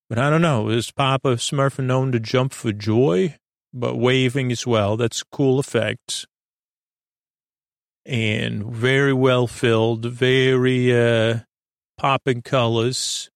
But 0.10 0.20
I 0.20 0.30
don't 0.30 0.42
know. 0.42 0.70
Is 0.70 0.92
Papa 0.92 1.36
Smurf 1.36 1.84
known 1.84 2.12
to 2.12 2.20
jump 2.20 2.54
for 2.54 2.72
joy? 2.72 3.38
But 3.76 3.96
waving 3.98 4.52
as 4.52 4.68
well. 4.68 4.98
That's 4.98 5.22
a 5.22 5.36
cool 5.36 5.58
effect 5.58 6.28
and 8.06 8.66
very 8.66 9.14
well 9.14 9.48
filled, 9.48 10.06
very 10.06 10.96
uh, 10.96 11.40
popping 11.98 12.42
colors. 12.42 13.30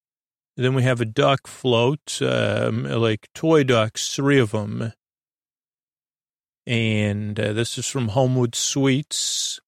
Then 0.58 0.74
we 0.74 0.82
have 0.82 1.00
a 1.00 1.06
duck 1.06 1.46
float, 1.46 2.20
um, 2.20 2.84
like 2.84 3.30
toy 3.36 3.64
ducks, 3.64 4.14
three 4.14 4.40
of 4.40 4.52
them. 4.52 4.92
And 6.66 7.40
uh, 7.40 7.54
this 7.54 7.78
is 7.78 7.86
from 7.86 8.10
Homewood 8.10 8.56
Suites. 8.56 9.60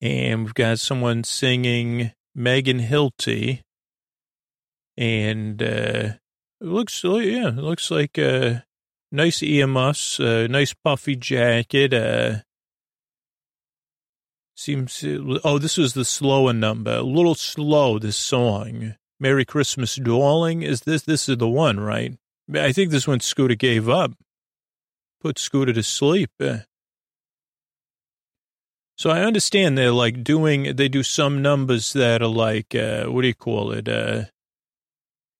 And 0.00 0.44
we've 0.44 0.54
got 0.54 0.78
someone 0.78 1.24
singing 1.24 2.12
Megan 2.36 2.78
Hilty. 2.78 3.62
And 4.96 5.60
uh, 5.60 5.66
it 5.66 6.18
looks, 6.60 7.02
yeah, 7.02 7.48
it 7.48 7.56
looks 7.56 7.90
like 7.90 8.16
a 8.16 8.64
nice 9.10 9.42
earmuffs, 9.42 10.20
a 10.20 10.46
nice 10.46 10.72
puffy 10.72 11.16
jacket, 11.16 11.92
uh, 11.92 12.36
Seems, 14.56 15.04
oh, 15.42 15.58
this 15.58 15.76
was 15.76 15.94
the 15.94 16.04
slower 16.04 16.52
number. 16.52 16.92
A 16.92 17.02
little 17.02 17.34
slow, 17.34 17.98
this 17.98 18.16
song. 18.16 18.94
Merry 19.20 19.44
Christmas, 19.44 19.96
Darling. 19.96 20.62
Is 20.62 20.80
this, 20.80 21.02
this 21.02 21.28
is 21.28 21.38
the 21.38 21.48
one, 21.48 21.80
right? 21.80 22.16
I 22.54 22.72
think 22.72 22.90
this 22.90 23.08
one 23.08 23.20
Scooter 23.20 23.54
gave 23.54 23.88
up. 23.88 24.12
Put 25.20 25.38
Scooter 25.38 25.72
to 25.72 25.82
sleep. 25.82 26.30
Eh. 26.40 26.58
So 28.96 29.10
I 29.10 29.22
understand 29.22 29.76
they're 29.76 29.90
like 29.90 30.22
doing, 30.22 30.76
they 30.76 30.88
do 30.88 31.02
some 31.02 31.42
numbers 31.42 31.92
that 31.94 32.22
are 32.22 32.28
like, 32.28 32.74
uh, 32.74 33.06
what 33.06 33.22
do 33.22 33.28
you 33.28 33.34
call 33.34 33.72
it? 33.72 33.88
Uh, 33.88 34.24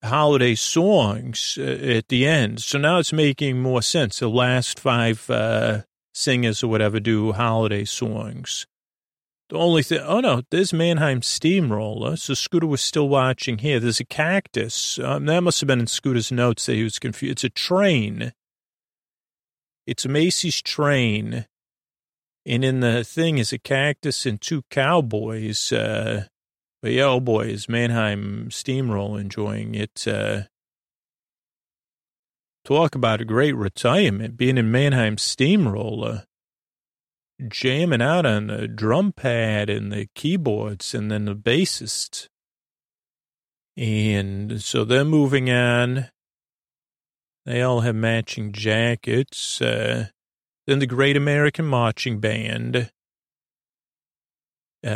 holiday 0.03 0.55
songs 0.55 1.59
uh, 1.61 1.63
at 1.63 2.09
the 2.09 2.27
end. 2.27 2.61
So 2.63 2.79
now 2.79 2.99
it's 2.99 3.13
making 3.13 3.61
more 3.61 3.83
sense. 3.83 4.19
The 4.19 4.29
last 4.29 4.81
five 4.81 5.29
uh, 5.31 5.83
singers 6.13 6.63
or 6.63 6.69
whatever 6.69 7.01
do 7.01 7.33
holiday 7.33 7.85
songs. 7.85 8.67
The 9.51 9.57
only 9.57 9.83
thing, 9.83 10.01
oh 10.01 10.21
no, 10.21 10.43
there's 10.51 10.73
Mannheim 10.73 11.21
Steamroller. 11.21 12.17
So 12.17 12.35
Scooter 12.35 12.67
was 12.67 12.81
still 12.81 13.09
watching 13.09 13.59
here. 13.59 13.79
There's 13.79 14.01
a 14.01 14.05
cactus. 14.05 14.99
Um, 14.99 15.27
that 15.27 15.43
must 15.43 15.61
have 15.61 15.69
been 15.69 15.81
in 15.81 15.87
Scooter's 15.87 16.33
notes 16.33 16.67
that 16.67 16.75
he 16.75 16.83
was 16.83 16.99
confused. 16.99 17.33
It's 17.33 17.45
a 17.45 17.51
train. 17.51 18.33
It's 19.87 20.07
Macy's 20.07 20.63
train. 20.63 21.47
And 22.47 22.65
in 22.65 22.81
the 22.81 23.05
thing 23.05 23.39
is 23.39 23.53
a 23.53 23.59
cactus 23.59 24.25
and 24.25 24.41
two 24.41 24.63
cowboys. 24.71 25.73
Uh, 25.73 26.27
but 26.83 26.93
yeah, 26.93 27.05
oh 27.05 27.21
boy, 27.21 27.47
is 27.47 27.69
Mannheim 27.69 28.51
Steamroller 28.51 29.21
enjoying 29.21 29.75
it. 29.75 30.07
Uh, 30.07 30.43
talk 32.65 32.95
about 32.95 33.21
a 33.21 33.27
great 33.27 33.57
retirement, 33.57 34.39
being 34.39 34.57
in 34.57 34.71
Mannheim 34.71 35.19
Steamroller 35.19 36.25
jamming 37.49 38.03
out 38.03 38.27
on 38.27 38.47
the 38.47 38.69
drum 38.69 39.13
pad 39.13 39.69
and 39.69 39.93
the 39.93 40.09
keyboards 40.15 40.95
and 40.95 41.11
then 41.11 41.25
the 41.25 41.35
bassist. 41.35 42.29
And 43.77 44.63
so 44.63 44.85
they're 44.85 45.05
moving 45.05 45.51
on. 45.51 46.09
They 47.45 47.61
all 47.61 47.81
have 47.81 47.97
matching 47.97 48.53
jackets. 48.53 49.61
Uh, 49.61 50.07
then 50.67 50.79
the 50.79 50.87
Great 50.87 51.17
American 51.17 51.67
Marching 51.67 52.21
Band. 52.21 52.91
Uh, 54.85 54.89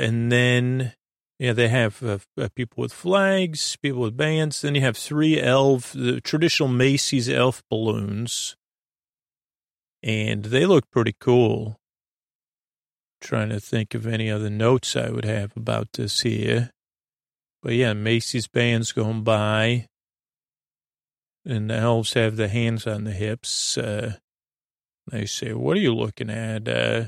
and 0.00 0.32
then, 0.32 0.94
yeah, 1.38 1.52
they 1.52 1.68
have 1.68 2.02
uh, 2.02 2.18
uh 2.38 2.48
people 2.54 2.82
with 2.82 2.92
flags, 2.92 3.76
people 3.76 4.00
with 4.02 4.16
bands. 4.16 4.62
Then 4.62 4.74
you 4.74 4.80
have 4.80 4.96
three 4.96 5.40
elf, 5.40 5.92
the 5.92 6.20
traditional 6.20 6.68
Macy's 6.68 7.28
elf 7.28 7.62
balloons 7.68 8.56
and 10.04 10.44
they 10.44 10.66
look 10.66 10.90
pretty 10.90 11.14
cool. 11.18 11.80
trying 13.22 13.48
to 13.48 13.58
think 13.58 13.94
of 13.94 14.06
any 14.06 14.30
other 14.30 14.50
notes 14.50 14.96
I 14.96 15.08
would 15.08 15.24
have 15.24 15.56
about 15.56 15.88
this 15.94 16.20
here. 16.20 16.70
But 17.62 17.72
yeah, 17.72 17.94
Macy's 17.94 18.46
band's 18.46 18.92
going 18.92 19.24
by. 19.24 19.86
And 21.46 21.70
the 21.70 21.76
elves 21.76 22.12
have 22.12 22.36
the 22.36 22.48
hands 22.48 22.86
on 22.86 23.04
the 23.04 23.12
hips. 23.12 23.78
Uh, 23.78 24.16
they 25.10 25.24
say, 25.24 25.54
What 25.54 25.78
are 25.78 25.80
you 25.80 25.94
looking 25.94 26.28
at? 26.28 26.68
Uh, 26.68 27.04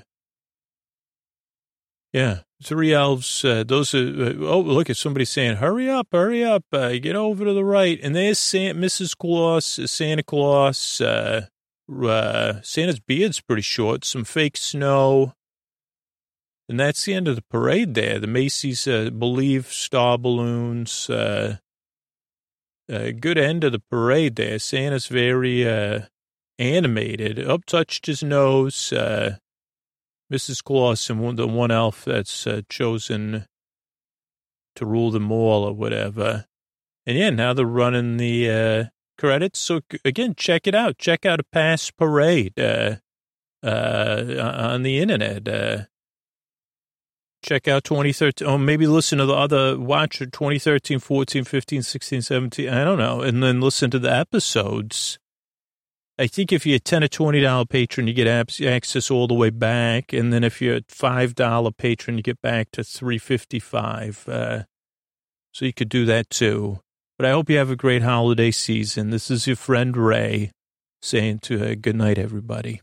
yeah, 2.14 2.40
three 2.62 2.94
elves. 2.94 3.44
Uh, 3.44 3.62
those 3.62 3.94
are, 3.94 3.98
uh, 3.98 4.35
oh, 4.40 4.60
look 4.60 4.89
at 4.89 4.97
somebody 4.97 5.27
saying, 5.27 5.56
hurry 5.56 5.90
up, 5.90 6.09
hurry 6.12 6.43
up, 6.43 6.64
uh, 6.73 6.93
get 6.93 7.14
over 7.14 7.44
to 7.44 7.52
the 7.52 7.64
right. 7.64 8.01
And 8.02 8.16
there's 8.16 8.39
Santa, 8.39 8.78
Mrs. 8.78 9.16
Claus, 9.16 9.66
Santa 9.90 10.23
Claus. 10.23 11.02
Uh, 11.90 12.60
Santa's 12.62 13.00
beard's 13.00 13.40
pretty 13.40 13.62
short, 13.62 14.04
some 14.04 14.24
fake 14.24 14.56
snow. 14.56 15.34
And 16.68 16.80
that's 16.80 17.04
the 17.04 17.14
end 17.14 17.28
of 17.28 17.36
the 17.36 17.42
parade 17.42 17.94
there. 17.94 18.18
The 18.18 18.26
Macy's 18.26 18.88
uh, 18.88 19.10
Believe 19.10 19.68
star 19.68 20.18
balloons. 20.18 21.08
Uh, 21.08 21.58
uh, 22.92 23.10
good 23.18 23.38
end 23.38 23.62
of 23.64 23.72
the 23.72 23.82
parade 23.90 24.36
there. 24.36 24.58
Santa's 24.58 25.06
very 25.06 25.68
uh, 25.68 26.02
animated. 26.58 27.38
Up 27.38 27.64
touched 27.64 28.06
his 28.06 28.22
nose. 28.22 28.92
Uh, 28.92 29.36
Mrs. 30.32 30.62
Claus 30.62 31.08
and 31.08 31.38
the 31.38 31.46
one 31.46 31.70
elf 31.70 32.04
that's 32.04 32.46
uh, 32.46 32.62
chosen 32.68 33.46
to 34.74 34.86
rule 34.86 35.10
them 35.10 35.30
all 35.30 35.64
or 35.64 35.72
whatever. 35.72 36.46
And 37.06 37.16
yeah, 37.16 37.30
now 37.30 37.52
they're 37.52 37.64
running 37.64 38.16
the 38.16 38.50
uh, 38.50 38.84
credits. 39.16 39.59
So 39.59 39.80
again, 40.05 40.34
check 40.36 40.66
it 40.66 40.74
out. 40.74 40.98
Check 40.98 41.26
out 41.26 41.40
a 41.40 41.44
past 41.44 41.97
parade 41.97 42.59
uh, 42.59 42.97
uh, 43.62 44.70
on 44.72 44.82
the 44.82 44.98
internet. 44.98 45.48
Uh, 45.48 45.78
check 47.43 47.68
out 47.68 47.84
2013. 47.84 48.47
Oh, 48.47 48.59
maybe 48.59 48.86
listen 48.86 49.18
to 49.18 49.26
the 49.26 49.34
other, 49.34 49.78
watch 49.78 50.18
2013, 50.18 50.98
14, 50.98 51.44
15, 51.44 51.82
16, 51.82 52.22
17. 52.22 52.68
I 52.68 52.84
don't 52.84 52.98
know. 52.98 53.20
And 53.20 53.43
then 53.43 53.60
listen 53.60 53.90
to 53.90 53.98
the 53.98 54.12
episodes 54.12 55.18
I 56.18 56.26
think 56.26 56.51
if 56.51 56.64
you're 56.64 56.76
a 56.76 56.80
ten 56.80 57.05
or 57.05 57.09
twenty 57.09 57.40
dollar 57.40 57.66
patron, 57.66 58.06
you 58.06 58.14
get 58.14 58.26
access 58.26 59.10
all 59.10 59.26
the 59.26 59.34
way 59.34 59.51
back, 59.51 60.14
and 60.14 60.32
then 60.32 60.44
if 60.44 60.62
you're 60.62 60.76
a 60.76 60.82
five 60.88 61.34
dollar 61.34 61.70
patron, 61.70 62.16
you 62.16 62.22
get 62.22 62.40
back 62.40 62.70
to 62.72 62.82
three 62.82 63.18
fifty 63.18 63.59
five. 63.59 64.26
Uh, 64.26 64.62
so 65.52 65.66
you 65.66 65.74
could 65.74 65.90
do 65.90 66.06
that 66.06 66.30
too. 66.30 66.80
But 67.18 67.26
I 67.26 67.30
hope 67.30 67.48
you 67.48 67.56
have 67.56 67.70
a 67.70 67.76
great 67.76 68.02
holiday 68.02 68.51
season. 68.51 69.10
This 69.10 69.30
is 69.30 69.47
your 69.47 69.56
friend 69.56 69.97
Ray 69.97 70.51
saying 71.01 71.38
to 71.40 71.72
uh, 71.72 71.74
good 71.80 71.97
night, 71.97 72.18
everybody. 72.18 72.82